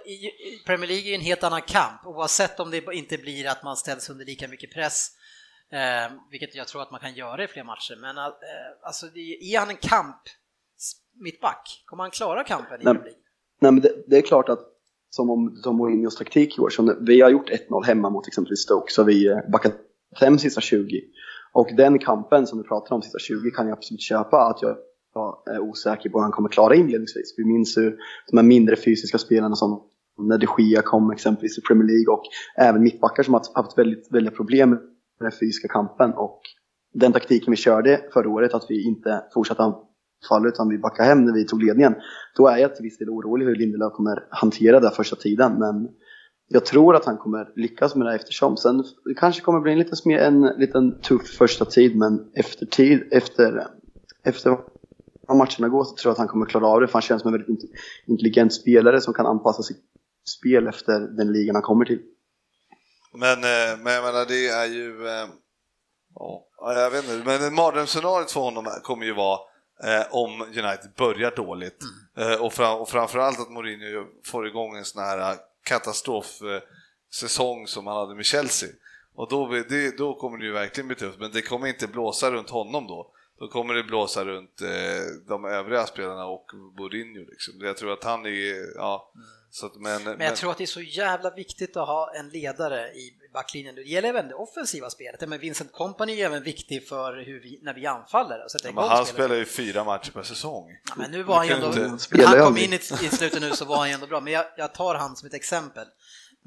Premier 0.67 0.89
League 0.89 1.05
är 1.05 1.09
ju 1.09 1.15
en 1.15 1.21
helt 1.21 1.45
annan 1.45 1.63
kamp 1.63 2.07
oavsett 2.07 2.61
om 2.61 2.71
det 2.71 2.85
inte 2.93 3.19
blir 3.19 3.49
att 3.49 3.63
man 3.63 3.77
ställs 3.77 4.11
under 4.11 4.25
lika 4.25 4.49
mycket 4.49 4.73
press, 4.75 5.09
eh, 5.73 6.13
vilket 6.31 6.55
jag 6.55 6.69
tror 6.69 6.83
att 6.83 6.91
man 6.91 7.01
kan 7.01 7.15
göra 7.15 7.45
i 7.45 7.49
fler 7.49 7.65
matcher. 7.65 7.97
Men 8.01 8.19
eh, 8.19 8.25
alltså, 8.83 9.07
är 9.07 9.59
han 9.59 9.71
en 9.71 9.77
kamp 9.77 10.23
mittback? 11.25 11.83
Kommer 11.87 12.03
han 12.05 12.11
klara 12.11 12.45
kampen 12.45 12.81
i 12.81 12.85
Nej. 12.85 12.95
Premier 12.95 13.05
League? 13.05 13.21
Nej, 13.61 13.73
men 13.73 13.81
det, 13.81 14.05
det 14.07 14.17
är 14.17 14.23
klart 14.23 14.49
att 14.49 14.61
som 15.15 15.31
om 15.31 15.57
som 15.57 15.77
Mourinhos 15.77 16.17
taktik 16.17 16.59
i 16.59 16.61
år, 16.61 16.71
så 16.71 16.97
vi 17.01 17.21
har 17.21 17.31
gjort 17.31 17.51
1-0 17.51 17.85
hemma 17.85 18.11
mot 18.11 18.29
exempelvis 18.29 18.63
Stoke 18.63 18.93
så 18.93 19.05
vi 19.05 19.29
eh, 19.29 19.39
backat 19.53 19.75
hem 20.21 20.39
sista 20.39 20.61
20. 20.61 21.01
Och 21.53 21.69
den 21.77 21.99
kampen 21.99 22.47
som 22.47 22.59
du 22.59 22.65
pratar 22.65 22.95
om, 22.95 23.03
sista 23.03 23.19
20, 23.19 23.51
kan 23.51 23.69
jag 23.69 23.77
absolut 23.79 24.01
köpa 24.01 24.37
att 24.37 24.63
jag 24.63 24.77
är 25.55 25.61
osäker 25.61 26.11
på 26.11 26.19
hur 26.19 26.23
han 26.23 26.33
kommer 26.33 26.49
klara 26.49 26.75
inledningsvis. 26.75 27.35
Vi 27.37 27.45
minns 27.45 27.77
hur 27.77 27.97
de 28.31 28.37
här 28.37 28.45
mindre 28.45 28.77
fysiska 28.77 29.19
spelarna 29.19 29.57
som 29.57 29.83
när 30.19 30.39
de 30.39 30.47
Gia 30.59 30.83
kom 30.83 31.11
exempelvis 31.11 31.59
i 31.59 31.61
Premier 31.61 31.87
League 31.87 32.15
och 32.15 32.23
även 32.57 32.83
mittbackar 32.83 33.23
som 33.23 33.35
har 33.35 33.43
haft 33.55 33.79
väldigt, 33.79 34.13
väldigt 34.13 34.37
problem 34.37 34.71
med 34.71 34.81
den 35.21 35.33
fysiska 35.33 35.69
kampen. 35.69 36.13
Och 36.13 36.41
den 36.95 37.13
taktiken 37.13 37.51
vi 37.51 37.57
körde 37.57 38.01
förra 38.13 38.29
året, 38.29 38.55
att 38.55 38.67
vi 38.69 38.87
inte 38.87 39.25
fortsatte 39.35 39.63
anfalla 40.23 40.49
utan 40.49 40.69
vi 40.69 40.79
backade 40.79 41.09
hem 41.09 41.25
när 41.25 41.33
vi 41.33 41.47
tog 41.47 41.63
ledningen. 41.63 41.95
Då 42.37 42.49
är 42.49 42.57
jag 42.57 42.75
till 42.75 42.83
viss 42.83 42.99
del 42.99 43.09
orolig 43.11 43.47
hur 43.47 43.55
Lindelöf 43.57 43.93
kommer 43.93 44.27
hantera 44.31 44.81
det 44.81 44.91
första 44.91 45.17
tiden. 45.17 45.53
Men 45.59 45.89
jag 46.49 46.67
tror 46.67 46.97
att 46.97 47.05
han 47.05 47.17
kommer 47.17 47.53
lyckas 47.57 47.95
med 47.95 48.07
det 48.07 48.15
eftersom. 48.15 48.57
Sen 48.57 48.85
det 49.05 49.15
kanske 49.17 49.43
kommer 49.43 49.61
bli 49.61 49.73
en 49.73 49.79
liten, 49.79 49.95
smer- 49.95 50.19
en 50.19 50.41
liten 50.43 51.01
tuff 51.01 51.27
första 51.39 51.65
tid 51.65 51.97
men 51.97 52.31
efter 52.35 52.67
tid, 52.67 53.09
efter, 53.11 53.67
efter 54.25 54.59
vad 55.29 55.37
matcherna 55.37 55.69
går 55.69 55.85
så 55.85 55.95
tror 55.97 56.11
jag 56.11 56.13
att 56.13 56.19
han 56.19 56.29
kommer 56.29 56.47
klara 56.47 56.67
av 56.67 56.81
det. 56.81 56.87
För 56.87 56.93
han 56.93 57.03
känns 57.03 57.23
som 57.23 57.35
en 57.35 57.41
väldigt 57.41 57.49
int- 57.65 57.71
intelligent 58.07 58.53
spelare 58.55 59.01
som 59.01 59.15
kan 59.15 59.27
anpassa 59.27 59.63
sitt 59.63 59.83
spel 60.39 60.67
efter 60.67 61.01
den 61.01 61.33
ligan 61.33 61.55
han 61.57 61.63
kommer 61.63 61.85
till. 61.85 62.01
Men, 63.15 63.39
eh, 63.39 63.83
men 63.85 63.93
jag 63.93 64.05
menar, 64.05 64.25
det 64.29 64.49
är 64.49 64.67
ju... 64.67 65.07
eh, 65.07 65.27
Ja, 66.17 66.47
jag 66.75 66.91
vet 66.91 67.05
inte, 67.05 67.27
men 67.27 67.55
mardrömsscenariot 67.55 68.31
för 68.31 68.41
honom 68.41 68.65
kommer 68.83 69.07
ju 69.07 69.15
vara 69.15 69.39
eh, 69.83 70.07
om 70.11 70.43
United 70.43 70.91
börjar 70.97 71.31
dåligt. 71.31 71.83
Eh, 72.17 72.35
och, 72.35 72.53
fram, 72.53 72.81
och 72.81 72.89
framförallt 72.89 73.41
att 73.41 73.51
Mourinho 73.51 74.07
får 74.25 74.47
igång 74.47 74.77
en 74.77 74.85
sån 74.85 75.03
här 75.03 75.37
katastrofsäsong 75.65 77.61
eh, 77.61 77.67
som 77.67 77.87
han 77.87 77.97
hade 77.97 78.15
med 78.15 78.25
Chelsea. 78.25 78.69
Och 79.15 79.29
då, 79.29 79.47
det, 79.47 79.99
då 79.99 80.15
kommer 80.15 80.39
det 80.39 80.45
ju 80.45 80.53
verkligen 80.53 80.89
bli 80.89 80.97
tufft, 80.97 81.19
men 81.19 81.31
det 81.33 81.43
kommer 81.43 81.67
inte 81.67 81.87
blåsa 81.87 82.31
runt 82.31 82.51
honom 82.51 82.87
då. 82.87 83.11
Då 83.39 83.49
kommer 83.49 83.75
det 83.75 83.83
blåsa 83.83 84.25
runt 84.25 84.61
eh, 84.61 84.69
de 85.29 85.45
övriga 85.45 85.87
spelarna 85.87 86.27
och 86.27 86.51
Mourinho. 86.79 87.25
Liksom. 87.31 87.55
Jag 87.61 87.77
tror 87.77 87.93
att 87.93 88.05
han 88.05 88.27
är... 88.27 88.77
Ja, 88.77 89.13
så 89.51 89.67
att, 89.67 89.77
men, 89.77 90.03
Men 90.05 90.21
jag 90.21 90.37
tror 90.37 90.51
att 90.51 90.59
det 90.59 90.65
är 90.65 90.67
så 90.67 90.83
jävla 90.83 91.31
viktigt 91.31 91.77
att 91.77 91.87
ha 91.87 92.15
en 92.15 92.29
ledare 92.29 92.89
i 92.89 93.15
backlinjen. 93.35 93.75
Det 93.75 93.83
gäller 93.83 94.09
även 94.09 94.29
det 94.29 94.35
offensiva 94.35 94.91
spelet. 94.91 95.29
Men 95.29 95.39
Vincent 95.41 95.73
Kompany 95.73 96.21
är 96.21 96.27
även 96.27 96.43
viktig 96.43 96.89
för 96.89 97.17
hur 97.27 97.41
vi, 97.41 97.59
när 97.63 97.75
vi 97.75 97.87
anfaller 97.87 98.45
och 98.45 98.51
sätter 98.51 98.69
Ja, 98.69 98.75
men 98.75 98.85
han 98.89 99.07
spelar 99.07 99.37
ju 99.37 99.45
fyra 99.45 99.85
matcher 99.85 100.11
per 100.11 100.23
säsong. 100.23 100.71
Ja, 100.89 100.95
men 100.97 101.11
nu 101.11 101.23
var 101.23 101.37
han 101.37 101.49
ändå, 101.49 101.67
inte- 101.67 101.81
han 101.83 102.37
jag 102.37 102.47
kom 102.47 102.57
in 102.59 102.73
i, 102.73 102.77
i 102.77 102.81
slutet 103.09 103.41
nu 103.41 103.51
så 103.51 103.65
var 103.65 103.77
han 103.77 103.89
ju 103.89 103.95
ändå 103.95 104.07
bra, 104.07 104.21
men 104.21 104.33
jag, 104.33 104.47
jag 104.57 104.75
tar 104.75 104.95
han 104.95 105.17
som 105.17 105.27
ett 105.27 105.35
exempel. 105.35 105.87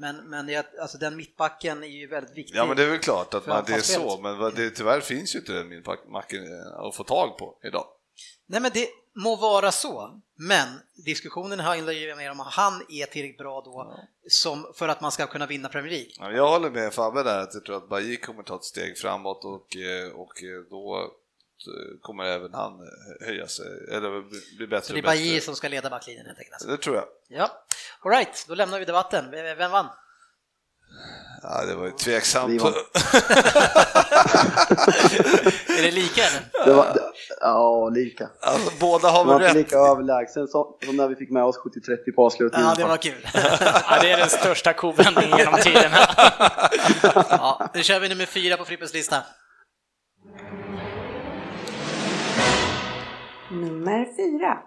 Men, 0.00 0.16
men 0.16 0.48
jag, 0.48 0.64
alltså 0.80 0.98
den 0.98 1.16
mittbacken 1.16 1.82
är 1.82 1.88
ju 1.88 2.06
väldigt 2.06 2.36
viktig. 2.36 2.56
Ja 2.58 2.66
men 2.66 2.76
det 2.76 2.82
är 2.82 2.90
väl 2.90 2.98
klart 2.98 3.34
att 3.34 3.46
man, 3.46 3.64
det 3.66 3.72
är 3.72 3.80
så, 3.80 4.20
men 4.20 4.54
det, 4.54 4.70
tyvärr 4.70 5.00
finns 5.00 5.34
ju 5.34 5.38
inte 5.38 5.52
den 5.52 5.68
mittbacken 5.68 6.60
eh, 6.60 6.78
att 6.78 6.96
få 6.96 7.04
tag 7.04 7.38
på 7.38 7.54
idag. 7.64 7.84
Nej 8.46 8.60
men 8.60 8.70
det 8.74 8.88
må 9.22 9.36
vara 9.36 9.72
så, 9.72 10.20
men 10.36 10.68
diskussionen 11.06 11.60
handlar 11.60 11.92
ju 11.92 12.14
mer 12.16 12.30
om 12.30 12.40
att 12.40 12.52
han 12.54 12.82
är 12.88 13.06
tillräckligt 13.06 13.38
bra 13.38 13.60
då 13.64 13.98
som, 14.30 14.72
för 14.76 14.88
att 14.88 15.00
man 15.00 15.12
ska 15.12 15.26
kunna 15.26 15.46
vinna 15.46 15.68
Premier 15.68 15.92
League. 15.92 16.10
Ja, 16.18 16.30
Jag 16.32 16.48
håller 16.48 16.70
med 16.70 16.94
Fabbe 16.94 17.22
där 17.22 17.38
att 17.38 17.54
jag 17.54 17.64
tror 17.64 17.76
att 17.76 17.88
Bajik 17.88 18.24
kommer 18.26 18.42
ta 18.42 18.56
ett 18.56 18.64
steg 18.64 18.98
framåt 18.98 19.44
och, 19.44 19.76
eh, 19.76 20.08
och 20.12 20.42
eh, 20.42 20.60
då 20.70 20.98
eh, 21.02 21.08
kommer 22.02 22.24
även 22.24 22.54
han 22.54 22.72
höja 23.26 23.46
sig, 23.48 23.66
eller 23.92 24.20
bli- 24.56 24.66
bättre 24.66 24.86
Så 24.86 24.92
det 24.92 24.98
är. 24.98 25.02
Bajy 25.02 25.40
som 25.40 25.56
ska 25.56 25.68
leda 25.68 25.90
backlinjen 25.90 26.26
helt 26.26 26.38
enkelt. 26.38 26.54
Alltså. 26.54 26.68
Det 26.68 26.76
tror 26.76 26.96
jag. 26.96 27.04
Ja, 27.28 27.50
alright, 28.00 28.44
då 28.48 28.54
lämnar 28.54 28.78
vi 28.78 28.84
debatten. 28.84 29.30
Vem 29.30 29.58
vem 29.58 29.70
vann? 29.70 29.86
Ja, 31.42 31.64
det 31.66 31.74
var 31.74 31.84
ju 31.84 31.90
tveksamt. 31.90 32.62
Är 35.78 35.82
det 35.82 35.90
lika 35.90 36.22
eller? 36.24 36.64
Det 36.66 36.72
var, 36.72 36.84
det, 36.94 37.00
ja, 37.40 37.88
lika. 37.88 38.28
Alltså, 38.40 38.72
båda 38.80 39.08
har 39.08 39.24
Det 39.24 39.28
var 39.30 39.38
väl 39.38 39.48
inte 39.48 39.58
rätt. 39.60 39.66
lika 39.66 39.76
överlägsen 39.78 40.48
som, 40.48 40.76
som 40.84 40.96
när 40.96 41.08
vi 41.08 41.16
fick 41.16 41.30
med 41.30 41.44
oss 41.44 41.56
70-30 41.58 42.12
på 42.16 42.26
avslutningen. 42.26 42.68
Ja, 42.68 42.74
det 42.74 42.84
var 42.84 42.96
kul. 42.96 43.26
Ja, 43.34 43.98
det 44.02 44.10
är 44.10 44.16
den 44.18 44.28
största 44.30 44.72
kovändningen 44.72 45.38
genom 45.38 45.54
tiderna. 45.60 45.96
Ja, 47.30 47.70
nu 47.74 47.82
kör 47.82 48.00
vi 48.00 48.08
nummer 48.08 48.26
fyra 48.26 48.56
på 48.56 48.64
Frippes 48.64 48.94
lista. 48.94 49.16
Nummer 53.50 54.04
fyra. 54.16 54.58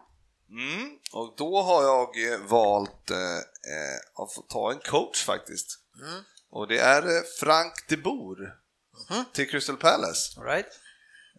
Mm, 0.50 0.90
och 1.14 1.34
då 1.38 1.62
har 1.62 1.84
jag 1.84 2.34
eh, 2.34 2.40
valt 2.50 3.12
eh, 3.12 3.18
eh, 3.18 4.24
att 4.24 4.34
få 4.34 4.42
ta 4.42 4.72
en 4.72 4.80
coach 4.80 5.24
faktiskt. 5.26 5.68
Mm. 6.08 6.24
Och 6.52 6.68
det 6.68 6.78
är 6.80 7.02
eh, 7.02 7.22
Frank 7.40 7.74
de 7.90 7.98
Boer 7.98 8.54
Mhm. 9.10 9.26
till 9.34 9.50
Crystal 9.50 9.78
Palace. 9.78 10.40
All 10.40 10.46
right. 10.46 10.66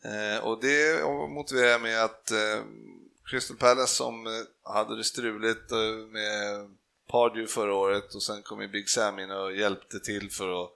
Eh, 0.04 0.44
och 0.44 0.60
det 0.60 1.04
motiverar 1.28 1.68
jag 1.68 1.80
med 1.80 2.04
att 2.04 2.30
eh, 2.30 2.64
Crystal 3.30 3.56
Palace 3.56 3.94
som 3.94 4.26
eh, 4.26 4.32
hade 4.72 4.96
det 4.96 5.04
struligt 5.04 5.70
med 6.10 6.70
Pardew 7.10 7.46
förra 7.46 7.74
året 7.74 8.14
och 8.14 8.22
sen 8.22 8.42
kom 8.42 8.62
ju 8.62 8.68
Big 8.68 8.88
Sam 8.88 9.18
in 9.18 9.30
och 9.30 9.56
hjälpte 9.56 10.00
till 10.00 10.30
för 10.30 10.64
att 10.64 10.70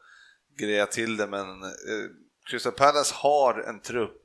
greja 0.58 0.86
till 0.86 1.16
det 1.16 1.26
men 1.26 1.62
eh, 1.62 2.10
Crystal 2.50 2.72
Palace 2.72 3.14
har 3.14 3.60
en 3.68 3.80
trupp 3.80 4.22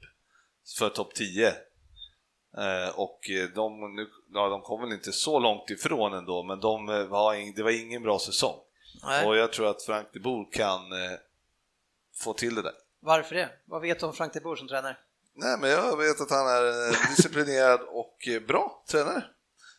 för 0.78 0.90
topp 0.90 1.16
10 1.16 1.48
eh, 1.48 2.90
och 2.96 3.20
de, 3.56 3.96
nu, 3.96 4.08
ja, 4.34 4.50
de 4.50 4.62
kom 4.62 4.82
väl 4.82 4.94
inte 4.94 5.12
så 5.12 5.40
långt 5.40 5.70
ifrån 5.70 6.14
ändå 6.14 6.44
men 6.44 6.60
de 6.60 6.86
var 7.10 7.36
ing, 7.36 7.54
det 7.56 7.64
var 7.64 7.72
ingen 7.72 8.04
bra 8.04 8.20
säsong 8.20 8.60
Nej. 9.04 9.28
och 9.28 9.38
jag 9.38 9.54
tror 9.54 9.68
att 9.70 9.84
Frank 9.84 10.08
de 10.14 10.20
Boer 10.20 10.52
kan 10.52 10.92
eh, 10.92 11.18
få 12.24 12.34
till 12.34 12.56
det 12.56 12.62
där. 12.62 12.74
Varför 13.02 13.36
det? 13.36 13.50
Vad 13.68 13.82
vet 13.82 14.00
du 14.00 14.06
om 14.06 14.14
Frank 14.14 14.34
de 14.34 14.40
Boer 14.40 14.56
som 14.56 14.68
tränare? 14.68 14.96
Nej, 15.36 15.58
men 15.60 15.70
jag 15.70 15.98
vet 15.98 16.22
att 16.22 16.30
han 16.32 16.48
är 16.48 16.88
en 16.88 16.96
disciplinerad 17.16 17.80
och 17.82 18.28
eh, 18.28 18.42
bra 18.48 18.84
tränare. 18.92 19.24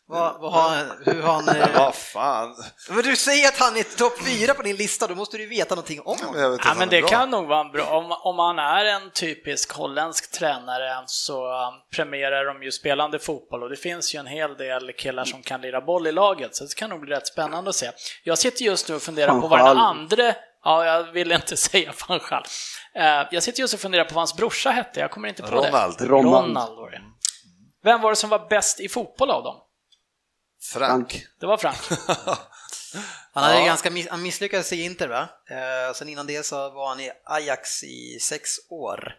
Vad, 0.05 0.41
vad 0.41 0.51
har 0.53 0.69
han, 0.69 0.87
hur 1.05 1.21
har 1.21 1.33
han... 1.33 1.45
Men 1.45 1.55
eh, 1.55 1.77
vad 1.77 1.95
fan. 1.95 2.55
Men 2.89 2.97
du 3.03 3.15
säger 3.15 3.47
att 3.47 3.57
han 3.59 3.77
är 3.77 3.97
topp 3.97 4.19
fyra 4.25 4.53
på 4.53 4.61
din 4.61 4.75
lista, 4.75 5.07
då 5.07 5.15
måste 5.15 5.37
du 5.37 5.43
ju 5.43 5.49
veta 5.49 5.75
någonting 5.75 6.01
om 6.01 6.17
Ja, 6.21 6.25
men 6.25 6.27
honom. 6.27 6.41
jag 6.43 6.49
vet 6.51 6.59
att 6.59 6.65
Ja, 6.65 6.69
han 6.69 6.77
men 6.79 6.89
det 6.89 7.01
bra. 7.01 7.09
kan 7.09 7.29
nog 7.29 7.47
vara 7.47 7.63
bra, 7.63 7.85
om, 7.85 8.11
om 8.11 8.39
han 8.39 8.59
är 8.59 8.85
en 8.85 9.11
typisk 9.11 9.71
holländsk 9.73 10.31
tränare 10.31 11.03
så 11.05 11.47
um, 11.47 11.73
premierar 11.95 12.45
de 12.45 12.63
ju 12.63 12.71
spelande 12.71 13.19
fotboll 13.19 13.63
och 13.63 13.69
det 13.69 13.75
finns 13.75 14.15
ju 14.15 14.19
en 14.19 14.27
hel 14.27 14.57
del 14.57 14.91
killar 14.93 15.25
som 15.25 15.41
kan 15.41 15.61
lira 15.61 15.81
boll 15.81 16.07
i 16.07 16.11
laget 16.11 16.55
så 16.55 16.63
det 16.63 16.75
kan 16.75 16.89
nog 16.89 16.99
bli 17.01 17.15
rätt 17.15 17.27
spännande 17.27 17.69
att 17.69 17.75
se. 17.75 17.91
Jag 18.23 18.37
sitter 18.37 18.65
just 18.65 18.89
nu 18.89 18.95
och 18.95 19.01
funderar 19.01 19.41
på 19.41 19.47
vad 19.47 19.59
den 19.59 19.77
andra, 19.77 20.33
ja 20.63 20.85
jag 20.85 21.11
vill 21.11 21.31
inte 21.31 21.57
säga 21.67 21.93
van 22.07 22.19
Gaal. 22.29 22.43
Eh, 22.95 23.27
Jag 23.31 23.43
sitter 23.43 23.59
just 23.59 23.73
och 23.73 23.79
funderar 23.79 24.03
på 24.05 24.13
vad 24.13 24.21
hans 24.21 24.35
brorsa 24.35 24.69
hette, 24.71 24.99
jag 24.99 25.11
kommer 25.11 25.27
inte 25.29 25.41
på 25.43 25.51
Ronald. 25.55 25.95
det. 25.97 26.05
Ronald. 26.05 26.47
Ronald 26.47 26.75
var 26.75 26.91
det. 26.91 27.01
Vem 27.83 28.01
var 28.01 28.09
det 28.09 28.15
som 28.15 28.29
var 28.29 28.47
bäst 28.49 28.79
i 28.79 28.89
fotboll 28.89 29.31
av 29.31 29.43
dem? 29.43 29.55
Frank. 30.73 31.25
Det 31.39 31.45
var 31.45 31.57
Frank. 31.57 31.77
Han, 33.33 33.43
hade 33.43 33.59
Ja. 33.59 33.65
ganska 33.65 33.91
miss, 33.91 34.07
han 34.09 34.21
misslyckades 34.21 34.73
i 34.73 34.83
Inter 34.83 35.07
va? 35.07 35.29
Eh, 35.49 35.93
sen 35.93 36.09
innan 36.09 36.27
det 36.27 36.45
så 36.45 36.69
var 36.69 36.89
han 36.89 36.99
i 36.99 37.11
Ajax 37.25 37.83
i 37.83 38.19
sex 38.21 38.49
år. 38.69 39.15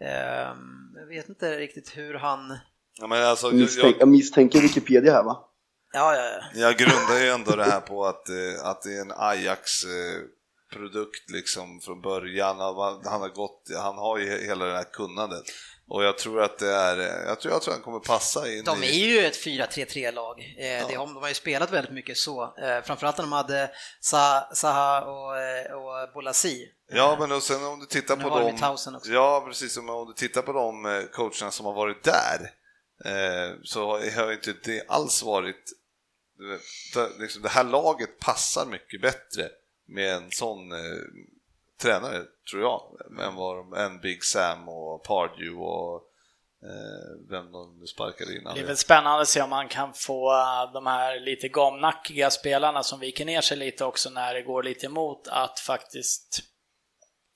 Eh, 0.00 0.08
jag 1.00 1.06
vet 1.08 1.28
inte 1.28 1.58
riktigt 1.58 1.96
hur 1.96 2.14
han... 2.14 2.58
Ja, 3.00 3.06
men 3.06 3.24
alltså, 3.24 3.46
jag, 3.46 3.54
Misstänk, 3.54 3.94
jag, 3.94 4.00
jag 4.00 4.08
misstänker 4.08 4.60
Wikipedia 4.60 5.12
här 5.12 5.22
va? 5.22 5.38
Ja, 5.92 6.16
ja, 6.16 6.22
ja. 6.24 6.40
jag 6.54 6.76
grundar 6.76 7.18
ju 7.20 7.28
ändå 7.28 7.56
det 7.56 7.64
här 7.64 7.80
på 7.80 8.06
att, 8.06 8.22
att 8.62 8.82
det 8.82 8.96
är 8.96 9.00
en 9.00 9.12
produkt 10.74 11.30
liksom 11.30 11.80
från 11.80 12.00
början. 12.00 12.56
Han 13.04 13.20
har, 13.20 13.28
gått, 13.34 13.62
han 13.76 13.98
har 13.98 14.18
ju 14.18 14.44
hela 14.46 14.64
det 14.64 14.76
här 14.76 14.92
kunnandet. 14.92 15.44
Och 15.88 16.04
jag 16.04 16.18
tror 16.18 16.42
att 16.42 16.58
det 16.58 16.70
är, 16.74 16.96
jag 17.26 17.40
tror, 17.40 17.52
jag 17.54 17.62
tror 17.62 17.74
han 17.74 17.82
kommer 17.82 17.98
passa 18.00 18.52
in 18.52 18.64
De 18.64 18.82
är 18.82 18.86
i... 18.86 18.96
ju 19.10 19.26
ett 19.26 19.36
4-3-3-lag. 19.46 20.54
Eh, 20.58 20.66
Ja. 20.66 20.86
det 20.88 20.94
har, 20.94 21.06
de 21.06 21.16
har 21.16 21.28
ju 21.28 21.34
spelat 21.34 21.70
väldigt 21.72 21.92
mycket 21.92 22.16
så. 22.16 22.42
Eh, 22.58 22.82
framförallt 22.84 23.16
när 23.18 23.24
de 23.24 23.32
hade 23.32 23.70
Sa- 24.00 24.48
Zaha 24.54 25.00
och, 25.04 25.38
eh, 25.38 25.72
och 25.72 26.12
Bolasi. 26.14 26.68
Ja, 26.92 27.16
men 27.20 27.32
och 27.32 27.42
sen 27.42 27.64
om 27.64 27.80
du 27.80 27.86
tittar 27.86 28.16
på 28.16 28.28
dem... 28.28 28.58
Ja, 29.04 29.44
precis. 29.48 29.76
Men 29.76 29.88
om 29.88 30.06
du 30.06 30.12
tittar 30.12 30.42
på 30.42 30.52
de 30.52 30.86
eh, 30.86 31.02
coacherna 31.12 31.50
som 31.50 31.66
har 31.66 31.74
varit 31.74 32.02
där 32.04 32.50
eh, 33.04 33.54
så 33.64 33.98
har 33.98 34.32
inte 34.32 34.54
det 34.64 34.84
alls 34.88 35.22
varit... 35.22 35.64
Det, 36.94 37.08
liksom, 37.22 37.42
det 37.42 37.48
här 37.48 37.64
laget 37.64 38.18
passar 38.18 38.66
mycket 38.66 39.00
bättre 39.02 39.48
med 39.86 40.14
en 40.14 40.30
sån 40.30 40.72
eh, 40.72 40.78
tränare, 41.82 42.22
tror 42.50 42.62
jag, 42.62 42.82
än, 43.26 43.34
vad 43.34 43.56
de, 43.56 43.74
än 43.74 44.00
Big 44.00 44.24
Sam 44.24 44.68
och 44.68 45.04
Pardew 45.04 45.56
och 45.56 45.94
eh, 46.62 47.28
vem 47.30 47.52
de 47.52 47.78
nu 47.80 47.86
sparkade 47.86 48.36
in. 48.36 48.44
Det 48.54 48.60
är 48.60 48.66
väl 48.66 48.76
spännande 48.76 49.22
att 49.22 49.28
se 49.28 49.42
om 49.42 49.50
man 49.50 49.68
kan 49.68 49.92
få 49.94 50.32
äh, 50.32 50.72
de 50.72 50.86
här 50.86 51.20
lite 51.20 51.48
gamnackiga 51.48 52.30
spelarna 52.30 52.82
som 52.82 53.00
viker 53.00 53.24
ner 53.24 53.40
sig 53.40 53.56
lite 53.56 53.84
också 53.84 54.10
när 54.10 54.34
det 54.34 54.42
går 54.42 54.62
lite 54.62 54.86
emot 54.86 55.28
att 55.28 55.60
faktiskt 55.60 56.44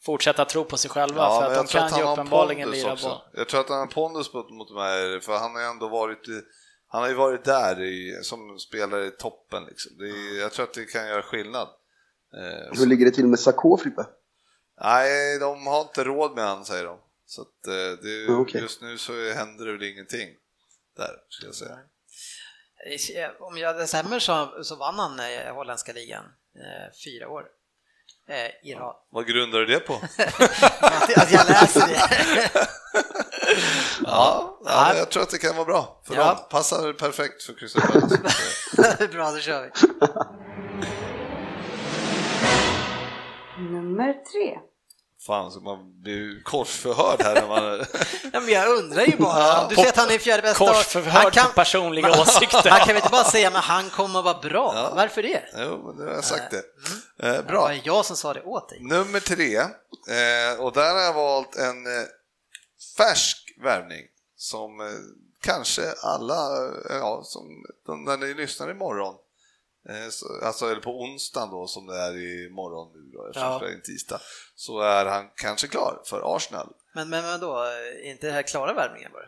fortsätta 0.03 0.45
tro 0.45 0.65
på 0.65 0.77
sig 0.77 0.91
själva 0.91 1.23
Ja, 1.23 1.41
för 1.41 1.61
att 1.61 1.71
de 1.71 1.79
kan 1.79 1.99
ju 1.99 2.13
uppenbarligen 2.13 2.71
lira 2.71 2.97
boll. 3.03 3.19
Jag 3.35 3.49
tror 3.49 3.61
att 3.61 3.69
han 3.69 3.79
har 3.79 3.87
pondus 3.87 4.33
mot, 4.33 4.69
de 4.69 4.77
här, 4.77 5.21
för 5.21 5.33
han 5.39 5.55
har 5.55 5.61
ju 5.61 5.67
ändå 5.67 5.89
varit 5.89 6.29
i, 6.29 6.43
han 6.89 7.03
har 7.03 7.09
ju 7.09 7.15
varit 7.15 7.45
där 7.45 7.83
i, 7.83 8.19
som 8.23 8.59
spelare 8.59 9.07
i 9.07 9.11
toppen 9.11 9.65
liksom. 9.65 9.93
Är, 10.01 10.41
jag 10.41 10.53
tror 10.53 10.65
att 10.65 10.75
det 10.75 10.85
kan 10.85 11.09
göra 11.09 11.23
skillnad. 11.23 11.69
Eh, 12.37 12.75
så, 12.75 12.81
Hur 12.81 12.87
ligger 12.87 13.05
det 13.05 13.11
till 13.13 13.27
med 13.27 13.41
Sakho, 13.41 13.77
Frippe? 13.77 14.07
nej, 14.81 15.39
de 15.39 15.67
har 15.67 15.81
inte 15.81 16.05
råd 16.05 16.35
med 16.35 16.45
han 16.45 16.65
säger 16.65 16.85
de. 16.85 16.99
Så 17.27 17.43
att, 17.43 17.67
eh, 17.67 18.03
det, 18.03 18.29
okej. 18.33 18.61
just 18.61 18.83
nu 18.83 18.99
så 18.99 19.13
händer 19.33 19.67
det 19.67 19.73
väl 19.73 19.83
ingenting 19.83 20.29
där, 20.97 21.11
ska 21.29 21.47
jag 21.47 21.55
säga. 21.55 21.79
Eh, 23.17 23.31
Om 23.43 23.59
jag 23.59 23.77
det 23.77 23.87
stämmer 23.87 24.19
så, 24.19 24.65
så 24.65 24.77
vann 24.77 24.99
han 24.99 25.21
eh, 25.21 25.55
holländska 25.55 25.93
ligan 25.93 26.25
eh, 26.57 26.95
fyra 27.05 27.29
år 27.29 27.45
eh, 28.29 28.71
i 28.71 28.75
rad. 28.75 28.97
Vad 29.11 29.27
grundar 29.27 29.59
du 29.59 29.67
det 29.67 29.81
på? 29.81 29.95
Att, 29.95 31.19
att 31.19 31.33
jag 31.33 31.49
läser 31.49 31.87
det. 31.89 32.51
ja, 34.05 34.61
ja 34.65 34.95
jag 34.97 35.11
tror 35.11 35.23
att 35.23 35.31
det 35.31 35.39
kan 35.39 35.57
vara 35.57 35.65
bra 35.67 36.03
för 36.07 36.15
Ja. 36.15 36.25
dem. 36.35 36.37
Passar 36.51 36.93
perfekt 36.93 37.43
för 37.43 37.53
Crystal 37.55 37.83
Palace. 37.83 39.09
Bra, 39.13 39.31
då 39.31 39.39
kör 39.39 39.63
vi. 39.63 39.71
Nummer 43.59 44.13
tre. 44.13 44.59
Fan, 45.27 45.51
så 45.51 45.61
man 45.61 46.01
blir 46.03 46.43
korsförhörd 46.43 47.23
här 47.23 47.35
när 47.35 47.49
man... 47.49 47.63
Ja, 48.33 48.41
men 48.41 48.49
jag 48.49 48.79
undrar 48.79 49.03
ju 49.05 49.17
bara, 49.17 49.69
du 49.69 49.75
säger 49.75 49.89
att 49.89 49.97
han 49.97 50.11
är 50.11 50.19
fjärde 50.19 50.43
bästa. 50.43 50.67
Korsförhörd 50.67 51.35
på 51.35 51.53
personliga 51.55 52.11
åsikter. 52.21 52.71
Han 52.71 52.79
kan 52.79 52.87
väl 52.89 52.97
inte 52.97 53.09
bara 53.11 53.25
säga 53.25 53.51
men 53.51 53.61
han 53.63 53.91
kommer 53.91 54.19
att 54.19 54.25
vara 54.25 54.39
bra? 54.41 54.73
Ja. 54.75 54.93
Varför 54.97 55.23
det? 55.23 55.43
jo, 55.57 55.95
nu 55.99 56.05
har 56.07 56.13
jag 56.13 56.25
sagt 56.25 56.51
det. 56.51 56.63
Eh, 57.29 57.33
Det 57.37 57.43
bra. 57.43 57.61
var 57.61 57.81
jag 57.85 58.05
som 58.07 58.17
sa 58.17 58.35
det 58.35 58.43
åt 58.43 58.69
dig. 58.69 58.79
Nummer 58.83 59.21
tre, 59.21 59.57
eh, 59.57 60.61
och 60.61 60.73
där 60.73 60.95
har 60.95 61.01
jag 61.01 61.15
valt 61.15 61.57
en 61.57 61.87
eh, 61.87 62.07
färsk 62.97 63.55
värvning 63.65 64.03
som 64.37 64.81
eh, 64.81 64.87
kanske 65.41 65.83
alla, 66.03 66.65
eh, 66.67 66.97
ja, 66.97 67.21
som, 67.25 67.65
när 68.05 68.17
ni 68.17 68.35
lyssnar 68.35 68.71
imorgon, 68.71 69.15
eh, 69.15 69.19
alltså 70.43 70.71
eller 70.71 70.81
på 70.81 71.01
onsdagen 71.01 71.51
då 71.51 71.67
som 71.67 71.87
det 71.87 71.97
är 71.97 72.47
imorgon 72.47 72.93
nu 72.95 73.11
då, 73.13 73.27
eftersom 73.27 73.49
Ja. 73.53 73.59
det 73.59 73.67
är 73.67 73.75
en 73.75 73.83
tisdag, 73.83 74.21
så 74.55 74.81
är 74.81 75.07
han 75.07 75.31
kanske 75.37 75.67
klar 75.69 76.03
för 76.07 76.37
Arsenal. 76.37 76.73
Men, 76.95 77.09
men, 77.11 77.25
men 77.25 77.41
då, 77.41 77.57
är 77.63 78.05
inte 78.11 78.27
det 78.27 78.33
här 78.33 78.43
klara 78.43 78.75
värvningen 78.75 79.13
bara? 79.13 79.25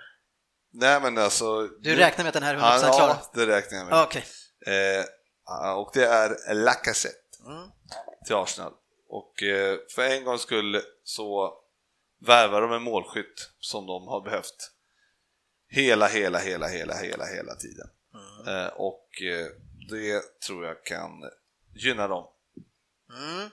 Nej 0.72 1.00
men 1.00 1.18
alltså... 1.18 1.66
Du 1.66 1.96
räknar 1.96 2.24
med 2.24 2.28
att 2.28 2.34
den 2.34 2.42
här 2.42 2.54
är 2.54 2.58
100% 2.58 2.62
han, 2.62 2.78
klar? 2.80 3.08
Ja, 3.08 3.30
det 3.34 3.46
räknar 3.46 3.78
jag 3.78 3.86
med. 3.86 3.94
Ah, 3.94 4.04
Okej. 4.04 4.24
Eh, 4.66 5.72
och 5.76 5.90
det 5.94 6.04
är 6.06 6.54
Lacazette 6.54 7.16
Mm. 7.46 7.68
till 8.26 8.34
Arsenal. 8.34 8.72
Och 9.08 9.42
eh, 9.42 9.78
för 9.94 10.02
en 10.02 10.24
gångs 10.24 10.42
skull 10.42 10.80
så 11.04 11.54
värvar 12.26 12.60
de 12.62 12.72
en 12.72 12.82
målskytt 12.82 13.50
som 13.60 13.86
de 13.86 14.08
har 14.08 14.20
behövt 14.20 14.70
hela, 15.68 16.06
hela, 16.06 16.38
hela, 16.38 16.68
hela, 16.68 16.94
hela, 16.94 17.24
hela 17.26 17.54
tiden. 17.54 17.88
Eh, 18.48 18.66
och 18.66 19.22
eh, 19.22 19.46
det 19.90 20.22
tror 20.46 20.66
jag 20.66 20.84
kan 20.84 21.10
gynna 21.74 22.08
dem. 22.08 22.26
Mm. 23.18 23.50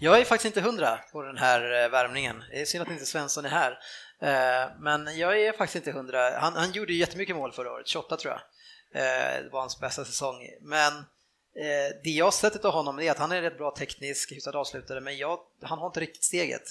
Jag 0.00 0.20
är 0.20 0.24
faktiskt 0.24 0.56
inte 0.56 0.68
hundra 0.68 1.00
på 1.12 1.22
den 1.22 1.36
här 1.36 1.84
eh, 1.84 1.88
värmningen. 1.88 2.44
Det 2.50 2.60
är 2.60 2.64
synd 2.64 2.82
att 2.82 2.90
inte 2.90 3.06
Svensson 3.06 3.44
är 3.44 3.48
här. 3.48 3.78
Eh, 4.20 4.70
men 4.80 5.18
jag 5.18 5.40
är 5.40 5.52
faktiskt 5.52 5.76
inte 5.76 5.98
hundra. 5.98 6.38
Han, 6.38 6.52
han 6.52 6.72
gjorde 6.72 6.92
ju 6.92 6.98
jättemycket 6.98 7.36
mål 7.36 7.52
förra 7.52 7.72
året, 7.72 7.86
28 7.88 8.16
tror 8.16 8.34
jag. 8.34 8.40
Eh, 9.02 9.42
det 9.42 9.48
var 9.52 9.60
hans 9.60 9.80
bästa 9.80 10.04
säsong. 10.04 10.36
Men 10.60 10.92
det 12.04 12.10
jag 12.10 12.26
har 12.26 12.30
sett 12.30 12.64
av 12.64 12.72
honom 12.72 13.00
är 13.00 13.10
att 13.10 13.18
han 13.18 13.32
är 13.32 13.42
rätt 13.42 13.58
bra 13.58 13.70
teknisk, 13.70 14.32
hyfsad 14.32 14.56
avslutare, 14.56 15.00
men 15.00 15.16
jag, 15.16 15.38
han 15.62 15.78
har 15.78 15.86
inte 15.86 16.00
riktigt 16.00 16.24
steget. 16.24 16.62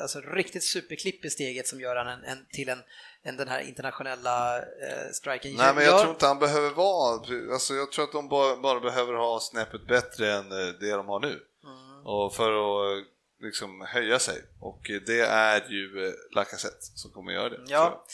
Alltså 0.00 0.20
riktigt 0.20 0.64
superklipp 0.64 1.24
i 1.24 1.30
steget 1.30 1.68
som 1.68 1.80
gör 1.80 1.96
han 1.96 2.06
en, 2.06 2.24
en, 2.24 2.46
till 2.52 2.68
en, 2.68 2.82
en, 3.22 3.36
den 3.36 3.48
här 3.48 3.60
internationella 3.60 4.58
eh, 4.58 5.10
striken. 5.12 5.54
Nej, 5.56 5.74
men 5.74 5.84
jag 5.84 6.00
tror 6.00 6.10
inte 6.10 6.26
han 6.26 6.38
behöver 6.38 6.70
vara... 6.70 7.20
Alltså, 7.52 7.74
jag 7.74 7.92
tror 7.92 8.04
att 8.04 8.12
de 8.12 8.28
bara, 8.28 8.56
bara 8.56 8.80
behöver 8.80 9.14
ha 9.14 9.40
snäppet 9.40 9.86
bättre 9.86 10.32
än 10.32 10.52
eh, 10.52 10.68
det 10.80 10.90
de 10.90 11.06
har 11.06 11.20
nu. 11.20 11.42
Mm. 11.64 12.06
Och 12.06 12.34
för 12.34 12.50
att 12.50 12.98
eh, 12.98 13.04
liksom 13.40 13.80
höja 13.80 14.18
sig. 14.18 14.42
Och 14.60 14.80
det 15.06 15.20
är 15.20 15.70
ju 15.70 16.06
eh, 16.06 16.12
Lacazette 16.34 16.82
som 16.94 17.10
kommer 17.10 17.32
göra 17.32 17.48
det. 17.48 17.60
Ja, 17.66 18.04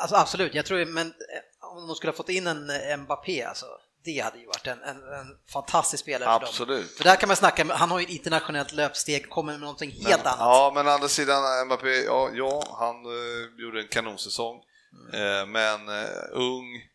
alltså 0.00 0.16
absolut. 0.16 0.54
Jag 0.54 0.66
tror, 0.66 0.84
men 0.84 1.14
om 1.60 1.86
de 1.86 1.96
skulle 1.96 2.10
ha 2.10 2.16
fått 2.16 2.28
in 2.28 2.46
en 2.46 3.00
Mbappé, 3.00 3.42
alltså, 3.42 3.66
det 4.04 4.20
hade 4.20 4.38
ju 4.38 4.46
varit 4.46 4.66
en, 4.66 4.82
en, 4.82 4.96
en 4.96 5.36
fantastisk 5.52 6.02
spelare 6.02 6.24
för 6.24 6.40
dem. 6.40 6.48
Absolut. 6.48 6.90
För 6.90 7.04
där 7.04 7.16
kan 7.16 7.28
man 7.28 7.36
snacka, 7.36 7.64
han 7.74 7.90
har 7.90 7.98
ju 7.98 8.04
ett 8.04 8.10
internationellt 8.10 8.72
löpsteg, 8.72 9.30
kommer 9.30 9.52
med 9.52 9.60
någonting 9.60 9.90
helt 9.90 10.24
men, 10.24 10.32
annat. 10.32 10.38
Ja, 10.38 10.72
men 10.74 10.86
å 10.86 10.90
andra 10.90 11.08
sidan, 11.08 11.66
Mbappé, 11.66 12.04
ja, 12.04 12.30
ja 12.34 12.62
han 12.78 12.96
eh, 12.96 13.62
gjorde 13.62 13.80
en 13.80 13.88
kanonsäsong. 13.88 14.62
Mm. 14.92 15.40
Eh, 15.40 15.46
men 15.46 15.88
eh, 15.88 16.10
ung 16.32 16.89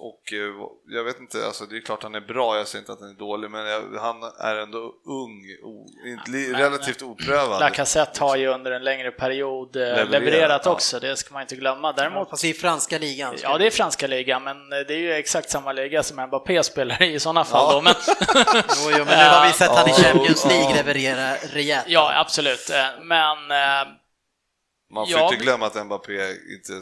och 0.00 0.32
eh, 0.32 0.68
jag 0.96 1.04
vet 1.04 1.20
inte, 1.20 1.46
alltså 1.46 1.66
det 1.66 1.76
är 1.76 1.80
klart 1.80 2.02
han 2.02 2.14
är 2.14 2.20
bra, 2.20 2.56
jag 2.56 2.68
säger 2.68 2.80
inte 2.82 2.92
att 2.92 3.00
han 3.00 3.10
är 3.10 3.14
dålig, 3.14 3.50
men 3.50 3.66
jag, 3.66 3.82
han 4.00 4.22
är 4.38 4.56
ändå 4.56 4.78
ung, 5.06 5.42
o, 5.62 5.86
inte, 6.06 6.30
men- 6.30 6.56
relativt 6.56 7.02
oprövad. 7.02 7.60
Lacazette 7.60 8.20
har 8.24 8.36
ju 8.36 8.46
under 8.46 8.70
en 8.70 8.84
längre 8.84 9.10
period 9.10 9.76
eh, 9.76 9.80
Levererat, 9.82 10.10
levererat, 10.10 10.62
ja. 10.64 10.70
också, 10.70 11.00
det 11.00 11.16
ska 11.16 11.32
man 11.32 11.42
inte 11.42 11.56
glömma. 11.56 11.92
Däremot, 11.92 12.30
Fast 12.30 12.44
i 12.44 12.54
franska 12.54 12.98
ligan. 12.98 13.34
ja 13.42 13.58
det 13.58 13.66
är 13.66 13.70
franska 13.70 14.06
ligan, 14.06 14.44
men 14.44 14.56
eh, 14.72 14.78
det 14.88 14.94
är 14.94 14.98
ju 14.98 15.12
exakt 15.12 15.50
samma 15.50 15.72
liga 15.72 16.02
som 16.02 16.26
Mbappé 16.26 16.62
spelar 16.62 17.02
i 17.02 17.14
i 17.14 17.20
sådana 17.20 17.44
fall 17.44 17.66
Ja. 17.68 17.72
då. 17.74 17.80
Men, 17.80 17.94
Jo, 18.84 18.90
jo, 18.98 19.04
men 19.04 19.18
nu 19.18 19.24
har 19.24 19.46
vi 19.46 19.52
sett 19.52 19.70
han 19.70 19.88
i 19.88 19.90
Ja, 19.90 19.96
Champions 19.96 20.44
League 20.46 20.70
ja. 20.70 20.74
leverera 20.76 21.34
rejält. 21.52 21.84
ja, 21.88 22.12
absolut. 22.20 22.70
Eh, 22.70 22.84
Men 23.02 23.50
eh, 23.50 23.88
Man 24.92 25.06
får 25.06 25.18
Ja. 25.18 25.32
inte 25.32 25.44
glömma 25.44 25.66
att 25.66 25.86
Mbappé 25.86 26.30
inte, 26.30 26.72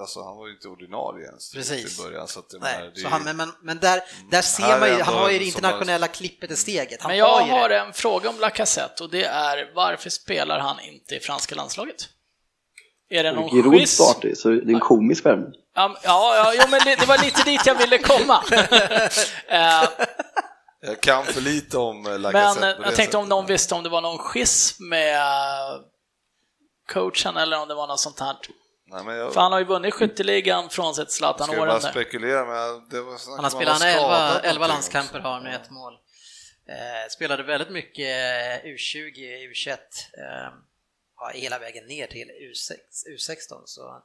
alltså 0.00 0.22
han 0.24 0.36
var 0.36 0.46
ju 0.46 0.52
inte 0.52 0.68
ordinarie 0.68 1.26
ens 1.26 1.52
Precis. 1.52 1.96
till 1.96 2.04
början. 2.04 2.28
Så 2.28 2.38
att 2.38 2.50
det 2.50 2.58
Nej, 2.58 2.90
det 2.94 3.00
så 3.00 3.08
han, 3.08 3.24
men, 3.24 3.36
men, 3.36 3.52
men 3.62 3.78
där, 3.78 4.00
där 4.30 4.42
ser 4.42 4.62
Här 4.62 4.80
man 4.80 4.88
ju, 4.88 5.02
han 5.02 5.14
har 5.14 5.30
ju 5.30 5.38
det 5.38 5.44
internationella 5.44 6.08
klippet 6.08 6.50
i 6.50 6.56
steget. 6.56 7.02
Han 7.02 7.08
Men 7.10 7.18
jag 7.18 7.26
har 7.26 7.60
har 7.60 7.70
en 7.70 7.92
fråga 7.92 8.30
om 8.30 8.40
Lacazette 8.40 9.04
och 9.04 9.10
det 9.10 9.24
är 9.24 9.72
varför 9.74 10.10
spelar 10.10 10.58
han 10.58 10.80
inte 10.80 11.14
i 11.16 11.20
franska 11.20 11.54
landslaget? 11.54 12.08
Är 13.10 13.22
det 13.22 13.32
någon 13.32 13.50
Giroud 13.50 13.78
quiz? 13.78 13.94
startar 13.94 14.28
ju, 14.28 14.36
så 14.36 14.48
det 14.48 14.72
är 14.72 14.74
en 14.74 14.80
komisk 14.80 15.26
värvning. 15.26 15.52
Ja, 15.74 15.98
ja, 16.02 16.36
ja 16.36 16.54
jo, 16.62 16.70
men 16.70 16.80
det, 16.84 16.96
det 16.96 17.06
var 17.06 17.18
lite 17.18 17.42
dit 17.42 17.66
jag 17.66 17.74
ville 17.74 17.98
komma. 17.98 18.42
Eh, 19.48 19.84
Jag 20.80 21.00
kan 21.00 21.24
för 21.24 21.40
lite 21.40 21.78
om 21.78 22.06
eh, 22.06 22.12
men 22.12 22.22
Lacazette 22.22 22.68
eh, 22.70 22.76
på 22.76 22.82
jag 22.82 22.94
tänkte 22.96 23.16
om 23.16 23.22
sättet. 23.22 23.30
någon 23.30 23.46
visste 23.46 23.74
om 23.74 23.82
det 23.82 23.88
var 23.88 24.00
någon 24.00 24.18
schism 24.18 24.88
med 24.88 25.20
coachen 26.88 27.36
eller 27.36 27.60
om 27.60 27.68
det 27.68 27.74
var 27.74 27.86
något 27.86 28.00
sånt 28.00 28.20
här. 28.20 28.36
Nej, 28.90 29.04
men 29.04 29.16
jag, 29.16 29.34
För 29.34 29.40
han 29.40 29.52
har 29.52 29.58
ju 29.58 29.64
vunnit 29.64 29.94
skytteligan 29.94 30.68
frånsett 30.68 31.10
ska 31.10 31.24
jag 31.24 31.36
bara 31.36 31.46
Zlatan-åren 31.46 31.82
där. 31.82 31.90
spekulera, 31.90 32.44
men 32.44 32.88
det 32.88 33.00
var 33.00 33.36
Han 33.36 33.44
har 33.44 33.50
spelat 33.50 33.74
att 33.74 33.80
var 33.80 33.88
11, 33.88 33.98
skadad 33.98 34.40
11 34.44 34.44
någonting 34.44 34.68
landskamper 34.68 35.20
har 35.20 35.40
med 35.40 35.54
ett 35.54 35.70
mål. 35.70 35.94
Eh, 36.68 37.08
spelade 37.10 37.42
väldigt 37.42 37.70
mycket 37.70 38.06
eh, 38.06 38.68
U20, 38.68 39.16
U21, 39.50 39.70
eh, 39.70 40.52
ja, 41.16 41.30
hela 41.34 41.58
vägen 41.58 41.86
ner 41.86 42.06
till 42.06 42.28
U6, 42.28 42.72
U16. 43.16 43.62
Så, 43.64 44.02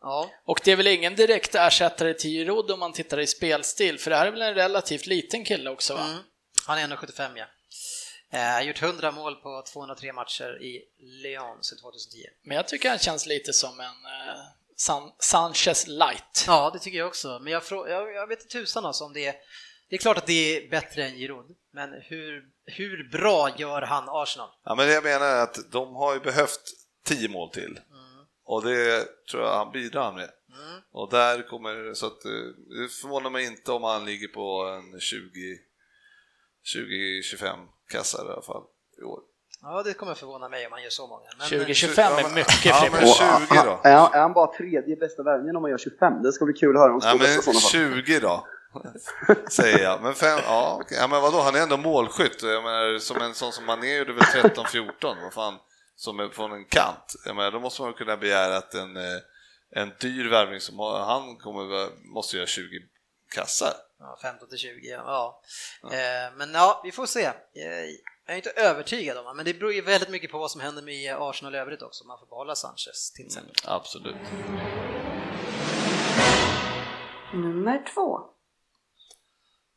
ja. 0.00 0.30
Och 0.44 0.60
det 0.64 0.72
är 0.72 0.76
väl 0.76 0.86
ingen 0.86 1.16
direkt 1.16 1.54
ersättare 1.54 2.14
till 2.14 2.30
Giroud 2.30 2.70
om 2.70 2.80
man 2.80 2.92
tittar 2.92 3.20
i 3.20 3.26
spelstil, 3.26 3.98
för 3.98 4.10
det 4.10 4.16
här 4.16 4.26
är 4.26 4.30
väl 4.30 4.42
en 4.42 4.54
relativt 4.54 5.06
liten 5.06 5.44
kille 5.44 5.70
också 5.70 5.94
va? 5.94 6.04
Mm. 6.04 6.18
Han 6.66 6.78
är 6.78 6.86
1,75 6.86 7.32
ja. 7.36 7.44
Eh, 8.32 8.66
gjort 8.66 8.82
100 8.82 9.10
mål 9.10 9.36
på 9.36 9.62
203 9.72 10.12
matcher 10.12 10.62
i 10.62 10.82
Lyon 10.98 11.62
sedan 11.62 11.78
2010. 11.78 12.16
Men 12.42 12.56
jag 12.56 12.68
tycker 12.68 12.88
han 12.88 12.98
känns 12.98 13.26
lite 13.26 13.52
som 13.52 13.80
en 13.80 13.86
eh, 13.86 14.42
San 14.76 15.12
Sanchez 15.18 15.86
light. 15.86 16.44
Ja, 16.46 16.70
det 16.72 16.78
tycker 16.78 16.98
jag 16.98 17.08
också. 17.08 17.38
Men 17.42 17.52
jag, 17.52 17.62
jag, 17.70 18.12
jag 18.12 18.26
vet 18.26 18.40
inte 18.42 18.52
tusan 18.52 18.86
alltså 18.86 19.04
om 19.04 19.12
det 19.12 19.26
är, 19.26 19.34
Det 19.88 19.96
är 19.96 19.98
klart 19.98 20.18
att 20.18 20.26
det 20.26 20.56
är 20.56 20.70
bättre 20.70 21.04
än 21.04 21.16
Giroud, 21.16 21.56
men 21.72 21.92
hur, 21.92 22.44
hur 22.66 23.10
bra 23.10 23.56
gör 23.58 23.82
han 23.82 24.04
Arsenal? 24.08 24.50
Ja, 24.64 24.74
men 24.74 24.86
det 24.86 24.92
jag 24.92 25.04
menar 25.04 25.26
är 25.26 25.42
att 25.42 25.72
de 25.72 25.94
har 25.94 26.14
ju 26.14 26.20
behövt 26.20 26.62
10 27.04 27.28
mål 27.28 27.50
till. 27.50 27.80
Och 28.44 28.64
det 28.64 29.08
tror 29.30 29.42
jag 29.42 29.56
han 29.56 29.72
bidrar 29.72 30.12
med. 30.12 30.30
Och 30.92 31.10
där 31.10 31.48
kommer, 31.48 31.94
så 31.94 32.06
att 32.06 32.24
eh, 32.24 32.30
det 32.30 32.88
förvånar 32.88 33.30
mig 33.30 33.44
inte 33.44 33.72
om 33.72 33.82
han 33.82 34.04
ligger 34.04 34.28
på 34.28 34.64
en 34.64 35.00
20 35.00 35.58
20-25 36.64 37.68
kassar 37.92 38.24
i 38.28 38.32
alla 38.32 38.42
fall 38.42 38.62
i 39.00 39.02
år. 39.02 39.20
Ja, 39.62 39.82
det 39.82 39.94
kommer 39.94 40.14
förvåna 40.14 40.48
mig 40.48 40.66
om 40.66 40.72
han 40.72 40.82
gör 40.82 40.90
så 40.90 41.06
många. 41.06 41.28
Men, 41.38 41.48
2025 41.48 42.12
är 42.12 42.34
mycket 42.34 42.64
Ja, 42.64 42.88
men 42.92 43.02
Och, 43.02 43.16
20 43.16 43.24
ah, 43.24 43.64
då? 43.64 43.88
Är 43.88 43.96
han, 43.96 44.14
är 44.14 44.20
han 44.20 44.32
bara 44.32 44.52
tredje 44.56 44.96
bästa 44.96 45.22
värvningen 45.22 45.56
om 45.56 45.62
man 45.62 45.70
gör 45.70 45.78
25? 45.78 46.22
Det 46.22 46.32
ska 46.32 46.44
bli 46.44 46.54
kul 46.54 46.76
att 46.76 46.82
höra 46.82 46.92
om 46.92 47.00
Ja, 47.02 47.14
men 47.18 47.42
fall. 47.42 47.54
20 47.54 48.20
då, 48.20 48.46
säger 49.50 49.82
jag. 49.82 50.02
Men 50.02 50.14
fem, 50.14 50.38
ja, 50.46 50.78
okej. 50.80 50.98
ja, 51.00 51.08
men 51.08 51.22
vadå, 51.22 51.40
han 51.40 51.54
är 51.54 51.62
ändå 51.62 51.76
målskytt. 51.76 52.42
Jag 52.42 52.62
menar, 52.62 52.98
som 52.98 53.22
en 53.22 53.34
sån 53.34 53.52
som 53.52 53.64
Mané 53.66 53.96
gjorde 53.98 54.12
väl 54.12 54.22
13-14, 54.22 55.22
vad 55.22 55.32
fan, 55.32 55.54
som 55.96 56.20
är 56.20 56.28
från 56.28 56.52
en 56.52 56.64
kant. 56.64 57.14
Jag 57.24 57.36
menar, 57.36 57.50
då 57.50 57.60
måste 57.60 57.82
man 57.82 57.92
kunna 57.92 58.16
begära 58.16 58.56
att 58.56 58.74
en, 58.74 58.96
eh, 58.96 59.20
en 59.70 59.92
dyr 60.00 60.30
värvning 60.30 60.60
som 60.60 60.78
han 60.78 61.36
kommer, 61.36 61.88
måste 62.14 62.36
göra 62.36 62.46
20 62.46 62.80
kassar. 63.32 63.72
Ja, 63.98 64.18
15 64.22 64.48
till 64.48 64.58
20, 64.58 64.88
ja. 64.88 65.42
Eh, 65.84 66.34
men 66.36 66.54
ja, 66.54 66.80
vi 66.84 66.92
får 66.92 67.06
se. 67.06 67.24
Eh, 67.24 67.32
Jag 68.26 68.32
är 68.32 68.36
inte 68.36 68.50
övertygad 68.50 69.18
om 69.18 69.24
det, 69.24 69.34
men 69.34 69.44
det 69.44 69.54
beror 69.54 69.72
ju 69.72 69.80
väldigt 69.80 70.08
mycket 70.08 70.30
på 70.30 70.38
vad 70.38 70.50
som 70.50 70.60
händer 70.60 70.82
med 70.82 71.16
Arsenal 71.18 71.54
i 71.54 71.58
övrigt 71.58 71.82
också. 71.82 72.04
Man 72.06 72.18
får 72.18 72.26
behålla 72.26 72.54
Sanchez 72.54 73.12
till 73.12 73.26
exempel. 73.26 73.54
Absolut. 73.64 74.16
Nummer 77.34 77.84
två. 77.94 78.20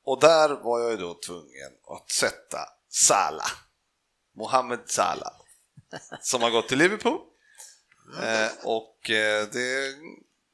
Och 0.05 0.19
där 0.19 0.49
var 0.49 0.79
jag 0.79 0.91
ju 0.91 0.97
då 0.97 1.13
tvungen 1.13 1.71
att 1.87 2.11
sätta 2.11 2.59
Salah. 2.89 3.51
Mohamed 4.35 4.79
Salah. 4.85 5.33
Som 6.21 6.41
har 6.41 6.49
gått 6.49 6.67
till 6.67 6.77
Liverpool. 6.77 7.19
Eh, 8.23 8.51
och 8.63 9.09
eh, 9.09 9.47
det, 9.53 9.95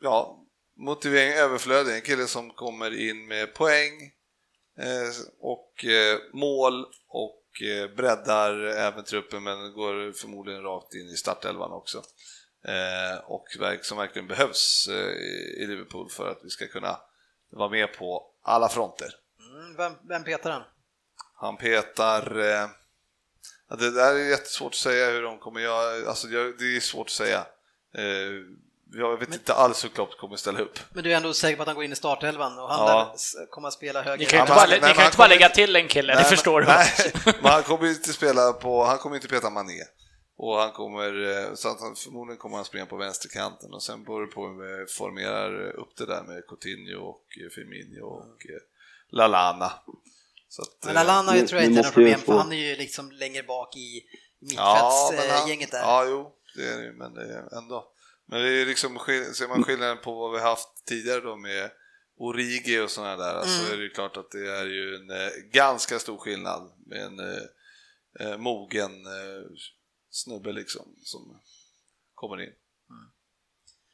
ja, 0.02 0.41
motivering 0.82 1.34
överflödig. 1.34 1.95
En 1.95 2.01
kille 2.01 2.27
som 2.27 2.49
kommer 2.49 3.09
in 3.09 3.27
med 3.27 3.53
poäng 3.53 4.11
eh, 4.77 5.09
och 5.39 5.86
eh, 5.86 6.19
mål 6.34 6.86
och 7.07 7.61
eh, 7.61 7.95
breddar 7.95 8.63
även 8.63 9.03
truppen 9.03 9.43
men 9.43 9.73
går 9.73 10.11
förmodligen 10.11 10.63
rakt 10.63 10.93
in 10.93 11.07
i 11.07 11.15
startelvan 11.17 11.71
också. 11.71 12.03
Och 13.23 13.47
verk, 13.59 13.86
som 13.86 13.97
verkligen 13.97 14.27
behövs 14.27 14.88
eh, 14.88 15.11
i 15.61 15.65
Liverpool 15.67 16.09
för 16.09 16.29
att 16.29 16.39
vi 16.43 16.49
ska 16.49 16.67
kunna 16.67 16.99
vara 17.51 17.69
med 17.69 17.93
på 17.93 18.32
alla 18.41 18.69
fronter. 18.69 19.09
Mm, 19.39 19.75
vem, 19.77 19.93
vem 20.07 20.23
petar 20.23 20.51
han? 20.51 20.63
Han 21.36 21.57
petar... 21.57 22.38
Ja, 23.69 23.75
det 23.75 23.91
där 23.91 24.15
är 24.15 24.29
jättesvårt 24.29 24.71
att 24.71 24.75
säga 24.75 25.11
hur 25.11 25.21
de 25.21 25.39
kommer 25.39 25.59
göra. 25.59 26.09
Alltså, 26.09 26.27
det 26.27 26.75
är 26.75 26.79
svårt 26.79 27.07
att 27.07 27.11
säga. 27.11 27.45
Eh, 28.96 29.00
jag 29.00 29.18
vet 29.20 29.34
inte 29.34 29.54
alls 29.54 29.84
hur 29.84 29.89
Klopp 29.89 30.18
kommer 30.18 30.36
ställa 30.36 30.60
upp. 30.60 30.80
Men 30.94 31.04
du 31.04 31.12
är 31.12 31.18
ändå 31.18 31.34
säker 31.34 31.56
på 31.56 31.62
att 31.62 31.68
han 31.68 31.76
går 31.76 31.84
in 31.86 31.92
i 31.92 31.96
startelvan 31.96 32.60
och 32.60 32.70
han 32.70 32.88
Ja. 32.88 33.16
kommer 33.50 33.68
att 33.68 33.74
spela 33.74 34.02
höger? 34.02 34.18
Ni 34.18 34.26
kan 34.26 34.32
ju 34.32 34.38
Ja, 34.38 34.42
inte 34.44 34.52
men 34.54 34.58
bara, 34.58 34.68
nej, 34.70 34.80
kan 34.80 34.98
men 34.98 35.06
inte 35.06 35.18
bara 35.18 35.28
lägga 35.28 35.46
inte- 35.46 35.56
till 35.56 35.76
en 35.76 35.88
kille, 35.88 36.14
det 36.14 36.20
Nej, 36.22 36.30
förstår 36.30 36.62
men, 36.62 36.70
du. 36.70 36.76
Nej, 37.26 37.36
men 37.42 37.52
han 37.52 37.64
kommer 37.64 37.88
inte 37.89 38.14
spela 38.14 38.54
på... 38.54 38.84
Han 38.84 38.98
kommer 38.98 39.16
inte 39.16 39.28
peta 39.28 39.50
Mané. 39.50 39.84
Och 40.38 40.58
han 40.58 40.72
kommer... 40.72 41.08
eh, 41.48 41.54
Så 41.54 41.70
att 41.70 41.80
han, 41.82 41.96
förmodligen 41.96 42.38
kommer 42.38 42.56
han 42.56 42.66
springa 42.66 42.86
på 42.86 42.98
vänsterkanten 42.98 43.74
och 43.74 43.84
sen 43.84 44.04
beror 44.04 44.22
det 44.22 44.28
på 44.32 44.48
hur 44.48 44.80
vi 44.80 44.86
formerar 44.92 45.72
upp 45.72 45.96
det 45.98 46.06
där 46.06 46.24
med 46.24 46.44
Coutinho 46.48 47.00
och 47.10 47.26
eh, 47.44 47.50
Firmino 47.56 48.02
och 48.06 48.46
eh, 48.50 48.62
Lalana. 49.12 49.72
Så 50.50 50.62
att, 50.62 50.68
Men 50.86 50.89
eh, 50.98 51.06
Lallana 51.06 51.32
ni- 51.32 51.48
tror 51.48 51.62
jag 51.62 51.70
inte 51.70 51.80
är 51.80 51.84
något 51.84 51.94
problem, 51.94 52.20
för 52.20 52.34
han 52.34 52.52
är 52.52 52.56
ju 52.56 52.76
liksom 52.76 53.12
längre 53.12 53.44
bak 53.44 53.76
i 53.76 54.02
Ja, 54.39 55.10
men 55.12 55.20
han- 55.20 55.28
mittfältsgänget 55.28 55.72
där. 55.72 55.80
Ja, 55.80 56.06
jo, 56.08 56.32
det 56.56 56.68
är 56.74 56.78
det 56.78 56.84
ju, 56.84 56.94
men 56.94 57.14
det 57.14 57.22
är 57.34 57.58
ändå. 57.58 57.91
Men 58.32 58.41
det 58.41 58.61
är 58.61 58.65
liksom, 58.65 58.97
skill- 58.99 59.34
ser 59.34 59.47
man 59.47 59.63
skillnaden 59.63 59.97
på 60.03 60.13
vad 60.13 60.32
vi 60.32 60.39
haft 60.39 60.86
tidigare 60.88 61.21
då 61.21 61.36
med 61.36 61.69
Origi 62.17 62.79
och 62.86 62.89
sådana 62.89 63.15
där, 63.17 63.41
så 63.43 63.61
Mm. 63.63 63.73
är 63.73 63.77
det 63.77 63.84
ju 63.84 63.89
klart 63.89 64.17
att 64.17 64.32
det 64.32 64.51
är 64.51 64.65
ju 64.65 64.95
en 64.95 65.09
eh, 65.09 65.32
ganska 65.53 65.99
stor 65.99 66.17
skillnad 66.17 66.71
med 66.86 67.01
en 67.05 67.19
eh, 67.19 67.43
eh, 68.32 68.38
mogen 68.38 68.91
eh, 68.91 69.43
snubbe 70.09 70.51
liksom 70.51 70.86
som 71.03 71.21
kommer 72.15 72.41
in. 72.43 72.49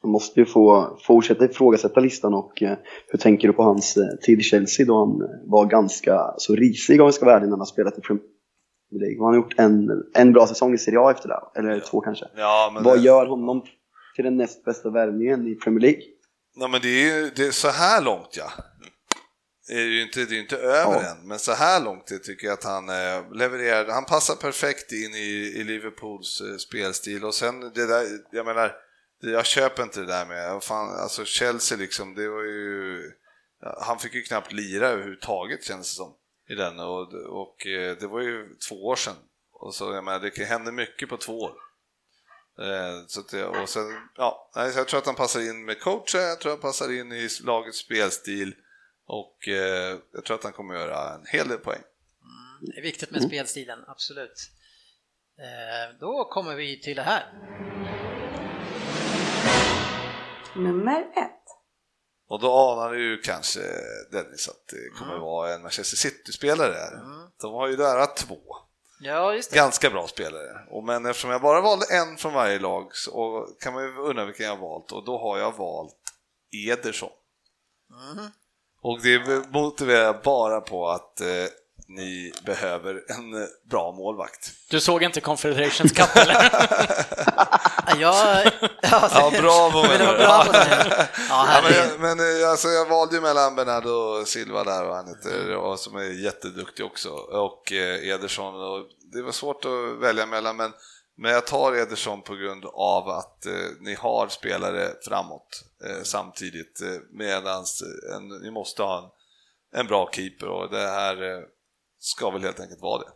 Man 0.02 0.10
måste 0.12 0.40
ju 0.40 0.46
få 0.46 0.98
fortsätta 1.06 1.44
ifrågasätta 1.44 2.00
listan 2.00 2.34
och 2.34 2.62
eh, 2.62 2.78
hur 3.08 3.18
tänker 3.18 3.48
du 3.48 3.54
på 3.54 3.62
hans 3.62 3.96
eh, 3.96 4.16
tid 4.22 4.38
i 4.40 4.42
Chelsea 4.42 4.86
då 4.86 4.98
han 4.98 5.18
var 5.50 5.66
ganska 5.66 6.34
så 6.38 6.54
risig 6.54 7.00
om 7.00 7.06
vi 7.06 7.12
ska 7.12 7.24
vara 7.24 7.34
ärliga 7.36 7.46
när 7.46 7.52
han 7.52 7.60
har 7.60 7.66
spelat 7.66 7.98
i 7.98 8.00
Premier 8.00 8.24
League. 8.90 9.16
Han 9.18 9.26
har 9.26 9.34
gjort 9.36 9.54
en, 9.58 9.90
en 10.14 10.32
bra 10.32 10.46
säsong 10.46 10.74
i 10.74 10.78
Serie 10.78 11.00
A 11.00 11.10
efter 11.10 11.28
det, 11.28 11.40
eller 11.60 11.80
två 11.80 12.00
kanske. 12.00 12.28
Ja, 12.36 12.70
men 12.74 12.82
Vad 12.82 12.98
det, 12.98 13.02
gör 13.04 13.26
honom 13.26 13.62
till 14.18 14.24
den 14.24 14.36
näst 14.36 14.64
bästa 14.64 14.90
värvningen 14.90 15.46
i 15.48 15.54
Premier 15.54 15.80
League? 15.80 16.02
nej, 16.56 16.68
men 16.70 16.80
det 16.80 16.88
är 16.88 17.16
ju 17.16 17.30
det 17.36 17.46
är 17.46 17.50
så 17.50 17.68
här 17.68 18.02
långt 18.02 18.36
ja. 18.36 18.52
Det 19.68 19.74
är 19.74 19.84
ju 19.84 20.02
inte, 20.02 20.24
det 20.24 20.36
är 20.36 20.40
inte 20.40 20.56
över 20.56 20.92
Ja. 21.02 21.10
än, 21.10 21.28
men 21.28 21.38
så 21.38 21.52
här 21.52 21.84
långt 21.84 22.06
det 22.06 22.18
tycker 22.18 22.46
jag 22.46 22.54
att 22.54 22.64
han 22.64 22.88
eh, 22.88 23.32
levererar. 23.32 23.88
Han 23.92 24.04
passar 24.04 24.34
perfekt 24.34 24.92
in 24.92 25.14
i, 25.14 25.52
i 25.56 25.64
Liverpools 25.64 26.40
eh, 26.40 26.56
spelstil 26.56 27.24
och 27.24 27.34
sen 27.34 27.60
det 27.60 27.86
där, 27.86 28.04
jag 28.32 28.46
menar, 28.46 28.72
det- 29.22 29.30
jag 29.30 29.46
köper 29.46 29.82
inte 29.82 30.00
det 30.00 30.06
där 30.06 30.26
med, 30.26 30.62
fan, 30.62 30.88
alltså 31.02 31.24
Chelsea 31.24 31.78
liksom, 31.78 32.14
det 32.14 32.28
var 32.28 32.42
ju, 32.42 33.02
han 33.80 33.98
fick 33.98 34.14
ju 34.14 34.22
knappt 34.22 34.52
lira 34.52 34.88
överhuvudtaget 34.88 35.64
känns 35.64 35.90
det 35.92 35.96
som 35.96 36.14
i 36.50 36.54
den 36.54 36.80
och, 36.80 37.14
och 37.42 37.66
eh, 37.66 37.96
det 38.00 38.06
var 38.06 38.20
ju 38.20 38.48
två 38.68 38.86
år 38.86 38.96
sedan. 38.96 39.16
Och 39.52 39.74
så, 39.74 39.92
jag 39.92 40.04
menar, 40.04 40.30
det 40.36 40.44
händer 40.44 40.72
mycket 40.72 41.08
på 41.08 41.16
två 41.16 41.38
år. 41.40 41.52
Eh, 42.60 43.06
Så 43.06 43.20
att 43.20 43.32
och 43.60 43.68
sen, 43.68 43.82
ja, 44.16 44.50
så 44.54 44.78
jag 44.78 44.88
tror 44.88 44.98
att 44.98 45.06
han 45.06 45.14
passar 45.14 45.40
in 45.40 45.64
med 45.64 45.80
coachen, 45.80 46.20
jag 46.20 46.40
tror 46.40 46.52
att 46.52 46.58
han 46.58 46.70
passar 46.70 46.92
in 47.00 47.12
i 47.12 47.28
lagets 47.44 47.78
spelstil 47.78 48.54
och 49.06 49.48
eh, 49.48 49.98
jag 50.12 50.24
tror 50.24 50.34
att 50.36 50.44
han 50.44 50.52
kommer 50.52 50.74
göra 50.74 51.14
en 51.14 51.26
hel 51.26 51.48
del 51.48 51.58
poäng. 51.58 51.82
Det 52.60 52.78
är 52.78 52.82
viktigt 52.82 53.10
med 53.10 53.22
spelstilen, 53.22 53.78
absolut. 53.86 54.50
Eh, 55.38 55.98
då 56.00 56.24
kommer 56.24 56.54
vi 56.54 56.80
till 56.80 56.96
det 56.96 57.02
här. 57.02 57.32
Nummer 60.56 61.00
ett. 61.00 61.34
Och 62.28 62.40
då 62.40 62.52
anar 62.52 62.92
du 62.92 63.10
ju 63.10 63.18
kanske 63.20 63.60
Dennis 64.12 64.48
att 64.48 64.66
det 64.72 64.98
kommer 64.98 65.18
vara 65.18 65.54
en 65.54 65.62
Manchester 65.62 65.96
City-spelare 65.96 66.72
här. 66.72 66.92
De 67.40 67.52
har 67.52 67.68
ju 67.68 67.76
nära 67.76 68.06
två 68.06 68.38
Ja, 69.00 69.40
ganska 69.52 69.90
bra 69.90 70.08
spelare. 70.08 70.66
Och 70.70 70.84
men 70.84 71.06
eftersom 71.06 71.30
jag 71.30 71.42
bara 71.42 71.60
valde 71.60 71.86
en 71.90 72.16
från 72.16 72.32
varje 72.32 72.58
lag 72.58 72.96
så 72.96 73.48
kan 73.60 73.74
man 73.74 73.82
ju 73.82 73.96
undra 73.96 74.24
vilken 74.24 74.46
jag 74.46 74.56
har 74.56 74.68
valt 74.68 74.92
och 74.92 75.04
då 75.04 75.18
har 75.18 75.38
jag 75.38 75.56
valt 75.56 75.94
Ederson. 76.68 77.10
Och 78.80 79.02
det 79.02 79.46
motiverar 79.50 80.04
jag 80.04 80.22
bara 80.22 80.60
på 80.60 80.88
att 80.88 81.20
eh, 81.20 81.26
ni 81.88 82.32
behöver 82.44 83.04
en 83.08 83.42
eh, 83.42 83.48
bra 83.70 83.92
målvakt. 83.92 84.52
Du 84.70 84.80
såg 84.80 85.02
inte 85.02 85.20
Confederations 85.20 85.92
Cup 85.92 86.16
eller? 86.16 86.50
Ja, 88.00 88.44
ja, 88.82 89.30
bravo 89.40 89.82
men 89.82 90.06
var 90.06 90.16
bra 90.18 90.44
på. 90.44 90.52
Ja, 91.28 91.60
men 91.62 92.00
men 92.00 92.42
eh, 92.42 92.50
alltså, 92.50 92.68
jag 92.68 92.86
valde 92.88 93.14
ju 93.14 93.20
mellan 93.20 93.54
Bernardo 93.54 94.24
Silva 94.24 94.64
där 94.64 94.88
och 94.88 94.94
han 94.94 95.08
heter, 95.08 95.56
och 95.56 95.78
som 95.78 95.96
är 95.96 96.24
jätteduktig 96.24 96.86
också 96.86 97.10
och 97.10 97.72
eh, 97.72 98.08
Ederson. 98.08 98.54
Och 98.54 98.86
det 99.12 99.22
var 99.22 99.32
svårt 99.32 99.64
att 99.64 100.02
välja 100.02 100.26
mellan 100.26 100.56
men, 100.56 100.72
men 101.16 101.30
jag 101.32 101.46
tar 101.46 101.74
Ederson 101.74 102.22
på 102.22 102.34
grund 102.34 102.64
av 102.64 103.08
att 103.08 103.46
eh, 103.46 103.52
ni 103.80 103.94
har 103.94 104.28
spelare 104.28 104.88
framåt 105.02 105.62
eh, 105.84 106.02
samtidigt 106.02 106.82
eh, 106.82 107.00
medans 107.12 107.82
en, 108.16 108.28
ni 108.28 108.50
måste 108.50 108.82
ha 108.82 108.98
en, 108.98 109.80
en 109.80 109.86
bra 109.86 110.10
keeper 110.12 110.48
och 110.48 110.70
det 110.70 110.86
här 110.86 111.22
eh, 111.22 111.40
ska 112.00 112.30
väl 112.30 112.42
helt 112.42 112.60
enkelt 112.60 112.80
vara 112.80 113.02
det. 113.02 113.10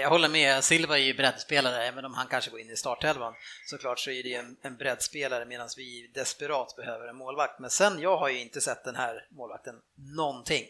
Jag 0.00 0.10
håller 0.10 0.28
med, 0.28 0.64
Silva 0.64 0.98
är 0.98 1.02
ju 1.02 1.14
breddspelare, 1.14 1.86
även 1.86 2.04
om 2.04 2.14
han 2.14 2.26
kanske 2.26 2.50
går 2.50 2.60
in 2.60 2.70
i 2.70 2.76
startelvan. 2.76 3.32
Såklart 3.70 3.98
så 3.98 4.10
är 4.10 4.22
det 4.22 4.34
en, 4.34 4.56
en 4.62 4.76
breddspelare 4.76 5.44
medan 5.44 5.68
vi 5.76 6.10
desperat 6.14 6.76
behöver 6.76 7.08
en 7.08 7.16
målvakt. 7.16 7.60
Men 7.60 7.70
sen, 7.70 8.00
jag 8.00 8.16
har 8.16 8.28
ju 8.28 8.40
inte 8.40 8.60
sett 8.60 8.84
den 8.84 8.96
här 8.96 9.14
målvakten 9.36 9.74
någonting. 10.16 10.64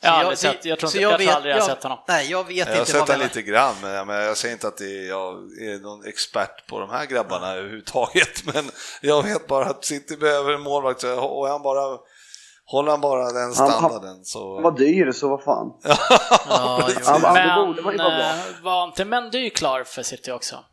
Så 0.00 0.06
Jag 0.06 0.10
har 0.12 0.18
aldrig 0.20 0.38
sett- 0.38 0.64
jag 0.64 0.78
tror 0.78 0.88
inte- 0.88 1.00
jag 1.02 1.10
tror 1.10 1.26
vet- 1.26 1.34
aldrig 1.36 1.54
jag 1.54 1.60
har 1.60 1.68
sett 1.68 1.82
honom. 1.82 1.98
Nej, 2.08 2.30
jag 2.30 2.44
vet 2.46 2.56
Jag 2.56 2.66
har 2.74 2.80
inte 2.80 2.92
sett 2.92 3.08
vi- 3.10 3.16
lite 3.22 3.42
grann, 3.42 3.74
men 3.82 3.90
jag, 3.90 4.06
men 4.06 4.16
jag 4.22 4.36
säger 4.36 4.52
inte 4.52 4.68
att 4.68 4.76
det 4.76 4.84
är, 4.98 5.08
jag 5.08 5.34
är 5.60 5.78
någon 5.82 6.04
expert 6.06 6.66
på 6.66 6.80
de 6.80 6.90
här 6.90 7.06
grabbarna 7.06 7.52
överhuvudtaget. 7.54 8.44
Men 8.54 8.70
jag 9.00 9.22
vet 9.22 9.46
bara 9.46 9.64
att 9.66 9.84
City 9.84 10.16
behöver 10.16 10.52
en 10.52 10.60
målvakt 10.60 11.04
och 11.04 11.48
han 11.48 11.62
bara, 11.62 11.98
håller 12.70 12.90
han 12.90 13.00
bara 13.00 13.24
den 13.32 13.36
Han- 13.36 13.42
han- 13.42 13.52
standarden 13.70 14.24
så... 14.24 14.54
Han 14.54 14.62
var 14.62 14.70
dyr 14.78 15.12
så 15.12 15.28
vad 15.28 15.42
fan. 15.42 15.72
Ja. 16.48 16.88
Han, 17.04 17.22
han, 17.24 17.74
det 17.76 17.82
Men 17.82 18.62
var 18.62 18.84
inte 18.84 19.04
Mendy 19.04 19.50
klar 19.50 19.84
för 19.84 20.02
City 20.02 20.30
också? 20.32 20.64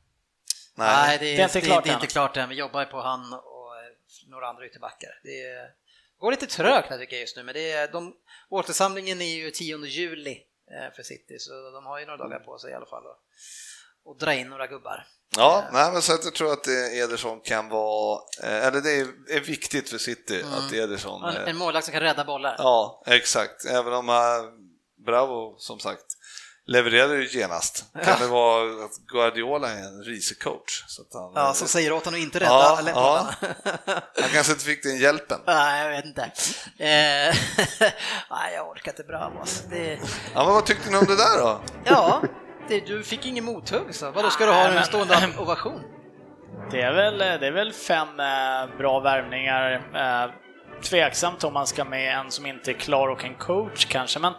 Nej, 0.75 1.17
det 1.19 1.25
är, 1.25 1.37
Det 1.37 1.41
är 1.41 1.45
inte 1.45 1.61
klart 1.61 1.83
det 1.83 1.89
är 1.89 1.93
än. 1.93 1.99
inte 2.01 2.07
klart 2.13 2.37
än. 2.37 2.49
Vi 2.49 2.55
jobbar 2.55 2.79
ju 2.79 2.85
på 2.85 3.01
han 3.01 3.33
och 3.33 3.75
eh, 3.75 4.29
några 4.29 4.47
andra 4.47 4.65
ytterbackar. 4.65 5.09
Det 5.23 5.41
är, 5.41 5.67
går 6.19 6.31
lite 6.31 6.47
trögt 6.47 6.89
tycker 6.89 7.15
jag 7.15 7.21
just 7.21 7.37
nu, 7.37 7.43
men 7.43 7.53
det 7.53 7.71
är, 7.71 7.91
de, 7.91 8.13
återsamlingen 8.49 9.21
är 9.21 9.35
ju 9.35 9.51
10 9.51 9.77
juli 9.85 10.31
eh, 10.71 10.95
för 10.95 11.03
City, 11.03 11.39
så 11.39 11.51
de 11.71 11.85
har 11.85 11.99
ju 11.99 12.05
några 12.05 12.17
dagar 12.17 12.39
på 12.39 12.57
sig 12.57 12.71
i 12.71 12.73
alla 12.73 12.85
fall 12.85 13.03
att 13.07 13.19
och 14.05 14.17
dra 14.17 14.33
in 14.33 14.49
några 14.49 14.67
gubbar. 14.67 15.07
Ja, 15.38 15.63
nej, 15.71 15.91
men 15.91 16.01
så 16.01 16.13
att 16.13 16.23
jag 16.25 16.34
tror 16.36 16.53
att 16.53 16.67
Ederson 16.93 17.39
kan 17.41 17.69
vara, 17.69 18.19
eh, 18.43 18.65
eller 18.67 18.82
det 18.82 18.91
är, 19.36 19.39
viktigt 19.39 19.89
för 19.89 19.97
City 19.97 20.41
Mm. 20.41 20.53
att 20.53 20.73
Ederson... 20.73 21.23
En, 21.23 21.36
eh, 21.36 21.49
en 21.49 21.57
målvakt 21.57 21.86
som 21.86 21.91
kan 21.91 22.01
rädda 22.01 22.23
bollar. 22.25 22.55
Ja, 22.57 23.03
exakt. 23.07 23.65
Även 23.65 23.93
om 23.93 24.09
eh, 24.09 24.15
Bravo, 25.05 25.55
som 25.57 25.80
sagt, 25.80 26.03
levererar 26.67 27.13
ju 27.15 27.28
genast. 27.39 27.86
Kan 28.03 28.19
det 28.19 28.28
vara 28.28 28.86
att 28.86 28.97
Guardiola 29.11 29.69
är 29.71 29.78
en 29.84 30.03
risig 30.03 30.39
coach? 30.41 30.84
Så 30.88 31.01
att 31.01 31.07
han, 31.13 31.32
Ja, 31.36 31.53
som 31.53 31.67
säger 31.67 31.91
åt 31.91 32.05
honom 32.05 32.19
att 32.19 32.23
inte 32.23 32.39
rädda 32.39 32.51
Ja, 32.51 32.80
ja. 32.95 33.28
han 34.21 34.30
kanske 34.34 34.51
inte 34.53 34.65
fick 34.65 34.84
den 34.84 34.97
hjälpen. 34.97 35.39
Nej, 35.45 35.84
jag 35.84 35.89
vet 35.89 36.05
inte. 36.05 36.21
Eh, 36.21 37.36
nej, 38.32 38.53
jag 38.55 38.69
orkar 38.69 38.91
inte 38.91 39.03
Bravo. 39.03 39.39
alltså. 39.39 39.63
Det, 39.69 39.99
Ja, 40.34 40.43
men 40.45 40.53
vad 40.53 40.65
tyckte 40.65 40.89
ni 40.89 40.97
om 40.97 41.05
det 41.05 41.15
där 41.15 41.38
då? 41.39 41.61
ja, 41.86 42.21
det, 42.68 42.88
du 42.88 43.03
fick 43.03 43.26
ingen 43.26 43.45
mothugg 43.45 43.95
så. 43.95 44.11
Vadå, 44.11 44.30
ska 44.30 44.45
du 44.45 44.51
ha 44.51 44.68
en 44.68 44.84
stående 44.84 45.15
ovation? 45.39 45.82
Det 46.72 46.82
är 46.82 46.93
väl, 46.93 47.18
det 47.18 47.47
är 47.47 47.51
väl 47.51 47.74
fem 47.74 48.07
eh, 48.20 48.78
bra 48.78 48.99
värvningar. 48.99 49.72
Eh, 49.95 50.32
tveksamt 50.82 51.43
om 51.43 51.53
man 51.53 51.68
ska 51.68 51.84
med 51.86 52.18
en 52.18 52.32
som 52.32 52.45
inte 52.45 52.72
är 52.72 52.74
klar 52.74 53.07
och 53.07 53.26
en 53.26 53.36
coach 53.36 53.86
kanske, 53.86 54.20
men 54.20 54.34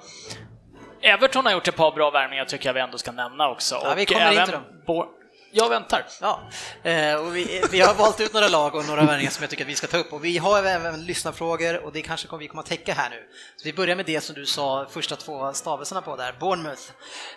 Everton 1.02 1.44
har 1.46 1.52
gjort 1.52 1.68
ett 1.68 1.76
par 1.76 1.92
bra 1.92 2.10
värvningar 2.10 2.44
tycker 2.44 2.68
jag 2.68 2.74
vi 2.74 2.80
ändå 2.80 2.98
ska 2.98 3.12
nämna 3.12 3.50
också. 3.50 3.74
Ja, 3.84 3.94
vi 3.96 4.04
Och 4.04 4.08
kommer 4.08 4.20
in 4.32 4.32
även 4.32 4.44
till 4.44 4.54
dem. 4.54 4.62
Bo- 4.86 5.06
jag 5.52 5.68
väntar. 5.68 6.06
Ja, 6.20 6.40
eh, 6.82 7.14
och 7.14 7.36
vi, 7.36 7.62
vi 7.70 7.80
har 7.80 7.94
valt 7.94 8.20
ut 8.20 8.32
några 8.32 8.48
lag 8.48 8.74
och 8.74 8.86
några 8.86 9.04
värvningar 9.04 9.30
som 9.30 9.42
jag 9.42 9.50
tycker 9.50 9.64
att 9.64 9.70
vi 9.70 9.74
ska 9.74 9.86
ta 9.86 9.98
upp 9.98 10.12
och 10.12 10.24
vi 10.24 10.38
har 10.38 10.62
även 10.62 11.04
lyssnarfrågor 11.04 11.84
och 11.84 11.92
det 11.92 12.02
kanske 12.02 12.28
kommer 12.28 12.40
vi 12.40 12.48
kommer 12.48 12.62
att 12.62 12.68
täcka 12.68 12.94
här 12.94 13.10
nu. 13.10 13.22
Så 13.56 13.64
vi 13.64 13.72
börjar 13.72 13.96
med 13.96 14.06
det 14.06 14.20
som 14.20 14.34
du 14.34 14.46
sa 14.46 14.86
första 14.90 15.16
två 15.16 15.52
stavelserna 15.52 16.02
på 16.02 16.16
där, 16.16 16.34
Bournemouth, 16.40 16.82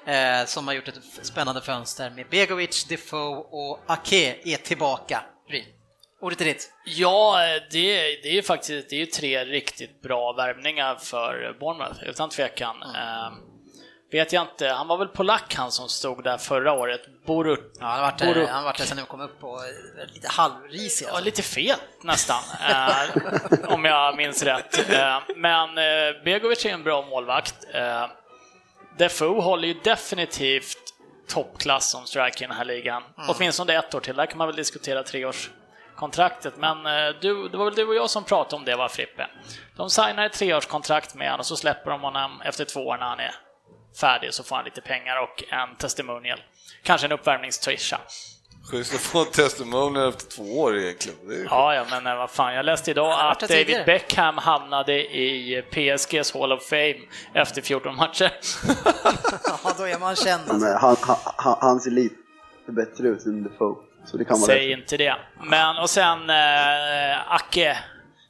eh, 0.06 0.46
som 0.46 0.68
har 0.68 0.74
gjort 0.74 0.88
ett 0.88 1.00
spännande 1.22 1.62
fönster 1.62 2.10
med 2.10 2.30
Begovic, 2.30 2.86
Defoe 2.86 3.38
och 3.38 3.80
Ake 3.88 4.36
är 4.44 4.58
tillbaka. 4.58 5.24
Ryn, 5.50 5.66
ordet 6.22 6.42
är 6.42 6.46
ditt. 6.46 6.74
Ja, 6.86 7.38
det, 7.72 8.22
det 8.24 8.38
är 8.38 8.42
faktiskt 8.42 8.90
det 8.90 8.96
är 8.96 9.00
ju 9.00 9.06
tre 9.06 9.46
riktigt 9.46 10.02
bra 10.02 10.34
värvningar 10.34 10.96
för 10.96 11.58
Bournemouth, 11.60 12.04
utan 12.04 12.30
tvekan. 12.30 12.76
Eh, 12.84 13.51
vet 14.12 14.34
jag 14.34 14.44
inte, 14.44 14.68
han 14.68 14.88
var 14.88 14.98
väl 14.98 15.08
polack 15.08 15.56
han 15.56 15.72
som 15.72 15.90
stod 15.90 16.24
där 16.24 16.38
förra 16.38 16.74
året, 16.74 17.02
Borut. 17.26 17.78
Ja, 17.80 17.86
han 17.86 18.00
har 18.00 18.12
varit 18.12 18.22
Boru- 18.22 18.34
där, 18.34 18.48
han 18.48 18.64
varit 18.64 18.78
där 18.78 18.86
sen 18.86 18.98
de 18.98 19.04
kom 19.04 19.22
upp 19.22 19.40
på 19.40 19.48
eh, 20.02 20.14
lite 20.14 20.28
halvrisig. 20.28 21.06
Ja, 21.06 21.10
Alltså. 21.10 21.26
lite 21.26 21.42
fet 21.42 21.80
nästan, 22.02 22.42
eh, 22.70 23.74
om 23.74 23.86
jag 23.86 24.18
minns 24.18 24.44
rätt. 24.44 24.90
Eh, 24.94 25.20
men 25.36 25.78
eh, 25.78 26.24
Begovic 26.26 26.66
är 26.66 26.70
en 26.70 26.84
bra 26.84 27.02
målvakt. 27.02 27.56
Eh, 27.74 28.06
Defoe 28.98 29.42
håller 29.42 29.68
ju 29.68 29.74
definitivt 29.84 30.78
toppklass 31.30 31.92
som 31.92 32.06
striker 32.06 32.44
i 32.46 32.48
den 32.48 32.58
här 32.58 32.66
ligan. 32.66 33.04
Åtminstone 33.28 33.74
ett 33.74 33.96
år 33.96 34.00
till, 34.00 34.16
där 34.16 34.26
kan 34.26 34.38
man 34.38 34.48
väl 34.48 34.56
diskutera 34.56 35.04
treårskontraktet. 35.04 36.54
Men 36.58 36.86
eh, 36.86 37.16
du, 37.22 37.50
det 37.50 37.58
var 37.58 37.66
väl 37.66 37.76
du 37.76 37.88
och 37.88 37.96
jag 37.96 38.10
som 38.10 38.24
pratade 38.24 38.56
om 38.56 38.66
det, 38.66 38.76
va 38.76 38.90
Frippe? 38.90 39.28
De 39.76 39.90
signar 39.90 40.26
ett 40.26 40.34
treårskontrakt 40.34 41.16
med 41.16 41.28
honom 41.28 41.40
och 41.40 41.46
så 41.46 41.56
släpper 41.56 41.92
de 41.92 42.02
honom 42.02 42.42
efter 42.42 42.66
två 42.66 42.80
år 42.88 42.98
när 42.98 43.06
han 43.06 43.20
är 43.20 43.32
färdig, 44.00 44.34
så 44.34 44.44
får 44.44 44.56
han 44.56 44.66
lite 44.66 44.82
pengar 44.82 45.22
och 45.22 45.44
en 45.50 45.76
testimonial. 45.76 46.40
Kanske 46.84 47.08
en 47.08 47.12
uppvärmningstrissa. 47.12 47.98
Schysst 48.72 48.94
att 48.96 49.02
få 49.02 49.20
en 49.20 49.26
testimonial 49.32 50.10
efter 50.10 50.32
två 50.32 50.60
år 50.62 50.78
egentligen. 50.78 51.28
Det 51.28 51.36
är 51.36 51.44
Ja, 51.44 51.76
ja, 51.76 51.86
men 51.90 52.08
eh, 52.08 52.16
vad 52.16 52.30
fan, 52.30 52.54
jag 52.54 52.66
läste 52.66 52.92
idag 52.92 53.32
att 53.32 53.40
David. 53.40 53.86
Beckham 53.86 54.38
hamnade 54.38 54.94
i 55.18 55.64
PSGs 55.72 56.34
Hall 56.34 56.52
of 56.52 56.64
Fame 56.70 56.96
efter 57.34 57.62
14 57.62 57.96
matcher. 57.96 58.32
Ja, 59.64 59.74
då 59.78 59.84
är 59.88 60.00
man 60.00 60.16
känd 60.16 60.44
alltså. 60.50 60.68
han, 60.68 60.96
han, 61.02 61.18
han, 61.36 61.58
han 61.62 61.80
ser 61.80 61.92
lite 61.92 62.16
bättre 62.68 63.08
ut 63.08 63.26
än 63.26 63.44
Defoe. 63.44 63.76
Så 64.06 64.18
det 64.18 64.26
kan 64.26 64.40
vara 64.40 64.46
Säg 64.48 64.72
rätt. 64.72 64.80
inte 64.80 64.98
det. 64.98 65.16
Men, 65.44 65.78
och 65.78 65.90
sen 65.90 66.30
eh, 66.30 67.34
Acke 67.34 67.78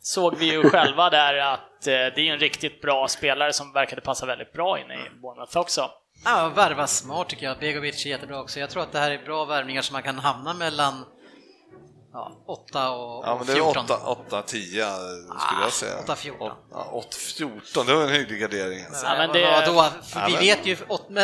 såg 0.01 0.37
vi 0.37 0.51
ju 0.51 0.69
själva 0.69 1.09
där 1.09 1.37
att 1.37 1.87
eh, 1.87 1.93
det 1.93 2.17
är 2.17 2.33
en 2.33 2.39
riktigt 2.39 2.81
bra 2.81 3.07
spelare 3.07 3.53
som 3.53 3.73
verkade 3.73 4.01
passa 4.01 4.25
väldigt 4.25 4.53
bra 4.53 4.79
in 4.79 4.91
i 4.91 5.19
Bournemouth 5.21 5.57
också. 5.57 5.91
Ja, 6.25 6.51
värva 6.55 6.87
smart 6.87 7.29
tycker 7.29 7.45
jag. 7.45 7.59
Begovic 7.59 8.05
är 8.05 8.09
jättebra 8.09 8.39
också. 8.39 8.59
Jag 8.59 8.69
tror 8.69 8.83
att 8.83 8.91
det 8.91 8.99
här 8.99 9.11
är 9.11 9.25
bra 9.25 9.45
värvningar 9.45 9.81
som 9.81 9.93
man 9.93 10.03
kan 10.03 10.19
hamna 10.19 10.53
mellan 10.53 11.05
ja, 12.14 12.32
8 12.47 12.91
och, 12.91 13.26
Ja, 13.26 13.32
och 13.32 13.38
men 13.38 13.45
det 13.47 13.51
är 13.51 13.55
14. 13.55 13.86
8, 13.86 13.97
8 14.05 14.41
10 14.41 14.62
skulle 14.66 15.62
jag 15.62 15.72
säga. 15.72 15.95
8-14. 16.07 16.51
Ja, 16.72 16.88
8 16.91 17.07
14, 17.12 17.86
det 17.86 17.93
var 17.95 18.03
en 18.03 18.09
hygglig 18.09 18.41
gardering. 18.41 18.86
Alltså. 18.86 19.05
Ja, 19.05 19.12
men 19.18 19.28
Ja, 19.28 19.34
det- 19.34 19.39
Ja, 19.76 19.91
vi 20.28 20.32
men- 20.32 20.39
vet 20.41 20.66
ju, 20.66 20.78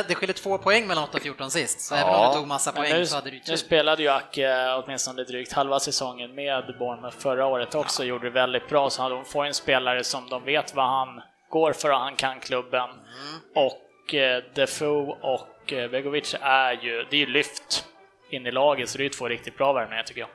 det 0.07 0.15
skiljer 0.15 0.33
två 0.33 0.57
poäng 0.57 0.87
mellan 0.87 1.03
8 1.03 1.17
och 1.17 1.23
14 1.23 1.51
sist, 1.51 1.81
så 1.81 1.95
även 1.95 2.07
Ja. 2.13 2.25
om 2.27 2.31
du 2.33 2.37
tog 2.39 2.47
massa 2.47 2.71
poäng 2.71 2.93
nu, 2.93 3.05
så 3.05 3.15
hade 3.15 3.29
du 3.29 3.35
ju 3.35 3.39
nu 3.39 3.45
tur. 3.45 3.55
spelade 3.55 4.03
ju 4.03 4.09
Acke 4.09 4.73
åtminstone 4.83 5.23
drygt 5.23 5.53
halva 5.53 5.79
säsongen 5.79 6.35
med 6.35 6.63
Bournemouth 6.79 7.17
förra 7.17 7.45
året 7.45 7.75
också, 7.75 8.03
gjorde 8.03 8.25
det 8.25 8.33
väldigt 8.33 8.69
bra, 8.69 8.89
så 8.89 9.09
de 9.09 9.25
får 9.25 9.45
en 9.45 9.53
spelare 9.53 10.03
som 10.03 10.29
de 10.29 10.43
vet 10.43 10.75
vad 10.75 10.85
han 10.89 11.21
går 11.49 11.73
för 11.73 11.89
och 11.91 11.99
han 11.99 12.15
kan 12.15 12.39
klubben. 12.39 12.89
Mm. 12.89 13.41
Och 13.55 14.13
eh, 14.13 14.43
Defoe 14.55 15.17
och 15.21 15.73
eh, 15.73 15.89
Begovic 15.89 16.35
är 16.41 16.71
ju, 16.71 17.03
det 17.09 17.15
är 17.15 17.19
ju 17.19 17.25
lyft 17.25 17.85
in 18.31 18.45
i 18.45 18.51
laget, 18.51 18.89
så 18.89 18.97
det 18.97 19.01
är 19.01 19.05
ju 19.05 19.09
två 19.09 19.27
riktigt 19.27 19.57
bra 19.57 19.73
värvningar 19.73 20.03
tycker 20.03 20.19
jag. 20.21 20.29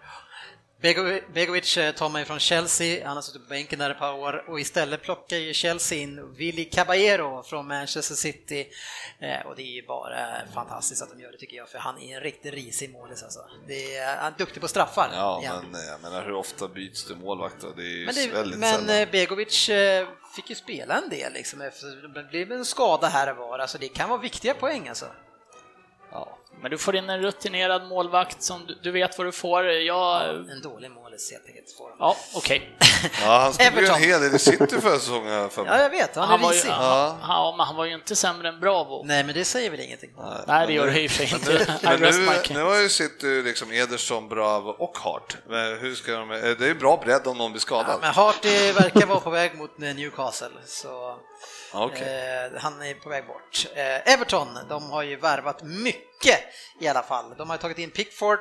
Bego- 0.82 1.20
Begovic 1.34 1.76
eh, 1.76 1.92
tar 1.94 2.08
mig 2.08 2.24
från 2.24 2.38
Chelsea, 2.38 3.06
han 3.06 3.16
har 3.16 3.22
suttit 3.22 3.42
på 3.42 3.48
bänken 3.48 3.78
där 3.78 3.90
ett 3.90 3.98
par 3.98 4.12
år 4.14 4.44
och 4.48 4.60
istället 4.60 5.02
plockar 5.02 5.36
ju 5.36 5.52
Chelsea 5.54 5.98
in 5.98 6.34
Willy 6.34 6.64
Caballero 6.64 7.42
från 7.42 7.66
Manchester 7.68 8.14
City 8.14 8.68
Eh, 9.20 9.46
och 9.46 9.56
det 9.56 9.62
är 9.62 9.72
ju 9.72 9.86
bara 9.86 10.16
fantastiskt 10.54 11.02
att 11.02 11.10
de 11.10 11.20
gör 11.22 11.32
det 11.32 11.38
tycker 11.38 11.56
jag, 11.56 11.68
för 11.68 11.78
han 11.78 11.98
är 12.00 12.16
en 12.16 12.20
riktigt 12.22 12.54
risig 12.54 12.90
målis 12.92 13.22
alltså. 13.22 13.40
Det 13.68 13.96
är, 13.96 14.16
han 14.16 14.32
är 14.32 14.38
duktig 14.38 14.60
på 14.62 14.68
straffar. 14.68 15.10
Ja, 15.14 15.40
igen. 15.40 15.54
men 15.72 15.86
jag 15.86 16.00
menar 16.02 16.24
hur 16.24 16.32
ofta 16.34 16.68
byts 16.68 17.04
det 17.04 17.14
målvakt? 17.14 17.56
Det 17.76 17.82
är 17.82 17.86
ju 17.86 18.06
Men, 18.06 18.14
det, 18.14 18.26
väldigt 18.28 18.58
men 18.58 18.74
sällan. 18.80 19.02
eh, 19.02 19.08
Begovic 19.10 19.68
eh, 19.68 20.08
fick 20.36 20.50
ju 20.50 20.56
spela 20.56 20.98
en 20.98 21.08
del 21.08 21.32
liksom, 21.32 21.58
det 22.14 22.22
blev 22.30 22.52
en 22.52 22.64
skada 22.64 23.06
här 23.08 23.30
och 23.30 23.36
var, 23.36 23.58
alltså 23.58 23.78
det 23.78 23.88
kan 23.88 24.08
vara 24.08 24.20
viktiga 24.20 24.54
poäng 24.54 24.88
alltså. 24.88 25.06
Ja. 26.12 26.38
Men 26.62 26.70
du 26.70 26.78
får 26.78 26.96
in 26.96 27.10
en 27.10 27.22
rutinerad 27.22 27.88
målvakt 27.88 28.42
som 28.42 28.66
du, 28.66 28.74
du 28.82 28.90
vet 28.90 29.18
vad 29.18 29.26
du 29.26 29.32
får. 29.32 29.64
Jag... 29.66 30.28
En 30.50 30.60
dålig 30.62 30.90
målis 30.90 31.32
helt 31.32 31.46
enkelt 31.46 31.72
får. 31.78 31.90
Ja, 31.98 32.16
okej. 32.34 32.76
Ja, 33.22 33.38
han 33.38 33.52
stod 33.52 33.64
ju 33.66 33.68
Everton. 33.72 33.94
en 33.96 34.02
hel 34.02 34.20
del 34.20 34.34
i 34.34 34.38
City 34.38 34.80
förra 34.80 34.98
säsongen. 34.98 35.50
för. 35.50 35.66
Ja, 35.66 35.80
jag 35.80 35.90
vet, 35.90 36.16
han 36.16 36.24
är 36.24 36.28
Han 36.28 36.40
var, 36.40 36.50
ju, 36.52 36.56
risig. 36.56 36.70
han, 36.70 37.20
han, 37.20 37.56
men 37.56 37.66
han 37.66 37.76
var 37.76 37.84
ju 37.84 37.94
inte 37.94 38.16
sämre 38.16 38.48
än 38.48 38.60
Bravo. 38.60 39.02
Nej, 39.04 39.24
men 39.24 39.34
det 39.34 39.44
säger 39.44 39.70
väl 39.70 39.80
ingenting. 39.80 40.10
Nej, 40.46 40.66
det 40.66 40.72
gör 40.72 40.86
det 40.86 41.00
i 41.00 41.06
och 41.06 41.10
för 41.10 41.26
sig 41.26 41.38
Men 41.44 41.52
inte. 41.62 41.78
men 41.82 42.00
nu, 42.00 42.54
nu 42.54 42.62
har 42.62 42.80
ju 42.80 42.88
City 42.88 43.42
liksom 43.42 43.72
Ederson, 43.72 44.28
Bravo 44.28 44.70
och 44.70 44.98
Hart. 44.98 45.36
Men 45.48 45.78
hur 45.78 45.94
ska 45.94 46.12
de, 46.12 46.30
eh, 46.30 46.38
det 46.40 46.64
är 46.64 46.68
ju 46.68 46.74
bra 46.74 46.96
bredd 47.04 47.26
om 47.26 47.38
någon 47.38 47.52
blir 47.52 47.60
Ja, 47.60 47.62
skadad. 47.62 47.98
men 48.00 48.14
Hart 48.14 48.44
eh, 48.44 48.50
verkar 48.74 49.06
vara 49.06 49.20
på 49.20 49.30
väg 49.30 49.54
mot 49.58 49.70
eh, 49.82 49.94
Newcastle, 49.94 50.48
så 50.66 51.16
Okej. 51.72 52.02
eh, 52.54 52.60
han 52.62 52.82
är 52.82 52.94
på 52.94 53.08
väg 53.08 53.26
bort. 53.26 53.66
Eh, 53.74 54.12
Everton, 54.12 54.58
de 54.68 54.90
har 54.90 55.02
ju 55.02 55.16
värvat 55.16 55.62
mycket 55.62 56.11
i 56.80 56.88
alla 56.88 57.02
fall. 57.02 57.34
De 57.38 57.50
har 57.50 57.56
tagit 57.56 57.78
in 57.78 57.90
Pickford, 57.90 58.38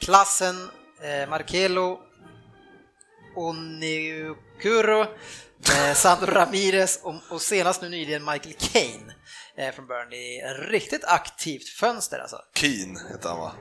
Klassen, 0.00 0.70
eh, 1.02 1.28
Markelo, 1.28 2.00
Onyekuro, 3.36 5.00
eh, 5.00 5.94
Sandro 5.94 6.26
Ramirez 6.26 7.00
och, 7.02 7.14
och 7.30 7.40
senast 7.40 7.82
nu 7.82 7.88
nyligen 7.88 8.24
Michael 8.24 8.54
Kane 8.58 9.14
eh, 9.56 9.74
från 9.74 9.86
Burnley. 9.86 10.40
Riktigt 10.68 11.04
aktivt 11.04 11.68
fönster 11.68 12.18
alltså. 12.18 12.38
Keane 12.54 13.00
heter 13.12 13.28
han 13.28 13.38
va? 13.38 13.52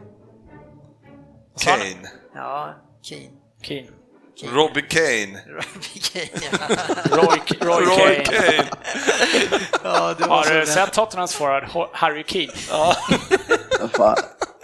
Kane. 1.59 2.11
Ja, 2.33 2.75
Kane. 4.41 4.51
Robbie 4.53 4.81
Kane. 4.81 5.41
Robbie 5.47 5.99
Kane, 5.99 6.49
ja. 6.51 7.17
Roy, 7.17 7.41
Roy, 7.59 7.85
Roy 7.85 8.23
Kane. 8.23 8.39
Kane. 8.39 8.69
ja, 9.83 10.13
det 10.17 10.27
var 10.27 10.35
Har 10.37 10.53
du 10.53 10.59
det. 10.59 10.65
sett 10.67 10.93
Tottenhams 10.93 11.35
forward 11.35 11.89
Harry 11.93 12.23
Keane? 12.27 12.53
Ja, 13.81 13.87
fan. 13.93 14.15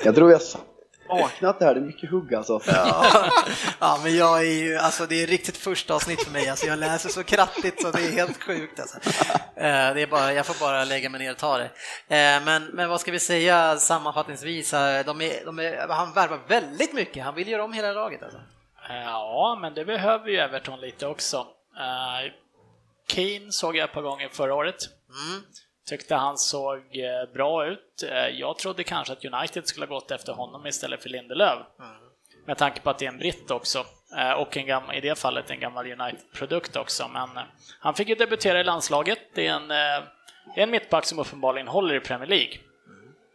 Jag 0.03 0.15
tror 0.15 0.31
jag 0.31 0.41
saknat 0.41 1.59
det 1.59 1.65
här, 1.65 1.73
det 1.73 1.79
är 1.79 1.85
mycket 1.85 2.11
hugg 2.11 2.33
alltså. 2.35 2.61
Ja, 2.65 3.05
ja, 3.79 3.99
men 4.03 4.15
jag 4.17 4.37
är 4.39 4.43
ju, 4.51 4.77
alltså 4.77 5.05
det 5.05 5.23
är 5.23 5.27
riktigt 5.27 5.57
första 5.57 5.93
avsnitt 5.93 6.23
för 6.23 6.31
mig, 6.31 6.49
alltså 6.49 6.65
jag 6.65 6.79
läser 6.79 7.09
så 7.09 7.23
krattigt 7.23 7.81
så 7.81 7.91
det 7.91 8.05
är 8.05 8.11
helt 8.11 8.43
sjukt 8.43 8.79
alltså. 8.79 8.97
Eh, 9.55 9.93
Det 9.93 10.01
är 10.01 10.07
bara, 10.07 10.33
jag 10.33 10.45
får 10.45 10.59
bara 10.59 10.83
lägga 10.85 11.09
mig 11.09 11.19
ner 11.19 11.31
och 11.31 11.37
ta 11.37 11.57
det. 11.57 11.65
Eh, 11.65 12.43
Men, 12.45 12.63
men 12.73 12.89
vad 12.89 13.01
ska 13.01 13.11
vi 13.11 13.19
säga 13.19 13.77
sammanfattningsvis, 13.77 14.71
de 14.71 15.21
är, 15.21 15.45
de 15.45 15.59
är, 15.59 15.87
han 15.89 16.13
värvar 16.13 16.39
väldigt 16.47 16.93
mycket, 16.93 17.23
han 17.23 17.35
vill 17.35 17.47
göra 17.47 17.63
om 17.63 17.73
hela 17.73 17.91
laget 17.91 18.23
alltså. 18.23 18.37
Ja, 18.89 19.57
men 19.61 19.73
det 19.73 19.85
behöver 19.85 20.29
ju 20.29 20.37
Everton 20.37 20.79
lite 20.79 21.07
också. 21.07 21.37
Uh, 21.37 22.31
Keane 23.07 23.51
såg 23.51 23.75
jag 23.75 23.83
ett 23.83 23.93
par 23.93 24.01
gånger 24.01 24.29
förra 24.29 24.55
året. 24.55 24.75
Mm. 25.09 25.43
Tyckte 25.89 26.15
han 26.15 26.37
såg 26.37 26.77
eh, 26.77 27.33
bra 27.33 27.65
ut. 27.65 28.03
Eh, 28.09 28.27
jag 28.27 28.57
trodde 28.57 28.83
kanske 28.83 29.13
att 29.13 29.25
United 29.25 29.67
skulle 29.67 29.85
ha 29.85 29.93
gått 29.95 30.11
efter 30.11 30.33
honom 30.33 30.67
istället 30.67 31.03
för 31.03 31.09
Lindelöf. 31.09 31.59
med 32.45 32.57
tanke 32.57 32.81
på 32.81 32.89
att 32.89 32.99
det 32.99 33.05
är 33.05 33.09
en 33.09 33.17
britt 33.17 33.51
också. 33.51 33.85
Eh, 34.17 34.31
och 34.31 34.57
en 34.57 34.65
gammal, 34.65 34.95
i 34.95 35.01
det 35.01 35.19
fallet 35.19 35.49
en 35.49 35.59
gammal 35.59 35.91
United-produkt 35.91 36.75
också. 36.75 37.07
Men 37.07 37.37
eh, 37.37 37.43
han 37.79 37.93
fick 37.93 38.09
ju 38.09 38.15
debutera 38.15 38.59
i 38.59 38.63
landslaget. 38.63 39.19
Det 39.35 39.47
är 39.47 39.53
en, 39.53 39.71
eh, 39.71 40.07
en 40.55 40.71
mittback 40.71 41.05
som 41.05 41.19
uppenbarligen 41.19 41.67
håller 41.67 41.95
i 41.95 41.99
Premier 41.99 42.29
League. 42.29 42.57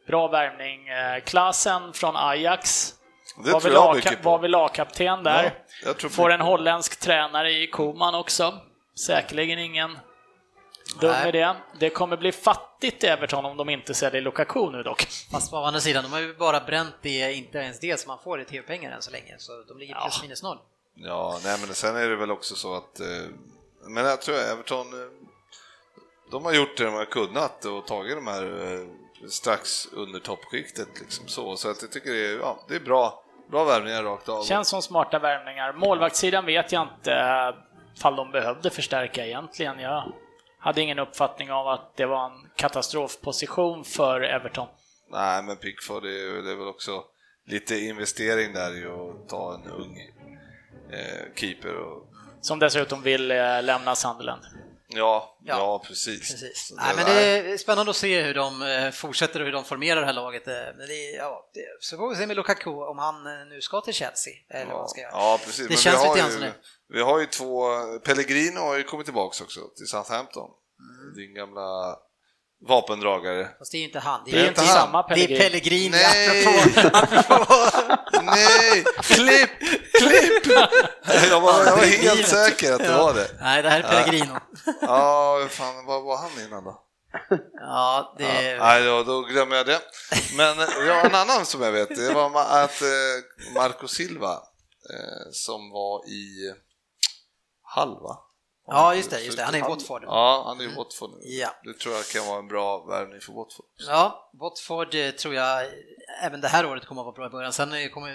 Bra 0.06 0.28
värvning. 0.28 0.88
Eh, 0.88 1.20
Klasen 1.20 1.92
från 1.92 2.16
Ajax 2.16 2.94
Det 3.36 3.52
var 3.52 3.60
tror 3.60 3.74
jag 3.74 3.94
mycket 3.96 4.24
var 4.24 4.36
på. 4.38 4.42
väl 4.42 4.50
lagkapten 4.50 5.22
där. 5.24 5.44
Ja, 5.44 5.50
jag 5.84 5.98
tror 5.98 6.10
Får 6.10 6.30
en 6.32 6.40
holländsk 6.40 7.00
tränare 7.00 7.52
i 7.52 7.66
Koman 7.66 8.14
också. 8.14 8.58
Säkerligen 9.06 9.58
ingen 9.58 9.98
dum 11.00 11.10
med 11.10 11.34
det. 11.34 11.56
Det 11.80 11.90
kommer 11.90 12.16
bli 12.16 12.32
fattigt 12.32 13.04
i 13.04 13.06
Everton 13.06 13.44
om 13.44 13.56
de 13.56 13.68
inte 13.68 13.94
säljer 13.94 14.22
Lukaku 14.22 14.70
nu 14.70 14.82
dock. 14.82 15.06
Fast 15.32 15.50
på 15.50 15.56
andra 15.56 15.80
sidan, 15.80 16.04
de 16.04 16.12
har 16.12 16.20
ju 16.20 16.34
bara 16.34 16.60
bränt 16.60 16.94
det, 17.02 17.32
inte 17.32 17.58
ens 17.58 17.80
det 17.80 18.00
som 18.00 18.08
man 18.08 18.18
får 18.24 18.40
i 18.40 18.44
TV-pengar 18.44 18.90
än 18.92 19.02
så 19.02 19.10
länge, 19.10 19.34
så 19.38 19.52
de 19.68 19.78
ligger 19.78 19.94
plus 19.94 20.16
Ja. 20.16 20.22
minus 20.22 20.42
noll. 20.42 20.58
Ja, 20.94 21.38
nej 21.44 21.58
men 21.66 21.74
sen 21.74 21.96
är 21.96 22.08
det 22.08 22.16
väl 22.16 22.30
också 22.30 22.54
så 22.54 22.74
att, 22.74 23.00
eh, 23.00 23.06
men 23.88 24.04
jag 24.04 24.22
tror 24.22 24.36
Everton, 24.36 24.86
eh, 24.86 25.08
de 26.30 26.44
har 26.44 26.52
gjort 26.52 26.76
det 26.76 26.84
de 26.84 26.94
har 26.94 27.04
kunnat 27.04 27.64
och 27.64 27.86
tagit 27.86 28.16
de 28.16 28.26
här 28.26 28.42
eh, 28.72 28.80
strax 29.28 29.86
under 29.92 30.20
toppskiktet 30.20 30.88
liksom 31.00 31.28
så, 31.28 31.56
så 31.56 31.70
att 31.70 31.82
jag 31.82 31.92
tycker 31.92 32.10
det 32.10 32.26
är, 32.26 32.38
ja, 32.38 32.64
det 32.68 32.74
är 32.74 32.80
bra, 32.80 33.24
bra 33.50 33.64
värvningar 33.64 34.02
rakt 34.02 34.28
av. 34.28 34.42
Känns 34.42 34.68
som 34.68 34.82
smarta 34.82 35.18
värvningar. 35.18 35.72
Målvaktssidan 35.72 36.46
vet 36.46 36.72
jag 36.72 36.82
inte 36.82 37.12
eh, 37.12 37.54
fall 38.02 38.16
de 38.16 38.30
behövde 38.30 38.70
förstärka 38.70 39.26
egentligen. 39.26 39.78
Jag 39.78 40.12
hade 40.58 40.80
ingen 40.80 40.98
uppfattning 40.98 41.52
av 41.52 41.68
att 41.68 41.96
det 41.96 42.06
var 42.06 42.24
en 42.24 42.50
katastrofposition 42.56 43.84
för 43.84 44.20
Everton. 44.20 44.68
Nej, 45.10 45.42
men 45.42 45.56
Pickford 45.56 46.04
är, 46.04 46.42
det 46.42 46.52
är 46.52 46.56
väl 46.56 46.68
också 46.68 47.04
lite 47.46 47.76
investering 47.76 48.52
där 48.52 48.82
i 48.82 48.86
att 48.86 49.28
ta 49.28 49.54
en 49.54 49.70
ung 49.70 49.98
eh, 50.90 51.34
keeper 51.36 51.76
och 51.76 52.08
Som 52.40 52.58
dessutom 52.58 53.02
vill 53.02 53.30
eh, 53.30 53.62
lämna 53.62 53.94
Sunderland. 53.94 54.42
Ja, 54.92 55.38
ja, 55.44 55.56
Ja, 55.58 55.82
precis. 55.86 56.30
Precis. 56.30 56.72
Nej, 56.76 56.92
men 56.96 57.04
det 57.04 57.12
är 57.52 57.56
spännande 57.56 57.90
att 57.90 57.96
se 57.96 58.22
hur 58.22 58.34
de 58.34 58.62
eh, 58.62 58.90
fortsätter 58.90 59.40
och 59.40 59.46
hur 59.46 59.52
de 59.52 59.64
formerar 59.64 60.00
det 60.00 60.06
här 60.06 60.12
laget. 60.12 60.48
eh, 60.48 60.52
det 60.88 61.10
ja, 61.16 61.50
det, 61.54 61.60
så 61.80 61.96
får 61.96 62.10
vi 62.10 62.16
se 62.16 62.26
med 62.26 62.36
Lukaku 62.36 62.70
om 62.70 62.98
han 62.98 63.26
eh, 63.26 63.46
nu 63.48 63.60
ska 63.60 63.80
till 63.80 63.94
Chelsea, 63.94 64.32
eller 64.50 64.64
vad 64.66 64.74
Ja, 64.74 64.78
han 64.78 64.88
ska 64.88 65.00
göra. 65.00 65.10
ja, 65.12 65.40
precis. 65.44 65.58
Det 65.58 65.68
Men 65.68 65.76
känns 65.76 65.94
vi 65.96 65.98
har 66.06 66.14
lite 66.14 66.18
grann 66.22 66.32
som 66.32 66.40
det. 66.40 66.54
Vi 66.88 67.02
har 67.02 67.20
ju 67.20 67.26
två, 67.26 67.62
Pellegrino 68.04 68.60
har 68.60 68.76
ju 68.76 68.84
kommit 68.84 69.06
tillbaks 69.06 69.40
också 69.40 69.60
till 69.76 69.86
Southampton. 69.86 70.50
Mm. 70.80 71.14
Din 71.16 71.34
gamla 71.34 71.96
vapendragare. 72.68 73.48
Fast 73.58 73.72
det 73.72 73.76
är 73.76 73.80
ju 73.80 73.86
inte 73.86 73.98
han. 73.98 74.20
Det 74.26 74.40
är 74.40 74.48
inte 74.48 74.60
han. 74.60 74.68
samma 74.68 75.02
Det 75.02 75.14
är 75.14 75.26
Pellegrini. 75.26 75.38
Pellegrini, 75.38 75.90
Nej! 75.90 76.46
apropå, 76.46 76.98
apropå 77.38 77.54
Nej! 78.22 78.84
Klipp! 79.02 79.50
Klipp! 79.92 80.46
Jag 81.30 81.40
var, 81.40 81.64
jag 81.64 81.76
var 81.76 81.84
helt 81.84 82.28
säker 82.28 82.72
att 82.72 82.78
det 82.78 82.92
var 82.92 83.14
det. 83.14 83.30
Nej, 83.40 83.62
det 83.62 83.70
här 83.70 83.80
är 83.80 83.88
Pellegrino. 83.88 84.38
Ja, 84.80 85.46
fan, 85.50 85.86
vad 85.86 86.02
var 86.02 86.16
han 86.16 86.30
innan 86.46 86.64
då? 86.64 86.82
Ja, 87.60 88.14
det 88.18 88.24
är... 88.24 88.58
Nej, 88.58 88.84
då, 88.84 89.02
då 89.02 89.20
glömmer 89.20 89.56
jag 89.56 89.66
det. 89.66 89.80
Men 90.36 90.58
ja, 90.86 91.00
en 91.00 91.14
annan 91.14 91.46
som 91.46 91.62
jag 91.62 91.72
vet, 91.72 91.88
det 91.88 92.14
var 92.14 92.40
att 92.40 92.82
eh, 92.82 93.54
Marco 93.54 93.88
Silva, 93.88 94.32
eh, 94.32 95.30
som 95.32 95.70
var 95.70 96.08
i 96.08 96.54
Hall, 97.62 98.00
va? 98.02 98.18
Ja, 98.66 98.94
just 98.94 99.10
det, 99.10 99.20
just 99.20 99.36
det. 99.38 99.44
Han 99.44 99.54
är 99.54 99.58
i 99.58 99.62
Watford. 99.62 100.02
Ja, 100.04 100.42
han 100.46 100.60
är 100.60 100.64
i 100.64 100.74
Watford 100.74 101.10
nu. 101.10 101.16
Ja. 101.22 101.50
Det 101.64 101.74
tror 101.78 101.94
jag 101.94 102.06
kan 102.06 102.26
vara 102.26 102.38
en 102.38 102.48
bra 102.48 102.84
värvning 102.86 103.20
för 103.20 103.32
Watford. 103.32 103.66
Ja, 103.86 104.30
Watford 104.40 104.94
eh, 104.94 105.10
tror 105.10 105.34
jag 105.34 105.66
även 106.22 106.40
det 106.40 106.48
här 106.48 106.66
året 106.66 106.86
kommer 106.86 107.02
att 107.02 107.06
vara 107.06 107.14
bra 107.14 107.26
i 107.26 107.30
början. 107.30 107.52
Sen 107.52 107.72
eh, 107.72 107.88
kommer, 107.88 108.10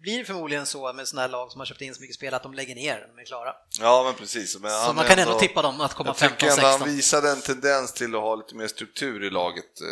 blir 0.00 0.18
det 0.18 0.24
förmodligen 0.24 0.66
så 0.66 0.92
med 0.92 1.08
sådana 1.08 1.22
här 1.22 1.28
lag 1.28 1.52
som 1.52 1.58
har 1.60 1.66
köpt 1.66 1.80
in 1.80 1.94
så 1.94 2.00
mycket 2.00 2.16
spel 2.16 2.34
att 2.34 2.42
de 2.42 2.54
lägger 2.54 2.74
ner 2.74 2.98
när 3.00 3.06
de 3.16 3.18
är 3.22 3.24
klara. 3.24 3.54
Ja, 3.80 4.02
men 4.04 4.14
precis. 4.14 4.58
Men 4.60 4.70
Så 4.70 4.92
man 4.92 5.04
kan 5.04 5.18
ändå 5.18 5.38
tippa 5.38 5.62
dem 5.62 5.80
att 5.80 5.94
komma 5.94 6.08
Jag 6.20 6.30
tycker 6.30 6.50
ändå 6.50 6.66
han 6.66 6.80
15-16. 6.80 6.84
visade 6.86 7.30
en 7.30 7.40
tendens 7.40 7.92
till 7.92 8.14
att 8.14 8.20
ha 8.20 8.34
lite 8.34 8.54
mer 8.54 8.66
struktur 8.66 9.24
i 9.24 9.30
laget 9.30 9.80
eh, 9.80 9.86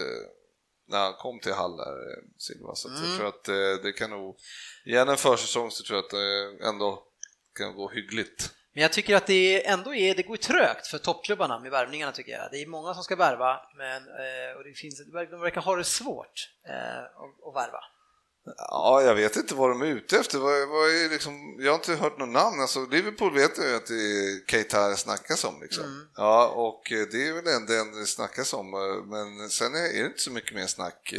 när 0.88 0.98
han 0.98 1.14
kom 1.14 1.40
till 1.40 1.52
Hall 1.54 1.76
där, 1.76 1.92
eh, 1.92 2.22
Silva. 2.38 2.74
Så 2.74 2.88
att 2.88 2.94
jag 2.94 3.04
Mm. 3.04 3.18
tror 3.18 3.28
att 3.28 3.48
eh, 3.48 3.82
det 3.82 3.92
kan 3.92 4.10
nog, 4.10 4.36
igen 4.84 5.08
en 5.08 5.16
försäsong 5.16 5.70
så 5.70 5.84
tror 5.84 5.96
jag 5.96 6.04
att 6.04 6.10
det 6.10 6.66
ändå 6.68 7.02
kan 7.58 7.74
gå 7.76 7.88
hyggligt. 7.90 8.50
Men 8.76 8.82
jag 8.82 8.92
tycker 8.92 9.16
att 9.16 9.26
det 9.26 9.66
ändå 9.66 9.94
är, 9.94 10.14
det 10.14 10.22
går 10.22 10.36
trögt 10.36 10.86
för 10.86 10.98
toppklubbarna 10.98 11.58
med 11.58 11.70
värvningarna 11.70 12.12
tycker 12.12 12.32
jag. 12.32 12.48
Det 12.50 12.62
är 12.62 12.66
många 12.66 12.94
som 12.94 13.04
ska 13.04 13.16
värva, 13.16 13.60
men 13.76 14.02
eh, 14.02 14.56
och 14.56 14.64
det 14.64 14.72
finns, 14.74 15.02
de 15.30 15.40
verkar 15.40 15.60
ha 15.60 15.76
det 15.76 15.84
svårt 15.84 16.50
eh, 16.68 17.04
att, 17.48 17.54
värva. 17.54 17.78
Ja, 18.56 19.02
jag 19.02 19.14
vet 19.14 19.36
inte 19.36 19.54
vad 19.54 19.70
de 19.70 19.82
är 19.82 19.86
ute 19.86 20.18
efter. 20.18 20.38
Vad, 20.38 20.68
vad 20.68 20.88
är 20.88 21.10
liksom, 21.10 21.56
jag 21.60 21.72
har 21.72 21.74
inte 21.74 21.94
hört 21.94 22.18
något 22.18 22.28
namn. 22.28 22.60
Alltså, 22.60 22.86
Liverpool 22.86 23.34
vet 23.34 23.58
jag 23.58 23.66
ju 23.66 23.76
att 23.76 23.86
det 23.86 23.94
är 23.94 24.46
Keita 24.46 24.96
snackas 24.96 25.44
om. 25.44 25.62
Liksom. 25.62 25.84
Mm. 25.84 26.08
Ja, 26.16 26.48
och 26.48 26.92
eh, 26.92 27.06
det 27.12 27.28
är 27.28 27.32
väl 27.32 27.54
ändå 27.54 27.98
det 27.98 28.06
snackas 28.06 28.52
om. 28.52 28.70
Men 29.10 29.50
sen 29.50 29.74
är 29.74 30.02
det 30.02 30.06
inte 30.06 30.20
så 30.20 30.30
mycket 30.30 30.54
mer 30.54 30.66
snack 30.66 31.14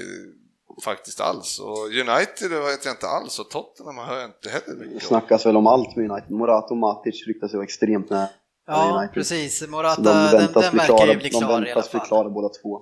faktiskt 0.83 1.21
alls. 1.21 1.59
Och 1.59 1.77
United 1.85 2.51
det 2.51 2.59
vet 2.59 2.85
jag 2.85 2.93
inte 2.93 3.07
alls 3.07 3.39
och 3.39 3.49
Tottenham 3.49 3.97
hör 3.97 4.15
jag 4.15 4.25
inte 4.25 4.49
heller 4.49 4.67
Det 4.79 4.85
mycket 4.85 4.93
om. 4.93 4.99
snackas 5.07 5.45
väl 5.45 5.57
om 5.57 5.67
allt 5.67 5.95
med 5.95 6.11
United. 6.11 6.31
Morata 6.31 6.67
och 6.73 6.77
Matic 6.77 7.27
ryktas 7.27 7.53
ju 7.53 7.61
extremt 7.61 8.09
nära 8.09 8.27
Ja, 8.67 8.97
United. 8.99 9.13
precis. 9.13 9.59
Så 9.59 9.69
Morata, 9.69 10.01
de 10.01 10.09
den, 10.09 10.31
väntas 10.31 10.63
den 10.63 10.77
verkar 10.77 10.85
klara, 10.97 11.11
ju 11.11 11.17
bli 11.17 11.29
de 11.29 11.37
klar 11.37 11.49
i 11.49 11.53
alla 11.53 11.61
väntas 11.65 11.91
bli 11.91 11.99
fall. 11.99 12.07
klara 12.07 12.29
båda 12.29 12.49
två. 12.49 12.81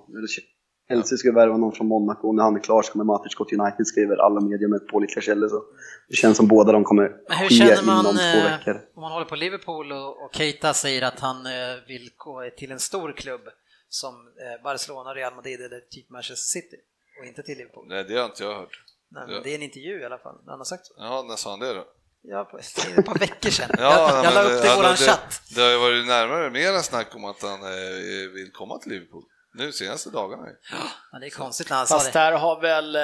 Chelsea 0.88 1.18
ska 1.18 1.32
värva 1.32 1.56
någon 1.56 1.72
från 1.72 1.86
Monaco 1.86 2.28
och 2.28 2.34
när 2.34 2.42
han 2.42 2.56
är 2.56 2.60
klar 2.60 2.82
så 2.82 2.92
kommer 2.92 3.04
Matic 3.04 3.34
gå 3.34 3.44
till 3.44 3.60
United, 3.60 3.86
skriver 3.86 4.16
alla 4.16 4.40
medier 4.40 4.68
med 4.68 4.88
pålitliga 4.88 5.22
källor. 5.22 5.48
Så 5.48 5.62
det 6.08 6.16
känns 6.16 6.36
som 6.36 6.46
båda 6.48 6.72
de 6.72 6.84
kommer 6.84 7.02
Men 7.28 7.38
hur 7.38 7.48
ske 7.48 7.54
känner 7.54 7.82
man 7.82 8.00
inom 8.00 8.16
två 8.16 8.22
eh, 8.48 8.58
veckor. 8.58 8.80
om 8.94 9.00
man 9.02 9.12
håller 9.12 9.26
på 9.26 9.36
Liverpool 9.36 9.92
och, 9.92 10.22
och 10.24 10.34
Keita 10.34 10.74
säger 10.74 11.02
att 11.02 11.20
han 11.20 11.46
eh, 11.46 11.52
vill 11.88 12.10
gå 12.16 12.50
till 12.56 12.72
en 12.72 12.80
stor 12.80 13.12
klubb 13.12 13.40
som 13.88 14.14
eh, 14.14 14.62
Barcelona, 14.64 15.14
Real 15.14 15.34
Madrid 15.34 15.60
eller 15.60 15.80
typ 15.80 16.10
Manchester 16.10 16.46
City 16.60 16.76
och 17.18 17.24
inte 17.26 17.42
till 17.42 17.58
Liverpool? 17.58 17.86
Nej, 17.88 18.04
det 18.04 18.16
har 18.18 18.24
inte 18.24 18.42
jag 18.42 18.54
hört. 18.54 18.82
Nej, 19.10 19.24
men 19.26 19.34
Ja. 19.34 19.40
det 19.44 19.50
är 19.50 19.54
en 19.54 19.62
intervju 19.62 20.00
i 20.00 20.04
alla 20.04 20.18
fall, 20.18 20.34
han 20.46 20.58
har 20.58 20.64
sagt 20.64 20.86
så. 20.86 20.94
Ja, 20.96 21.24
när 21.28 21.36
sa 21.36 21.50
han 21.50 21.60
det 21.60 21.74
då? 21.74 21.84
Ja, 22.22 22.44
på, 22.44 22.56
det 22.76 22.98
ett 22.98 23.06
par 23.06 23.18
veckor 23.18 23.50
sedan. 23.50 23.70
Ja, 23.78 24.08
jag 24.10 24.24
jag 24.24 24.34
la 24.34 24.42
men 24.42 24.52
upp 24.52 24.62
det 24.62 24.66
i 24.68 24.70
ja, 24.70 24.76
våran 24.76 24.90
det, 24.90 24.96
chatt. 24.96 25.42
Det 25.54 25.60
har 25.62 25.70
ju 25.70 25.78
varit 25.78 26.06
närmare 26.06 26.50
mera 26.50 26.82
snack 26.82 27.14
om 27.14 27.24
att 27.24 27.42
han 27.42 27.62
eh, 27.62 28.28
vill 28.34 28.50
komma 28.52 28.78
till 28.78 28.92
Liverpool. 28.92 29.22
Nu 29.58 29.72
senaste 29.72 30.10
dagarna. 30.10 30.42
Ja, 31.12 31.18
det 31.18 31.26
är 31.26 31.30
konstigt 31.30 31.70
när 31.70 31.76
han 31.76 31.86
sa 31.86 31.94
Fast 31.94 32.12
det. 32.12 32.18
där 32.18 32.32
har 32.32 32.60
väl... 32.60 32.96
Eh, 32.96 33.02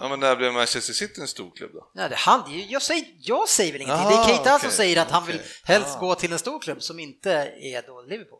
Ja, 0.00 0.06
men 0.10 0.20
när 0.20 0.36
blev 0.36 0.52
Manchester 0.52 0.92
City 0.92 1.20
en 1.20 1.28
stor 1.28 1.50
klubb 1.56 1.70
då? 1.72 1.90
Nej, 1.94 2.08
det, 2.08 2.14
han, 2.16 2.50
det 2.50 2.56
jag, 2.58 2.82
säger, 2.82 3.04
jag 3.18 3.48
säger 3.48 3.72
väl 3.72 3.82
ingenting, 3.82 4.08
det 4.08 4.14
Aha, 4.14 4.22
är 4.24 4.28
Keita 4.34 4.50
som 4.50 4.56
okej, 4.56 4.70
säger 4.70 5.02
att 5.02 5.10
han 5.10 5.26
vill 5.26 5.40
helst 5.64 5.96
Ah. 5.96 6.00
gå 6.00 6.14
till 6.14 6.32
en 6.32 6.38
stor 6.38 6.60
klubb 6.60 6.82
som 6.82 6.98
inte 6.98 7.32
är 7.60 7.82
då 7.86 8.02
Liverpool. 8.02 8.38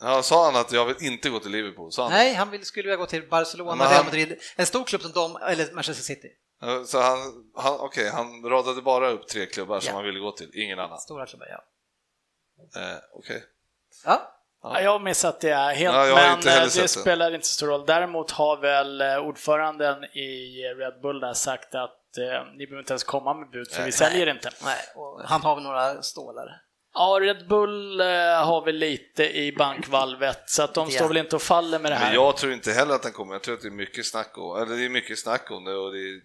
Ja, 0.00 0.22
sa 0.22 0.44
han 0.44 0.56
att 0.56 0.72
jag 0.72 0.84
vill 0.86 0.96
inte 1.00 1.30
gå 1.30 1.38
till 1.40 1.50
Liverpool? 1.50 1.92
Sa 1.92 2.02
han? 2.02 2.12
Nej, 2.12 2.34
han 2.34 2.50
vill, 2.50 2.64
skulle 2.64 2.82
vilja 2.82 2.96
gå 2.96 3.06
till 3.06 3.28
Barcelona, 3.28 3.84
han- 3.84 3.92
Real 3.92 4.04
Madrid, 4.04 4.38
en 4.56 4.66
stor 4.66 4.84
klubb 4.84 5.02
som 5.02 5.12
de, 5.12 5.36
eller 5.36 5.72
Manchester 5.72 6.04
City. 6.04 6.28
Så 6.86 7.00
han, 7.00 7.18
han, 7.56 7.80
okej, 7.80 8.10
han 8.10 8.42
radade 8.44 8.82
bara 8.82 9.08
upp 9.10 9.28
tre 9.28 9.46
klubbar 9.46 9.80
som 9.80 9.88
Ja. 9.90 9.94
han 9.96 10.04
ville 10.04 10.18
gå 10.18 10.32
till, 10.32 10.50
ingen 10.54 10.78
annan? 10.78 10.98
Stora 10.98 11.26
klubbar, 11.26 11.46
ja. 11.50 11.64
Eh, 12.80 12.98
okej. 13.14 13.44
Ja, 14.04 14.34
Ja, 14.62 14.80
jag 14.80 14.90
har 14.90 14.98
missat 15.00 15.40
det 15.40 15.54
helt, 15.54 15.96
Ja, 15.96 16.36
men 16.42 16.48
eh, 16.62 16.64
det 16.74 16.88
spelar 16.88 17.34
inte 17.34 17.46
så 17.46 17.52
stor 17.54 17.66
roll. 17.66 17.86
Däremot 17.86 18.30
har 18.30 18.56
väl 18.56 19.00
eh, 19.00 19.16
ordföranden 19.18 20.04
i 20.04 20.62
Red 20.78 21.00
Bull 21.02 21.20
där 21.20 21.32
sagt 21.34 21.74
att 21.74 22.18
eh, 22.18 22.52
ni 22.56 22.66
behöver 22.66 22.78
inte 22.80 22.92
ens 22.92 23.04
komma 23.04 23.34
med 23.34 23.50
bud 23.50 23.68
för 23.70 23.76
vi 23.76 23.82
Nej. 23.82 23.92
säljer 23.92 24.26
inte. 24.26 24.50
nej, 24.64 24.78
och 24.94 25.20
han 25.24 25.42
har 25.42 25.54
väl 25.54 25.64
några 25.64 26.02
stålar. 26.02 26.62
Ja, 26.98 27.18
Red 27.22 27.48
Bull 27.48 28.00
eh, 28.00 28.06
har 28.44 28.64
väl 28.64 28.76
lite 28.76 29.24
i 29.38 29.52
bankvalvet 29.52 30.50
så 30.50 30.62
att 30.62 30.74
de 30.74 30.90
står 30.90 31.08
väl 31.08 31.16
inte 31.16 31.36
och 31.36 31.42
faller 31.42 31.78
med 31.78 31.92
det 31.92 31.96
här. 31.96 32.06
Men 32.06 32.14
jag 32.14 32.36
tror 32.36 32.52
inte 32.52 32.72
heller 32.72 32.94
att 32.94 33.02
den 33.02 33.12
kommer, 33.12 33.34
jag 33.34 33.42
tror 33.42 33.54
att 33.54 33.62
det 33.62 33.68
är 33.68 33.72
mycket 33.72 34.06
snack 34.06 34.38
om, 34.38 34.62
eller 34.62 34.76
det 34.76 34.84
är 34.84 34.88
mycket 34.88 35.18
snack 35.18 35.50
om 35.50 35.64
det 35.64 35.74
och 35.74 35.92
det 35.92 35.98
är, 35.98 36.20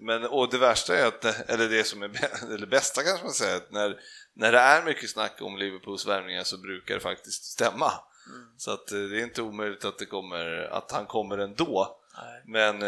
men, 0.00 0.24
och 0.26 0.50
det 0.50 0.58
värsta 0.58 0.98
är 0.98 1.06
att, 1.06 1.50
eller 1.50 1.68
det 1.68 1.84
som 1.84 2.02
är, 2.02 2.10
eller 2.54 2.66
bästa 2.66 3.02
kanske 3.02 3.24
man 3.24 3.32
säger, 3.32 3.56
att 3.56 3.72
när, 3.72 3.96
när 4.34 4.52
det 4.52 4.58
är 4.58 4.82
mycket 4.84 5.10
snack 5.10 5.38
om 5.40 5.56
Liverpools 5.56 6.06
värvningar 6.06 6.44
så 6.44 6.58
brukar 6.58 6.94
det 6.94 7.00
faktiskt 7.00 7.44
stämma. 7.44 7.92
Så 8.56 8.70
att 8.70 8.92
eh, 8.92 8.98
det 8.98 9.20
är 9.20 9.22
inte 9.22 9.42
omöjligt 9.42 9.84
att 9.84 9.98
det 9.98 10.06
kommer, 10.06 10.68
att 10.72 10.92
han 10.92 11.06
kommer 11.06 11.38
ändå. 11.38 11.98
Men 12.46 12.74
eh, 12.74 12.78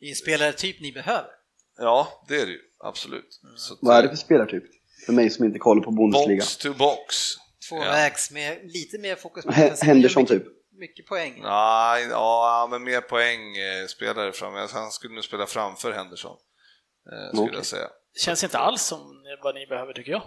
Det 0.00 0.06
är 0.06 0.08
en 0.08 0.14
spelare 0.14 0.52
typ 0.52 0.80
ni 0.80 0.92
behöver. 0.92 1.30
ja, 1.78 2.24
det 2.28 2.40
är 2.40 2.46
det 2.46 2.52
ju, 2.52 2.60
absolut. 2.84 3.40
Så 3.56 3.74
att, 3.74 3.78
Vad 3.82 3.96
är 3.96 4.02
det 4.02 4.08
för 4.08 4.16
spelartyp? 4.16 4.64
För 5.08 5.12
mig 5.12 5.30
som 5.30 5.44
inte 5.44 5.58
kollar 5.58 5.82
på 5.82 5.90
Bundesliga. 5.90 6.38
Box 6.38 6.56
to 6.56 6.72
box. 6.74 7.34
Tvåvägs 7.68 8.30
med 8.30 8.58
lite 8.64 8.98
mer 8.98 9.16
fokus 9.16 9.44
på. 9.44 9.52
Henderson 9.86 10.22
mycket, 10.22 10.38
typ. 10.38 10.52
Mycket 10.78 11.06
poäng. 11.06 11.40
Nej, 11.42 12.06
ja, 12.10 12.68
men 12.70 12.84
mer 12.84 13.00
poäng 13.00 13.56
eh, 13.56 13.86
spelare 13.86 14.32
fram. 14.32 14.54
Han 14.72 14.90
skulle 14.90 15.14
nog 15.14 15.24
spela 15.24 15.46
framför 15.46 15.92
Henderson, 15.92 16.36
eh, 17.12 17.28
skulle 17.28 17.42
Okej. 17.42 17.56
jag 17.56 17.66
säga. 17.66 17.86
Känns 18.24 18.44
inte 18.44 18.58
alls 18.58 18.82
som 18.82 19.00
vad 19.42 19.54
ni 19.54 19.66
behöver 19.66 19.92
tycker 19.92 20.12
jag. 20.12 20.22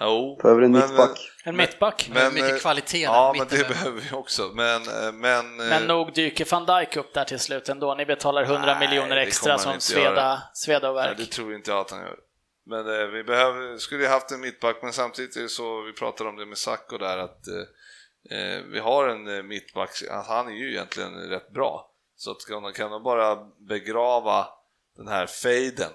Jo, 0.00 0.38
Behöver 0.42 0.62
en 0.62 0.72
men- 0.72 0.80
mittback. 0.80 1.18
En 1.44 1.56
mittback. 1.56 2.10
Men, 2.14 2.34
mycket 2.34 2.52
eh, 2.52 2.56
kvalitet 2.58 3.02
Ja, 3.02 3.34
men 3.38 3.46
det 3.50 3.68
behöver 3.68 4.00
vi 4.00 4.16
också. 4.16 4.50
Men, 4.54 4.82
eh, 4.82 5.12
men, 5.12 5.60
eh, 5.60 5.66
Men 5.66 5.82
nog 5.86 6.14
dyker 6.14 6.46
van 6.50 6.66
Dijk 6.66 6.96
upp 6.96 7.14
där 7.14 7.24
till 7.24 7.38
slut 7.38 7.68
ändå. 7.68 7.94
Ni 7.94 8.06
betalar 8.06 8.42
100 8.44 8.78
Nej, 8.78 8.88
miljoner 8.88 9.16
extra 9.16 9.58
som 9.58 9.80
sveda, 9.80 10.42
sveda 10.54 10.90
och 10.90 10.96
nej, 10.96 11.04
värk. 11.08 11.16
det 11.18 11.26
tror 11.26 11.54
inte 11.54 11.70
jag 11.70 11.80
att 11.80 11.90
han 11.90 12.00
gör. 12.00 12.16
Men 12.64 13.00
eh, 13.00 13.06
vi 13.06 13.24
behöver, 13.24 13.78
skulle 13.78 14.02
ju 14.02 14.08
haft 14.08 14.30
en 14.30 14.40
mittback, 14.40 14.76
men 14.82 14.92
samtidigt 14.92 15.36
är 15.36 15.42
det 15.42 15.48
så, 15.48 15.82
vi 15.82 15.92
pratade 15.92 16.30
om 16.30 16.36
det 16.36 16.46
med 16.46 16.58
Sacco 16.58 16.98
där, 16.98 17.18
att 17.18 17.46
eh, 17.48 18.36
eh 18.38 18.62
vi 18.62 18.78
har 18.78 19.08
en 19.08 19.28
eh, 19.28 19.42
mittback, 19.42 19.90
alltså 20.10 20.32
han 20.32 20.48
är 20.48 20.52
ju 20.52 20.70
egentligen 20.70 21.14
rätt 21.14 21.50
bra. 21.50 21.90
Så 22.16 22.30
att 22.30 22.46
kan, 22.46 22.72
kan 22.72 22.90
de 22.90 23.02
bara 23.02 23.50
begrava 23.58 24.48
den 24.96 25.08
här 25.08 25.26
fejden, 25.26 25.92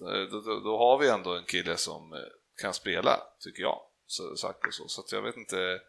eh, 0.00 0.30
då, 0.30 0.40
då, 0.40 0.60
då, 0.60 0.78
har 0.78 0.98
vi 0.98 1.08
ändå 1.08 1.36
en 1.36 1.44
kille 1.44 1.76
som 1.76 2.24
kan 2.62 2.74
spela, 2.74 3.20
tycker 3.40 3.62
jag. 3.62 3.80
Så, 4.06 4.36
Sacco 4.36 4.70
så, 4.70 4.88
så 4.88 5.00
att 5.00 5.12
jag 5.12 5.22
vet 5.22 5.36
inte, 5.36 5.80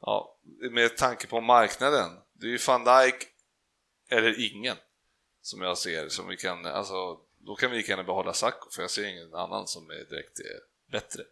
ja, 0.00 0.38
med 0.70 0.96
tanke 0.96 1.26
på 1.26 1.40
marknaden, 1.40 2.10
det 2.32 2.46
är 2.46 2.50
ju 2.50 2.58
van 2.66 2.84
Dijk 2.84 3.26
eller 4.08 4.54
ingen 4.54 4.76
som 5.42 5.62
jag 5.62 5.78
ser 5.78 6.08
som 6.08 6.28
vi 6.28 6.36
kan, 6.36 6.66
alltså 6.66 7.20
då 7.46 7.54
kan 7.54 7.70
vi 7.70 7.76
lika 7.76 7.92
gärna 7.92 8.02
behålla 8.02 8.32
Sacco 8.32 8.70
för 8.70 8.82
jag 8.82 8.90
ser 8.90 9.04
ingen 9.04 9.34
annan 9.34 9.66
som 9.66 9.90
är 9.90 9.94
direkt 9.94 10.38
är 10.38 10.60
bättre. 10.92 11.22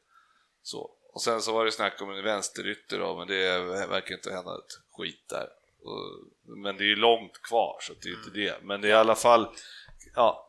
Så. 0.63 0.91
Och 1.13 1.23
sen 1.23 1.43
så 1.43 1.53
var 1.53 1.65
det 1.65 1.73
snack 1.73 2.03
om 2.03 2.11
en 2.11 2.25
vänsterytter 2.25 2.99
då, 2.99 3.17
men 3.17 3.29
det 3.29 3.59
verkar 3.87 4.15
inte 4.15 4.33
hända 4.33 4.55
ett 4.55 4.79
skit 4.93 5.29
där. 5.29 5.49
Men 6.43 6.77
det 6.77 6.85
är 6.85 6.87
ju 6.87 6.97
långt 6.97 7.43
kvar 7.43 7.79
så 7.81 7.93
det 8.03 8.09
är 8.09 8.13
inte 8.13 8.31
det. 8.31 8.55
Men 8.63 8.81
det 8.81 8.89
är 8.89 8.91
i 8.91 8.95
alla 8.95 9.15
fall, 9.15 9.49
ja. 10.15 10.49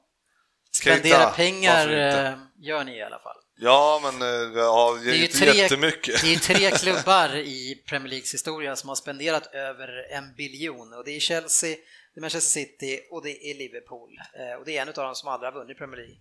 Spendera 0.72 1.30
pengar 1.30 1.88
eh, 1.88 2.38
gör 2.58 2.84
ni 2.84 2.98
i 2.98 3.02
alla 3.02 3.20
fall. 3.20 3.38
Ja, 3.56 4.00
men 4.04 4.22
eh, 4.22 4.58
ja, 4.60 5.00
det 5.04 5.12
är, 5.12 5.24
inte 5.24 5.38
tre, 5.38 5.52
jättemycket. 5.52 6.22
Det 6.22 6.34
är 6.34 6.40
tre 6.40 6.72
klubbar 6.78 7.36
i 7.36 7.84
Premier 7.88 8.10
Leagues 8.10 8.34
historia 8.34 8.76
som 8.76 8.90
har 8.90 8.96
spenderat 8.96 9.54
över 9.54 10.08
en 10.12 10.36
biljon 10.36 10.94
och 10.94 11.04
det 11.06 11.16
är 11.16 11.20
Chelsea, 11.20 11.76
det 12.14 12.20
är 12.20 12.22
Manchester 12.22 12.60
City 12.60 13.08
och 13.12 13.24
det 13.24 13.50
är 13.50 13.58
Liverpool. 13.58 14.10
Eh, 14.40 14.60
och 14.60 14.66
det 14.66 14.78
är 14.78 14.82
en 14.82 14.88
av 14.88 14.94
dem 14.94 15.16
som 15.16 15.30
aldrig 15.30 15.54
har 15.54 15.60
vunnit 15.60 15.78
Premier 15.78 15.98
League. 15.98 16.18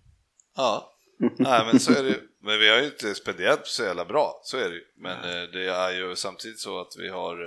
Ja, 0.55 0.93
Nej, 1.37 1.65
men 1.65 1.79
så 1.79 1.91
är 1.91 2.03
det 2.03 2.19
Men 2.41 2.59
vi 2.59 2.69
har 2.69 2.77
ju 2.77 2.85
inte 2.85 3.15
spenderat 3.15 3.67
så 3.67 3.83
jävla 3.83 4.05
bra, 4.05 4.41
så 4.43 4.57
är 4.57 4.69
det 4.69 4.75
ju. 4.75 4.85
Men 4.95 5.17
eh, 5.17 5.49
det 5.49 5.69
är 5.69 5.91
ju 5.91 6.15
samtidigt 6.15 6.59
så 6.59 6.79
att 6.79 6.95
vi 6.97 7.09
har 7.09 7.43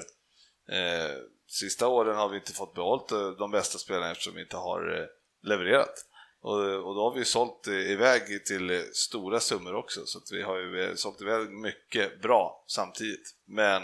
eh, 0.69 1.17
Sista 1.49 1.89
åren 1.89 2.17
har 2.17 2.29
vi 2.29 2.37
inte 2.37 2.53
fått 2.53 2.75
behållit 2.75 3.13
eh, 3.13 3.31
de 3.31 3.51
bästa 3.51 3.79
spelarna 3.79 4.11
eftersom 4.11 4.35
vi 4.35 4.41
inte 4.41 4.57
har 4.57 5.09
levererat. 5.43 5.95
Och, 6.41 6.61
och 6.61 6.95
då 6.95 7.03
har 7.03 7.15
vi 7.15 7.25
sålt 7.25 7.67
iväg 7.69 8.45
till 8.45 8.85
stora 8.93 9.41
summor 9.41 9.75
också, 9.75 10.07
så 10.07 10.19
att 10.19 10.33
vi 10.33 10.43
har 10.43 10.59
ju 10.59 10.97
sålt 10.97 11.21
iväg 11.21 11.51
mycket 11.51 12.23
bra 12.23 12.65
samtidigt. 12.67 13.35
Men 13.47 13.83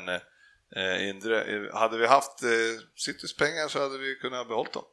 eh, 0.76 1.74
hade 1.74 1.98
vi 1.98 2.06
haft 2.06 2.42
eh, 2.42 2.48
Citys 2.96 3.36
pengar 3.36 3.68
så 3.68 3.78
hade 3.78 3.98
vi 3.98 4.14
kunnat 4.14 4.48
behålla 4.48 4.70
dem 4.70 4.84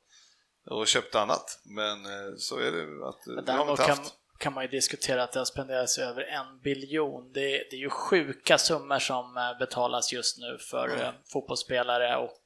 och 0.70 0.88
köpt 0.88 1.16
annat. 1.16 1.60
Men 1.66 2.06
eh, 2.06 2.36
så 2.38 2.58
är 2.58 2.72
det 2.72 3.08
att 3.08 3.28
Men 3.28 3.46
det 3.46 3.52
har 3.52 3.78
vi. 3.78 3.84
Kan, 3.84 3.98
kan 4.38 4.54
man 4.54 4.64
ju 4.64 4.70
diskutera 4.70 5.24
att 5.24 5.32
det 5.32 5.40
har 5.40 5.46
spenderats 5.46 5.98
över 5.98 6.22
en 6.22 6.62
biljon. 6.64 7.32
Det, 7.34 7.42
det 7.42 7.76
är 7.76 7.80
ju 7.80 7.90
sjuka 7.90 8.58
summor 8.58 9.00
som 9.00 9.38
eh, 9.38 9.60
betalas 9.60 10.14
just 10.14 10.38
nu 10.38 10.58
för 10.70 10.88
mm. 10.88 11.14
fotbollsspelare 11.34 12.18
och 12.18 12.42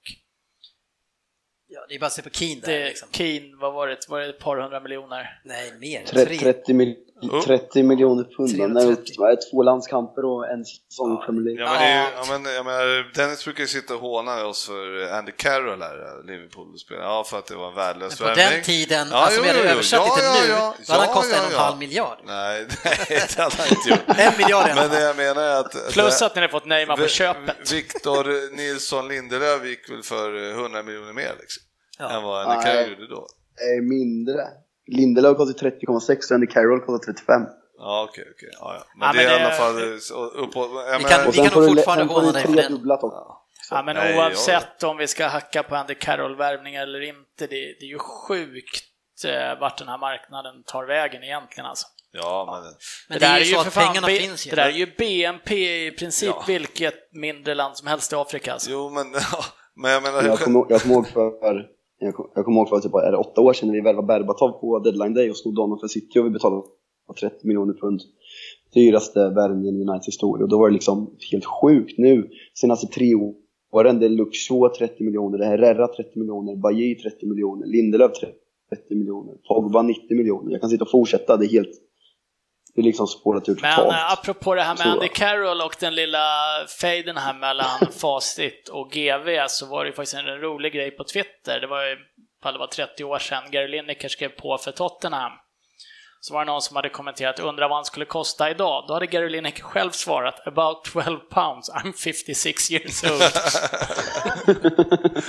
Ja, 1.67 1.85
det 1.89 1.95
är 1.95 1.99
bara 1.99 2.05
att 2.05 2.13
se 2.13 2.21
på 2.21 2.29
Keen 2.29 2.59
där. 2.59 2.79
Det, 2.79 2.85
liksom. 2.85 3.09
Keen, 3.11 3.57
vad 3.57 3.73
var 3.73 3.87
det? 3.87 3.97
Var 4.09 4.19
det 4.19 4.29
ett 4.29 4.39
par 4.39 4.57
hundra 4.57 4.79
miljoner? 4.79 5.41
Nej, 5.43 5.73
mer. 5.79 6.05
30, 6.05 6.37
30, 6.37 6.73
mil, 6.73 6.95
30 7.45 7.83
miljoner 7.83 8.23
pund. 8.23 8.73
När 8.73 9.51
två 9.51 9.63
landskamper 9.63 10.25
och 10.25 10.49
en 10.49 10.65
säsong 10.65 11.13
i 11.13 11.25
Premier 11.25 11.43
League. 11.43 11.61
Ja, 11.61 11.71
men, 11.71 11.79
det 11.79 11.85
är, 11.85 12.11
ja, 12.15 12.39
men 12.39 12.53
jag 12.53 12.65
menar, 12.65 13.13
Dennis 13.13 13.43
brukar 13.45 13.61
ju 13.61 13.67
sitta 13.67 13.95
och 13.95 14.01
håna 14.01 14.45
oss 14.45 14.67
för 14.67 15.13
Andy 15.17 15.31
Carroll 15.31 15.81
här, 15.81 16.27
Liverpool-spelare. 16.27 17.05
Ja, 17.05 17.23
för 17.23 17.39
att 17.39 17.45
det 17.45 17.55
var 17.55 17.67
en 17.67 17.75
värdelös 17.75 18.19
Men 18.19 18.29
på 18.29 18.35
den 18.35 18.63
tiden, 18.63 19.07
ja, 19.11 19.17
alltså 19.17 19.41
vi 19.41 19.47
hade 19.47 19.59
översatt 19.59 20.07
ja, 20.07 20.15
det 20.15 20.21
till 20.21 20.47
nu, 20.47 20.53
ja, 20.53 20.75
då 20.87 20.93
hade 20.93 21.05
han 21.05 21.15
kostat 21.15 21.39
en 21.39 21.45
och 21.45 21.51
en 21.51 21.57
halv 21.57 21.77
miljard. 21.77 22.17
Nej, 22.25 22.67
nej, 22.85 22.95
det 23.09 23.37
hade 23.37 23.55
han 23.55 23.67
inte 23.69 23.89
gjort. 23.89 24.17
en 24.17 24.33
miljard 24.37 24.71
Men 24.75 24.89
det 24.89 25.01
jag 25.01 25.17
menar 25.17 25.41
är 25.41 25.59
att... 25.59 25.91
Plus 25.91 26.21
att 26.21 26.35
ni 26.35 26.41
har 26.41 26.47
fått 26.47 26.65
Neymar 26.65 26.97
på 26.97 27.07
köpet. 27.07 27.73
Victor 27.73 28.55
Nilsson 28.55 29.07
Lindelöf 29.07 29.65
gick 29.65 29.89
väl 29.91 30.03
för 30.03 30.51
100 30.51 30.83
miljoner 30.83 31.13
mer 31.13 31.35
liksom 31.39 31.63
ja. 31.99 32.09
än 32.09 32.23
vad 32.23 32.47
Andy 32.47 32.63
Carroll 32.63 32.89
gjorde 32.89 33.07
då? 33.07 33.27
Mindre. 33.81 34.47
Lindelöf 34.87 35.37
kostar 35.37 35.69
30,6 35.69 36.29
och 36.29 36.31
Andy 36.31 36.47
Carroll 36.47 36.79
kostar 36.79 37.13
35. 37.13 37.41
Ja, 37.77 38.07
okej, 38.09 38.25
okej. 38.35 38.49
Ja, 38.59 38.75
ja. 38.75 38.85
Men, 38.97 39.07
ja, 39.07 39.13
det 39.13 39.23
är 39.23 39.39
i 39.39 39.43
alla 39.43 39.53
fall 39.53 39.75
uppåt. 40.43 40.69
Vi 40.99 41.03
kan, 41.03 41.31
vi 41.31 41.37
kan 41.37 41.61
nog 41.61 41.75
fortfarande 41.75 42.13
håna 42.13 42.31
dig 42.31 42.43
för 42.43 42.53
den. 42.53 42.81
Ja. 42.85 43.45
ja, 43.69 43.83
men 43.83 43.95
Nej, 43.95 44.17
oavsett 44.17 44.75
ja. 44.79 44.87
om 44.87 44.97
vi 44.97 45.07
ska 45.07 45.27
hacka 45.27 45.63
på 45.63 45.75
Andy 45.75 45.95
Carroll-värvningar 45.95 46.83
eller 46.83 47.01
inte, 47.01 47.47
det, 47.47 47.47
det 47.47 47.85
är 47.85 47.89
ju 47.89 47.99
sjukt 47.99 48.83
eh, 49.25 49.59
vart 49.59 49.77
den 49.77 49.87
här 49.87 49.97
marknaden 49.97 50.63
tar 50.65 50.85
vägen 50.85 51.23
egentligen 51.23 51.65
alltså. 51.65 51.87
Ja, 52.11 52.49
men... 52.51 52.73
men 53.09 53.19
det, 53.19 53.25
det, 53.25 53.31
är 53.31 53.39
ju 53.39 53.45
så 53.45 53.59
att 53.59 53.73
pengarna 53.73 54.07
B, 54.07 54.15
finns 54.15 54.47
ju. 54.47 54.49
Det 54.49 54.55
där 54.55 54.67
är 54.67 54.71
ju 54.71 54.85
BNP 54.97 55.85
i 55.87 55.91
princip 55.91 56.29
ja. 56.29 56.43
vilket 56.47 56.95
mindre 57.11 57.55
land 57.55 57.77
som 57.77 57.87
helst 57.87 58.13
i 58.13 58.15
Afrika. 58.15 58.53
Alltså. 58.53 58.71
Jo, 58.71 58.89
men, 58.89 59.11
men 59.75 59.91
jag 59.91 60.03
menar... 60.03 60.23
Jag 60.23 60.39
kommer 60.39 60.65
jag 60.69 60.81
kom 60.81 60.91
ihåg 60.91 61.07
för 61.07 61.67
jag, 62.05 62.29
jag 62.35 62.45
kommer 62.45 62.57
ihåg 62.57 62.69
för 62.69 62.79
typ, 62.79 62.93
är 62.93 63.11
det 63.11 63.17
åtta 63.17 63.41
år 63.41 63.53
sedan 63.53 63.67
när 63.67 63.75
vi 63.75 63.81
värvade 63.81 64.07
Berbatov 64.07 64.51
på 64.51 64.79
deadline 64.79 65.13
day 65.13 65.29
och 65.29 65.37
snodde 65.37 65.61
honom 65.61 65.79
för 65.79 65.87
City 65.87 66.19
och 66.19 66.25
vi 66.25 66.29
betalade 66.29 66.63
30 67.19 67.47
miljoner 67.47 67.73
pund. 67.73 68.01
Dyraste 68.73 69.19
värvningen 69.19 69.75
i 69.75 69.81
Uniteds 69.81 70.07
historia 70.07 70.43
och 70.43 70.49
då 70.49 70.57
var 70.57 70.67
det 70.69 70.73
liksom 70.73 71.15
helt 71.31 71.45
sjukt 71.45 71.97
nu 71.97 72.29
senaste 72.53 72.87
tre 72.87 73.15
åren. 73.71 73.99
Det 73.99 74.05
är 74.05 74.09
Luxor 74.09 74.69
30 74.69 75.03
miljoner, 75.03 75.37
det 75.37 75.45
är 75.45 75.49
Herrera 75.49 75.87
30 75.87 76.19
miljoner, 76.19 76.55
Bajy 76.55 76.95
30 76.95 77.25
miljoner, 77.25 77.67
Lindelöf 77.67 78.11
30 78.69 78.95
miljoner, 78.95 79.33
Pogba 79.47 79.81
90 79.81 80.17
miljoner. 80.17 80.51
Jag 80.51 80.61
kan 80.61 80.69
sitta 80.69 80.83
och 80.83 80.91
fortsätta, 80.91 81.37
det 81.37 81.45
är 81.45 81.49
helt 81.49 81.81
det 82.75 82.81
är 82.81 82.83
liksom 82.83 83.07
spårat 83.07 83.49
ur 83.49 83.55
totalt. 83.55 83.77
Men 83.77 83.89
äh, 83.95 84.11
apropå 84.11 84.55
det 84.55 84.63
här 84.63 84.77
med 84.77 84.87
Andy 84.87 85.07
Carroll 85.07 85.61
och 85.61 85.75
den 85.79 85.95
lilla 85.95 86.27
fejden 86.79 87.17
här 87.17 87.33
mellan 87.33 87.79
Facit 87.99 88.69
och 88.69 88.91
GV 88.91 89.47
så 89.47 89.65
var 89.65 89.83
det 89.83 89.89
ju 89.89 89.95
faktiskt 89.95 90.13
en 90.13 90.25
rolig 90.25 90.73
grej 90.73 90.91
på 90.91 91.03
Twitter. 91.03 91.59
Det 91.59 91.67
var 91.67 91.85
ju, 91.85 91.95
det 92.43 92.57
var 92.57 92.67
30 92.67 93.03
år 93.03 93.19
sedan, 93.19 93.43
Gary 93.51 93.67
Lineker 93.67 94.09
skrev 94.09 94.29
på 94.29 94.57
för 94.57 94.71
Tottenham. 94.71 95.31
Så 96.19 96.33
var 96.33 96.45
det 96.45 96.51
någon 96.51 96.61
som 96.61 96.75
hade 96.75 96.89
kommenterat, 96.89 97.39
undrar 97.39 97.69
vad 97.69 97.77
han 97.77 97.85
skulle 97.85 98.05
kosta 98.05 98.51
idag? 98.51 98.85
Då 98.87 98.93
hade 98.93 99.05
Gary 99.05 99.29
Lineker 99.29 99.63
själv 99.63 99.91
svarat, 99.91 100.47
about 100.47 100.83
12 100.83 101.19
pounds, 101.19 101.69
I'm 101.69 101.93
56 101.93 102.71
years 102.71 103.03
old. 103.03 103.23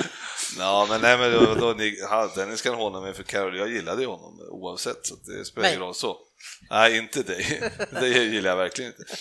Ja, 0.59 0.87
men 0.91 1.01
nej, 1.01 1.19
men 1.19 1.33
då, 1.33 1.55
då, 1.55 1.73
ni, 1.73 1.97
Dennis 2.37 2.63
kan 2.63 2.75
hålla 2.75 3.01
mig 3.01 3.15
för 3.15 3.23
Carol, 3.23 3.57
jag 3.57 3.69
gillade 3.69 4.03
ju 4.03 4.09
honom 4.09 4.41
oavsett, 4.51 5.07
så 5.07 5.15
det 5.15 5.45
spelar 5.45 5.69
ingen 5.69 5.81
roll 5.81 5.95
så. 5.95 6.17
Nej, 6.71 6.97
inte 6.97 7.23
dig. 7.23 7.71
Det 7.91 8.09
gillar 8.09 8.51
jag 8.51 8.57
verkligen 8.57 8.93
inte. 8.93 9.15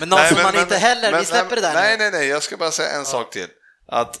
Men 0.00 0.08
någon 0.08 0.18
nej, 0.18 0.28
som 0.28 0.36
men, 0.36 0.44
man 0.44 0.54
men, 0.54 0.62
inte 0.62 0.76
heller, 0.76 1.10
men, 1.10 1.20
vi 1.20 1.26
släpper 1.26 1.56
det 1.56 1.62
där 1.62 1.74
Nej, 1.74 1.98
nu. 1.98 2.04
nej, 2.04 2.12
nej, 2.12 2.28
jag 2.28 2.42
ska 2.42 2.56
bara 2.56 2.70
säga 2.70 2.90
en 2.90 2.98
ja. 2.98 3.04
sak 3.04 3.30
till. 3.30 3.48
Att 3.86 4.20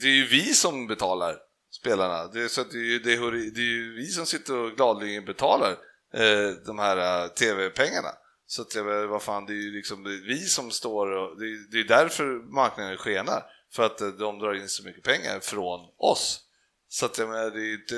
det 0.00 0.06
är 0.06 0.12
ju 0.12 0.26
vi 0.26 0.54
som 0.54 0.86
betalar 0.86 1.36
spelarna. 1.80 2.26
Det 2.26 2.40
är, 2.40 2.48
så 2.48 2.62
det 2.62 2.78
är, 2.78 2.84
ju, 2.84 2.98
det 2.98 3.12
är, 3.12 3.30
det 3.54 3.60
är 3.60 3.64
ju 3.64 3.94
vi 3.94 4.06
som 4.06 4.26
sitter 4.26 4.56
och 4.56 4.76
gladeligen 4.76 5.24
betalar 5.24 5.70
eh, 6.14 6.50
de 6.66 6.78
här 6.78 7.24
uh, 7.24 7.28
tv-pengarna. 7.28 8.08
Så 8.46 8.62
att, 8.62 8.76
vad 9.08 9.22
fan, 9.22 9.46
det 9.46 9.52
är 9.52 9.62
ju 9.62 9.72
liksom 9.72 10.06
är 10.06 10.26
vi 10.26 10.38
som 10.38 10.70
står 10.70 11.10
och 11.10 11.40
det 11.40 11.44
är, 11.44 11.70
det 11.72 11.80
är 11.80 11.98
därför 11.98 12.54
marknaden 12.54 12.96
skenar. 12.96 13.42
För 13.74 13.82
att 13.82 14.00
eh, 14.00 14.08
de 14.08 14.38
drar 14.38 14.54
in 14.54 14.68
så 14.68 14.84
mycket 14.84 15.02
pengar 15.02 15.40
från 15.40 15.80
oss. 15.98 16.40
Så 16.88 17.06
att 17.06 17.18
jag 17.18 17.28
menar, 17.28 17.50
det 17.50 17.60
är 17.60 17.74
inte... 17.74 17.96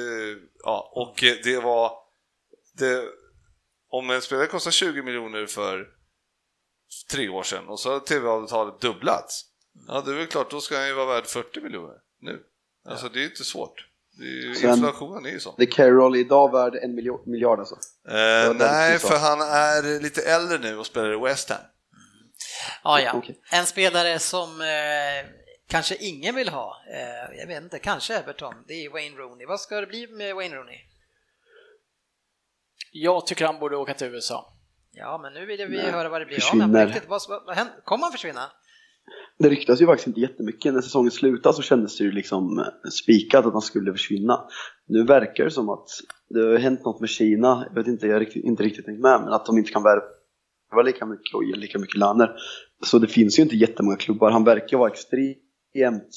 Ja, 0.65 0.93
och 0.95 1.25
eh, 1.25 1.37
det 1.45 1.59
var... 1.59 2.06
Det, 2.79 3.05
om 3.91 4.11
en 4.11 4.23
spelare 4.23 4.47
kostar 4.47 4.71
20 4.71 5.03
miljoner 5.03 5.47
för 5.47 5.87
tre 7.11 7.29
år 7.29 7.43
sedan 7.43 7.69
och 7.69 7.81
så 7.81 7.93
har 7.93 8.01
tv-avtalet 8.01 8.81
dubblats. 8.81 9.45
Ja, 9.89 10.01
det 10.07 10.11
är 10.11 10.15
väl 10.15 10.27
klart, 10.27 10.51
då 10.51 10.61
ska 10.61 10.77
han 10.77 10.87
ju 10.87 10.95
vara 10.95 11.07
värd 11.07 11.27
40 11.27 11.61
miljoner 11.61 11.97
nu. 12.21 12.43
Alltså 12.89 13.09
det 13.09 13.21
är 13.21 13.25
inte 13.25 13.45
svårt. 13.45 13.87
Är, 14.21 14.55
Sen, 14.55 14.71
inflationen 14.71 15.27
är 15.27 15.31
ju 15.31 15.41
så. 15.41 15.55
Det 15.57 15.63
är 15.63 15.71
Carroll 15.71 16.17
idag 16.17 16.53
värd 16.53 16.75
en 16.75 16.95
miljard 17.27 17.59
alltså? 17.59 17.75
Eh, 18.09 18.55
nej, 18.55 18.99
för 18.99 19.19
han 19.19 19.41
är 19.41 20.01
lite 20.01 20.23
äldre 20.23 20.59
nu 20.59 20.79
och 20.79 20.87
spelar 20.87 21.13
i 21.13 21.31
West 21.31 21.51
Ham. 21.51 21.59
Ja, 22.85 23.01
ja. 23.01 23.23
En 23.53 23.67
spelare 23.67 24.19
som 24.19 24.61
eh, 24.61 25.31
kanske 25.69 25.97
ingen 25.97 26.35
vill 26.35 26.49
ha, 26.49 26.77
eh, 26.93 27.39
jag 27.39 27.47
vet 27.47 27.63
inte, 27.63 27.79
kanske 27.79 28.15
Everton, 28.17 28.55
det 28.69 28.85
är 28.85 28.91
Wayne 28.91 29.17
Rooney. 29.17 29.47
Vad 29.47 29.61
ska 29.61 29.81
det 29.81 29.87
bli 29.87 30.07
med 30.07 30.35
Wayne 30.35 30.57
Rooney? 30.57 30.79
Jag 33.03 33.27
tycker 33.27 33.47
han 33.47 33.59
borde 33.59 33.77
åka 33.77 33.95
till 33.95 34.07
USA. 34.07 34.53
Ja, 34.93 35.19
men 35.23 35.33
nu 35.33 35.47
vill 35.47 35.67
vi 35.69 35.77
Nej, 35.77 35.91
höra 35.91 36.09
vad 36.09 36.21
det 36.21 36.27
blir 36.27 36.45
av 36.53 36.61
honom. 36.61 36.93
Vad, 37.09 37.21
vad, 37.29 37.57
kommer 37.85 38.03
han 38.03 38.13
försvinna? 38.13 38.41
Det 39.39 39.49
ryktas 39.49 39.81
ju 39.81 39.87
faktiskt 39.87 40.07
inte 40.07 40.21
jättemycket. 40.21 40.75
När 40.75 40.81
säsongen 40.81 41.11
slutade 41.11 41.55
så 41.55 41.63
kändes 41.63 41.99
det 41.99 42.05
ju 42.05 42.13
liksom 42.13 42.59
eh, 42.59 42.91
spikat 42.91 43.47
att 43.47 43.53
han 43.53 43.63
skulle 43.63 43.93
försvinna. 43.93 44.41
Nu 44.87 45.05
verkar 45.05 45.45
det 45.45 45.51
som 45.51 45.69
att 45.69 45.89
det 46.29 46.41
har 46.41 46.59
hänt 46.59 46.85
något 46.85 47.01
med 47.01 47.09
Kina, 47.09 47.67
jag 47.69 47.75
vet 47.75 47.87
inte, 47.87 48.07
jag 48.07 48.15
har 48.15 48.21
riktigt, 48.21 48.45
inte 48.45 48.63
riktigt 48.63 48.85
tänkt 48.85 49.01
med, 49.01 49.21
men 49.21 49.33
att 49.33 49.47
de 49.47 49.59
inte 49.59 49.73
kan 49.73 49.83
värva 49.83 50.83
lika 50.85 51.07
mycket 51.07 51.35
och 51.35 51.45
ge 51.45 51.55
lika 51.55 51.79
mycket 51.79 51.97
löner. 51.97 52.37
Så 52.87 52.99
det 52.99 53.09
finns 53.09 53.39
ju 53.39 53.43
inte 53.43 53.57
jättemånga 53.57 53.97
klubbar. 53.97 54.31
Han 54.31 54.45
verkar 54.45 54.79
vara 54.79 54.91
extremt 54.91 55.39
extremt 55.77 56.13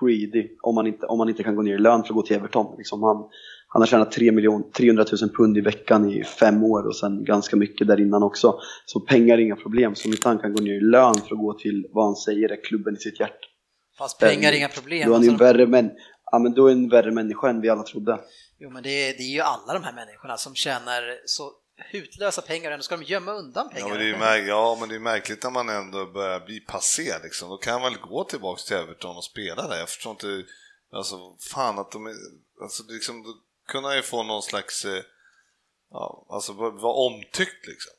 greedy 0.00 0.48
om 0.62 0.74
man 0.74 0.86
inte, 0.86 1.06
om 1.06 1.18
man 1.18 1.28
inte 1.28 1.42
kan 1.42 1.56
gå 1.56 1.62
ner 1.62 1.74
i 1.74 1.78
lön 1.78 2.02
för 2.02 2.08
att 2.08 2.14
gå 2.14 2.22
till 2.22 2.36
Everton. 2.36 2.76
Liksom 2.78 3.02
han, 3.02 3.28
Han 3.74 3.82
har 3.82 3.86
tjänat 3.86 4.12
3 4.12 4.32
miljon, 4.32 4.70
300 4.72 5.04
000 5.22 5.30
pund 5.30 5.58
i 5.58 5.60
veckan 5.60 6.10
i 6.12 6.24
fem 6.24 6.64
år 6.64 6.86
och 6.86 6.96
sen 6.96 7.24
ganska 7.24 7.56
mycket 7.56 7.86
där 7.86 8.00
innan 8.00 8.22
också. 8.22 8.58
Så 8.86 9.00
pengar 9.00 9.38
är 9.38 9.42
inga 9.42 9.56
problem, 9.56 9.94
så 9.94 10.08
om 10.08 10.12
inte 10.12 10.28
han 10.28 10.38
kan 10.38 10.54
gå 10.54 10.62
ner 10.62 10.72
i 10.72 10.80
lön 10.80 11.14
för 11.14 11.34
att 11.34 11.40
gå 11.40 11.58
till 11.58 11.86
vad 11.92 12.04
han 12.04 12.16
säger 12.16 12.52
är 12.52 12.64
klubben 12.64 12.94
i 12.96 12.98
sitt 13.00 13.20
hjärta. 13.20 13.46
Fast 13.98 14.18
pengar 14.20 14.52
är 14.52 14.56
inga 14.56 14.68
problem. 14.68 15.08
Då 15.08 15.12
är 15.12 15.14
han 15.14 15.22
ju 15.22 15.28
en 15.28 15.34
Alltså, 15.34 15.44
värre, 15.44 15.66
män, 15.66 15.90
ja, 16.32 16.38
men 16.38 16.52
då 16.54 16.66
är 16.66 16.72
en 16.72 16.88
värre 16.88 17.10
människa 17.10 17.48
än 17.50 17.60
vi 17.60 17.68
alla 17.68 17.82
trodde. 17.82 18.20
Jo, 18.58 18.70
men 18.70 18.82
det 18.82 18.90
är, 18.90 19.12
det 19.16 19.22
är 19.22 19.32
ju 19.34 19.40
alla 19.40 19.72
de 19.72 19.84
här 19.84 19.92
människorna 19.92 20.36
som 20.36 20.54
tjänar 20.54 21.02
så 21.26 21.50
hutlösa 21.92 22.42
pengar 22.42 22.70
och 22.70 22.72
ändå 22.72 22.82
ska 22.82 22.96
de 22.96 23.04
gömma 23.04 23.32
undan 23.32 23.68
Ja 23.70 23.74
pengar. 23.74 23.88
men, 23.88 23.98
det 23.98 24.04
är 24.04 24.08
ju 24.08 24.16
märk- 24.16 24.48
ja, 24.48 24.76
men 24.80 24.88
det 24.88 24.94
är 24.94 24.98
märkligt 25.00 25.42
när 25.44 25.50
man 25.50 25.68
ändå 25.68 26.06
börjar 26.06 26.40
bli 26.40 26.60
passé 26.60 27.12
liksom. 27.22 27.48
Då 27.48 27.56
kan 27.56 27.80
man 27.80 27.92
väl 27.92 28.00
gå 28.00 28.24
tillbaks 28.24 28.64
till 28.64 28.76
Everton 28.76 29.16
och 29.16 29.24
spela 29.24 29.68
där. 29.68 29.78
Jag 29.78 29.88
förstår 29.88 30.10
inte, 30.10 30.26
alltså 30.92 31.16
fan 31.52 31.78
att 31.78 31.92
de 31.92 32.06
är, 32.06 32.14
alltså 32.62 32.82
liksom, 32.88 33.24
han 33.72 33.96
ju 33.96 34.02
få 34.02 34.22
någon 34.22 34.42
slags, 34.42 34.84
eh, 34.84 35.02
ja, 35.90 36.26
alltså 36.30 36.52
vara 36.52 36.92
omtyckt 36.92 37.66
liksom. 37.66 37.92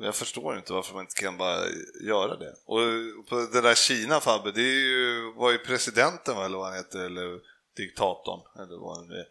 Jag 0.00 0.14
förstår 0.14 0.56
inte 0.56 0.72
varför 0.72 0.94
man 0.94 1.02
inte 1.02 1.22
kan 1.22 1.38
bara 1.38 1.60
göra 2.04 2.36
det. 2.36 2.54
Och 2.66 2.80
på 3.28 3.36
det 3.52 3.60
där 3.60 3.74
Kina 3.74 4.20
Fabbe, 4.20 4.52
det 4.52 4.60
är 4.60 4.86
ju, 4.86 5.32
var 5.36 5.50
ju 5.50 5.58
presidenten 5.58 6.36
eller 6.36 6.58
vad 6.58 6.66
han 6.66 6.76
heter, 6.76 6.98
eller 6.98 7.40
diktatorn, 7.76 8.62
eller 8.62 8.80
vad 8.80 8.96
han 8.96 9.10
är, 9.10 9.26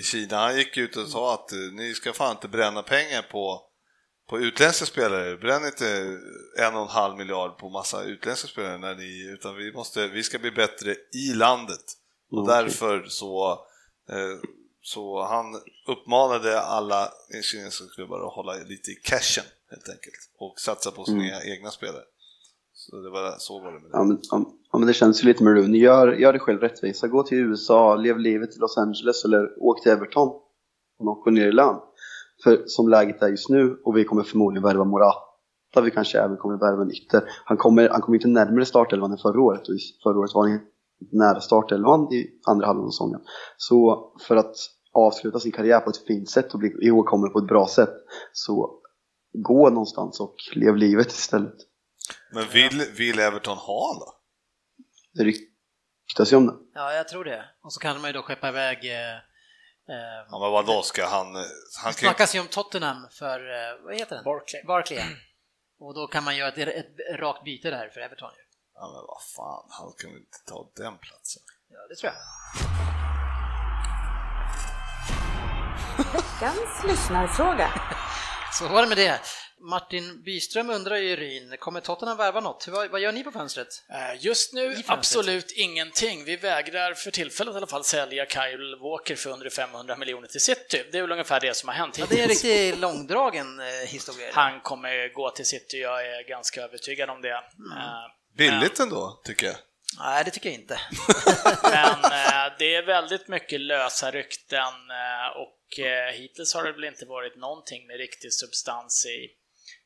i 0.00 0.02
Kina. 0.02 0.36
Han 0.36 0.56
gick 0.56 0.76
ut 0.76 0.96
och 0.96 1.08
sa 1.08 1.34
att 1.34 1.52
eh, 1.52 1.58
ni 1.58 1.94
ska 1.94 2.12
fan 2.12 2.36
inte 2.36 2.48
bränna 2.48 2.82
pengar 2.82 3.22
på 3.22 3.72
på 4.32 4.38
utländska 4.38 4.86
spelare. 4.86 5.36
Bränn 5.36 5.66
inte 5.66 6.18
en 6.58 6.74
och 6.74 6.82
en 6.82 6.88
halv 6.88 7.16
miljard 7.16 7.58
på 7.58 7.68
massa 7.68 8.02
utländska 8.02 8.48
spelare 8.48 8.78
när 8.78 8.94
ni, 8.94 9.32
utan 9.32 9.56
vi, 9.56 9.72
måste, 9.72 10.08
vi 10.08 10.22
ska 10.22 10.38
bli 10.38 10.50
bättre 10.50 10.96
i 11.14 11.34
landet. 11.34 11.84
Och 12.30 12.38
Okej. 12.38 12.54
därför 12.54 13.04
så, 13.08 13.52
eh, 14.10 14.38
så 14.82 15.22
han 15.22 15.46
uppmanade 15.88 16.60
alla 16.60 17.08
kinesiska 17.52 17.94
klubbar 17.94 18.26
att 18.26 18.32
hålla 18.32 18.52
lite 18.52 18.90
i 18.90 18.94
cashen 18.94 19.44
helt 19.70 19.88
enkelt 19.88 20.30
och 20.38 20.60
satsa 20.60 20.90
på 20.90 21.04
sina 21.04 21.18
Mm. 21.24 21.52
egna 21.52 21.70
spelare. 21.70 22.02
Så, 22.74 22.96
det 22.96 23.10
var, 23.10 23.34
så 23.38 23.60
var 23.60 23.72
det 23.72 23.80
med 23.80 23.90
det. 23.90 23.96
Ja 23.98 24.04
men, 24.04 24.18
ja, 24.72 24.78
men 24.78 24.86
det 24.86 24.94
känns 24.94 25.22
ju 25.22 25.26
lite 25.28 25.44
med 25.44 25.56
Rooney. 25.56 25.80
Gör, 25.80 26.12
gör 26.12 26.32
det 26.32 26.38
själv 26.38 26.60
rättvisa. 26.60 27.08
Gå 27.08 27.22
till 27.22 27.38
USA, 27.38 27.94
lev 27.96 28.18
livet 28.18 28.56
i 28.56 28.58
Los 28.58 28.78
Angeles 28.78 29.24
eller 29.24 29.62
åk 29.62 29.82
till 29.82 29.92
Everton 29.92 30.28
och 30.98 31.16
gå 31.24 31.30
ner 31.30 31.48
i 31.48 31.52
lön. 31.52 31.76
För 32.44 32.62
som 32.66 32.88
läget 32.88 33.22
är 33.22 33.28
just 33.28 33.48
nu, 33.48 33.80
och 33.84 33.96
vi 33.96 34.04
kommer 34.04 34.22
förmodligen 34.22 34.62
värva 34.62 34.84
Morata, 34.84 35.80
vi 35.84 35.90
kanske 35.90 36.18
även 36.18 36.36
kommer 36.36 36.56
värva 36.58 36.82
en 36.82 36.90
ytter. 36.90 37.22
Han 37.44 37.56
kommer, 37.56 37.88
han 37.88 38.00
kommer 38.00 38.16
inte 38.18 38.28
närmare 38.28 38.66
startelvan 38.66 39.12
än 39.12 39.18
förra 39.18 39.40
året 39.40 39.68
och 39.68 39.74
förra 40.02 40.18
året 40.18 40.34
var 40.34 40.48
han 40.48 40.60
nära 41.12 41.40
startelvan 41.40 42.12
i 42.12 42.40
andra 42.46 42.66
halvan 42.66 42.86
av 42.86 42.90
säsongen. 42.90 43.20
Så 43.56 44.12
för 44.28 44.36
att 44.36 44.56
avsluta 44.92 45.40
sin 45.40 45.52
karriär 45.52 45.80
på 45.80 45.90
ett 45.90 46.06
fint 46.06 46.30
sätt 46.30 46.52
och 46.52 46.58
bli 46.58 46.68
ihågkommen 46.80 47.32
på 47.32 47.38
ett 47.38 47.46
bra 47.46 47.66
sätt 47.66 47.94
så 48.32 48.80
gå 49.32 49.70
någonstans 49.70 50.20
och 50.20 50.34
lev 50.54 50.76
livet 50.76 51.06
istället. 51.06 51.54
Men 52.34 52.48
vill, 52.48 52.82
vill 52.96 53.18
Everton 53.18 53.56
ha 53.56 53.88
honom 53.88 54.00
då? 54.00 54.14
Det 55.14 55.24
ryktas 55.24 56.32
ju 56.32 56.36
om 56.36 56.46
det. 56.46 56.54
Ja, 56.74 56.92
jag 56.92 57.08
tror 57.08 57.24
det. 57.24 57.44
Och 57.62 57.72
så 57.72 57.80
kan 57.80 58.00
man 58.00 58.08
ju 58.08 58.12
då 58.12 58.22
skeppa 58.22 58.48
iväg 58.48 58.78
eh, 58.84 59.14
eh, 59.14 60.20
Ja, 60.30 60.38
men 60.40 60.52
vadå, 60.52 60.82
ska 60.82 61.06
han... 61.06 61.26
eh, 61.26 61.42
han 61.82 61.92
Det 61.92 61.98
snackas 61.98 62.34
ju 62.34 62.40
om 62.40 62.46
Tottenham 62.46 63.06
för, 63.10 63.38
eh, 63.38 63.84
vad 63.84 63.94
heter 63.94 64.14
den? 64.16 64.24
Barkley. 64.24 64.64
Barkley. 64.64 64.98
Och 65.78 65.94
då 65.94 66.06
kan 66.06 66.24
man 66.24 66.36
göra 66.36 66.48
ett, 66.48 66.58
ett 66.58 67.20
rakt 67.20 67.44
byte 67.44 67.70
där 67.70 67.88
för 67.88 68.00
Everton. 68.00 68.30
ju. 68.36 68.41
Ja, 68.82 68.88
men 68.92 69.02
vad 69.06 69.22
fan, 69.36 69.66
han 69.70 69.92
kan 69.98 70.10
väl 70.10 70.18
inte 70.20 70.38
ta 70.46 70.70
den 70.76 70.98
platsen? 70.98 71.42
Ja, 71.70 71.78
det 71.88 71.96
tror 71.96 72.12
jag. 72.12 72.22
Veckans 76.12 76.84
lyssnarfråga. 76.86 77.70
Så 78.58 78.68
var 78.68 78.82
det 78.82 78.88
med 78.88 78.96
det. 78.98 79.20
Martin 79.60 80.22
Byström 80.22 80.70
undrar 80.70 80.96
ju 80.96 81.16
Ryn, 81.16 81.56
kommer 81.58 81.80
Tottenham 81.80 82.16
värva 82.16 82.40
något? 82.40 82.68
Vad, 82.68 82.90
vad 82.90 83.00
gör 83.00 83.12
ni 83.12 83.24
på 83.24 83.30
fönstret? 83.32 83.68
Eh, 83.92 84.24
Just 84.24 84.52
nu 84.52 84.72
fönstret. 84.74 84.98
absolut 84.98 85.50
ingenting. 85.52 86.24
Vi 86.24 86.36
vägrar 86.36 86.94
för 86.94 87.10
tillfället 87.10 87.54
i 87.54 87.56
alla 87.56 87.66
fall 87.66 87.84
sälja 87.84 88.26
Kyle 88.26 88.76
Walker 88.82 89.16
för 89.16 89.30
under 89.30 89.50
500 89.50 89.96
miljoner 89.96 90.28
till 90.28 90.40
City. 90.40 90.84
Det 90.92 90.98
är 90.98 91.02
väl 91.02 91.12
ungefär 91.12 91.40
det 91.40 91.56
som 91.56 91.68
har 91.68 91.76
hänt 91.76 91.98
Ja, 91.98 92.06
det 92.08 92.14
är 92.14 92.22
en 92.22 92.28
hittills. 92.28 92.44
riktigt 92.44 92.78
långdragen 92.80 93.60
eh, 93.60 93.66
historia. 93.66 94.30
Han 94.32 94.60
kommer 94.60 95.14
gå 95.14 95.30
till 95.30 95.46
City, 95.46 95.76
jag 95.80 96.06
är 96.06 96.28
ganska 96.28 96.62
övertygad 96.62 97.10
om 97.10 97.22
det. 97.22 97.28
Mm. 97.58 97.78
Billigt 98.36 98.80
ändå, 98.80 99.20
tycker 99.24 99.46
jag. 99.46 99.56
Nej, 99.98 100.24
det 100.24 100.30
tycker 100.30 100.50
jag 100.50 100.58
inte. 100.58 100.80
Men 101.62 102.04
eh, 102.04 102.52
det 102.58 102.74
är 102.74 102.86
väldigt 102.86 103.28
mycket 103.28 103.60
lösa 103.60 104.10
rykten 104.10 104.74
eh, 104.90 105.36
och 105.36 105.84
eh, 105.84 106.12
hittills 106.12 106.54
har 106.54 106.64
det 106.64 106.72
väl 106.72 106.84
inte 106.84 107.06
varit 107.06 107.36
någonting 107.36 107.86
med 107.86 107.96
riktig 107.96 108.32
substans 108.32 109.06
i. 109.06 109.30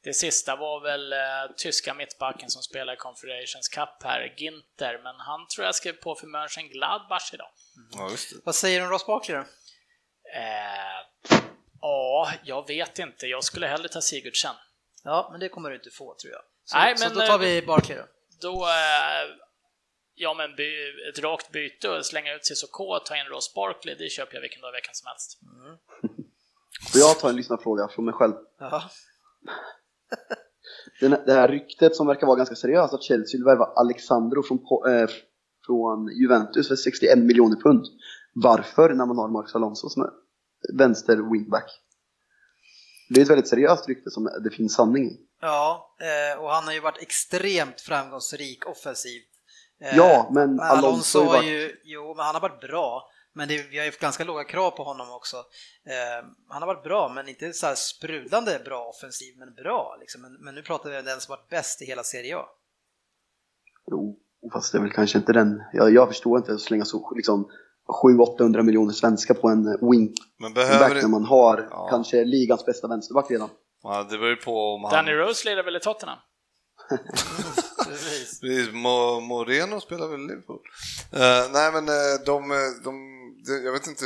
Det 0.03 0.15
sista 0.15 0.57
var 0.57 0.81
väl 0.81 1.13
eh, 1.13 1.19
tyska 1.57 1.95
mittbacken 1.95 2.51
som 2.51 2.63
spelar 2.63 2.93
i 2.93 2.97
Confederations 2.97 3.69
Cup 3.69 4.03
här, 4.05 4.35
Ginter, 4.37 5.01
men 5.03 5.15
han 5.19 5.49
tror 5.49 5.67
jag 5.67 5.75
skrev 5.75 5.93
på 5.93 6.15
för 6.15 6.27
Mönchengladbach 6.27 7.31
idag. 7.35 7.51
Ja, 7.93 8.11
just 8.11 8.31
det. 8.31 8.37
Vad 8.45 8.55
säger 8.55 8.81
du 8.81 8.87
om 8.87 8.93
Ross 8.93 9.07
Barkley 9.07 9.37
då? 9.37 9.43
Eh, 10.35 11.01
ja, 11.81 12.31
jag 12.45 12.67
vet 12.69 12.99
inte. 12.99 13.27
Jag 13.27 13.45
skulle 13.45 13.67
hellre 13.67 13.89
ta 13.89 14.01
Sigurdsen. 14.01 14.55
Ja, 15.05 15.29
men 15.31 15.41
det 15.41 15.49
kommer 15.49 15.71
du 15.71 15.77
inte 15.77 15.91
få 15.91 16.17
tror 16.23 16.33
jag. 16.33 16.43
Så, 16.65 16.79
Nej, 16.79 16.97
så 16.97 17.05
men, 17.05 17.15
då 17.15 17.21
tar 17.21 17.35
eh, 17.35 17.39
vi 17.39 17.63
Barkley 17.63 17.99
då. 17.99 18.05
Då, 18.41 18.63
eh, 18.63 19.25
ja 20.15 20.35
men 20.35 20.57
by, 20.57 20.69
ett 21.09 21.19
rakt 21.19 21.53
byte 21.53 21.89
och 21.89 22.07
slänga 22.07 22.35
ut 22.35 22.45
Cissoko 22.45 22.85
och 22.85 23.07
ta 23.07 23.17
in 23.17 23.27
Ross 23.27 23.55
Barkley, 23.55 23.95
det 23.95 24.09
köper 24.09 24.35
jag 24.35 24.41
vilken 24.41 24.61
dag 24.61 24.71
i 24.71 24.77
veckan 24.77 24.95
som 24.95 25.07
helst. 25.07 25.39
Får 26.93 27.01
jag 27.01 27.19
ta 27.21 27.29
en 27.29 27.37
lyssnarfråga 27.37 27.89
från 27.89 28.05
mig 28.05 28.15
själv? 28.15 28.35
Det 31.01 31.33
här 31.33 31.49
ryktet 31.49 31.97
som 31.97 32.07
verkar 32.07 32.27
vara 32.27 32.37
ganska 32.37 32.55
seriöst 32.55 32.95
att 32.95 33.03
Chelsea 33.03 33.39
vill 33.39 33.45
värva 33.45 33.65
Alexandro 33.65 34.43
från, 34.43 34.59
eh, 34.93 35.09
från 35.67 36.09
Juventus 36.21 36.69
för 36.69 36.77
61 36.77 37.19
miljoner 37.19 37.57
pund. 37.57 37.87
Varför 38.35 38.89
när 38.89 39.07
man 39.07 39.19
har 39.19 39.29
Marcus 39.29 39.55
Alonso 39.55 39.89
som 39.89 40.03
är 40.03 40.11
vänster 40.79 41.17
wingback? 41.33 41.83
Det 43.09 43.21
är 43.21 43.25
ett 43.25 43.31
väldigt 43.31 43.49
seriöst 43.49 43.89
rykte 43.89 44.11
som 44.11 44.25
det 44.45 44.51
finns 44.51 44.75
sanning 44.75 45.05
i. 45.11 45.21
Ja, 45.41 45.95
eh, 46.01 46.41
och 46.43 46.51
han 46.51 46.65
har 46.65 46.73
ju 46.73 46.81
varit 46.81 47.03
extremt 47.03 47.81
framgångsrik 47.81 48.67
offensivt. 48.67 49.29
Eh, 49.81 49.97
Ja, 49.97 50.31
men 50.33 50.57
men 50.57 50.61
Alonso 50.67 51.19
har 51.25 51.43
ju 51.43 51.63
varit- 51.67 51.81
jo, 51.85 52.15
men 52.17 52.25
han 52.27 52.35
har 52.35 52.43
varit 52.43 52.61
bra. 52.61 53.11
Men 53.33 53.49
det, 53.49 53.63
vi 53.71 53.79
har 53.79 53.85
ju 53.85 53.93
ganska 54.01 54.25
låga 54.25 54.45
krav 54.45 54.71
på 54.71 54.83
honom 54.85 55.11
också. 55.11 55.37
Eh, 55.87 56.27
han 56.49 56.63
har 56.63 56.67
varit 56.67 56.83
bra, 56.85 57.09
men 57.15 57.29
inte 57.29 57.53
så 57.53 57.67
här 57.67 57.75
sprudlande 57.75 58.61
bra 58.65 58.85
offensiv, 58.85 59.39
men 59.39 59.55
bra. 59.55 59.97
Liksom. 60.01 60.23
Men, 60.23 60.33
men 60.33 60.55
nu 60.55 60.63
pratar 60.63 60.91
vi 60.91 60.99
om 60.99 61.05
den 61.05 61.21
som 61.21 61.33
varit 61.33 61.49
bäst 61.49 61.83
i 61.83 61.85
hela 61.85 62.03
Serie 62.05 62.37
A. 62.37 62.45
Jo, 63.91 64.19
fast 64.53 64.73
det 64.73 64.79
är 64.79 64.83
väl 64.83 64.93
kanske 64.93 65.19
inte 65.19 65.33
den. 65.33 65.63
Jag, 65.73 65.93
jag 65.93 66.09
förstår 66.09 66.39
inte 66.39 66.53
att 66.53 66.61
slänga 66.61 66.85
så 66.85 67.13
liksom 67.17 67.51
700-800 68.03 68.63
miljoner 68.63 68.93
svenska 68.93 69.35
på 69.35 69.49
en 69.49 69.91
wingback 69.91 70.27
Men 70.39 70.55
behöver 70.55 70.95
när 71.03 71.09
man 71.09 71.25
har 71.25 71.69
Ja. 71.71 71.87
kanske 71.91 72.25
ligans 72.25 72.67
bästa 72.67 72.89
vänsterback 72.89 73.31
redan. 73.31 73.49
Ja, 73.83 74.03
det 74.11 74.19
beror 74.19 74.31
ju 74.31 74.37
på 74.37 74.75
om 74.75 74.85
han... 74.85 74.93
Danny 74.93 75.13
Rose 75.13 75.49
lirar 75.49 75.63
väl 75.65 75.77
i 75.77 75.81
Tottenham? 75.81 76.19
Precis. 77.87 78.41
Precis, 78.41 78.69
Mo- 78.69 79.21
Moreno 79.21 79.81
spelar 79.81 80.09
väl 80.09 80.21
i 80.21 80.27
Liverpool? 80.27 80.61
Eh, 81.13 81.53
nej 81.53 81.73
men 81.73 81.89
eh, 81.89 82.15
de, 82.27 82.49
de, 82.85 82.95
de, 83.47 83.65
jag 83.65 83.73
vet 83.73 83.87
inte 83.87 84.05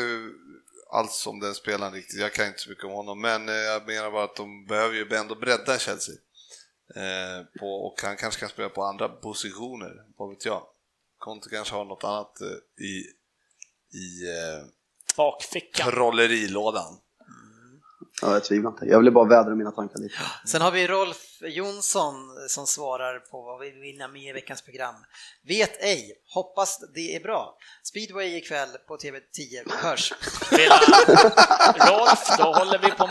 alls 0.93 1.27
om 1.27 1.41
den 1.41 1.55
spelaren 1.55 1.93
riktigt, 1.93 2.21
jag 2.21 2.33
kan 2.33 2.47
inte 2.47 2.59
så 2.59 2.71
mycket 2.71 2.85
om 2.85 2.91
honom, 2.93 3.21
men 3.21 3.49
eh, 3.49 3.55
jag 3.55 3.87
menar 3.87 4.11
bara 4.11 4.25
att 4.25 4.37
de 4.37 4.67
behöver 4.67 4.95
ju 4.95 5.15
ändå 5.17 5.35
bredda 5.35 5.79
Chelsea. 5.79 6.15
Eh, 6.97 7.45
på, 7.61 7.67
och 7.67 8.01
han 8.03 8.17
kanske 8.17 8.41
kan 8.41 8.49
spela 8.49 8.69
på 8.69 8.83
andra 8.83 9.09
positioner, 9.09 9.93
vad 10.17 10.29
vet 10.31 10.45
jag. 10.47 10.63
Conte 11.19 11.49
kanske 11.51 11.75
har 11.75 11.85
något 11.85 12.05
annat 12.05 12.41
eh, 12.41 12.85
i, 12.85 13.05
i 13.95 14.29
eh, 14.29 14.67
Bakfickan. 15.17 15.91
trollerilådan. 15.91 16.99
Ja, 18.23 18.33
jag 18.33 18.45
tvivlar 18.45 18.71
inte. 18.71 18.85
Jag 18.85 18.99
ville 18.99 19.11
bara 19.11 19.29
vädra 19.29 19.55
mina 19.55 19.71
tankar 19.71 19.99
lite. 19.99 20.15
Sen 20.47 20.63
har 20.63 20.71
vi 20.71 20.87
Rolf 20.87 21.39
Jonsson 21.43 22.15
som 22.49 22.67
svarar 22.67 23.19
på 23.19 23.43
vad 23.43 23.61
vi 23.61 23.71
vill 23.71 23.81
vinna 23.81 24.09
med 24.09 24.23
i 24.23 24.33
veckans 24.33 24.63
program. 24.63 24.95
Vet 25.49 25.83
ej, 25.83 26.13
hoppas 26.35 26.79
det 26.95 27.17
är 27.17 27.21
bra. 27.21 27.57
Speedway 27.83 28.37
ikväll 28.37 28.69
på 28.89 28.97
TV10 28.97 29.73
hörs. 29.83 30.13
Rolf, 31.89 32.39
då 32.39 32.53
håller 32.53 32.79
vi 32.79 32.91
på, 32.91 33.09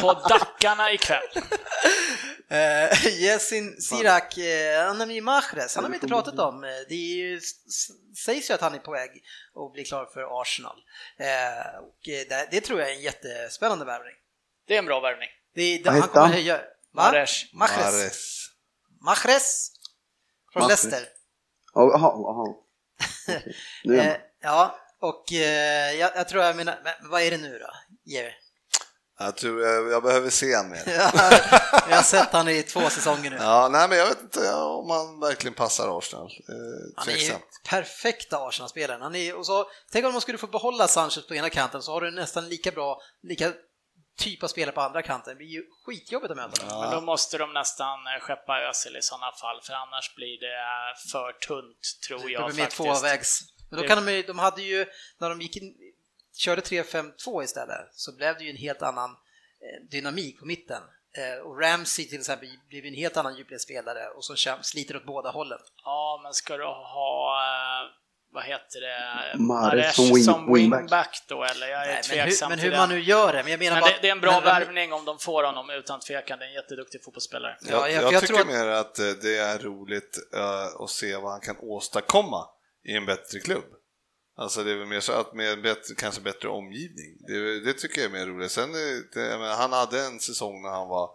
på 0.00 0.28
Dackarna 0.28 0.92
ikväll. 0.92 1.28
Uh, 2.52 3.06
Yesin 3.06 3.80
Sirak, 3.80 4.38
eh, 4.38 4.86
han 4.86 5.00
är 5.10 5.20
Mahrez, 5.20 5.74
han 5.74 5.84
har 5.84 5.90
vi 5.90 5.96
inte 5.96 6.08
pratat 6.08 6.38
om. 6.38 6.64
Eh, 6.64 6.70
Det 6.88 6.94
är 6.94 7.16
ju, 7.16 7.40
sägs 8.24 8.50
ju 8.50 8.54
att 8.54 8.60
han 8.60 8.74
är 8.74 8.78
på 8.78 8.90
väg 8.90 9.10
att 9.54 9.72
bli 9.72 9.84
klar 9.84 10.06
för 10.14 10.40
Arsenal. 10.42 10.76
Eh, 11.18 11.78
och 11.78 12.08
eh, 12.08 12.26
det, 12.28 12.48
det 12.50 12.60
tror 12.60 12.80
jag 12.80 12.90
är 12.90 12.94
en 12.94 13.00
jättespännande 13.00 13.84
värvning. 13.84 14.14
Det 14.66 14.74
är 14.74 14.78
en 14.78 14.86
bra 14.86 15.00
värvning. 15.00 15.28
Det, 15.54 15.78
det, 15.78 15.90
han 15.90 16.02
kommer 16.02 16.26
höja... 16.28 16.60
Mahrez. 16.92 17.44
Mahrez. 17.52 17.84
Mahrez. 17.84 18.46
Mahrez. 19.00 19.70
Från 20.52 20.62
Mahrez. 20.62 20.84
Leicester. 20.84 21.08
Ja, 21.74 21.90
Jaha, 21.92 22.12
jaha. 22.16 22.54
Eh, 23.84 23.90
med. 23.90 24.20
ja, 24.42 24.78
Och 24.98 25.32
eh, 25.32 25.92
jag, 25.92 26.10
jag 26.16 26.28
tror 26.28 26.42
jag 26.44 26.56
menar, 26.56 26.80
men 26.84 27.10
vad 27.10 27.22
är 27.22 27.30
det 27.30 27.36
nu 27.38 27.58
då, 27.58 27.70
Jerry? 28.04 28.32
Jag 29.18 29.36
tror 29.36 29.62
jag, 29.62 29.90
jag 29.92 30.02
behöver 30.02 30.30
se 30.30 30.54
han 30.54 30.70
mer. 30.70 30.82
jag 31.88 31.96
har 31.96 32.02
sett 32.02 32.32
han 32.32 32.48
i 32.48 32.62
två 32.62 32.90
säsonger 32.90 33.30
nu. 33.30 33.36
Ja, 33.40 33.68
nej, 33.72 33.88
men 33.88 33.98
jag 33.98 34.06
vet 34.06 34.20
inte 34.20 34.52
om 34.54 34.90
han 34.90 35.20
verkligen 35.20 35.54
passar 35.54 35.98
Arsenal. 35.98 36.26
Eh, 36.26 36.92
Han 36.96 37.08
är 37.08 37.16
ju 37.16 37.32
perfekta 37.68 38.38
Arsenal-spelaren. 38.38 39.02
Han 39.02 39.14
är, 39.14 39.34
och 39.38 39.46
så, 39.46 39.66
tänk 39.92 40.04
om 40.06 40.12
man 40.12 40.20
skulle 40.20 40.38
få 40.38 40.46
behålla 40.46 40.88
Sanchez 40.88 41.26
på 41.26 41.34
ena 41.34 41.50
kanten 41.50 41.82
så 41.82 41.92
har 41.92 42.00
du 42.00 42.10
nästan 42.10 42.48
lika 42.48 42.70
bra, 42.70 43.00
lika 43.22 43.52
typ 44.18 44.42
av 44.42 44.48
spelare 44.48 44.74
på 44.74 44.80
andra 44.80 45.02
kanten. 45.02 45.30
Det 45.34 45.36
blir 45.38 45.48
ju 45.48 45.62
skitjobbigt 45.86 46.30
att 46.30 46.36
möta 46.36 46.66
dem. 46.66 46.80
Men 46.80 46.90
då 46.90 47.00
måste 47.00 47.38
de 47.38 47.52
nästan 47.52 47.98
eh, 48.06 48.20
skeppa 48.20 48.60
Özil 48.68 48.96
i 48.96 49.02
sådana 49.02 49.32
fall, 49.40 49.60
för 49.66 49.72
annars 49.72 50.14
blir 50.14 50.40
det 50.40 50.56
eh, 50.56 51.10
för 51.12 51.32
tunt, 51.32 51.80
tror 52.08 52.18
Det 52.26 52.32
jag 52.32 52.46
blir 52.46 52.56
mer 52.56 52.62
faktiskt. 52.62 52.76
tvåvägs. 52.82 53.40
Men 53.70 53.76
då 53.76 53.82
Det- 53.82 53.88
kan 53.88 54.06
de, 54.06 54.22
de 54.22 54.38
hade 54.38 54.62
ju, 54.62 54.86
när 55.20 55.28
de 55.28 55.40
gick 55.40 55.56
in, 55.56 55.74
körde 56.36 56.60
3-5-2 56.62 57.42
istället, 57.44 57.88
så 57.92 58.16
blev 58.16 58.38
det 58.38 58.44
ju 58.44 58.50
en 58.50 58.56
helt 58.56 58.82
annan 58.82 59.10
eh, 59.10 59.88
dynamik 59.90 60.38
på 60.40 60.46
mitten. 60.46 60.82
Eh, 61.16 61.42
Och 61.46 61.60
Ramsey 61.60 62.04
till 62.08 62.18
exempel 62.18 62.48
blev 62.68 62.84
en 62.84 62.94
helt 62.94 63.16
annan 63.16 63.36
djupledsspelare 63.36 64.08
och 64.08 64.24
som 64.24 64.36
sliter 64.62 64.96
åt 64.96 65.06
båda 65.06 65.30
hållen. 65.30 65.58
Ja, 65.84 66.20
men 66.22 66.34
ska 66.34 66.56
du 66.56 66.64
ha, 66.64 67.42
eh, 67.42 67.90
vad 68.32 68.44
heter 68.44 68.80
det, 68.80 69.38
Mahrez 69.38 69.94
som 69.96 70.04
wing- 70.04 70.24
som 70.24 70.54
wingback. 70.54 71.22
då, 71.28 71.44
eller? 71.44 71.66
Jag 71.68 71.82
är 71.82 71.86
Nej, 71.86 71.94
men 71.94 72.02
tveksam 72.02 72.50
hur, 72.50 72.56
men 72.56 72.64
hur 72.64 72.76
man 72.78 72.88
nu 72.88 73.00
gör 73.00 73.32
det. 73.32 73.42
Men 73.42 73.50
jag 73.52 73.58
menar 73.58 73.76
Men 73.76 73.80
bara- 73.80 73.90
det, 73.92 73.98
det 74.02 74.08
är 74.08 74.12
en 74.12 74.20
bra 74.20 74.32
men- 74.32 74.44
värvning 74.44 74.92
om 74.92 75.04
de 75.04 75.18
får 75.18 75.44
honom, 75.44 75.70
utan 75.70 76.00
tvekan. 76.00 76.38
Det 76.38 76.44
är 76.44 76.48
en 76.48 76.54
jätteduktig 76.54 77.04
fotbollsspelare. 77.04 77.56
Ja, 77.60 77.70
Jag, 77.70 77.90
jag- 77.92 78.02
jag, 78.02 78.12
jag 78.12 78.20
tycker 78.26 78.40
att- 78.40 78.46
mer 78.46 78.66
att 78.66 78.94
det 78.94 79.36
är 79.38 79.58
roligt 79.58 80.18
eh, 80.36 80.82
att 80.82 80.90
se 80.90 81.16
vad 81.16 81.30
han 81.32 81.40
kan 81.40 81.56
åstadkomma 81.60 82.46
i 82.84 82.96
en 82.96 83.06
bättre 83.06 83.40
klubb. 83.40 83.64
Alltså 84.36 84.64
det 84.64 84.70
är 84.70 84.76
väl 84.76 84.86
mer 84.86 85.00
så 85.00 85.12
att 85.12 85.34
med 85.34 85.62
bättre, 85.62 85.94
kanske 85.94 86.20
bättre 86.20 86.48
omgivning. 86.48 87.16
Det, 87.26 87.60
det 87.60 87.72
tycker 87.72 88.00
jag 88.00 88.10
är 88.10 88.12
mer 88.12 88.26
roligt. 88.26 88.50
Sen, 88.50 88.70
eh, 88.70 89.02
det, 89.12 89.38
menar, 89.38 89.56
han 89.56 89.72
hade 89.72 90.00
en 90.00 90.20
säsong 90.20 90.62
när 90.62 90.70
han 90.70 90.88
var 90.88 91.10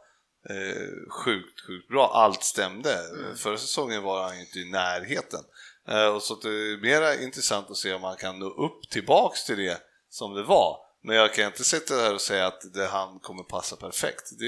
eh, 0.49 1.09
sjukt, 1.09 1.61
sjukt 1.67 1.87
bra. 1.87 2.11
Allt 2.13 2.43
stämde. 2.43 2.93
Mm. 2.93 3.35
Förra 3.35 3.57
säsongen 3.57 4.03
var 4.03 4.23
han 4.23 4.35
ju 4.35 4.41
inte 4.41 4.59
i 4.59 4.71
närheten. 4.71 5.43
Eh, 5.87 6.07
och 6.07 6.23
så 6.23 6.35
det 6.35 6.49
är 6.49 6.81
mer 6.81 7.23
intressant 7.23 7.69
att 7.69 7.77
se 7.77 7.93
om 7.93 8.03
han 8.03 8.15
kan 8.15 8.39
nå 8.39 8.49
upp 8.49 8.89
tillbaks 8.89 9.45
till 9.45 9.57
det 9.57 9.81
som 10.09 10.33
det 10.33 10.43
var. 10.43 10.77
Men 11.01 11.15
jag 11.15 11.33
kan 11.33 11.45
inte 11.45 11.63
sitta 11.63 11.93
här 11.93 12.13
och 12.13 12.21
säga 12.21 12.47
att 12.47 12.73
det, 12.73 12.87
han 12.87 13.19
kommer 13.19 13.43
passa 13.43 13.75
perfekt. 13.75 14.39
Det 14.39 14.45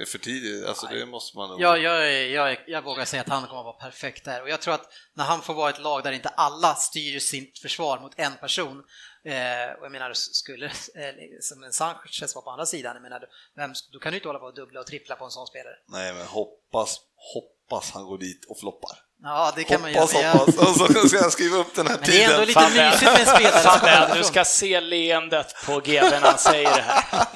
är 0.00 0.04
för 0.06 0.18
tidigt. 0.18 0.66
Alltså 0.66 0.86
det 0.86 1.06
måste 1.06 1.36
man. 1.36 1.60
Ja, 1.60 1.76
jag, 1.76 2.28
jag, 2.30 2.58
jag 2.66 2.82
vågar 2.82 3.04
säga 3.04 3.22
att 3.22 3.28
han 3.28 3.46
kommer 3.46 3.62
vara 3.62 3.72
perfekt 3.72 4.24
där 4.24 4.42
och 4.42 4.48
jag 4.48 4.60
tror 4.60 4.74
att 4.74 4.92
när 5.14 5.24
han 5.24 5.42
får 5.42 5.54
vara 5.54 5.70
ett 5.70 5.80
lag 5.80 6.02
där 6.02 6.12
inte 6.12 6.28
alla 6.28 6.74
styr 6.74 7.18
sitt 7.18 7.58
försvar 7.58 8.00
mot 8.00 8.12
en 8.16 8.36
person 8.40 8.84
eh, 9.24 9.78
och 9.78 9.84
jag 9.84 9.92
menar 9.92 10.12
skulle 10.14 10.66
eh, 10.66 11.14
som 11.40 11.62
en 11.62 11.72
Sanchez 11.72 12.34
vara 12.34 12.44
på 12.44 12.50
andra 12.50 12.66
sidan, 12.66 12.94
jag 12.96 13.02
menar, 13.02 13.24
vem, 13.56 13.72
då 13.92 13.98
kan 13.98 14.12
du 14.12 14.16
inte 14.16 14.28
hålla 14.28 14.38
på 14.38 14.46
och 14.46 14.54
dubbla 14.54 14.80
och 14.80 14.86
trippla 14.86 15.16
på 15.16 15.24
en 15.24 15.30
sån 15.30 15.46
spelare. 15.46 15.76
Nej, 15.86 16.14
men 16.14 16.26
hoppas, 16.26 17.00
hoppas 17.16 17.90
han 17.90 18.04
går 18.04 18.18
dit 18.18 18.44
och 18.44 18.58
floppar. 18.58 19.03
Ja, 19.22 19.52
det 19.56 19.64
kan 19.64 19.80
man 19.80 19.94
Hoppas, 19.94 20.14
göra. 20.14 20.32
hoppas. 20.32 20.56
Och 20.80 20.90
så 20.92 21.08
ska 21.08 21.18
jag 21.18 21.32
skriva 21.32 21.56
upp 21.56 21.74
den 21.74 21.86
här 21.86 21.96
Men 22.00 22.10
det 22.10 22.24
är 22.24 22.32
ändå 22.34 22.46
tiden. 22.46 22.64
lite 22.72 22.90
mysigt 22.90 23.02
med 23.12 23.20
en 23.20 23.26
spelare 23.26 23.62
Fabbe, 23.62 24.14
du 24.18 24.24
ska 24.24 24.44
se 24.44 24.80
leendet 24.80 25.54
på 25.66 25.80
GB 25.80 26.00
när 26.10 26.20
han 26.20 26.38
säger 26.38 26.76
det 26.76 26.82
här. 26.82 27.26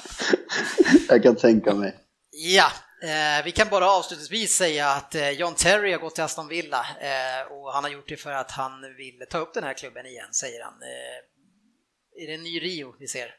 Jag 1.09 1.23
kan 1.23 1.37
tänka 1.37 1.75
mig. 1.75 1.97
Ja, 2.31 2.67
eh, 3.03 3.45
vi 3.45 3.53
kan 3.53 3.69
bara 3.69 3.91
avslutningsvis 3.91 4.57
säga 4.57 4.89
att 4.89 5.15
eh, 5.15 5.31
John 5.31 5.55
Terry 5.55 5.93
har 5.93 5.99
gått 5.99 6.15
till 6.15 6.25
Aston 6.25 6.49
Villa 6.49 6.87
eh, 7.01 7.53
och 7.53 7.73
han 7.73 7.85
har 7.85 7.91
gjort 7.91 8.09
det 8.09 8.17
för 8.17 8.33
att 8.33 8.51
han 8.51 8.81
vill 8.97 9.27
ta 9.31 9.39
upp 9.39 9.55
den 9.55 9.65
här 9.65 9.75
klubben 9.75 10.07
igen, 10.07 10.33
säger 10.33 10.65
han. 10.65 10.75
Eh, 10.83 12.23
är 12.23 12.27
det 12.27 12.35
en 12.35 12.43
ny 12.43 12.61
Rio 12.61 12.95
vi 12.99 13.07
ser? 13.09 13.35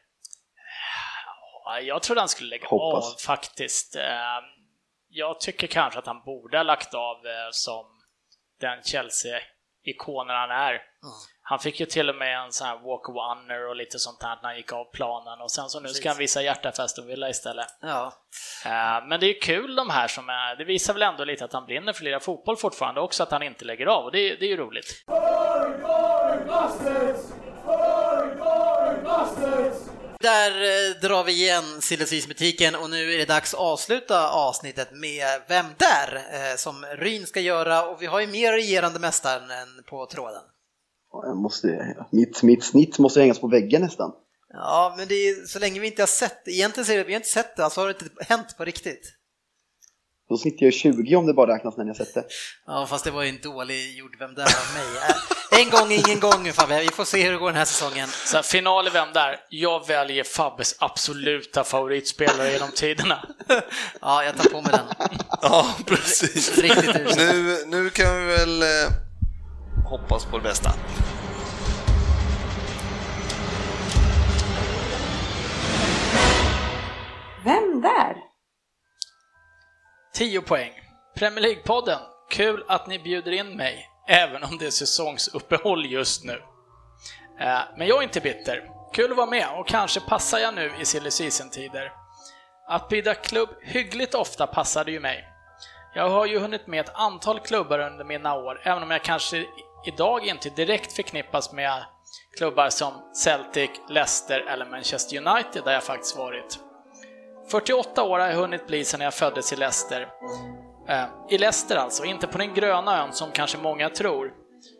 Ja, 1.64 1.80
Jag 1.80 2.02
trodde 2.02 2.20
han 2.20 2.28
skulle 2.28 2.48
lägga 2.50 2.66
Hoppas. 2.68 3.04
av 3.14 3.18
faktiskt. 3.26 3.96
Eh, 3.96 4.02
Jag 5.08 5.40
tycker 5.40 5.66
kanske 5.66 5.98
att 5.98 6.06
han 6.06 6.22
borde 6.24 6.56
ha 6.56 6.62
lagt 6.62 6.94
av 6.94 7.16
eh, 7.26 7.48
som 7.52 7.84
den 8.60 8.82
Chelsea-ikonen 8.82 10.36
han 10.36 10.50
är. 10.50 10.80
Han 11.42 11.58
fick 11.58 11.80
ju 11.80 11.86
till 11.86 12.08
och 12.08 12.14
med 12.16 12.38
en 12.44 12.52
sån 12.52 12.66
här 12.66 12.76
walk-oneer 12.76 13.68
och 13.68 13.76
lite 13.76 13.98
sånt 13.98 14.22
här 14.22 14.36
när 14.42 14.48
han 14.48 14.56
gick 14.56 14.72
av 14.72 14.84
planen 14.92 15.40
och 15.40 15.50
sen 15.50 15.68
så 15.68 15.80
nu 15.80 15.88
ska 15.88 16.08
han 16.08 16.18
visa 16.18 16.42
hjärta 16.42 16.72
för 16.72 16.82
Aston 16.82 17.06
Villa 17.06 17.28
istället. 17.30 17.66
Ja, 17.80 18.12
Eh, 18.66 19.06
Men 19.06 19.20
det 19.20 19.26
är 19.26 19.28
ju 19.34 19.38
kul 19.40 19.74
de 19.76 19.90
här 19.90 20.08
som 20.08 20.28
är, 20.28 20.56
det 20.56 20.64
visar 20.64 20.92
väl 20.92 21.02
ändå 21.02 21.24
lite 21.24 21.44
att 21.44 21.52
han 21.52 21.66
brinner 21.66 21.92
för 21.92 22.04
lira 22.04 22.20
fotboll 22.20 22.56
fortfarande 22.56 23.00
också, 23.00 23.22
att 23.22 23.30
han 23.30 23.42
inte 23.42 23.64
lägger 23.64 23.86
av 23.86 24.04
och 24.04 24.12
det, 24.12 24.18
är- 24.18 24.36
det 24.36 24.44
är 24.44 24.48
ju 24.48 24.56
roligt. 24.56 25.04
Där 30.20 30.50
eh, 30.50 31.00
drar 31.00 31.24
vi 31.24 31.32
igen 31.32 31.80
Silly 31.80 32.04
och 32.82 32.90
nu 32.90 33.12
är 33.14 33.18
det 33.18 33.24
dags 33.24 33.54
att 33.54 33.60
avsluta 33.60 34.30
avsnittet 34.30 34.88
med 34.92 35.26
Vem 35.48 35.66
där? 35.76 36.16
Eh, 36.16 36.56
som 36.56 36.84
Ryn 36.84 37.26
ska 37.26 37.40
göra 37.40 37.88
och 37.88 38.02
vi 38.02 38.06
har 38.06 38.20
ju 38.20 38.26
mer 38.26 38.52
regerande 38.52 38.98
mästaren 38.98 39.50
än 39.50 39.84
på 39.88 40.06
tråden. 40.06 40.42
Jag 41.12 41.36
måste, 41.36 41.96
mitt, 42.10 42.42
mitt 42.42 42.64
snitt 42.64 42.98
måste 42.98 43.20
hängas 43.20 43.38
på 43.38 43.48
väggen 43.48 43.82
nästan. 43.82 44.12
Ja, 44.52 44.94
men 44.96 45.08
det 45.08 45.14
är, 45.14 45.46
så 45.46 45.58
länge 45.58 45.80
vi 45.80 45.86
inte 45.86 46.02
har 46.02 46.06
sett 46.06 46.44
det, 46.44 46.50
egentligen 46.50 46.84
säger 46.86 46.98
vi 46.98 47.02
att 47.02 47.08
vi 47.08 47.12
har 47.12 47.20
inte 47.20 47.28
sett 47.28 47.56
det, 47.56 47.64
alltså 47.64 47.80
har 47.80 47.88
det 47.88 48.02
inte 48.02 48.24
hänt 48.24 48.56
på 48.56 48.64
riktigt. 48.64 49.12
Då 50.30 50.36
snittar 50.36 50.66
jag 50.66 50.72
20 50.74 51.16
om 51.16 51.26
det 51.26 51.34
bara 51.34 51.54
räknas 51.54 51.76
när 51.76 51.84
ni 51.84 51.90
har 51.90 51.94
sett 51.94 52.14
det. 52.14 52.24
Ja, 52.66 52.86
fast 52.86 53.04
det 53.04 53.10
var 53.10 53.22
ju 53.22 53.28
en 53.28 53.40
dålig 53.42 53.98
gjord 53.98 54.16
Vem 54.18 54.34
där 54.34 54.42
av 54.42 54.74
mig. 54.74 54.96
Eh, 55.08 55.60
En 55.62 55.70
gång, 55.70 55.92
ingen 55.92 56.20
gång 56.20 56.52
Fabbe, 56.52 56.80
vi 56.80 56.88
får 56.88 57.04
se 57.04 57.22
hur 57.22 57.32
det 57.32 57.38
går 57.38 57.46
den 57.46 57.56
här 57.56 57.64
säsongen. 57.64 58.08
Så 58.08 58.36
här, 58.36 58.42
final 58.42 58.86
i 58.86 58.90
Vem 58.90 59.08
där? 59.14 59.36
Jag 59.48 59.86
väljer 59.86 60.24
Fabbes 60.24 60.74
absoluta 60.78 61.64
favoritspelare 61.64 62.52
genom 62.52 62.70
tiderna. 62.70 63.28
Ja, 64.00 64.24
jag 64.24 64.36
tar 64.36 64.50
på 64.50 64.60
mig 64.62 64.70
den. 64.72 65.08
Ja, 65.42 65.74
precis. 65.86 66.58
Riktigt. 66.58 67.16
Nu, 67.16 67.56
nu 67.66 67.90
kan 67.90 68.18
vi 68.20 68.32
väl 68.32 68.62
eh, 68.62 68.68
hoppas 69.90 70.24
på 70.24 70.36
det 70.38 70.42
bästa. 70.42 70.70
Vem 77.44 77.80
där? 77.80 78.29
10 80.14 80.40
poäng. 80.40 80.72
Premier 81.18 81.40
League-podden. 81.44 81.98
Kul 82.30 82.64
att 82.68 82.86
ni 82.86 82.98
bjuder 82.98 83.32
in 83.32 83.56
mig, 83.56 83.88
även 84.08 84.44
om 84.44 84.58
det 84.58 84.66
är 84.66 84.70
säsongsuppehåll 84.70 85.86
just 85.86 86.24
nu. 86.24 86.42
Eh, 87.40 87.60
Men 87.76 87.86
jag 87.86 87.98
är 87.98 88.02
inte 88.02 88.20
bitter. 88.20 88.62
Kul 88.92 89.10
att 89.10 89.16
vara 89.16 89.30
med 89.30 89.48
och 89.58 89.68
kanske 89.68 90.00
passar 90.00 90.38
jag 90.38 90.54
nu 90.54 90.72
i 90.80 90.84
silly 90.84 91.10
season-tider. 91.10 91.92
Att 92.68 92.88
byta 92.88 93.14
klubb 93.14 93.48
hyggligt 93.62 94.14
ofta 94.14 94.46
passade 94.46 94.90
ju 94.92 95.00
mig. 95.00 95.24
Jag 95.94 96.08
har 96.08 96.26
ju 96.26 96.38
hunnit 96.38 96.66
med 96.66 96.80
ett 96.80 96.94
antal 96.94 97.40
klubbar 97.40 97.78
under 97.78 98.04
mina 98.04 98.34
år, 98.34 98.60
även 98.64 98.82
om 98.82 98.90
jag 98.90 99.02
kanske 99.04 99.44
idag 99.86 100.26
inte 100.26 100.50
direkt 100.50 100.92
förknippas 100.92 101.52
med 101.52 101.84
klubbar 102.38 102.68
som 102.70 102.92
Celtic, 103.16 103.70
Leicester 103.88 104.40
eller 104.40 104.66
Manchester 104.66 105.16
United 105.16 105.64
där 105.64 105.72
jag 105.72 105.84
faktiskt 105.84 106.16
varit. 106.16 106.58
48 107.50 108.02
år 108.02 108.18
har 108.18 108.26
jag 108.26 108.36
hunnit 108.36 108.66
bli 108.66 108.84
sedan 108.84 109.00
jag 109.00 109.14
föddes 109.14 109.52
i 109.52 109.56
Leicester. 109.56 110.08
Eh, 110.88 111.04
I 111.30 111.38
Leicester 111.38 111.76
alltså, 111.76 112.04
inte 112.04 112.26
på 112.26 112.38
den 112.38 112.54
gröna 112.54 113.02
ön 113.02 113.12
som 113.12 113.30
kanske 113.30 113.58
många 113.58 113.88
tror. 113.88 114.32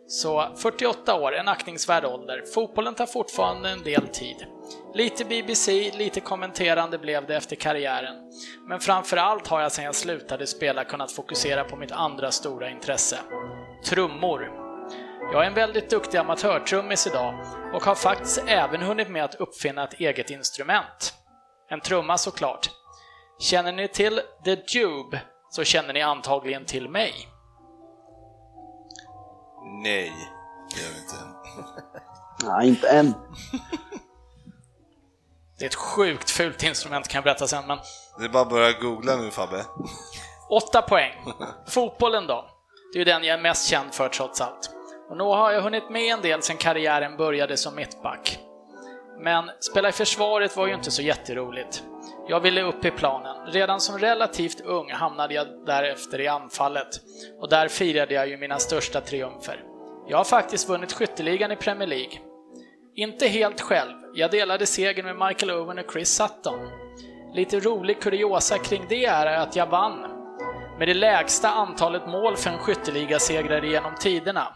Så 0.07 0.55
48 0.57 1.15
år, 1.15 1.35
en 1.35 1.47
aktningsvärd 1.47 2.05
ålder. 2.05 2.43
Fotbollen 2.53 2.95
tar 2.95 3.05
fortfarande 3.05 3.69
en 3.69 3.83
del 3.83 4.07
tid. 4.07 4.45
Lite 4.93 5.25
BBC, 5.25 5.91
lite 5.91 6.19
kommenterande 6.19 6.97
blev 6.97 7.27
det 7.27 7.35
efter 7.35 7.55
karriären. 7.55 8.15
Men 8.67 8.79
framförallt 8.79 9.47
har 9.47 9.61
jag 9.61 9.71
sedan 9.71 9.85
jag 9.85 9.95
slutade 9.95 10.47
spela 10.47 10.83
kunnat 10.83 11.11
fokusera 11.11 11.63
på 11.63 11.75
mitt 11.75 11.91
andra 11.91 12.31
stora 12.31 12.69
intresse. 12.69 13.17
Trummor. 13.85 14.51
Jag 15.33 15.43
är 15.43 15.47
en 15.47 15.53
väldigt 15.53 15.89
duktig 15.89 16.17
amatörtrummis 16.17 17.07
idag 17.07 17.45
och 17.73 17.83
har 17.83 17.95
faktiskt 17.95 18.43
även 18.47 18.81
hunnit 18.81 19.09
med 19.09 19.23
att 19.23 19.35
uppfinna 19.35 19.83
ett 19.83 19.99
eget 19.99 20.29
instrument. 20.29 21.13
En 21.71 21.81
trumma 21.81 22.17
såklart. 22.17 22.69
Känner 23.39 23.71
ni 23.71 23.87
till 23.87 24.21
The 24.45 24.55
Tube 24.55 25.21
så 25.49 25.63
känner 25.63 25.93
ni 25.93 26.01
antagligen 26.01 26.65
till 26.65 26.89
mig. 26.89 27.13
Nej, 29.83 30.13
det 30.69 30.81
gör 30.81 30.89
vi 30.89 30.99
inte. 30.99 31.15
Nej, 32.47 32.67
inte 32.67 32.89
än. 32.89 33.13
Det 35.59 35.65
är 35.65 35.69
ett 35.69 35.75
sjukt 35.75 36.29
fult 36.29 36.63
instrument 36.63 37.07
kan 37.07 37.17
jag 37.17 37.23
berätta 37.23 37.47
sen, 37.47 37.67
men 37.67 37.79
Det 38.19 38.25
är 38.25 38.29
bara 38.29 38.41
att 38.41 38.49
börja 38.49 38.71
googla 38.71 39.15
nu 39.15 39.31
Fabbe. 39.31 39.65
åtta 40.49 40.81
poäng. 40.81 41.13
Fotbollen 41.67 42.27
då? 42.27 42.45
Det 42.93 42.97
är 42.97 42.99
ju 42.99 43.05
den 43.05 43.23
jag 43.23 43.37
är 43.39 43.41
mest 43.41 43.69
känd 43.69 43.93
för 43.93 44.09
trots 44.09 44.41
allt. 44.41 44.69
Och 45.09 45.17
nu 45.17 45.23
har 45.23 45.51
jag 45.51 45.61
hunnit 45.61 45.89
med 45.89 46.13
en 46.13 46.21
del 46.21 46.41
sedan 46.41 46.57
karriären 46.57 47.17
började 47.17 47.57
som 47.57 47.75
mittback. 47.75 48.39
Men 49.21 49.51
spela 49.59 49.89
i 49.89 49.91
försvaret 49.91 50.57
var 50.57 50.67
ju 50.67 50.73
inte 50.73 50.91
så 50.91 51.01
jätteroligt. 51.01 51.83
Jag 52.27 52.39
ville 52.39 52.61
upp 52.61 52.85
i 52.85 52.91
planen. 52.91 53.47
Redan 53.47 53.81
som 53.81 53.99
relativt 53.99 54.61
ung 54.61 54.91
hamnade 54.91 55.33
jag 55.33 55.47
därefter 55.65 56.21
i 56.21 56.27
anfallet 56.27 56.87
och 57.39 57.49
där 57.49 57.67
firade 57.67 58.13
jag 58.13 58.27
ju 58.27 58.37
mina 58.37 58.59
största 58.59 59.01
triumfer. 59.01 59.63
Jag 60.07 60.17
har 60.17 60.23
faktiskt 60.23 60.69
vunnit 60.69 60.93
skytteligan 60.93 61.51
i 61.51 61.55
Premier 61.55 61.87
League. 61.87 62.19
Inte 62.95 63.27
helt 63.27 63.61
själv. 63.61 63.93
Jag 64.13 64.31
delade 64.31 64.65
segern 64.65 65.05
med 65.05 65.27
Michael 65.27 65.51
Owen 65.51 65.79
och 65.79 65.91
Chris 65.93 66.09
Sutton. 66.09 66.59
Lite 67.33 67.59
rolig 67.59 68.01
kuriosa 68.01 68.57
kring 68.57 68.85
det 68.89 69.05
är 69.05 69.25
att 69.25 69.55
jag 69.55 69.67
vann 69.67 70.01
med 70.79 70.87
det 70.87 70.93
lägsta 70.93 71.49
antalet 71.49 72.07
mål 72.07 72.35
för 72.35 72.49
en 72.49 72.59
skytteligasegrare 72.59 73.67
genom 73.67 73.95
tiderna. 73.95 74.47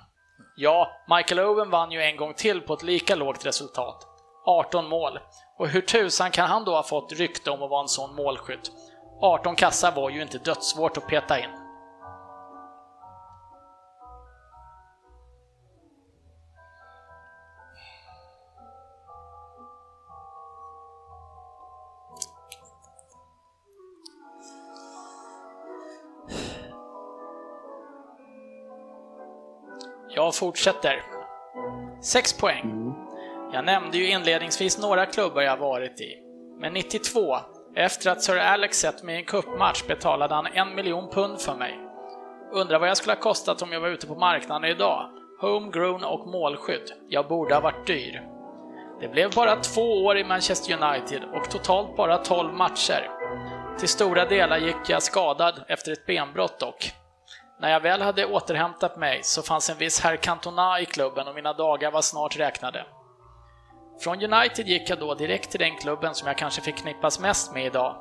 Ja, 0.55 0.91
Michael 1.17 1.39
Owen 1.39 1.69
vann 1.69 1.91
ju 1.91 2.01
en 2.01 2.17
gång 2.17 2.33
till 2.33 2.61
på 2.61 2.73
ett 2.73 2.83
lika 2.83 3.15
lågt 3.15 3.45
resultat. 3.45 4.14
18 4.45 4.87
mål. 4.87 5.19
Och 5.57 5.67
hur 5.67 5.81
tusan 5.81 6.31
kan 6.31 6.47
han 6.47 6.65
då 6.65 6.75
ha 6.75 6.83
fått 6.83 7.11
rykte 7.11 7.51
om 7.51 7.63
att 7.63 7.69
vara 7.69 7.81
en 7.81 7.87
sån 7.87 8.15
målskytt? 8.15 8.71
18 9.21 9.55
kassar 9.55 9.91
var 9.91 10.09
ju 10.09 10.21
inte 10.21 10.37
dödssvårt 10.37 10.97
att 10.97 11.07
peta 11.07 11.39
in. 11.39 11.49
Jag 30.09 30.35
fortsätter. 30.35 31.03
6 32.01 32.33
poäng. 32.37 32.61
Mm. 32.61 33.04
Jag 33.55 33.65
nämnde 33.65 33.97
ju 33.97 34.09
inledningsvis 34.09 34.77
några 34.77 35.05
klubbar 35.05 35.41
jag 35.41 35.57
varit 35.57 36.01
i. 36.01 36.17
Men 36.59 36.73
92, 36.73 37.37
efter 37.75 38.11
att 38.11 38.23
Sir 38.23 38.37
Alex 38.37 38.77
sett 38.77 39.03
mig 39.03 39.15
i 39.15 39.17
en 39.17 39.25
cupmatch 39.25 39.83
betalade 39.87 40.35
han 40.35 40.47
en 40.47 40.75
miljon 40.75 41.09
pund 41.09 41.41
för 41.41 41.55
mig. 41.55 41.79
Undrar 42.53 42.79
vad 42.79 42.89
jag 42.89 42.97
skulle 42.97 43.13
ha 43.13 43.21
kostat 43.21 43.61
om 43.61 43.71
jag 43.71 43.79
var 43.79 43.87
ute 43.87 44.07
på 44.07 44.15
marknaden 44.15 44.71
idag. 44.71 45.09
Homegrown 45.41 46.03
och 46.03 46.27
målskydd. 46.27 46.91
Jag 47.09 47.27
borde 47.27 47.53
ha 47.53 47.61
varit 47.61 47.87
dyr. 47.87 48.21
Det 49.01 49.07
blev 49.07 49.33
bara 49.35 49.55
två 49.55 50.05
år 50.05 50.17
i 50.17 50.23
Manchester 50.23 50.83
United 50.83 51.23
och 51.33 51.49
totalt 51.49 51.95
bara 51.97 52.17
12 52.17 52.53
matcher. 52.53 53.09
Till 53.79 53.89
stora 53.89 54.25
delar 54.25 54.57
gick 54.57 54.89
jag 54.89 55.03
skadad 55.03 55.63
efter 55.67 55.91
ett 55.91 56.05
benbrott 56.05 56.59
dock. 56.59 56.91
När 57.61 57.71
jag 57.71 57.79
väl 57.79 58.01
hade 58.01 58.25
återhämtat 58.25 58.97
mig 58.97 59.19
så 59.23 59.41
fanns 59.41 59.69
en 59.69 59.77
viss 59.77 59.99
herr 59.99 60.15
Cantona 60.15 60.79
i 60.79 60.85
klubben 60.85 61.27
och 61.27 61.35
mina 61.35 61.53
dagar 61.53 61.91
var 61.91 62.01
snart 62.01 62.39
räknade. 62.39 62.85
Från 63.99 64.33
United 64.33 64.67
gick 64.67 64.89
jag 64.89 64.99
då 64.99 65.15
direkt 65.15 65.51
till 65.51 65.59
den 65.59 65.75
klubben 65.75 66.15
som 66.15 66.27
jag 66.27 66.37
kanske 66.37 66.61
förknippas 66.61 67.19
mest 67.19 67.53
med 67.53 67.65
idag. 67.65 67.95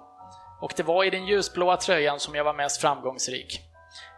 Och 0.61 0.73
det 0.77 0.83
var 0.83 1.05
i 1.05 1.11
den 1.11 1.27
ljusblåa 1.27 1.77
tröjan 1.77 2.21
som 2.21 2.35
jag 2.35 2.45
var 2.45 2.55
mest 2.55 2.81
framgångsrik. 2.81 3.61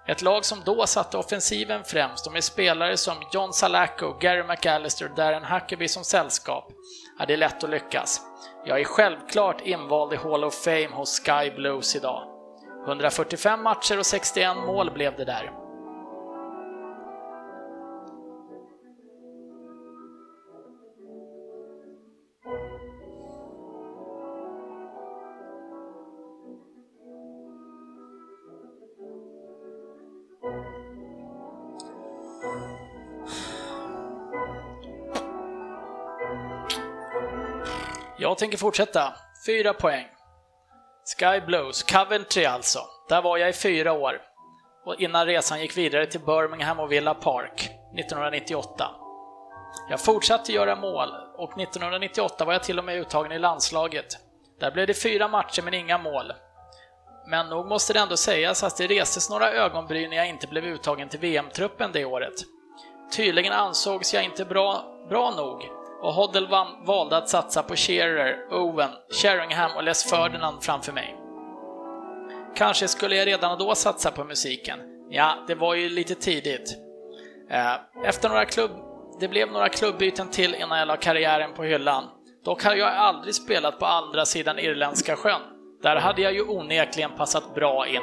Ett 0.08 0.22
lag 0.22 0.44
som 0.44 0.62
då 0.64 0.86
satte 0.86 1.16
offensiven 1.16 1.84
främst 1.84 2.26
och 2.26 2.32
med 2.32 2.44
spelare 2.44 2.96
som 2.96 3.14
John 3.32 3.52
Salako, 3.52 4.18
Gary 4.20 4.42
McAllister 4.42 5.08
och 5.10 5.16
Darren 5.16 5.44
Huckabee 5.44 5.88
som 5.88 6.04
sällskap 6.04 6.72
är 7.20 7.26
det 7.26 7.36
lätt 7.36 7.64
att 7.64 7.70
lyckas. 7.70 8.20
Jag 8.66 8.80
är 8.80 8.84
självklart 8.84 9.60
invald 9.60 10.12
i 10.12 10.16
Hall 10.16 10.44
of 10.44 10.54
Fame 10.64 10.88
hos 10.92 11.20
Sky 11.20 11.50
Blues 11.50 11.96
idag. 11.96 12.22
145 12.86 13.62
matcher 13.62 13.98
och 13.98 14.06
61 14.06 14.56
mål 14.56 14.90
blev 14.90 15.16
det 15.16 15.24
där. 15.24 15.65
Jag 38.36 38.40
tänker 38.40 38.58
fortsätta. 38.58 39.14
Fyra 39.46 39.72
poäng. 39.72 40.06
Sky 41.18 41.40
Blues, 41.46 41.82
Coventry 41.82 42.44
alltså. 42.44 42.78
Där 43.08 43.22
var 43.22 43.36
jag 43.36 43.48
i 43.48 43.52
fyra 43.52 43.92
år. 43.92 44.20
Och 44.84 45.00
innan 45.00 45.26
resan 45.26 45.60
gick 45.60 45.76
vidare 45.76 46.06
till 46.06 46.20
Birmingham 46.20 46.80
och 46.80 46.92
Villa 46.92 47.14
Park 47.14 47.70
1998. 47.98 48.90
Jag 49.90 50.00
fortsatte 50.00 50.52
göra 50.52 50.76
mål 50.76 51.08
och 51.36 51.60
1998 51.60 52.44
var 52.44 52.52
jag 52.52 52.62
till 52.62 52.78
och 52.78 52.84
med 52.84 52.96
uttagen 52.96 53.32
i 53.32 53.38
landslaget. 53.38 54.06
Där 54.60 54.70
blev 54.70 54.86
det 54.86 54.94
fyra 54.94 55.28
matcher 55.28 55.62
men 55.62 55.74
inga 55.74 55.98
mål. 55.98 56.32
Men 57.26 57.48
nog 57.48 57.66
måste 57.66 57.92
det 57.92 57.98
ändå 57.98 58.16
sägas 58.16 58.64
att 58.64 58.76
det 58.76 58.86
restes 58.86 59.30
några 59.30 59.52
ögonbryn 59.52 60.10
när 60.10 60.16
jag 60.16 60.28
inte 60.28 60.46
blev 60.46 60.64
uttagen 60.64 61.08
till 61.08 61.20
VM-truppen 61.20 61.90
det 61.92 62.04
året. 62.04 62.34
Tydligen 63.16 63.52
ansågs 63.52 64.14
jag 64.14 64.24
inte 64.24 64.44
bra, 64.44 64.84
bra 65.08 65.30
nog 65.30 65.85
och 66.02 66.12
Hoddle 66.12 66.47
van, 66.47 66.85
valde 66.85 67.16
att 67.16 67.28
satsa 67.28 67.62
på 67.62 67.77
Shearer, 67.77 68.36
Owen, 68.51 68.90
Sheringham 69.23 69.77
och 69.77 69.82
Les 69.82 70.10
Ferdinand 70.10 70.62
framför 70.62 70.93
mig. 70.93 71.16
Kanske 72.56 72.89
skulle 72.89 73.16
jag 73.16 73.27
redan 73.27 73.59
då 73.59 73.74
satsa 73.74 74.10
på 74.10 74.24
musiken. 74.24 74.78
Ja, 75.10 75.44
det 75.47 75.55
var 75.55 75.74
ju 75.74 75.89
lite 75.89 76.14
tidigt. 76.14 76.77
Eh, 77.51 77.74
efter 78.05 78.28
några 78.28 78.44
klubb... 78.44 78.70
Det 79.20 79.28
blev 79.28 79.52
några 79.52 79.68
klubbyten 79.68 80.31
till 80.31 80.55
innan 80.55 80.78
jag 80.78 80.89
la 80.89 80.97
karriären 80.97 81.55
på 81.55 81.62
hyllan. 81.62 82.05
Dock 82.44 82.64
hade 82.64 82.77
jag 82.77 82.89
aldrig 82.89 83.35
spelat 83.35 83.78
på 83.78 83.86
andra 83.86 84.24
sidan 84.24 84.59
Irländska 84.59 85.16
sjön. 85.16 85.40
Där 85.82 85.97
hade 85.97 86.23
jag 86.23 86.32
ju 86.32 86.43
onekligen 86.43 87.10
passat 87.16 87.55
bra 87.55 87.86
in. 87.86 88.02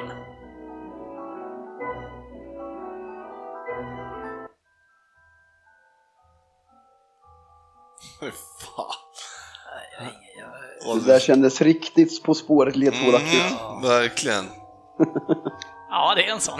Fy 8.23 8.31
fan. 8.31 9.03
Det 10.99 11.11
där 11.11 11.19
kändes 11.19 11.61
riktigt 11.61 12.23
På 12.23 12.33
spåret 12.33 12.75
ledtrådaktigt. 12.75 13.55
Mm, 13.61 13.81
verkligen. 13.81 14.45
Ja, 15.89 16.13
det 16.15 16.27
är 16.27 16.31
en 16.31 16.39
sån. 16.39 16.59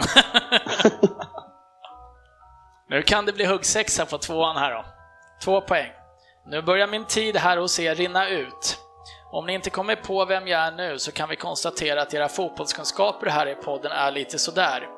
nu 2.88 3.02
kan 3.02 3.26
det 3.26 3.32
bli 3.32 3.46
huggsexa 3.46 4.06
på 4.06 4.18
tvåan 4.18 4.56
här 4.56 4.74
då. 4.74 4.84
Två 5.44 5.60
poäng. 5.60 5.90
Nu 6.46 6.62
börjar 6.62 6.86
min 6.86 7.04
tid 7.04 7.36
här 7.36 7.56
hos 7.56 7.80
er 7.80 7.94
rinna 7.94 8.28
ut. 8.28 8.78
Om 9.32 9.46
ni 9.46 9.54
inte 9.54 9.70
kommer 9.70 9.96
på 9.96 10.24
vem 10.24 10.46
jag 10.48 10.60
är 10.60 10.72
nu 10.72 10.98
så 10.98 11.12
kan 11.12 11.28
vi 11.28 11.36
konstatera 11.36 12.02
att 12.02 12.14
era 12.14 12.28
fotbollskunskaper 12.28 13.26
här 13.26 13.46
i 13.46 13.54
podden 13.54 13.92
är 13.92 14.10
lite 14.10 14.38
sådär. 14.38 14.88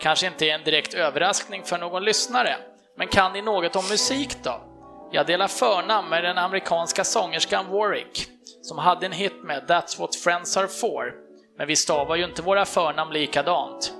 Kanske 0.00 0.26
inte 0.26 0.46
är 0.46 0.54
en 0.54 0.64
direkt 0.64 0.94
överraskning 0.94 1.64
för 1.64 1.78
någon 1.78 2.04
lyssnare, 2.04 2.56
men 2.96 3.08
kan 3.08 3.32
ni 3.32 3.42
något 3.42 3.76
om 3.76 3.84
musik 3.90 4.44
då? 4.44 4.67
Jag 5.10 5.26
delar 5.26 5.48
förnamn 5.48 6.08
med 6.08 6.24
den 6.24 6.38
amerikanska 6.38 7.04
sångerskan 7.04 7.70
Warwick, 7.70 8.28
som 8.62 8.78
hade 8.78 9.06
en 9.06 9.12
hit 9.12 9.44
med 9.44 9.64
That's 9.68 9.98
what 9.98 10.16
friends 10.16 10.56
are 10.56 10.68
for, 10.68 11.12
men 11.58 11.66
vi 11.66 11.76
stavar 11.76 12.16
ju 12.16 12.24
inte 12.24 12.42
våra 12.42 12.64
förnamn 12.64 13.12
likadant. 13.12 13.92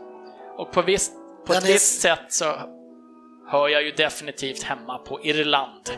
Och 0.59 0.73
på, 0.73 0.83
visst, 0.83 1.13
på 1.47 1.53
ett 1.53 1.69
visst 1.69 2.01
sätt 2.01 2.25
så 2.29 2.45
hör 3.51 3.69
jag 3.69 3.83
ju 3.83 3.93
definitivt 3.93 4.63
hemma 4.63 4.99
på 4.99 5.25
Irland. 5.25 5.91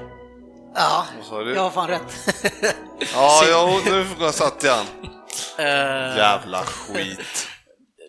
Ja, 0.75 1.05
jag 1.31 1.63
har 1.63 1.71
fan 1.71 1.89
rätt. 1.89 2.37
Ja, 3.15 3.45
ja 3.49 3.81
nu 3.85 4.33
satt 4.33 4.63
jag 4.65 4.79
uh, 4.81 6.17
Jävla 6.17 6.63
skit. 6.63 7.49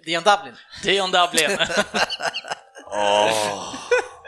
Dion 0.05 0.23
Dublin. 0.23 0.55
Dion 0.83 1.11
Dublin. 1.11 1.57
Åh. 2.85 3.73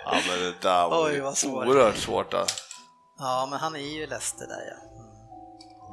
Ja, 0.06 0.16
men 0.30 0.40
det 0.40 0.62
där 0.62 0.90
var 0.90 1.06
Oj, 1.06 1.14
ju 1.14 1.22
vad 1.22 1.38
svårt. 1.38 1.68
oerhört 1.68 1.98
svårt. 1.98 2.34
Alltså. 2.34 2.63
Ja, 3.20 3.48
men 3.50 3.60
han 3.60 3.76
är 3.76 3.80
ju 3.80 4.08
Leicester 4.08 4.48
där 4.48 4.60
ja. 4.70 4.90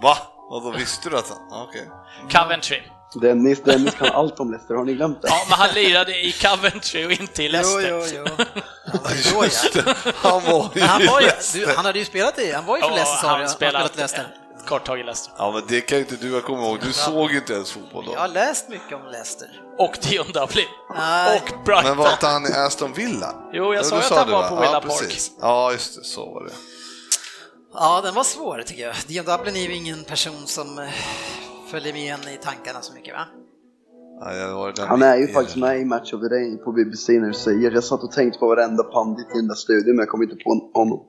Va? 0.03 0.17
Och 0.51 0.63
då 0.63 0.71
visste 0.71 1.11
du 1.11 1.17
att 1.19 1.29
han... 1.29 1.63
Okej. 1.69 1.89
Coventry. 2.33 2.83
Dennis, 3.21 3.63
Dennis 3.63 3.95
kan 3.95 4.09
allt 4.11 4.41
om 4.41 4.51
Leicester, 4.51 4.75
har 4.75 4.85
ni 4.85 4.95
glömt 4.95 5.23
det? 5.23 5.29
Ja, 5.29 5.37
men 5.49 5.59
han 5.59 5.69
lirade 5.75 6.13
i 6.27 6.33
Coventry 6.33 7.07
och 7.07 7.13
inte 7.13 7.43
i 7.43 7.49
Leicester. 7.49 7.89
Jo, 7.91 8.05
jo, 8.15 8.25
jo. 8.39 8.45
Han 8.93 9.01
var 9.03 9.11
ju 9.11 9.23
då, 9.35 9.45
Just 9.45 9.75
ja. 9.75 9.83
det, 9.83 9.95
han 10.17 10.43
var 10.45 10.71
ju 10.75 10.81
han, 10.81 11.07
var 11.07 11.21
i 11.21 11.25
ju, 11.25 11.67
du, 11.67 11.73
han 11.73 11.85
hade 11.85 11.99
ju 11.99 12.05
spelat 12.05 12.39
i, 12.39 12.53
han 12.53 12.65
var 12.67 12.77
ju 12.77 12.83
för 12.83 12.91
Leicester 12.91 13.17
sa 13.23 13.29
han 13.29 13.41
han 13.41 13.49
spelade 13.49 13.89
spelat 13.89 13.95
i 13.95 13.99
Leicester. 13.99 14.37
ett 14.61 14.67
kort 14.69 14.85
tag 14.87 15.01
i 15.01 15.03
Leicester. 15.03 15.33
Ja, 15.39 15.51
men 15.53 15.63
det 15.69 15.81
kan 15.81 15.99
ju 15.99 16.05
inte 16.05 16.17
du 16.17 16.35
ha 16.35 16.41
kommit 16.41 16.63
ihåg. 16.65 16.79
Du 16.83 16.93
såg 16.93 17.31
ju 17.33 17.39
inte 17.39 17.53
ens 17.53 17.73
fotboll 17.73 18.05
Jag 18.07 18.15
då. 18.15 18.21
har 18.21 18.29
läst 18.29 18.69
mycket 18.69 18.93
om 18.95 19.07
Leicester. 19.07 19.49
Och 19.79 19.99
Dion 20.03 20.27
Dublin. 20.33 20.67
Nej. 20.97 21.43
Och 21.43 21.65
Brighton. 21.65 21.85
Men 21.89 21.97
var 21.97 22.13
inte 22.13 22.27
han 22.27 22.47
i 22.47 22.53
Aston 22.53 22.93
Villa? 22.93 23.35
Jo, 23.53 23.65
jag 23.75 23.75
Ja, 23.75 23.85
sa 23.85 23.97
ju 23.97 24.03
att 24.03 24.11
han 24.11 24.31
var 24.31 24.43
va? 24.43 24.49
på 24.49 24.55
Villa 24.55 24.73
ja, 24.73 24.81
Park. 24.81 24.99
precis. 25.01 25.31
Ja, 25.41 25.73
just 25.73 25.95
det, 25.99 26.05
så 26.05 26.35
var 26.35 26.45
det. 26.45 26.53
Ja, 27.73 28.01
den 28.05 28.15
var 28.15 28.25
svår 28.25 28.63
tycker 28.67 28.83
jag. 28.83 28.95
Dion 29.07 29.25
Dublin 29.25 29.57
är 29.57 29.61
ju 29.61 29.75
ingen 29.75 30.05
person 30.05 30.47
som 30.47 30.79
eh, 30.79 30.89
följer 31.71 31.93
med 31.93 32.15
en 32.15 32.29
i 32.35 32.37
tankarna 32.43 32.83
så 32.83 32.93
mycket 32.93 33.15
va? 33.15 33.27
Ja, 34.25 34.87
Han 34.87 35.03
är 35.03 35.17
ju 35.17 35.29
faktiskt 35.29 35.57
med 35.57 35.81
i 35.81 35.85
Match 35.85 36.13
of 36.13 36.21
the 36.21 36.29
Day 36.29 36.57
på 36.57 36.73
BBC 36.73 37.13
när 37.13 37.29
du 37.29 37.35
säger. 37.35 37.71
Jag 37.71 37.85
satt 37.85 38.03
och 38.03 38.13
tänkte 38.13 38.39
på 38.39 38.49
varenda 38.49 38.83
pandit 38.85 39.27
i 39.27 39.39
den 39.39 39.49
där 39.49 39.55
studion 39.55 39.97
men 39.97 39.99
jag 39.99 40.09
kom 40.09 40.23
inte 40.23 40.37
på 40.37 40.71
honom. 40.75 41.01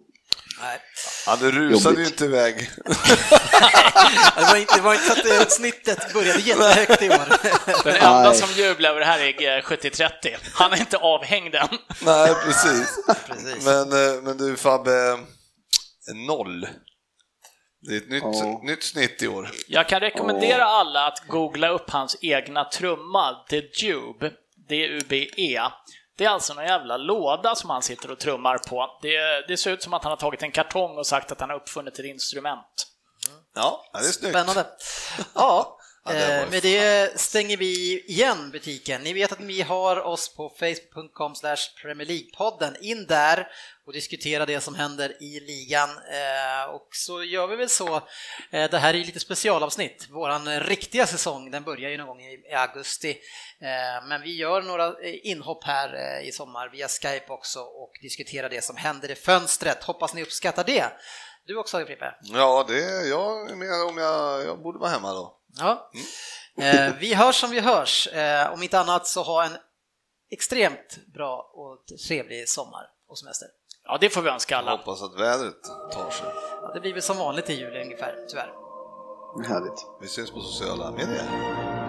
Nej. 0.61 0.79
Ja, 1.27 1.37
du 1.39 1.51
rusade 1.51 2.01
ju 2.01 2.05
inte 2.05 2.25
iväg. 2.25 2.69
Det 4.35 4.41
var 4.51 4.55
inte, 4.57 4.75
det 4.75 4.81
var 4.81 4.93
inte 4.93 5.05
så 5.35 5.41
att 5.41 5.51
snittet 5.51 6.13
började 6.13 6.39
jättehögt 6.39 7.01
i 7.01 7.09
år. 7.09 7.83
Den 7.83 7.95
enda 7.95 8.29
Nej. 8.29 8.35
som 8.35 8.63
jublar 8.63 8.89
över 8.89 8.99
det 8.99 9.05
här 9.05 9.19
är 9.19 9.61
70-30. 9.61 10.09
Han 10.53 10.73
är 10.73 10.79
inte 10.79 10.97
avhängd 10.97 11.55
än. 11.55 11.67
Nej, 12.05 12.35
precis. 12.45 12.99
Precis. 13.27 13.65
Men, 13.65 13.91
eh, 13.91 14.21
men 14.23 14.37
du 14.37 14.55
Fabbe, 14.57 15.19
noll. 16.13 16.67
Det 17.87 17.93
är 17.93 17.97
ett 17.97 18.09
nytt, 18.09 18.23
Ja. 18.23 18.61
nytt 18.63 18.83
snitt 18.83 19.21
i 19.21 19.27
år. 19.27 19.49
Jag 19.67 19.89
kan 19.89 19.99
rekommendera 19.99 20.63
alla 20.65 21.07
att 21.07 21.27
googla 21.27 21.69
upp 21.69 21.89
hans 21.89 22.17
egna 22.21 22.63
trumma, 22.65 23.45
The 23.49 23.61
Dube, 23.61 24.31
D-U-B-E. 24.69 25.61
Det 26.17 26.25
är 26.25 26.29
alltså 26.29 26.53
någon 26.53 26.65
jävla 26.65 26.97
låda 26.97 27.55
som 27.55 27.69
han 27.69 27.81
sitter 27.81 28.11
och 28.11 28.19
trummar 28.19 28.57
på. 28.57 28.99
Det, 29.01 29.47
det 29.47 29.57
ser 29.57 29.71
ut 29.71 29.83
som 29.83 29.93
att 29.93 30.03
han 30.03 30.11
har 30.11 30.17
tagit 30.17 30.43
en 30.43 30.51
kartong 30.51 30.97
och 30.97 31.07
sagt 31.07 31.31
att 31.31 31.39
han 31.39 31.49
har 31.49 31.57
uppfunnit 31.57 31.99
ett 31.99 32.05
instrument. 32.05 32.87
Ja, 33.55 33.83
det 33.93 33.99
är 33.99 34.03
snyggt. 34.03 34.35
Spännande. 34.35 34.65
Ja, 35.35 35.77
Ja, 36.05 36.11
det 36.13 36.41
eh, 36.41 36.49
med 36.49 36.63
det 36.63 37.19
stänger 37.19 37.57
vi 37.57 38.03
igen 38.07 38.51
butiken. 38.51 39.01
Ni 39.01 39.13
vet 39.13 39.31
att 39.31 39.39
vi 39.39 39.61
har 39.61 40.01
oss 40.01 40.35
på 40.35 40.49
facebook.com 40.59 41.33
Premier 41.81 42.07
League-podden. 42.07 42.75
In 42.81 43.05
där 43.05 43.47
och 43.85 43.93
diskutera 43.93 44.45
det 44.45 44.61
som 44.61 44.75
händer 44.75 45.23
i 45.23 45.39
ligan. 45.39 45.89
Eh, 45.89 46.69
Och 46.75 46.87
så 46.91 47.23
gör 47.23 47.47
vi 47.47 47.55
väl 47.55 47.69
så. 47.69 47.95
eh, 48.51 48.69
Det 48.71 48.77
här 48.77 48.93
är 48.93 48.97
lite 48.97 49.19
specialavsnitt. 49.19 50.07
Våran 50.09 50.59
riktiga 50.59 51.07
säsong, 51.07 51.51
den 51.51 51.63
börjar 51.63 51.89
ju 51.89 51.97
någon 51.97 52.07
gång 52.07 52.21
i 52.21 52.53
augusti. 52.53 53.09
Eh, 53.61 54.07
Men 54.07 54.21
vi 54.21 54.35
gör 54.37 54.61
några 54.61 54.85
eh, 54.87 55.15
inhopp 55.23 55.63
här 55.63 55.93
eh, 56.21 56.27
i 56.27 56.31
sommar 56.31 56.69
via 56.69 56.87
Skype 56.87 57.25
också 57.33 57.59
och 57.59 57.91
diskuterar 58.01 58.49
det 58.49 58.63
som 58.63 58.75
händer 58.75 59.11
i 59.11 59.15
fönstret. 59.15 59.83
Hoppas 59.83 60.13
ni 60.13 60.23
uppskattar 60.23 60.63
det. 60.63 60.85
Du 61.45 61.57
också 61.57 61.85
Frippe? 61.85 62.15
Ja, 62.21 62.65
det 62.67 62.83
är 62.83 63.09
jag 63.09 63.51
är 63.51 63.55
med 63.55 63.81
om 63.89 63.97
jag, 63.97 64.45
jag 64.45 64.61
borde 64.61 64.79
vara 64.79 64.89
hemma 64.89 65.13
då. 65.13 65.37
Ja. 65.57 65.91
Eh, 66.57 66.95
vi 66.99 67.13
hörs 67.13 67.35
som 67.35 67.49
vi 67.49 67.59
hörs. 67.59 68.07
Eh, 68.07 68.53
om 68.53 68.63
inte 68.63 68.79
annat 68.79 69.07
så 69.07 69.23
ha 69.23 69.45
en 69.45 69.57
extremt 70.31 70.99
bra 71.13 71.51
och 71.53 71.97
trevlig 72.07 72.49
sommar 72.49 72.85
och 73.09 73.19
semester. 73.19 73.47
Ja, 73.83 73.97
det 74.01 74.09
får 74.09 74.21
vi 74.21 74.29
önska 74.29 74.55
Jag 74.55 74.59
alla. 74.59 74.71
hoppas 74.71 75.01
att 75.01 75.19
vädret 75.19 75.63
tar 75.93 76.09
sig. 76.11 76.27
Ja, 76.61 76.71
det 76.73 76.79
blir 76.79 76.93
väl 76.93 77.01
som 77.01 77.17
vanligt 77.17 77.49
i 77.49 77.53
juli 77.53 77.81
ungefär, 77.83 78.15
tyvärr. 78.29 78.53
Härligt. 79.47 79.85
Vi 80.01 80.07
syns 80.07 80.31
på 80.31 80.39
sociala 80.41 80.91
medier. 80.91 81.80